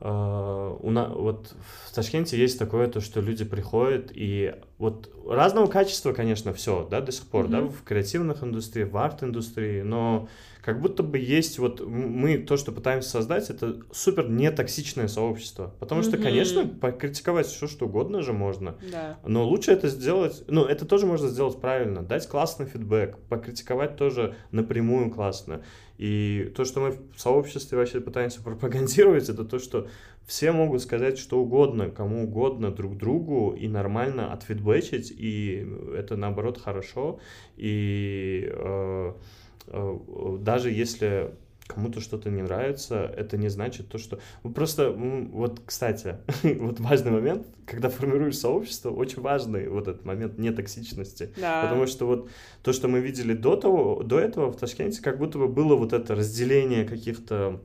у 0.00 0.90
нас, 0.90 1.12
вот 1.12 1.54
в 1.86 1.94
Ташкенте 1.94 2.38
есть 2.38 2.58
такое, 2.58 2.86
то, 2.86 3.00
что 3.00 3.20
люди 3.20 3.44
приходят 3.44 4.12
и 4.14 4.54
вот 4.78 5.10
разного 5.26 5.66
качества, 5.66 6.12
конечно, 6.12 6.52
все, 6.52 6.86
да, 6.88 7.00
до 7.00 7.10
сих 7.10 7.26
пор, 7.26 7.46
mm-hmm. 7.46 7.50
да, 7.50 7.60
в 7.62 7.82
креативных 7.82 8.44
индустриях, 8.44 8.90
в 8.90 8.96
арт-индустрии, 8.96 9.82
но 9.82 10.28
как 10.62 10.80
будто 10.80 11.02
бы 11.02 11.18
есть 11.18 11.58
вот 11.58 11.80
мы 11.80 12.38
то, 12.38 12.56
что 12.56 12.72
пытаемся 12.72 13.08
создать, 13.10 13.50
это 13.50 13.80
супер 13.90 14.28
нетоксичное 14.28 15.08
сообщество. 15.08 15.74
Потому 15.80 16.02
что, 16.02 16.16
mm-hmm. 16.16 16.22
конечно, 16.22 16.66
покритиковать 16.68 17.46
все 17.46 17.66
что 17.66 17.86
угодно 17.86 18.22
же 18.22 18.32
можно. 18.32 18.76
Да. 18.92 19.18
Но 19.26 19.44
лучше 19.48 19.72
это 19.72 19.88
сделать, 19.88 20.44
ну, 20.46 20.64
это 20.64 20.84
тоже 20.84 21.06
можно 21.06 21.28
сделать 21.28 21.60
правильно, 21.60 22.02
дать 22.02 22.28
классный 22.28 22.66
фидбэк, 22.66 23.18
покритиковать 23.28 23.96
тоже 23.96 24.36
напрямую 24.52 25.10
классно. 25.10 25.62
И 25.98 26.52
то, 26.56 26.64
что 26.64 26.80
мы 26.80 26.90
в 27.14 27.20
сообществе 27.20 27.76
вообще 27.76 28.00
пытаемся 28.00 28.42
пропагандировать, 28.42 29.28
это 29.28 29.44
то, 29.44 29.58
что 29.58 29.88
все 30.26 30.52
могут 30.52 30.82
сказать 30.82 31.18
что 31.18 31.40
угодно, 31.40 31.90
кому 31.90 32.24
угодно, 32.24 32.70
друг 32.70 32.96
другу, 32.96 33.54
и 33.58 33.68
нормально 33.68 34.32
отфидбэчить, 34.32 35.10
и 35.10 35.66
это 35.96 36.16
наоборот 36.16 36.58
хорошо. 36.58 37.18
И 37.56 38.48
э, 38.50 39.12
Э, 39.70 40.38
даже 40.40 40.70
если 40.70 41.34
кому-то 41.68 42.00
что-то 42.00 42.30
не 42.30 42.42
нравится, 42.42 43.12
это 43.16 43.36
не 43.36 43.48
значит 43.48 43.88
то, 43.88 43.98
что... 43.98 44.18
Просто, 44.54 44.90
вот, 44.90 45.60
кстати, 45.64 46.16
вот 46.42 46.80
важный 46.80 47.12
момент, 47.12 47.46
когда 47.66 47.88
формируешь 47.90 48.38
сообщество, 48.38 48.90
очень 48.90 49.22
важный 49.22 49.68
вот 49.68 49.86
этот 49.86 50.04
момент 50.04 50.38
нетоксичности. 50.38 51.30
Да. 51.36 51.62
Потому 51.62 51.86
что 51.86 52.06
вот 52.06 52.30
то, 52.62 52.72
что 52.72 52.88
мы 52.88 53.00
видели 53.00 53.34
до 53.34 53.54
того, 53.54 54.02
до 54.02 54.18
этого 54.18 54.50
в 54.50 54.56
Ташкенте, 54.56 55.02
как 55.02 55.18
будто 55.18 55.38
бы 55.38 55.46
было 55.46 55.76
вот 55.76 55.92
это 55.92 56.14
разделение 56.14 56.84
каких-то 56.84 57.60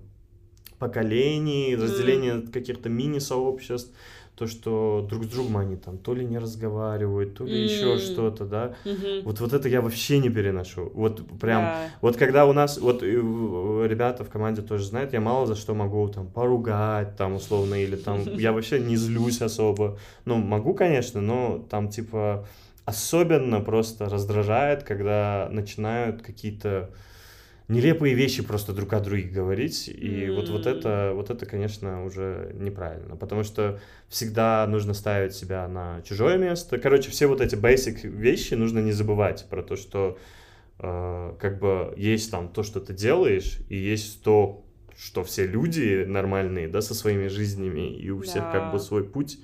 поколений, 0.80 1.76
разделение 1.76 2.34
mm. 2.36 2.52
каких-то 2.52 2.90
мини-сообществ, 2.90 3.94
то, 4.35 4.47
что 4.47 5.05
друг 5.07 5.26
с 5.26 5.27
другом 5.27 5.57
они 5.57 5.76
там 5.76 5.97
то 5.97 6.14
ли 6.14 6.26
не 6.26 6.39
разговаривают, 6.39 7.38
то 7.38 7.45
ли 7.45 7.53
mm. 7.53 7.65
еще 7.65 7.99
что-то, 7.99 8.45
да. 8.45 8.73
Mm-hmm. 8.84 9.23
Вот, 9.23 9.39
вот 9.39 9.53
это 9.53 9.69
я 9.69 9.81
вообще 9.81 10.18
не 10.18 10.30
переношу. 10.30 10.91
Вот 10.95 11.22
прям, 11.39 11.61
yeah. 11.64 11.88
вот 12.01 12.18
когда 12.18 12.47
у 12.47 12.53
нас, 12.53 12.80
вот 12.80 13.03
ребята 13.03 14.23
в 14.23 14.30
команде 14.30 14.61
тоже 14.64 14.85
знают, 14.85 15.14
я 15.14 15.22
мало 15.22 15.45
за 15.45 15.55
что 15.55 15.76
могу 15.76 16.07
там 16.07 16.27
поругать, 16.27 17.15
там 17.15 17.35
условно, 17.35 17.76
или 17.76 17.95
там, 17.95 18.22
я 18.38 18.53
вообще 18.53 18.80
не 18.80 18.95
злюсь 18.95 19.41
особо. 19.41 19.99
Ну, 20.26 20.38
могу, 20.38 20.73
конечно, 20.73 21.22
но 21.22 21.65
там 21.69 21.89
типа 21.89 22.47
особенно 22.85 23.61
просто 23.61 24.10
раздражает, 24.10 24.84
когда 24.84 25.47
начинают 25.51 26.22
какие-то 26.22 26.89
нелепые 27.68 28.14
вещи 28.14 28.44
просто 28.44 28.73
друг 28.73 28.94
о 28.94 28.99
друге 28.99 29.30
говорить. 29.30 29.88
И 29.88 30.26
mm. 30.26 30.35
вот, 30.35 30.49
вот, 30.49 30.65
это, 30.65 31.11
вот 31.15 31.30
это, 31.30 31.45
конечно, 31.45 32.03
уже 32.06 32.52
неправильно. 32.56 33.15
Потому 33.15 33.44
что 33.44 33.80
всегда 34.10 34.65
нужно 34.68 34.94
ставить 34.94 35.34
себя 35.34 35.68
на 35.68 36.02
чужое 36.03 36.38
место. 36.38 36.77
Короче, 36.77 37.10
все 37.11 37.27
вот 37.27 37.41
эти 37.41 37.56
basic 37.56 38.07
вещи 38.07 38.53
нужно 38.53 38.80
не 38.80 38.91
забывать 38.91 39.45
про 39.49 39.64
то, 39.64 39.76
что 39.76 40.18
э, 40.80 41.35
как 41.40 41.60
бы 41.60 41.94
есть 41.98 42.31
там 42.31 42.49
то, 42.49 42.64
что 42.64 42.80
ты 42.80 42.94
делаешь, 42.94 43.60
и 43.69 43.77
есть 43.77 44.23
то, 44.23 44.65
что 44.98 45.23
все 45.23 45.48
люди 45.48 46.06
нормальные, 46.07 46.68
да, 46.68 46.81
со 46.81 46.94
своими 46.94 47.27
жизнями, 47.27 47.95
и 47.95 48.10
у 48.10 48.22
всех 48.22 48.52
как 48.52 48.72
бы 48.72 48.80
свой 48.80 49.03
путь. 49.03 49.40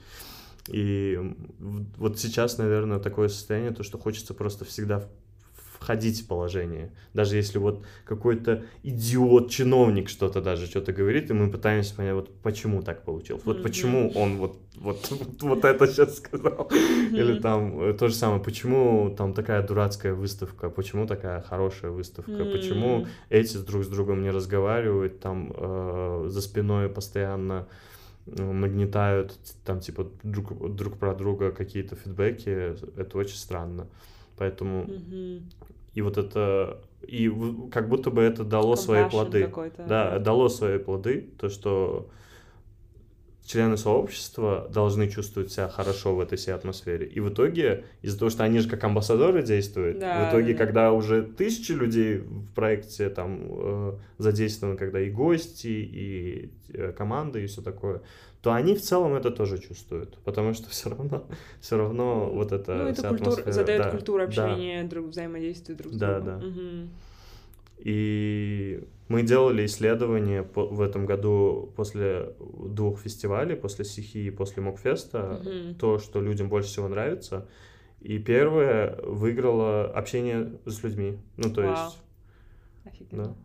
И 0.68 1.18
вот 1.98 2.20
сейчас, 2.20 2.58
наверное, 2.60 3.00
такое 3.00 3.28
состояние, 3.28 3.72
то, 3.72 3.82
что 3.82 3.98
хочется 3.98 4.34
просто 4.34 4.66
всегда 4.66 5.10
входить 5.80 6.22
в 6.22 6.28
положение. 6.28 6.92
Даже 7.14 7.38
если 7.38 7.58
вот 7.58 7.84
какой-то 8.06 8.64
идиот-чиновник 8.84 10.10
что-то 10.10 10.42
даже 10.42 10.68
что-то 10.68 10.92
говорит, 10.92 11.30
и 11.30 11.34
мы 11.34 11.50
пытаемся 11.50 11.96
понять, 11.96 12.14
вот 12.14 12.42
почему 12.42 12.84
так 12.84 13.04
получилось, 13.04 13.44
вот 13.46 13.58
mm-hmm. 13.58 13.64
почему 13.64 14.12
он 14.12 14.38
вот, 14.38 14.58
вот, 14.76 15.10
вот, 15.10 15.42
вот 15.42 15.66
это 15.66 15.88
сейчас 15.88 16.18
сказал. 16.18 16.70
Mm-hmm. 16.70 17.18
Или 17.18 17.40
там 17.40 17.82
э, 17.82 17.94
то 17.94 18.10
же 18.10 18.14
самое, 18.14 18.42
почему 18.44 19.16
там 19.18 19.34
такая 19.34 19.66
дурацкая 19.66 20.14
выставка, 20.14 20.70
почему 20.70 21.08
такая 21.08 21.42
хорошая 21.42 21.92
выставка, 21.92 22.32
mm-hmm. 22.32 22.52
почему 22.52 23.08
эти 23.30 23.58
друг 23.58 23.86
с 23.86 23.88
другом 23.88 24.22
не 24.22 24.32
разговаривают, 24.32 25.22
там 25.22 25.54
э, 25.56 26.26
за 26.28 26.42
спиной 26.42 26.90
постоянно 26.90 27.68
э, 28.28 28.52
нагнетают 28.52 29.34
там 29.64 29.80
типа 29.80 30.08
друг, 30.24 30.76
друг 30.76 30.98
про 30.98 31.16
друга 31.16 31.52
какие-то 31.52 31.96
фидбэки, 31.96 32.76
это 33.00 33.18
очень 33.18 33.38
странно. 33.38 33.88
Поэтому 34.40 34.86
mm-hmm. 34.86 35.42
и 35.94 36.02
вот 36.02 36.18
это 36.18 36.82
и 37.02 37.32
как 37.72 37.90
будто 37.90 38.10
бы 38.10 38.22
это 38.22 38.44
дало 38.44 38.74
Compassion 38.74 38.78
свои 38.78 39.10
плоды. 39.10 39.52
Да, 39.88 40.20
дало 40.20 40.50
свои 40.50 40.80
плоды, 40.80 41.30
то 41.38 41.50
что 41.50 42.10
члены 43.50 43.78
сообщества 43.78 44.70
должны 44.72 45.10
чувствовать 45.10 45.52
себя 45.52 45.68
хорошо 45.68 46.16
в 46.16 46.20
этой 46.20 46.38
всей 46.38 46.52
атмосфере. 46.52 47.08
И 47.08 47.20
в 47.20 47.30
итоге, 47.30 47.86
из-за 48.04 48.20
того, 48.20 48.30
что 48.30 48.44
они 48.44 48.60
же 48.60 48.70
как 48.70 48.84
амбассадоры 48.84 49.42
действуют, 49.42 49.98
да, 49.98 50.28
в 50.28 50.30
итоге, 50.30 50.54
да. 50.54 50.66
когда 50.66 50.94
уже 50.94 51.24
тысячи 51.24 51.72
людей 51.72 52.18
в 52.18 52.54
проекте 52.54 53.10
там 53.10 53.40
э, 53.50 53.94
задействованы, 54.20 54.78
когда 54.78 55.02
и 55.02 55.10
гости, 55.10 55.68
и 55.68 56.52
э, 56.72 56.92
команды, 56.92 57.44
и 57.44 57.48
все 57.48 57.64
такое, 57.64 58.04
то 58.42 58.54
они 58.54 58.74
в 58.76 58.82
целом 58.82 59.16
это 59.16 59.32
тоже 59.32 59.58
чувствуют, 59.58 60.18
потому 60.24 60.54
что 60.54 60.70
все 60.70 60.90
равно, 60.90 61.26
все 61.60 61.78
равно 61.78 62.30
вот 62.30 62.52
это 62.52 62.76
ну, 62.76 62.88
это 62.88 63.10
культура, 63.10 63.52
задает 63.52 63.84
да, 63.84 63.92
культуру 63.92 64.24
общения, 64.24 64.84
да. 64.84 64.90
друг 64.90 65.08
взаимодействия 65.08 65.76
друг 65.76 65.94
с 65.94 65.98
да, 65.98 66.20
другом. 66.20 66.40
Да, 66.40 66.46
да. 66.46 66.48
Угу. 66.48 66.90
И 67.80 68.84
мы 69.08 69.24
делали 69.24 69.66
исследование 69.66 70.44
в 70.54 70.82
этом 70.82 71.06
году 71.06 71.72
после 71.76 72.36
двух 72.40 73.00
фестивалей, 73.00 73.56
после 73.56 73.86
Сихи 73.86 74.28
и 74.28 74.32
после 74.32 74.62
Мокфеста, 74.62 75.42
угу. 75.42 75.76
то, 75.76 76.00
что 76.00 76.22
людям 76.22 76.50
больше 76.50 76.70
всего 76.70 76.88
нравится. 76.88 77.48
И 78.02 78.18
первое 78.20 78.98
выиграло 79.02 79.86
общение 79.86 80.58
с 80.66 80.84
людьми. 80.84 81.18
Ну, 81.38 81.54
то 81.54 81.62
Вау. 81.62 81.86
есть... 81.86 81.98
Офигенно. 82.86 83.26
Да. 83.26 83.36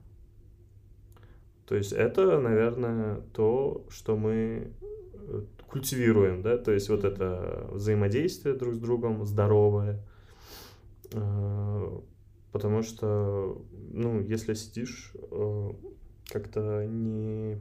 То 1.66 1.76
есть 1.76 1.92
это, 1.92 2.38
наверное, 2.40 3.22
то, 3.32 3.86
что 3.88 4.16
мы 4.16 4.70
культивируем, 5.68 6.42
да, 6.42 6.56
то 6.59 6.72
есть 6.72 6.88
вот 6.88 7.05
это 7.05 7.68
взаимодействие 7.72 8.55
друг 8.55 8.74
с 8.74 8.78
другом 8.78 9.24
здоровое, 9.24 10.05
э, 11.12 12.01
потому 12.52 12.82
что, 12.82 13.62
ну, 13.90 14.20
если 14.20 14.55
сидишь, 14.55 15.12
э, 15.30 15.70
как-то 16.30 16.86
не 16.86 17.59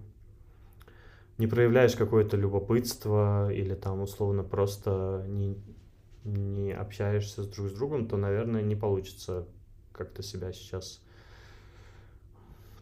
не 1.38 1.48
проявляешь 1.48 1.96
какое-то 1.96 2.38
любопытство 2.38 3.52
или 3.52 3.74
там 3.74 4.02
условно 4.02 4.44
просто 4.44 5.26
не, 5.28 5.58
не 6.24 6.72
общаешься 6.72 7.44
с 7.44 7.48
друг 7.48 7.70
с 7.70 7.74
другом, 7.74 8.08
то, 8.08 8.18
наверное, 8.18 8.62
не 8.62 8.76
получится 8.76 9.48
как-то 9.92 10.22
себя 10.22 10.52
сейчас 10.54 11.03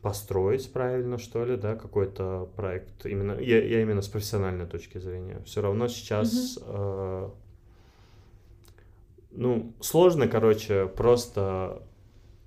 построить 0.02 0.72
правильно, 0.74 1.18
что 1.18 1.46
ли, 1.46 1.58
да, 1.58 1.76
какой-то 1.76 2.50
проект. 2.56 3.06
Именно, 3.06 3.34
я, 3.40 3.64
я 3.64 3.82
именно 3.82 4.02
с 4.02 4.08
профессиональной 4.08 4.66
точки 4.66 4.98
зрения. 4.98 5.42
Все 5.46 5.62
равно 5.62 5.88
сейчас, 5.88 6.58
mm-hmm. 6.58 6.64
э, 6.68 7.30
ну, 9.32 9.74
сложно, 9.80 10.28
короче, 10.28 10.88
просто 10.88 11.84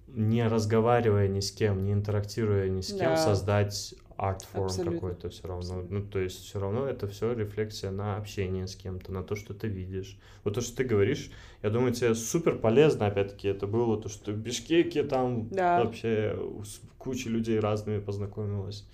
не 0.09 0.47
разговаривая 0.47 1.29
ни 1.29 1.41
с 1.41 1.51
кем, 1.51 1.85
не 1.85 1.93
интерактируя 1.93 2.69
ни 2.69 2.81
с 2.81 2.89
кем, 2.89 3.11
да. 3.11 3.17
создать 3.17 3.95
арт-форм 4.17 4.69
какой-то 4.69 5.29
все 5.29 5.49
равно. 5.49 5.85
Ну, 5.89 6.03
то 6.07 6.19
есть 6.19 6.45
все 6.45 6.61
равно 6.61 6.87
это 6.87 7.07
все 7.09 7.33
рефлексия 7.33 7.91
на 7.91 8.17
общение 8.17 8.67
с 8.67 8.77
кем-то, 8.77 9.13
на 9.13 9.23
то, 9.23 9.35
что 9.35 9.55
ты 9.55 9.69
видишь. 9.69 10.19
Вот 10.45 10.55
то, 10.55 10.61
что 10.61 10.77
ты 10.77 10.85
говоришь, 10.85 11.31
я 11.63 11.71
думаю, 11.71 11.93
тебе 11.93 12.15
супер 12.15 12.59
полезно, 12.59 13.07
опять-таки, 13.07 13.49
это 13.49 13.67
было 13.67 14.01
то, 14.01 14.09
что 14.09 14.33
в 14.33 14.37
Бишкеке 14.37 15.03
там 15.03 15.49
да. 15.49 15.83
вообще 15.83 16.39
с 16.65 16.81
кучей 16.99 17.31
людей 17.31 17.59
разными 17.59 18.01
познакомилась. 18.01 18.87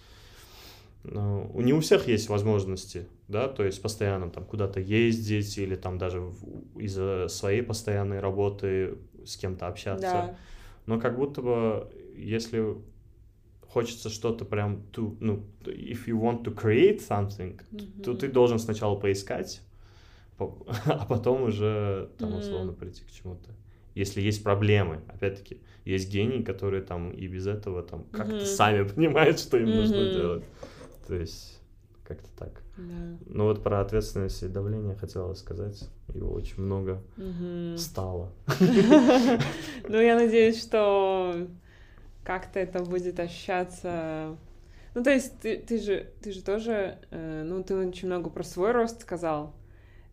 Но 1.02 1.50
не 1.54 1.72
у 1.72 1.80
всех 1.80 2.08
есть 2.08 2.28
возможности, 2.28 3.06
да, 3.26 3.48
то 3.48 3.64
есть 3.64 3.80
постоянно 3.80 4.30
там 4.30 4.44
куда-то 4.44 4.80
ездить 4.80 5.56
или 5.56 5.74
там 5.74 5.96
даже 5.96 6.22
из-за 6.76 7.26
своей 7.28 7.62
постоянной 7.62 8.20
работы 8.20 8.98
с 9.24 9.36
кем-то 9.36 9.66
общаться. 9.66 10.02
Да. 10.02 10.36
Но 10.86 11.00
как 11.00 11.16
будто 11.16 11.40
бы, 11.40 11.88
если 12.16 12.76
хочется 13.72 14.10
что-то 14.10 14.44
прям, 14.44 14.82
to, 14.92 15.16
ну, 15.20 15.44
if 15.64 16.06
you 16.06 16.20
want 16.20 16.42
to 16.42 16.54
create 16.54 16.98
something, 16.98 17.60
mm-hmm. 17.70 18.02
то 18.02 18.14
ты 18.14 18.28
должен 18.28 18.58
сначала 18.58 18.96
поискать, 18.96 19.62
а 20.38 21.06
потом 21.06 21.42
уже 21.42 22.10
там 22.18 22.34
условно 22.34 22.72
прийти 22.72 23.02
к 23.04 23.10
чему-то. 23.10 23.50
Если 23.94 24.20
есть 24.20 24.42
проблемы, 24.42 25.00
опять-таки, 25.08 25.60
есть 25.84 26.10
гении, 26.10 26.42
которые 26.42 26.82
там 26.82 27.10
и 27.10 27.26
без 27.28 27.46
этого 27.46 27.82
там 27.82 28.00
mm-hmm. 28.00 28.16
как-то 28.16 28.44
сами 28.44 28.88
понимают, 28.94 29.38
что 29.38 29.56
им 29.56 29.68
mm-hmm. 29.68 29.74
нужно 29.74 30.12
делать. 30.12 30.44
То 31.06 31.14
есть 31.14 31.60
как-то 32.04 32.28
так. 32.36 32.62
Да. 32.76 33.18
Ну 33.26 33.44
вот 33.44 33.62
про 33.62 33.80
ответственность 33.80 34.42
и 34.42 34.48
давление 34.48 34.96
хотела 34.96 35.34
сказать. 35.34 35.88
Его 36.12 36.32
очень 36.32 36.60
много 36.60 37.02
mm-hmm. 37.16 37.76
стало. 37.76 38.32
Ну, 39.88 40.00
я 40.00 40.16
надеюсь, 40.16 40.60
что 40.60 41.46
как-то 42.24 42.60
это 42.60 42.82
будет 42.82 43.18
ощущаться. 43.20 44.36
Ну, 44.94 45.02
то 45.02 45.10
есть 45.10 45.38
ты, 45.40 45.56
ты 45.56 45.78
же, 45.78 46.06
ты 46.22 46.32
же 46.32 46.42
тоже, 46.42 46.98
э, 47.10 47.42
ну, 47.44 47.62
ты 47.62 47.76
очень 47.76 48.08
много 48.08 48.28
про 48.28 48.42
свой 48.42 48.72
рост 48.72 49.02
сказал, 49.02 49.54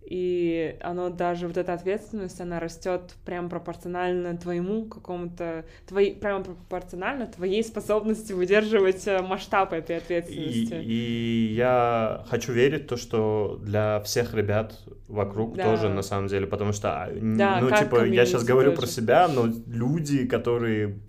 и 0.08 0.78
оно 0.80 1.10
даже, 1.10 1.48
вот 1.48 1.58
эта 1.58 1.74
ответственность, 1.74 2.40
она 2.40 2.62
растет 2.62 3.16
прям 3.26 3.50
пропорционально 3.50 4.38
твоему 4.38 4.86
какому-то, 4.86 5.66
твоей, 5.86 6.16
прямо 6.16 6.46
пропорционально 6.46 7.28
твоей 7.28 7.62
способности 7.62 8.32
выдерживать 8.32 9.06
э, 9.06 9.22
масштаб 9.22 9.74
этой 9.74 9.98
ответственности. 9.98 10.76
И, 10.76 11.50
и 11.50 11.54
я 11.56 12.24
хочу 12.30 12.54
верить 12.54 12.88
то, 12.88 12.96
что 12.96 13.60
для 13.62 14.00
всех 14.00 14.34
ребят 14.34 14.80
вокруг 15.10 15.58
да. 15.58 15.66
тоже 15.66 15.90
на 15.90 16.04
самом 16.04 16.28
деле, 16.28 16.48
потому 16.48 16.72
что, 16.72 17.04
а, 17.04 17.10
да, 17.12 17.60
ну, 17.60 17.70
типа, 17.70 18.06
я 18.06 18.26
сейчас 18.26 18.46
говорю 18.46 18.70
тоже. 18.72 18.82
про 18.82 18.88
себя, 18.88 19.28
но 19.28 19.46
люди, 19.68 20.26
которые 20.26 21.00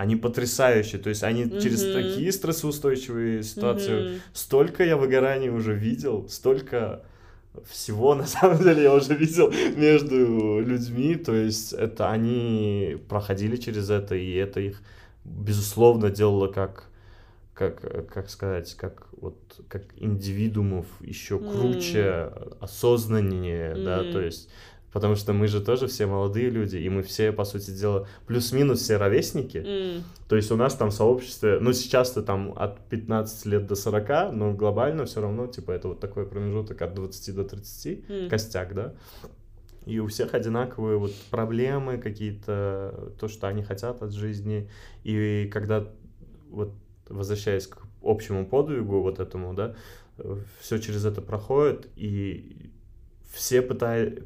они 0.00 0.16
потрясающие, 0.16 0.98
то 0.98 1.10
есть 1.10 1.22
они 1.22 1.42
mm-hmm. 1.42 1.60
через 1.60 1.82
такие 1.82 2.32
стрессоустойчивые 2.32 3.42
ситуации, 3.42 3.92
mm-hmm. 3.92 4.20
столько 4.32 4.82
я 4.82 4.96
выгораний 4.96 5.50
уже 5.50 5.74
видел, 5.74 6.26
столько 6.30 7.02
всего 7.68 8.14
на 8.22 8.26
самом 8.26 8.62
деле 8.62 8.84
я 8.84 8.94
уже 8.94 9.14
видел 9.14 9.52
между 9.76 10.60
людьми, 10.60 11.16
то 11.16 11.34
есть 11.34 11.74
это 11.74 12.10
они 12.10 12.96
проходили 13.10 13.56
через 13.56 13.90
это, 13.90 14.14
и 14.14 14.32
это 14.36 14.60
их 14.60 14.80
безусловно 15.24 16.08
делало 16.08 16.46
как 16.46 16.86
как, 17.52 18.08
как 18.08 18.30
сказать, 18.30 18.74
как 18.76 19.06
вот 19.12 19.36
как 19.68 19.82
индивидуумов 19.96 20.86
еще 21.00 21.38
круче, 21.38 22.30
mm. 22.32 22.56
осознаннее, 22.60 23.74
mm. 23.74 23.84
да, 23.84 23.98
то 24.10 24.18
есть 24.22 24.48
Потому 24.92 25.14
что 25.14 25.32
мы 25.32 25.46
же 25.46 25.60
тоже 25.60 25.86
все 25.86 26.06
молодые 26.06 26.50
люди, 26.50 26.76
и 26.76 26.88
мы 26.88 27.02
все, 27.02 27.32
по 27.32 27.44
сути 27.44 27.70
дела, 27.70 28.08
плюс-минус 28.26 28.80
все 28.80 28.96
ровесники. 28.96 29.58
Mm. 29.58 30.02
То 30.28 30.36
есть 30.36 30.50
у 30.50 30.56
нас 30.56 30.74
там 30.74 30.90
сообщество, 30.90 31.58
ну 31.60 31.72
сейчас-то 31.72 32.22
там 32.22 32.52
от 32.56 32.80
15 32.88 33.46
лет 33.46 33.66
до 33.66 33.76
40, 33.76 34.32
но 34.32 34.52
глобально 34.52 35.04
все 35.04 35.20
равно, 35.20 35.46
типа, 35.46 35.70
это 35.70 35.88
вот 35.88 36.00
такой 36.00 36.26
промежуток 36.26 36.82
от 36.82 36.94
20 36.94 37.34
до 37.34 37.44
30, 37.44 37.86
mm. 37.86 38.28
костяк, 38.28 38.74
да? 38.74 38.94
И 39.86 39.98
у 39.98 40.08
всех 40.08 40.34
одинаковые 40.34 40.98
вот 40.98 41.12
проблемы 41.30 41.98
какие-то, 41.98 43.12
то, 43.18 43.28
что 43.28 43.46
они 43.46 43.62
хотят 43.62 44.02
от 44.02 44.12
жизни. 44.12 44.68
И 45.04 45.48
когда, 45.52 45.86
вот 46.50 46.74
возвращаясь 47.08 47.66
к 47.66 47.78
общему 48.02 48.46
подвигу 48.46 49.00
вот 49.00 49.20
этому, 49.20 49.54
да, 49.54 49.74
все 50.60 50.78
через 50.78 51.04
это 51.04 51.22
проходит, 51.22 51.88
и 51.96 52.70
все 53.32 53.62
пытаются 53.62 54.24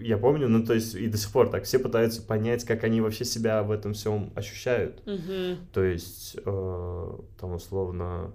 я 0.00 0.18
помню, 0.18 0.48
ну 0.48 0.64
то 0.64 0.74
есть 0.74 0.94
и 0.94 1.06
до 1.08 1.18
сих 1.18 1.30
пор 1.30 1.48
так, 1.50 1.64
все 1.64 1.78
пытаются 1.78 2.22
понять, 2.22 2.64
как 2.64 2.84
они 2.84 3.00
вообще 3.00 3.24
себя 3.24 3.62
в 3.62 3.70
этом 3.70 3.94
всем 3.94 4.32
ощущают. 4.34 5.02
Mm-hmm. 5.06 5.56
То 5.72 5.82
есть 5.82 6.36
э, 6.44 7.10
там 7.38 7.54
условно 7.54 8.32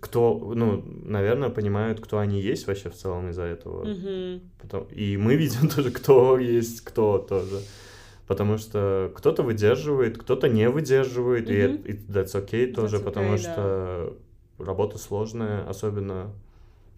кто, 0.00 0.52
ну, 0.54 0.82
наверное, 0.86 1.50
понимают, 1.50 2.00
кто 2.00 2.18
они 2.18 2.40
есть 2.40 2.66
вообще 2.66 2.88
в 2.88 2.94
целом 2.94 3.28
из-за 3.28 3.42
этого. 3.42 3.84
Mm-hmm. 3.84 4.40
Потом, 4.62 4.84
и 4.90 5.16
мы 5.16 5.34
видим 5.36 5.68
тоже, 5.68 5.90
кто 5.90 6.38
есть 6.38 6.80
кто 6.80 7.18
тоже. 7.18 7.60
Потому 8.26 8.56
что 8.56 9.12
кто-то 9.14 9.42
выдерживает, 9.42 10.16
кто-то 10.16 10.48
не 10.48 10.68
выдерживает, 10.70 11.50
mm-hmm. 11.50 11.86
и, 11.86 11.92
и 11.92 11.96
that's 12.10 12.34
okay 12.34 12.72
тоже, 12.72 12.96
that's 12.96 13.04
потому 13.04 13.34
okay, 13.34 13.38
что 13.38 14.16
да. 14.58 14.64
работа 14.64 14.96
сложная, 14.96 15.68
особенно 15.68 16.32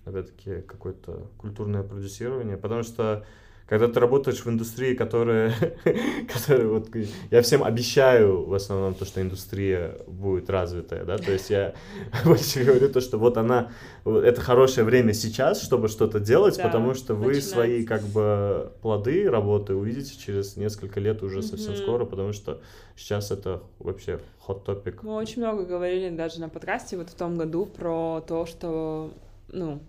опять-таки, 0.05 0.63
какое-то 0.63 1.29
культурное 1.39 1.83
продюсирование, 1.83 2.57
потому 2.57 2.83
что 2.83 3.25
когда 3.67 3.89
ты 3.89 3.99
работаешь 3.99 4.45
в 4.45 4.47
индустрии, 4.49 4.95
которая, 4.95 5.55
которая 6.33 6.69
вот, 6.69 6.89
я 7.31 7.41
всем 7.41 7.65
обещаю 7.65 8.45
в 8.45 8.53
основном 8.53 8.95
то, 8.95 9.07
что 9.07 9.23
индустрия 9.23 9.97
будет 10.07 10.51
развитая, 10.51 11.05
да, 11.05 11.17
то 11.17 11.33
есть 11.33 11.49
я 11.49 11.75
больше 12.25 12.63
говорю 12.63 12.91
то, 12.91 13.01
что 13.01 13.19
вот 13.19 13.39
она, 13.39 13.73
это 14.05 14.41
хорошее 14.41 14.85
время 14.85 15.15
сейчас, 15.15 15.63
чтобы 15.63 15.89
что-то 15.89 16.21
делать, 16.21 16.59
да, 16.59 16.65
потому 16.65 16.95
что 16.95 17.15
вы 17.15 17.27
начинать. 17.27 17.45
свои 17.45 17.85
как 17.85 18.03
бы 18.03 18.73
плоды 18.83 19.31
работы 19.31 19.75
увидите 19.75 20.19
через 20.19 20.57
несколько 20.57 21.01
лет 21.01 21.23
уже 21.23 21.43
совсем 21.43 21.75
скоро, 21.75 22.05
потому 22.05 22.35
что 22.35 22.61
сейчас 22.97 23.31
это 23.31 23.63
вообще 23.79 24.21
hot 24.47 24.65
topic. 24.67 24.99
Мы 25.03 25.15
очень 25.15 25.41
много 25.41 25.65
говорили 25.65 26.15
даже 26.15 26.39
на 26.39 26.51
подкасте 26.51 26.99
вот 26.99 27.09
в 27.09 27.15
том 27.15 27.37
году 27.37 27.65
про 27.65 28.23
то, 28.27 28.45
что, 28.45 29.11
ну, 29.49 29.81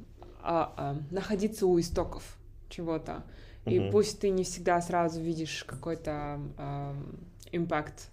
а, 0.45 0.73
а, 0.77 0.97
находиться 1.11 1.65
у 1.65 1.79
истоков 1.79 2.37
чего-то. 2.69 3.23
И 3.65 3.77
mm-hmm. 3.77 3.91
пусть 3.91 4.19
ты 4.19 4.29
не 4.29 4.43
всегда 4.43 4.79
сразу 4.79 5.19
видишь 5.19 5.63
какой-то 5.63 6.39
импакт 7.51 8.09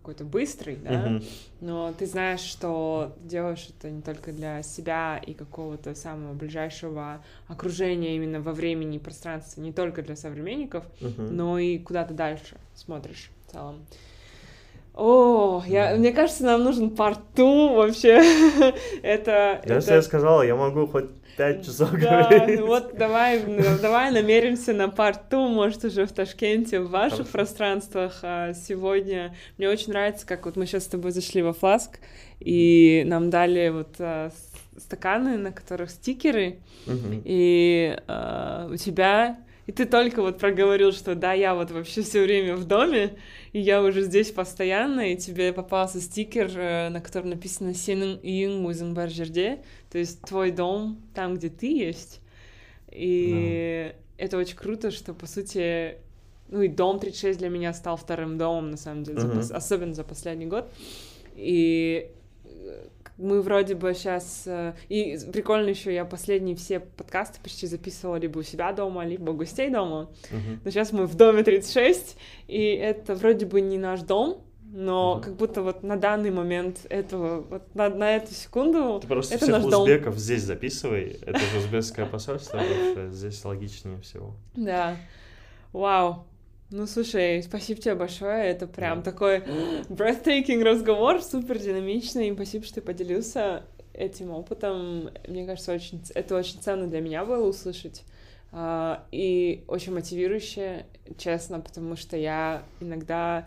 какой-то 0.00 0.24
быстрый, 0.24 0.76
да, 0.76 0.90
mm-hmm. 0.90 1.24
но 1.60 1.92
ты 1.92 2.06
знаешь, 2.06 2.40
что 2.40 3.14
делаешь 3.22 3.68
это 3.68 3.90
не 3.90 4.00
только 4.00 4.32
для 4.32 4.62
себя 4.62 5.20
и 5.24 5.34
какого-то 5.34 5.94
самого 5.94 6.32
ближайшего 6.32 7.22
окружения 7.48 8.16
именно 8.16 8.40
во 8.40 8.52
времени 8.52 8.96
и 8.96 8.98
пространстве, 8.98 9.62
не 9.62 9.72
только 9.72 10.02
для 10.02 10.16
современников, 10.16 10.84
mm-hmm. 11.00 11.30
но 11.30 11.58
и 11.58 11.78
куда-то 11.78 12.14
дальше 12.14 12.56
смотришь 12.74 13.30
в 13.46 13.52
целом. 13.52 13.84
О, 14.94 15.62
я, 15.66 15.94
мне 15.96 16.12
кажется, 16.12 16.44
нам 16.44 16.64
нужен 16.64 16.90
парту 16.90 17.74
вообще. 17.74 18.16
это. 19.02 19.62
Я 19.64 19.76
это... 19.76 19.94
я 19.94 20.02
сказала, 20.02 20.42
я 20.42 20.56
могу 20.56 20.86
хоть 20.86 21.10
пять 21.40 21.64
часов 21.64 21.90
да, 21.92 22.28
говорить. 22.28 22.60
Вот 22.60 22.96
давай, 22.98 23.42
давай 23.80 24.10
намеримся 24.10 24.74
на 24.74 24.90
парту, 24.90 25.48
может, 25.48 25.84
уже 25.84 26.04
в 26.04 26.12
Ташкенте, 26.12 26.80
в 26.80 26.90
ваших 26.90 27.16
Хорошо. 27.16 27.32
пространствах. 27.32 28.18
А 28.22 28.52
сегодня 28.52 29.34
мне 29.56 29.70
очень 29.70 29.88
нравится, 29.88 30.26
как 30.26 30.44
вот 30.44 30.56
мы 30.56 30.66
сейчас 30.66 30.84
с 30.84 30.88
тобой 30.88 31.12
зашли 31.12 31.40
во 31.40 31.54
фласк, 31.54 31.98
и 32.40 33.04
нам 33.06 33.30
дали 33.30 33.70
вот 33.70 33.94
а, 33.98 34.30
стаканы, 34.76 35.38
на 35.38 35.50
которых 35.50 35.90
стикеры, 35.90 36.58
угу. 36.86 37.22
и 37.24 37.96
а, 38.06 38.68
у 38.70 38.76
тебя 38.76 39.38
и 39.69 39.71
ты 39.71 39.85
только 39.85 40.21
вот 40.21 40.37
проговорил, 40.37 40.91
что 40.91 41.15
да, 41.15 41.33
я 41.33 41.55
вот 41.55 41.71
вообще 41.71 42.03
все 42.03 42.23
время 42.23 42.55
в 42.55 42.65
доме, 42.65 43.17
и 43.51 43.59
я 43.59 43.81
уже 43.81 44.03
здесь 44.03 44.31
постоянно, 44.31 45.11
и 45.11 45.17
тебе 45.17 45.53
попался 45.53 45.99
стикер, 45.99 46.51
э, 46.55 46.89
на 46.89 47.01
котором 47.01 47.29
написано 47.29 47.73
«Сенің 47.73 48.21
үйің 48.21 48.61
өзің 48.61 48.93
бар 48.93 49.09
жерде», 49.09 49.63
то 49.91 49.97
есть 49.97 50.21
твой 50.21 50.51
дом 50.51 51.01
там, 51.15 51.35
где 51.35 51.49
ты 51.49 51.67
есть. 51.67 52.21
И 52.91 53.91
да. 53.91 54.23
это 54.23 54.37
очень 54.37 54.55
круто, 54.55 54.91
что, 54.91 55.13
по 55.13 55.25
сути, 55.25 55.97
ну 56.49 56.61
и 56.61 56.67
дом 56.67 56.99
36 56.99 57.39
для 57.39 57.49
меня 57.49 57.73
стал 57.73 57.97
вторым 57.97 58.37
домом, 58.37 58.69
на 58.69 58.77
самом 58.77 59.03
деле, 59.03 59.17
uh-huh. 59.17 59.41
за, 59.41 59.55
особенно 59.55 59.95
за 59.95 60.03
последний 60.03 60.45
год. 60.45 60.69
И 61.35 62.11
мы 63.20 63.42
вроде 63.42 63.74
бы 63.74 63.94
сейчас... 63.94 64.44
Э, 64.46 64.74
и 64.88 65.18
прикольно 65.32 65.68
еще, 65.68 65.92
я 65.92 66.04
последние 66.04 66.56
все 66.56 66.80
подкасты 66.80 67.38
почти 67.42 67.66
записывала 67.66 68.16
либо 68.16 68.38
у 68.38 68.42
себя 68.42 68.72
дома, 68.72 69.04
либо 69.04 69.30
у 69.30 69.34
гостей 69.34 69.70
дома. 69.70 70.10
Uh-huh. 70.30 70.58
Но 70.64 70.70
сейчас 70.70 70.92
мы 70.92 71.06
в 71.06 71.14
доме 71.14 71.42
36, 71.42 72.16
и 72.48 72.62
это 72.72 73.14
вроде 73.14 73.46
бы 73.46 73.60
не 73.60 73.78
наш 73.78 74.00
дом, 74.00 74.42
но 74.72 75.18
uh-huh. 75.18 75.24
как 75.24 75.36
будто 75.36 75.62
вот 75.62 75.82
на 75.82 75.96
данный 75.96 76.30
момент 76.30 76.86
этого, 76.88 77.42
вот 77.42 77.74
на, 77.74 77.88
на 77.90 78.16
эту 78.16 78.32
секунду 78.32 79.00
Ты 79.00 79.08
просто 79.08 79.34
это 79.34 79.44
всех 79.44 79.56
наш 79.56 79.64
узбеков 79.64 80.14
дом. 80.14 80.20
здесь 80.20 80.42
записывай, 80.42 81.18
это 81.22 81.38
же 81.38 81.58
узбекское 81.58 82.06
посольство 82.06 82.60
здесь 83.10 83.44
логичнее 83.44 84.00
всего. 84.00 84.34
Да. 84.54 84.96
Вау. 85.72 86.26
Ну, 86.72 86.86
слушай, 86.86 87.42
спасибо 87.42 87.80
тебе 87.80 87.96
большое. 87.96 88.44
Это 88.44 88.68
прям 88.68 89.02
такой 89.02 89.38
breathtaking 89.88 90.62
разговор, 90.62 91.20
супер 91.20 91.58
динамичный. 91.58 92.28
И 92.28 92.34
спасибо, 92.34 92.64
что 92.64 92.76
ты 92.76 92.80
поделился 92.82 93.64
этим 93.92 94.30
опытом. 94.30 95.10
Мне 95.26 95.46
кажется, 95.46 95.72
очень, 95.72 96.00
это 96.14 96.36
очень 96.36 96.60
ценно 96.60 96.86
для 96.86 97.00
меня 97.00 97.24
было 97.24 97.48
услышать. 97.48 98.04
Uh, 98.52 98.98
и 99.12 99.62
очень 99.68 99.94
мотивирующе, 99.94 100.84
честно, 101.18 101.60
потому 101.60 101.94
что 101.94 102.16
я 102.16 102.64
иногда, 102.80 103.46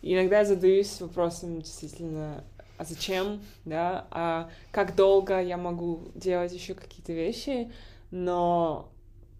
иногда 0.00 0.38
я 0.38 0.44
задаюсь 0.44 1.00
вопросом 1.00 1.60
действительно, 1.60 2.44
а 2.76 2.84
зачем, 2.84 3.42
да, 3.64 4.06
а 4.12 4.48
как 4.70 4.94
долго 4.94 5.40
я 5.42 5.56
могу 5.56 6.02
делать 6.14 6.52
еще 6.52 6.74
какие-то 6.74 7.12
вещи, 7.12 7.72
но 8.12 8.88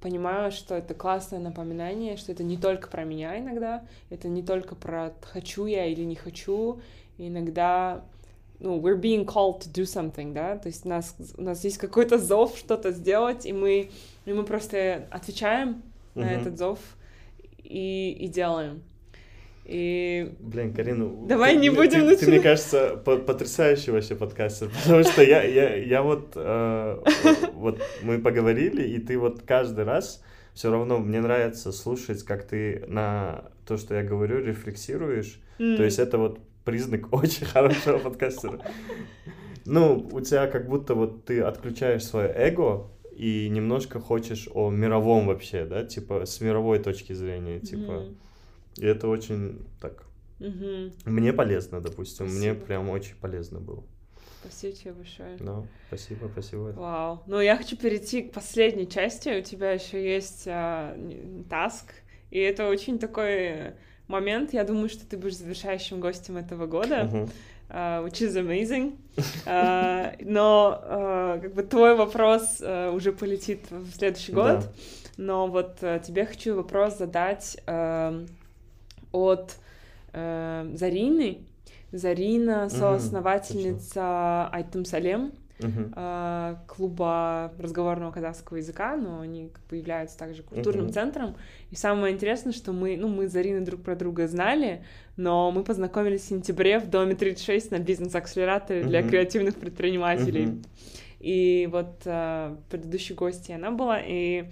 понимаю, 0.04 0.52
что 0.52 0.74
это 0.74 0.92
классное 0.92 1.38
напоминание, 1.38 2.18
что 2.18 2.30
это 2.30 2.42
не 2.44 2.58
только 2.58 2.88
про 2.88 3.04
меня 3.04 3.38
иногда, 3.38 3.86
это 4.10 4.28
не 4.28 4.42
только 4.42 4.74
про 4.74 5.14
хочу 5.22 5.64
я 5.64 5.86
или 5.86 6.02
не 6.02 6.14
хочу, 6.14 6.82
иногда 7.16 8.04
ну, 8.60 8.78
we're 8.78 9.00
being 9.00 9.24
called 9.24 9.60
to 9.60 9.72
do 9.72 9.84
something, 9.84 10.34
да, 10.34 10.58
то 10.58 10.68
есть 10.68 10.84
у 10.84 10.90
нас, 10.90 11.16
у 11.38 11.42
нас 11.42 11.64
есть 11.64 11.78
какой-то 11.78 12.18
зов 12.18 12.54
что-то 12.58 12.92
сделать, 12.92 13.46
и 13.46 13.54
мы, 13.54 13.90
и 14.26 14.32
мы 14.34 14.44
просто 14.44 15.08
отвечаем 15.10 15.82
uh-huh. 16.14 16.20
на 16.20 16.32
этот 16.32 16.58
зов 16.58 16.78
и, 17.62 18.12
и 18.12 18.28
делаем. 18.28 18.82
И... 19.64 20.34
Блин, 20.40 20.74
Карина, 20.74 21.26
давай 21.26 21.54
ты, 21.54 21.60
не 21.60 21.70
будем 21.70 22.00
ты, 22.00 22.04
начинать. 22.04 22.20
Ты, 22.20 22.30
мне 22.30 22.40
кажется, 22.40 22.96
потрясающий 22.96 23.92
вообще 23.92 24.14
подкастер, 24.14 24.70
потому 24.82 25.02
что 25.04 25.22
я, 25.22 25.42
я, 25.42 25.76
я 25.76 26.02
вот, 26.02 26.32
э, 26.34 27.02
вот 27.54 27.80
мы 28.02 28.18
поговорили, 28.18 28.82
и 28.82 28.98
ты 28.98 29.18
вот 29.18 29.42
каждый 29.42 29.84
раз 29.84 30.22
все 30.52 30.70
равно 30.70 30.98
мне 30.98 31.20
нравится 31.20 31.72
слушать, 31.72 32.22
как 32.24 32.46
ты 32.46 32.84
на 32.88 33.46
то, 33.66 33.78
что 33.78 33.94
я 33.94 34.02
говорю, 34.02 34.44
рефлексируешь. 34.44 35.40
Mm. 35.58 35.76
То 35.76 35.84
есть 35.84 35.98
это 35.98 36.18
вот 36.18 36.40
признак 36.64 37.12
очень 37.12 37.46
хорошего 37.46 37.98
подкастера. 37.98 38.60
Ну, 39.64 40.08
у 40.12 40.20
тебя 40.20 40.46
как 40.46 40.68
будто 40.68 40.94
вот 40.94 41.24
ты 41.24 41.40
отключаешь 41.40 42.04
свое 42.04 42.28
эго 42.28 42.90
и 43.16 43.48
немножко 43.48 43.98
хочешь 43.98 44.46
о 44.52 44.70
мировом 44.70 45.26
вообще, 45.26 45.64
да, 45.64 45.84
типа 45.84 46.26
с 46.26 46.42
мировой 46.42 46.80
точки 46.80 47.14
зрения, 47.14 47.60
типа. 47.60 47.92
Mm. 47.92 48.16
И 48.76 48.86
это 48.86 49.08
очень 49.08 49.64
так. 49.80 50.04
Угу. 50.40 50.92
Мне 51.06 51.32
полезно, 51.32 51.80
допустим. 51.80 52.28
Спасибо. 52.28 52.38
Мне 52.38 52.54
прям 52.54 52.90
очень 52.90 53.16
полезно 53.16 53.60
было. 53.60 53.84
Спасибо 54.40 54.74
тебе 54.74 54.92
большое. 54.92 55.36
Ну, 55.40 55.66
спасибо, 55.88 56.28
спасибо. 56.30 56.72
Вау. 56.76 57.22
Ну, 57.26 57.40
я 57.40 57.56
хочу 57.56 57.76
перейти 57.76 58.22
к 58.22 58.32
последней 58.32 58.86
части. 58.86 59.38
У 59.38 59.42
тебя 59.42 59.72
еще 59.72 60.04
есть 60.04 60.44
а, 60.46 60.94
таск. 61.48 61.94
И 62.30 62.38
это 62.38 62.68
очень 62.68 62.98
такой 62.98 63.74
момент. 64.06 64.52
Я 64.52 64.64
думаю, 64.64 64.90
что 64.90 65.06
ты 65.06 65.16
будешь 65.16 65.36
завершающим 65.36 66.00
гостем 66.00 66.36
этого 66.36 66.66
года. 66.66 67.08
Uh-huh. 67.10 67.30
Uh, 67.70 68.04
which 68.04 68.20
is 68.20 68.36
amazing. 68.36 68.98
Uh, 69.46 70.14
но 70.24 70.78
uh, 70.84 71.40
как 71.40 71.54
бы 71.54 71.62
твой 71.62 71.96
вопрос 71.96 72.60
uh, 72.60 72.94
уже 72.94 73.12
полетит 73.12 73.70
в 73.70 73.90
следующий 73.92 74.32
год. 74.32 74.60
Да. 74.60 74.72
Но 75.16 75.46
вот 75.46 75.78
uh, 75.80 76.04
тебе 76.04 76.26
хочу 76.26 76.54
вопрос 76.54 76.98
задать. 76.98 77.56
Uh, 77.66 78.28
от 79.14 79.56
э, 80.12 80.70
Зарины. 80.74 81.38
Зарина, 81.92 82.68
соосновательница 82.70 84.50
mm-hmm. 84.52 84.84
Салем, 84.84 85.32
uh-huh. 85.60 86.58
клуба 86.66 87.52
разговорного 87.58 88.10
казахского 88.10 88.56
языка, 88.56 88.96
но 88.96 89.20
они 89.20 89.48
как 89.48 89.64
бы 89.66 89.76
являются 89.76 90.18
также 90.18 90.42
культурным 90.42 90.86
uh-huh. 90.86 90.92
центром. 90.92 91.36
И 91.70 91.76
самое 91.76 92.12
интересное, 92.12 92.52
что 92.52 92.72
мы, 92.72 92.96
ну, 92.96 93.06
мы 93.06 93.28
с 93.28 93.32
Зариной 93.32 93.60
друг 93.64 93.82
про 93.82 93.94
друга 93.94 94.26
знали, 94.26 94.84
но 95.16 95.52
мы 95.52 95.62
познакомились 95.62 96.22
в 96.22 96.28
сентябре 96.28 96.80
в 96.80 96.90
доме 96.90 97.14
36 97.14 97.70
на 97.70 97.78
бизнес-акселераторе 97.78 98.80
uh-huh. 98.80 98.88
для 98.88 99.02
креативных 99.02 99.54
предпринимателей. 99.54 100.46
Uh-huh. 100.46 100.64
И 101.24 101.66
вот 101.72 102.02
э, 102.04 102.54
предыдущей 102.68 103.14
гости 103.14 103.50
она 103.50 103.70
была, 103.70 103.98
и 103.98 104.44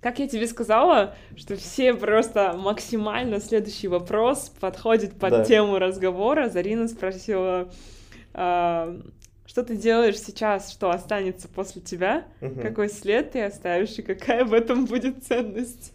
как 0.00 0.20
я 0.20 0.28
тебе 0.28 0.46
сказала, 0.46 1.16
что 1.36 1.56
все 1.56 1.92
просто 1.92 2.54
максимально 2.56 3.40
следующий 3.40 3.88
вопрос 3.88 4.52
подходит 4.60 5.18
под 5.18 5.30
да. 5.30 5.44
тему 5.44 5.80
разговора. 5.80 6.48
Зарина 6.48 6.86
спросила, 6.86 7.68
а, 8.32 8.96
что 9.44 9.64
ты 9.64 9.76
делаешь 9.76 10.20
сейчас, 10.20 10.70
что 10.70 10.90
останется 10.90 11.48
после 11.48 11.82
тебя, 11.82 12.24
угу. 12.40 12.60
какой 12.60 12.88
след 12.88 13.32
ты 13.32 13.42
оставишь 13.42 13.98
и 13.98 14.02
какая 14.02 14.44
в 14.44 14.54
этом 14.54 14.86
будет 14.86 15.24
ценность. 15.24 15.92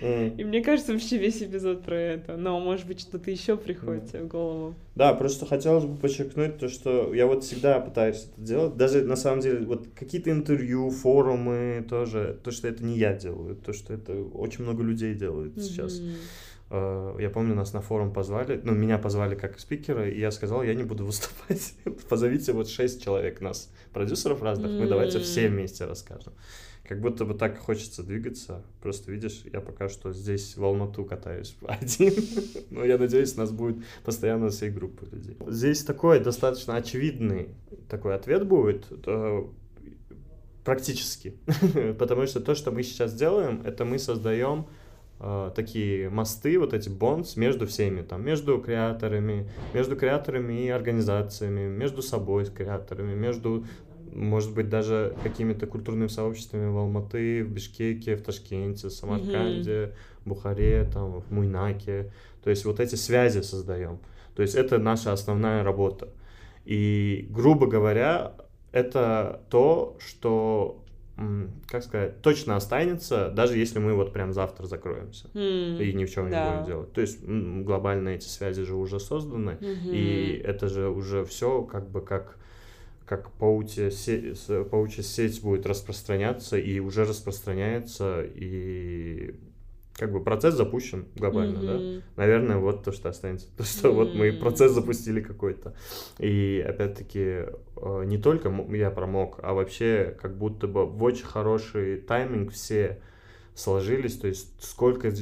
И 0.00 0.44
мне 0.44 0.62
кажется, 0.62 0.92
вообще 0.92 1.18
весь 1.18 1.42
эпизод 1.42 1.82
про 1.84 1.96
это. 1.96 2.36
Но, 2.36 2.58
может 2.60 2.86
быть, 2.86 3.00
что-то 3.00 3.30
еще 3.30 3.56
приходит 3.56 4.04
mm. 4.04 4.08
тебе 4.10 4.22
в 4.22 4.28
голову. 4.28 4.74
Да, 4.94 5.14
просто 5.14 5.46
хотелось 5.46 5.84
бы 5.84 5.96
подчеркнуть 5.96 6.58
то, 6.58 6.68
что 6.68 7.14
я 7.14 7.26
вот 7.26 7.44
всегда 7.44 7.80
пытаюсь 7.80 8.28
это 8.32 8.40
делать. 8.40 8.76
Даже 8.76 9.02
на 9.02 9.16
самом 9.16 9.40
деле, 9.40 9.64
вот 9.64 9.86
какие-то 9.94 10.30
интервью, 10.30 10.90
форумы 10.90 11.84
тоже, 11.88 12.38
то, 12.42 12.50
что 12.50 12.68
это 12.68 12.84
не 12.84 12.98
я 12.98 13.14
делаю, 13.14 13.56
то, 13.56 13.72
что 13.72 13.94
это 13.94 14.14
очень 14.14 14.64
много 14.64 14.82
людей 14.82 15.14
делают 15.14 15.56
mm-hmm. 15.56 15.62
сейчас. 15.62 16.00
А, 16.70 17.16
я 17.18 17.30
помню, 17.30 17.54
нас 17.54 17.72
на 17.72 17.80
форум 17.80 18.12
позвали, 18.12 18.60
ну, 18.62 18.72
меня 18.72 18.98
позвали 18.98 19.34
как 19.34 19.58
спикера, 19.58 20.08
и 20.08 20.18
я 20.18 20.30
сказал, 20.30 20.62
я 20.62 20.74
не 20.74 20.82
буду 20.82 21.04
выступать. 21.06 21.74
Позовите 22.08 22.52
вот 22.52 22.68
шесть 22.68 23.02
человек 23.02 23.40
нас, 23.40 23.70
продюсеров 23.92 24.42
разных, 24.42 24.72
мы 24.72 24.86
давайте 24.86 25.18
все 25.20 25.48
вместе 25.48 25.84
расскажем. 25.84 26.32
Как 26.88 27.00
будто 27.02 27.26
бы 27.26 27.34
так 27.34 27.58
хочется 27.58 28.02
двигаться. 28.02 28.64
Просто 28.80 29.12
видишь, 29.12 29.42
я 29.52 29.60
пока 29.60 29.90
что 29.90 30.14
здесь 30.14 30.56
в 30.56 30.64
Алмату 30.64 31.04
катаюсь 31.04 31.54
один. 31.66 32.14
Но 32.70 32.82
я 32.84 32.96
надеюсь, 32.96 33.34
у 33.36 33.40
нас 33.40 33.50
будет 33.50 33.84
постоянно 34.04 34.48
всей 34.48 34.70
группы 34.70 35.06
людей. 35.12 35.36
Здесь 35.46 35.84
такой 35.84 36.20
достаточно 36.20 36.76
очевидный 36.76 37.50
такой 37.88 38.14
ответ 38.14 38.46
будет 38.46 38.86
э, 39.06 39.44
практически. 40.64 41.34
Потому 41.98 42.26
что 42.26 42.40
то, 42.40 42.54
что 42.54 42.70
мы 42.70 42.82
сейчас 42.82 43.14
делаем, 43.14 43.62
это 43.64 43.84
мы 43.84 43.98
создаем 43.98 44.66
э, 45.20 45.50
такие 45.54 46.08
мосты, 46.08 46.58
вот 46.58 46.72
эти 46.72 46.88
бонс 46.88 47.36
между 47.36 47.66
всеми, 47.66 48.00
там, 48.00 48.24
между 48.24 48.58
креаторами, 48.58 49.50
между 49.74 49.94
креаторами 49.94 50.64
и 50.64 50.68
организациями, 50.68 51.68
между 51.68 52.00
собой 52.00 52.46
с 52.46 52.50
креаторами, 52.50 53.14
между 53.14 53.66
может 54.14 54.54
быть, 54.54 54.68
даже 54.68 55.16
какими-то 55.22 55.66
культурными 55.66 56.08
сообществами 56.08 56.70
в 56.70 56.76
Алматы, 56.76 57.44
в 57.44 57.50
Бишкеке, 57.50 58.16
в 58.16 58.22
Ташкенте, 58.22 58.88
в 58.88 58.92
Самарканде, 58.92 59.70
mm-hmm. 59.70 59.92
Бухаре, 60.24 60.88
там, 60.92 61.20
в 61.20 61.30
Муйнаке. 61.32 62.12
То 62.42 62.50
есть 62.50 62.64
вот 62.64 62.80
эти 62.80 62.94
связи 62.94 63.40
создаем. 63.40 63.98
То 64.34 64.42
есть 64.42 64.54
это 64.54 64.78
наша 64.78 65.12
основная 65.12 65.64
работа. 65.64 66.08
И, 66.64 67.26
грубо 67.30 67.66
говоря, 67.66 68.34
это 68.72 69.42
то, 69.50 69.96
что, 69.98 70.84
как 71.66 71.82
сказать, 71.82 72.20
точно 72.22 72.56
останется, 72.56 73.30
даже 73.30 73.56
если 73.56 73.78
мы 73.78 73.94
вот 73.94 74.12
прям 74.12 74.32
завтра 74.32 74.66
закроемся 74.66 75.28
mm, 75.34 75.82
и 75.82 75.92
ни 75.92 76.04
в 76.04 76.10
чем 76.10 76.30
да. 76.30 76.44
не 76.44 76.50
будем 76.50 76.66
делать. 76.66 76.92
То 76.92 77.00
есть 77.00 77.24
глобально 77.24 78.10
эти 78.10 78.28
связи 78.28 78.62
же 78.62 78.74
уже 78.76 79.00
созданы, 79.00 79.58
mm-hmm. 79.60 79.90
и 79.92 80.42
это 80.44 80.68
же 80.68 80.88
уже 80.88 81.24
все 81.24 81.62
как 81.62 81.88
бы 81.90 82.00
как 82.00 82.38
как 83.08 83.30
паучья 83.32 83.90
сеть, 83.90 84.38
паучья 84.70 85.02
сеть 85.02 85.40
будет 85.42 85.66
распространяться 85.66 86.58
и 86.58 86.78
уже 86.78 87.04
распространяется, 87.04 88.22
и 88.22 89.34
как 89.94 90.12
бы 90.12 90.22
процесс 90.22 90.54
запущен 90.54 91.06
глобально, 91.16 91.58
mm-hmm. 91.58 91.96
да? 91.96 92.22
Наверное, 92.22 92.58
вот 92.58 92.84
то, 92.84 92.92
что 92.92 93.08
останется. 93.08 93.48
То, 93.56 93.64
что 93.64 93.88
mm-hmm. 93.88 93.92
вот 93.94 94.14
мы 94.14 94.32
процесс 94.32 94.72
запустили 94.72 95.20
какой-то. 95.20 95.74
И 96.18 96.64
опять-таки 96.66 97.46
э, 97.76 98.04
не 98.04 98.18
только 98.18 98.52
я 98.70 98.90
промок, 98.90 99.40
а 99.42 99.54
вообще 99.54 100.16
как 100.20 100.36
будто 100.36 100.68
бы 100.68 100.86
в 100.86 101.02
очень 101.02 101.24
хороший 101.24 101.96
тайминг 101.96 102.52
все 102.52 103.00
сложились, 103.58 104.16
то 104.16 104.28
есть 104.28 104.48
сколько, 104.60 105.12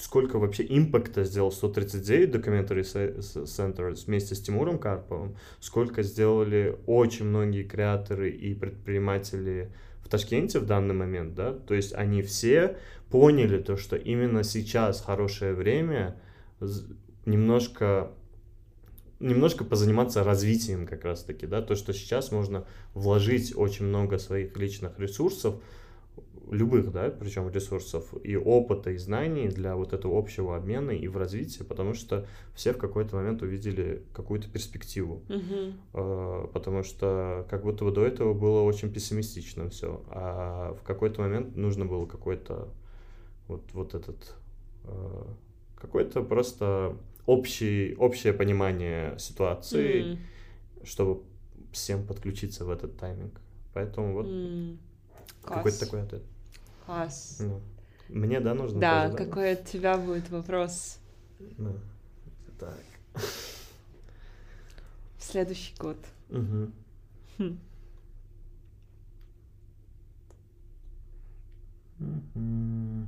сколько 0.00 0.38
вообще 0.38 0.64
импакта 0.68 1.24
сделал 1.24 1.52
139 1.52 2.30
Documentary 2.30 2.80
Centers 2.82 4.06
вместе 4.06 4.34
с 4.34 4.40
Тимуром 4.40 4.78
Карповым, 4.78 5.36
сколько 5.60 6.02
сделали 6.02 6.78
очень 6.86 7.26
многие 7.26 7.64
креаторы 7.64 8.30
и 8.30 8.54
предприниматели 8.54 9.70
в 10.02 10.08
Ташкенте 10.08 10.60
в 10.60 10.66
данный 10.66 10.94
момент, 10.94 11.34
да, 11.34 11.52
то 11.52 11.74
есть 11.74 11.92
они 11.92 12.22
все 12.22 12.78
поняли 13.10 13.58
то, 13.58 13.76
что 13.76 13.96
именно 13.96 14.44
сейчас 14.44 15.02
хорошее 15.02 15.52
время 15.52 16.16
немножко 17.26 18.10
немножко 19.20 19.64
позаниматься 19.64 20.22
развитием 20.22 20.86
как 20.86 21.04
раз 21.04 21.24
таки, 21.24 21.46
да, 21.46 21.60
то, 21.60 21.74
что 21.74 21.92
сейчас 21.92 22.30
можно 22.32 22.64
вложить 22.94 23.52
очень 23.54 23.84
много 23.84 24.16
своих 24.18 24.56
личных 24.56 24.98
ресурсов 24.98 25.56
любых, 26.50 26.92
да, 26.92 27.10
причем 27.10 27.48
ресурсов 27.50 28.14
и 28.22 28.36
опыта, 28.36 28.90
и 28.90 28.96
знаний 28.96 29.48
для 29.48 29.76
вот 29.76 29.92
этого 29.92 30.18
общего 30.18 30.56
обмена 30.56 30.90
и 30.90 31.08
в 31.08 31.16
развитии, 31.16 31.62
потому 31.62 31.94
что 31.94 32.26
все 32.54 32.72
в 32.72 32.78
какой-то 32.78 33.16
момент 33.16 33.42
увидели 33.42 34.02
какую-то 34.12 34.48
перспективу, 34.48 35.22
uh-huh. 35.28 36.48
потому 36.52 36.82
что 36.82 37.46
как 37.50 37.62
будто 37.62 37.84
бы 37.84 37.92
до 37.92 38.04
этого 38.04 38.34
было 38.34 38.62
очень 38.62 38.92
пессимистично 38.92 39.68
все, 39.68 40.02
а 40.08 40.74
в 40.74 40.82
какой-то 40.82 41.20
момент 41.20 41.56
нужно 41.56 41.84
было 41.84 42.06
какой-то 42.06 42.68
вот, 43.48 43.62
вот 43.72 43.94
этот, 43.94 44.34
а, 44.84 45.34
какой-то 45.76 46.22
просто 46.22 46.96
общий, 47.26 47.94
общее 47.98 48.32
понимание 48.32 49.18
ситуации, 49.18 50.04
mm. 50.04 50.18
чтобы 50.84 51.22
всем 51.72 52.06
подключиться 52.06 52.64
в 52.64 52.70
этот 52.70 52.96
тайминг. 52.96 53.40
Поэтому 53.74 54.14
вот 54.14 54.26
mm. 54.26 54.78
какой-то 55.42 55.80
такой 55.80 56.02
ответ. 56.02 56.22
Класс. 56.88 57.36
Ну, 57.40 57.60
мне, 58.08 58.40
да, 58.40 58.54
нужно? 58.54 58.80
Да, 58.80 59.10
тоже, 59.10 59.26
какой 59.26 59.54
да? 59.54 59.60
от 59.60 59.66
тебя 59.66 59.98
будет 59.98 60.30
вопрос? 60.30 60.98
Ну, 61.58 61.78
так. 62.58 62.80
В 65.18 65.22
следующий 65.22 65.74
год. 65.76 65.98
Угу. 66.30 66.72
Хм. 67.36 67.58
Mm-hmm. 72.00 73.06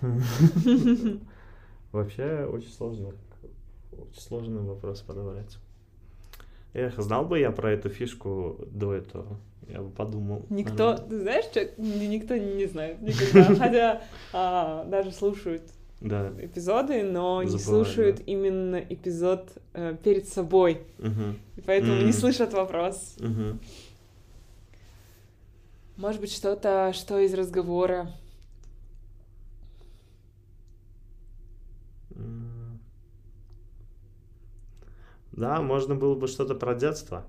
Вообще 1.92 2.48
очень 2.50 2.70
сложно, 2.70 3.12
очень 3.92 4.20
сложный 4.20 4.62
вопрос 4.62 5.00
подобрать. 5.02 5.58
Эх, 6.74 6.98
знал 6.98 7.26
бы 7.26 7.38
я 7.38 7.50
про 7.50 7.72
эту 7.72 7.90
фишку 7.90 8.58
до 8.70 8.94
этого, 8.94 9.38
я 9.68 9.82
бы 9.82 9.90
подумал. 9.90 10.46
Никто, 10.48 10.92
наверное. 10.92 11.08
ты 11.08 11.20
знаешь, 11.20 11.44
что 11.44 11.82
никто 11.82 12.36
не 12.36 12.66
знает 12.66 13.02
никогда, 13.02 13.54
хотя 13.58 14.02
а, 14.32 14.84
даже 14.86 15.12
слушают 15.12 15.62
да. 16.00 16.32
эпизоды, 16.38 17.02
но 17.02 17.42
Забываю, 17.42 17.52
не 17.52 17.58
слушают 17.58 18.16
да. 18.16 18.22
именно 18.26 18.76
эпизод 18.76 19.50
э, 19.74 19.96
перед 20.02 20.28
собой, 20.28 20.80
угу. 20.98 21.36
и 21.56 21.60
поэтому 21.60 22.00
mm. 22.00 22.04
не 22.04 22.12
слышат 22.12 22.54
вопрос. 22.54 23.16
Угу. 23.20 23.58
Может 25.96 26.20
быть, 26.22 26.32
что-то, 26.32 26.92
что 26.94 27.18
из 27.18 27.34
разговора 27.34 28.10
Да, 35.32 35.62
можно 35.62 35.94
было 35.94 36.14
бы 36.14 36.26
что-то 36.26 36.54
про 36.54 36.74
детство. 36.74 37.24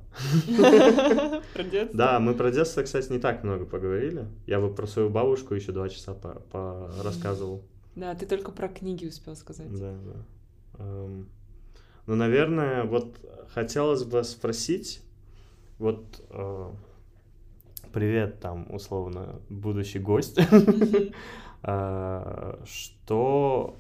Про 1.53 1.63
детство? 1.63 1.97
Да, 1.97 2.19
мы 2.19 2.33
про 2.33 2.51
детство, 2.51 2.83
кстати, 2.83 3.11
не 3.11 3.19
так 3.19 3.43
много 3.43 3.65
поговорили. 3.65 4.27
Я 4.45 4.59
бы 4.59 4.73
про 4.73 4.85
свою 4.87 5.09
бабушку 5.09 5.55
еще 5.55 5.71
два 5.71 5.87
часа 5.87 6.15
рассказывал. 7.01 7.63
Да, 7.95 8.13
ты 8.15 8.25
только 8.25 8.51
про 8.51 8.67
книги 8.67 9.05
успел 9.05 9.35
сказать. 9.35 9.71
Да, 9.71 9.93
да. 9.93 10.25
Эм, 10.79 11.29
ну, 12.07 12.15
наверное, 12.15 12.83
вот 12.83 13.15
хотелось 13.53 14.03
бы 14.03 14.23
спросить, 14.23 15.01
вот 15.77 16.21
э, 16.29 16.71
привет 17.93 18.39
там, 18.39 18.67
условно, 18.73 19.39
будущий 19.49 19.99
гость, 19.99 20.39
э, 21.63 22.57
что 22.65 23.77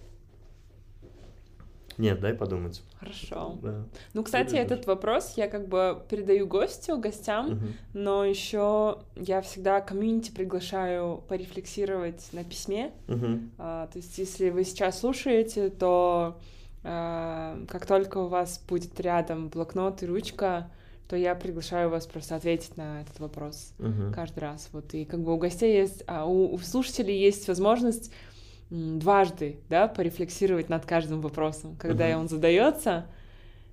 нет, 1.97 2.19
дай 2.19 2.33
подумать. 2.33 2.81
Хорошо. 2.99 3.57
Да. 3.61 3.83
Ну, 4.13 4.23
кстати, 4.23 4.55
этот 4.55 4.85
вопрос 4.87 5.33
я 5.35 5.47
как 5.47 5.67
бы 5.67 6.01
передаю 6.09 6.47
гостю, 6.47 6.97
гостям, 6.97 7.53
угу. 7.53 7.65
но 7.93 8.25
еще 8.25 8.99
я 9.15 9.41
всегда 9.41 9.81
комьюнити 9.81 10.31
приглашаю 10.31 11.23
порефлексировать 11.27 12.27
на 12.31 12.43
письме. 12.43 12.91
Угу. 13.07 13.39
А, 13.57 13.87
то 13.87 13.97
есть, 13.97 14.17
если 14.17 14.49
вы 14.49 14.63
сейчас 14.63 14.99
слушаете, 14.99 15.69
то 15.69 16.39
а, 16.83 17.59
как 17.67 17.85
только 17.85 18.17
у 18.19 18.27
вас 18.27 18.63
будет 18.67 18.99
рядом 18.99 19.49
блокнот 19.49 20.03
и 20.03 20.05
ручка, 20.05 20.69
то 21.07 21.17
я 21.17 21.35
приглашаю 21.35 21.89
вас 21.89 22.07
просто 22.07 22.35
ответить 22.35 22.75
на 22.77 23.01
этот 23.01 23.19
вопрос 23.19 23.73
угу. 23.77 24.13
каждый 24.15 24.39
раз. 24.39 24.69
Вот 24.71 24.93
и 24.93 25.05
как 25.05 25.21
бы 25.21 25.33
у 25.33 25.37
гостей 25.37 25.75
есть, 25.75 26.03
а 26.07 26.25
у, 26.25 26.53
у 26.53 26.57
слушателей 26.59 27.19
есть 27.19 27.47
возможность 27.47 28.11
дважды, 28.73 29.59
да, 29.69 29.87
порефлексировать 29.87 30.67
над 30.67 30.85
каждым 30.85 31.21
вопросом, 31.21 31.75
когда 31.75 32.09
uh-huh. 32.09 32.17
он 32.17 32.27
задается, 32.27 33.05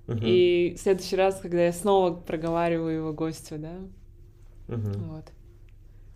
uh-huh. 0.05 0.19
и 0.23 0.75
в 0.75 0.79
следующий 0.79 1.15
раз, 1.15 1.39
когда 1.41 1.65
я 1.65 1.73
снова 1.73 2.13
проговариваю 2.13 2.97
его 2.97 3.13
гостю, 3.13 3.57
да, 3.57 3.77
uh-huh. 4.67 5.07
вот. 5.07 5.25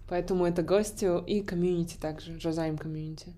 Поэтому 0.07 0.45
это 0.45 0.61
гостю 0.61 1.23
и 1.25 1.41
комьюнити 1.41 1.97
также, 1.97 2.39
Жозайм 2.39 2.77
комьюнити. 2.77 3.33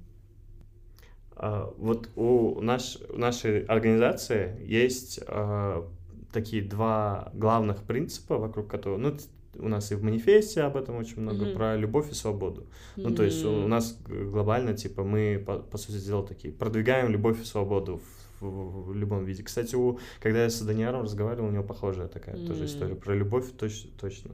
Uh, 1.38 1.74
вот 1.78 2.10
у 2.16 2.60
наш, 2.62 2.98
нашей 3.10 3.64
организации 3.66 4.60
есть 4.66 5.20
uh, 5.20 5.88
такие 6.34 6.62
два 6.62 7.32
главных 7.34 7.84
принципа, 7.84 8.38
вокруг 8.38 8.68
которых, 8.68 9.00
ну, 9.00 9.18
у 9.60 9.68
нас 9.68 9.92
и 9.92 9.96
в 9.96 10.04
манифесте 10.04 10.62
об 10.62 10.78
этом 10.78 10.96
очень 10.98 11.22
много, 11.22 11.46
mm-hmm. 11.46 11.54
про 11.54 11.76
любовь 11.76 12.12
и 12.12 12.14
свободу. 12.14 12.62
Mm-hmm. 12.62 13.02
Ну, 13.10 13.16
то 13.16 13.24
есть 13.24 13.46
у 13.46 13.68
нас 13.68 13.98
глобально, 14.08 14.74
типа, 14.74 15.04
мы, 15.04 15.44
по, 15.46 15.60
по 15.60 15.78
сути 15.78 16.04
дела, 16.04 16.26
такие, 16.26 16.54
продвигаем 16.54 17.10
любовь 17.10 17.42
и 17.42 17.46
свободу 17.46 18.02
в, 18.40 18.46
в, 18.46 18.90
в 18.90 18.96
любом 18.96 19.26
виде. 19.26 19.44
Кстати, 19.44 19.76
у, 19.76 20.00
когда 20.20 20.44
я 20.44 20.50
с 20.50 20.62
Даниаром 20.62 21.04
разговаривал, 21.04 21.50
у 21.50 21.52
него 21.52 21.64
похожая 21.64 22.08
такая 22.08 22.36
mm-hmm. 22.36 22.48
тоже 22.48 22.66
история. 22.66 22.96
Про 22.96 23.16
любовь 23.16 23.52
точ, 23.58 23.86
точно. 24.00 24.32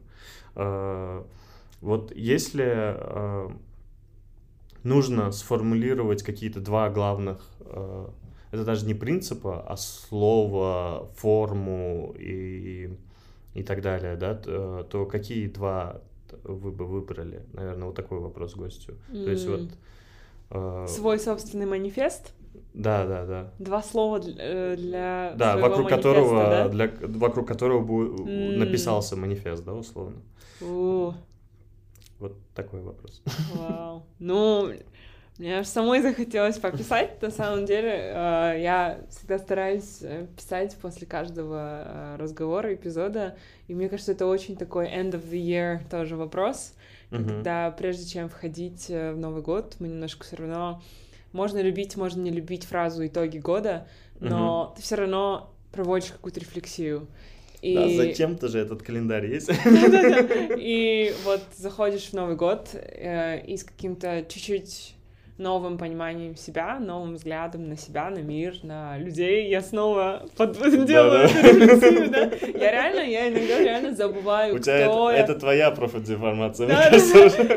А, 0.55 1.25
вот 1.81 2.15
если... 2.15 2.65
А, 2.67 3.51
нужно 4.83 5.31
сформулировать 5.31 6.23
какие-то 6.23 6.59
два 6.59 6.89
главных, 6.89 7.47
э, 7.61 8.07
это 8.51 8.65
даже 8.65 8.85
не 8.85 8.93
принципа, 8.93 9.65
а 9.65 9.77
слово, 9.77 11.09
форму 11.15 12.13
и, 12.19 12.93
и 13.53 13.63
так 13.63 13.81
далее, 13.81 14.15
да, 14.15 14.35
то, 14.35 14.83
то 14.89 15.05
какие 15.05 15.47
два 15.47 16.01
вы 16.43 16.71
бы 16.71 16.85
выбрали? 16.85 17.43
Наверное, 17.53 17.85
вот 17.85 17.95
такой 17.95 18.19
вопрос 18.19 18.55
гостю. 18.55 18.95
Mm. 19.11 19.23
То 19.23 19.31
есть 19.31 19.47
вот... 19.47 19.69
Э, 20.49 20.85
Свой 20.87 21.19
собственный 21.19 21.65
манифест? 21.65 22.33
Да, 22.73 23.05
да, 23.05 23.25
да. 23.25 23.53
Два 23.59 23.83
слова 23.83 24.19
для, 24.19 24.75
для 24.75 25.33
да, 25.35 25.57
вокруг 25.57 25.89
которого 25.89 26.43
да? 26.43 26.69
для 26.69 26.91
вокруг 27.01 27.47
которого 27.47 27.79
бы 27.81 28.15
mm. 28.15 28.57
написался 28.57 29.15
манифест, 29.15 29.63
да, 29.63 29.73
условно. 29.73 30.21
Uh. 30.61 31.13
Вот 32.19 32.37
такой 32.55 32.81
вопрос. 32.81 33.21
Вау. 33.55 34.03
Ну, 34.19 34.71
мне 35.39 35.59
аж 35.59 35.67
самой 35.67 36.01
захотелось 36.01 36.59
пописать. 36.59 37.21
На 37.21 37.31
самом 37.31 37.65
деле, 37.65 37.89
э, 37.89 38.59
я 38.61 38.99
всегда 39.09 39.39
стараюсь 39.39 39.99
э, 40.01 40.27
писать 40.37 40.77
после 40.79 41.07
каждого 41.07 41.83
э, 41.85 42.15
разговора, 42.17 42.73
эпизода. 42.73 43.35
И 43.67 43.73
мне 43.73 43.89
кажется, 43.89 44.11
это 44.11 44.27
очень 44.27 44.55
такой 44.55 44.85
end 44.85 45.13
of 45.13 45.27
the 45.29 45.41
year 45.41 45.79
тоже 45.89 46.15
вопрос. 46.15 46.73
Когда 47.09 47.69
прежде 47.69 48.11
чем 48.11 48.27
входить 48.27 48.87
в 48.87 49.13
Новый 49.15 49.43
год, 49.43 49.75
мы 49.77 49.87
немножко 49.87 50.25
все 50.25 50.35
равно 50.35 50.81
можно 51.31 51.59
любить, 51.61 51.95
можно 51.95 52.19
не 52.19 52.31
любить 52.31 52.65
фразу 52.65 53.05
итоги 53.05 53.37
года, 53.37 53.87
но 54.19 54.73
ты 54.75 54.81
все 54.81 54.95
равно 54.95 55.53
проводишь 55.71 56.09
какую-то 56.09 56.39
рефлексию. 56.39 57.07
И... 57.61 57.75
Да, 57.75 57.87
зачем-то 57.87 58.47
же 58.47 58.59
этот 58.59 58.81
календарь 58.81 59.27
есть. 59.27 59.49
И 60.57 61.13
вот 61.23 61.41
заходишь 61.55 62.09
в 62.09 62.13
Новый 62.13 62.35
год 62.35 62.69
э, 62.73 63.45
и 63.45 63.55
с 63.55 63.63
каким-то 63.63 64.25
чуть-чуть 64.27 64.95
новым 65.37 65.77
пониманием 65.77 66.35
себя, 66.35 66.77
новым 66.79 67.15
взглядом 67.15 67.67
на 67.67 67.75
себя, 67.75 68.09
на 68.09 68.19
мир, 68.19 68.55
на 68.61 68.97
людей. 68.99 69.49
Я 69.49 69.61
снова 69.61 70.23
под... 70.37 70.53
делаю 70.85 71.27
да, 71.27 71.41
рефлексию, 71.41 72.09
да. 72.09 72.31
Я 72.59 72.71
реально, 72.71 72.99
я 72.99 73.29
иногда 73.29 73.59
реально 73.59 73.95
забываю, 73.95 74.55
У 74.55 74.59
тебя 74.59 74.77
это, 74.77 75.09
я... 75.09 75.17
это 75.17 75.35
твоя 75.35 75.71
профдеформация, 75.71 76.67
да. 76.67 76.89
Да, 76.89 76.95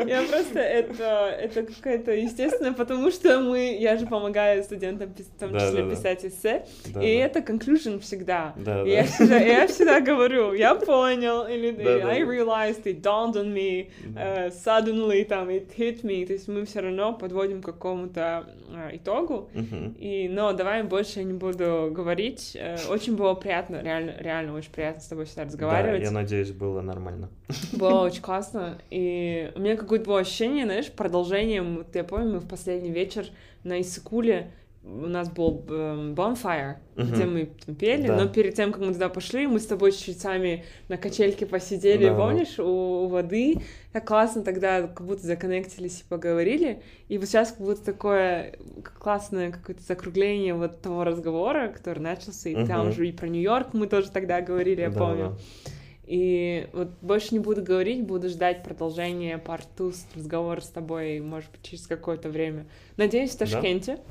я 0.07 0.23
просто, 0.23 0.59
это, 0.59 1.37
это 1.39 1.63
какая-то 1.63 2.11
естественная, 2.13 2.73
потому 2.73 3.11
что 3.11 3.39
мы, 3.41 3.77
я 3.79 3.97
же 3.97 4.07
помогаю 4.07 4.63
студентам, 4.63 5.13
в 5.13 5.39
том 5.39 5.53
числе, 5.53 5.83
да, 5.83 5.89
писать 5.91 6.25
эссе, 6.25 6.65
да, 6.87 7.03
и 7.03 7.13
это 7.15 7.39
conclusion 7.39 7.99
всегда. 7.99 8.53
Да, 8.57 8.83
и. 8.83 8.89
Я, 8.89 9.03
всегда, 9.03 9.37
я 9.37 9.67
всегда 9.67 10.01
говорю, 10.01 10.53
я 10.53 10.73
понял, 10.73 11.45
или 11.45 11.67
I 11.87 12.21
realized, 12.21 12.85
it 12.85 13.01
dawned 13.01 13.35
on 13.35 13.53
me, 13.53 13.89
uh, 14.15 14.49
suddenly, 14.49 15.23
там, 15.25 15.49
it 15.49 15.67
hit 15.77 16.01
me, 16.03 16.25
то 16.25 16.33
есть 16.33 16.47
мы 16.47 16.65
все 16.65 16.79
равно 16.79 17.13
подводим 17.13 17.61
какому-то 17.73 18.47
э, 18.69 18.95
итогу. 18.97 19.49
Uh-huh. 19.53 19.97
И, 19.97 20.29
но 20.29 20.53
давай 20.53 20.83
больше 20.83 21.19
я 21.19 21.25
не 21.25 21.33
буду 21.33 21.89
говорить. 21.91 22.55
Э, 22.59 22.77
очень 22.89 23.15
было 23.15 23.33
приятно, 23.33 23.81
реально, 23.81 24.15
реально 24.19 24.53
очень 24.53 24.71
приятно 24.71 25.01
с 25.01 25.07
тобой 25.07 25.25
всегда 25.25 25.43
разговаривать. 25.43 26.01
Да, 26.01 26.05
я 26.05 26.11
надеюсь, 26.11 26.51
было 26.51 26.81
нормально. 26.81 27.29
Было 27.73 28.01
очень 28.05 28.21
классно. 28.21 28.77
И 28.89 29.51
у 29.55 29.59
меня 29.59 29.75
какое-то 29.75 30.05
было 30.05 30.19
ощущение, 30.19 30.65
знаешь, 30.65 30.91
продолжением. 30.91 31.77
Вот 31.77 31.95
я 31.95 32.03
помню, 32.03 32.33
мы 32.33 32.39
в 32.39 32.47
последний 32.47 32.91
вечер 32.91 33.25
на 33.63 33.81
Исыкуле 33.81 34.51
у 34.87 35.07
нас 35.07 35.29
был 35.29 35.65
эм, 35.69 36.13
bonfire, 36.13 36.77
uh-huh. 36.95 37.11
где 37.11 37.25
мы 37.25 37.49
там 37.65 37.75
пели, 37.75 38.07
да. 38.07 38.15
но 38.15 38.27
перед 38.27 38.55
тем, 38.55 38.71
как 38.71 38.81
мы 38.81 38.93
туда 38.93 39.09
пошли, 39.09 39.45
мы 39.45 39.59
с 39.59 39.65
тобой 39.65 39.91
чуть-чуть 39.91 40.19
сами 40.19 40.65
на 40.87 40.97
качельке 40.97 41.45
посидели, 41.45 42.07
да, 42.07 42.15
помнишь. 42.15 42.57
У, 42.57 42.63
у 42.63 43.07
воды. 43.07 43.59
Так 43.91 44.07
классно 44.07 44.43
тогда, 44.43 44.83
как 44.83 45.05
будто 45.05 45.25
законнектились 45.25 46.01
и 46.01 46.03
поговорили. 46.05 46.81
И 47.09 47.17
вот 47.17 47.27
сейчас 47.27 47.51
как 47.51 47.59
будто 47.59 47.83
такое 47.83 48.55
классное 48.97 49.51
какое-то 49.51 49.83
закругление 49.83 50.53
вот 50.53 50.81
того 50.81 51.03
разговора, 51.03 51.67
который 51.67 51.99
начался, 51.99 52.49
и 52.49 52.55
uh-huh. 52.55 52.67
там 52.67 52.89
уже 52.89 53.07
и 53.07 53.11
про 53.11 53.27
Нью-Йорк 53.27 53.73
мы 53.73 53.87
тоже 53.87 54.09
тогда 54.09 54.41
говорили, 54.41 54.81
я 54.81 54.89
да, 54.89 54.99
помню. 54.99 55.29
Да. 55.65 55.71
И 56.07 56.69
вот 56.71 56.87
больше 57.01 57.33
не 57.33 57.39
буду 57.39 57.61
говорить, 57.61 58.05
буду 58.05 58.29
ждать 58.29 58.63
продолжения 58.63 59.37
парту 59.37 59.91
разговора 60.15 60.61
с 60.61 60.69
тобой, 60.69 61.19
может 61.19 61.51
быть, 61.51 61.63
через 61.63 61.85
какое-то 61.85 62.29
время. 62.29 62.65
Надеюсь, 62.95 63.31
в 63.31 63.37
Ташкенте. 63.37 63.97
Да? 63.97 64.01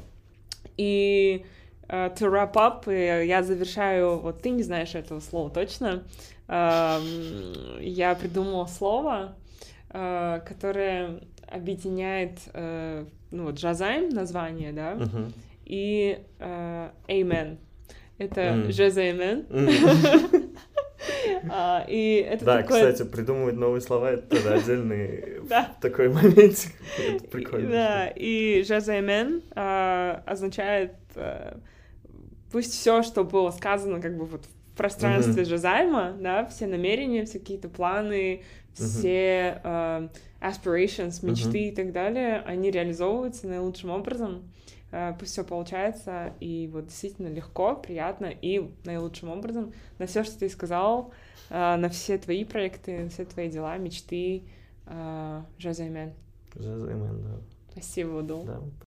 И 0.76 1.44
uh, 1.88 2.14
to 2.14 2.30
wrap 2.30 2.56
up, 2.56 2.86
я 2.86 3.42
завершаю, 3.42 4.18
вот 4.18 4.42
ты 4.42 4.50
не 4.50 4.62
знаешь 4.62 4.94
этого 4.94 5.20
слова 5.20 5.50
точно, 5.50 6.04
uh, 6.48 7.82
я 7.82 8.14
придумала 8.14 8.66
слово, 8.66 9.36
uh, 9.90 10.40
которое 10.46 11.20
объединяет, 11.46 12.38
uh, 12.52 13.08
ну 13.30 13.44
вот, 13.44 13.58
Жазайм 13.58 14.08
название, 14.10 14.72
да, 14.72 14.94
uh-huh. 14.94 15.32
и 15.64 16.18
uh, 16.38 16.90
Amen. 17.08 17.58
Это 18.18 18.40
mm. 18.40 18.72
Жазаймен. 18.72 19.46
Mm. 19.50 20.45
А, 21.50 21.84
и 21.88 22.16
это 22.16 22.44
да, 22.44 22.62
такое... 22.62 22.92
кстати, 22.92 23.08
придумывать 23.08 23.56
новые 23.56 23.80
слова— 23.80 24.10
это 24.12 24.36
тогда 24.36 24.54
отдельный 24.54 25.40
такой 25.80 26.08
моментик. 26.08 26.72
прикольно. 27.30 27.70
Да, 27.70 28.08
и 28.08 28.62
«жазаймен» 28.66 29.42
означает 29.54 30.94
а, 31.14 31.58
пусть 32.50 32.72
все, 32.72 33.02
что 33.02 33.24
было 33.24 33.50
сказано 33.50 34.00
как 34.00 34.16
бы 34.16 34.24
вот 34.24 34.44
в 34.44 34.76
пространстве 34.76 35.42
mm-hmm. 35.42 35.48
Жазайма, 35.48 36.16
да, 36.20 36.44
все 36.46 36.66
намерения, 36.66 37.24
все 37.24 37.38
какие-то 37.38 37.68
планы, 37.68 38.42
все 38.74 39.62
aspirations, 40.40 41.24
мечты 41.24 41.68
и 41.68 41.74
так 41.74 41.92
далее, 41.92 42.42
они 42.44 42.70
реализовываются 42.70 43.48
наилучшим 43.48 43.88
образом. 43.90 44.42
Э, 44.92 45.14
пусть 45.18 45.32
все 45.32 45.44
получается, 45.44 46.32
и 46.40 46.70
вот 46.72 46.86
действительно 46.86 47.28
легко, 47.28 47.74
приятно, 47.74 48.26
и 48.26 48.70
наилучшим 48.84 49.30
образом 49.30 49.72
на 49.98 50.06
все, 50.06 50.24
что 50.24 50.38
ты 50.38 50.48
сказал, 50.48 51.10
э, 51.10 51.25
на 51.50 51.88
все 51.88 52.18
твои 52.18 52.44
проекты, 52.44 53.04
на 53.04 53.08
все 53.08 53.24
твои 53.24 53.50
дела, 53.50 53.76
мечты. 53.78 54.44
Жазаймен. 55.58 56.12
Жазаймен, 56.54 57.22
да. 57.22 57.40
Спасибо, 57.72 58.18
Удул. 58.18 58.44
Да. 58.44 58.60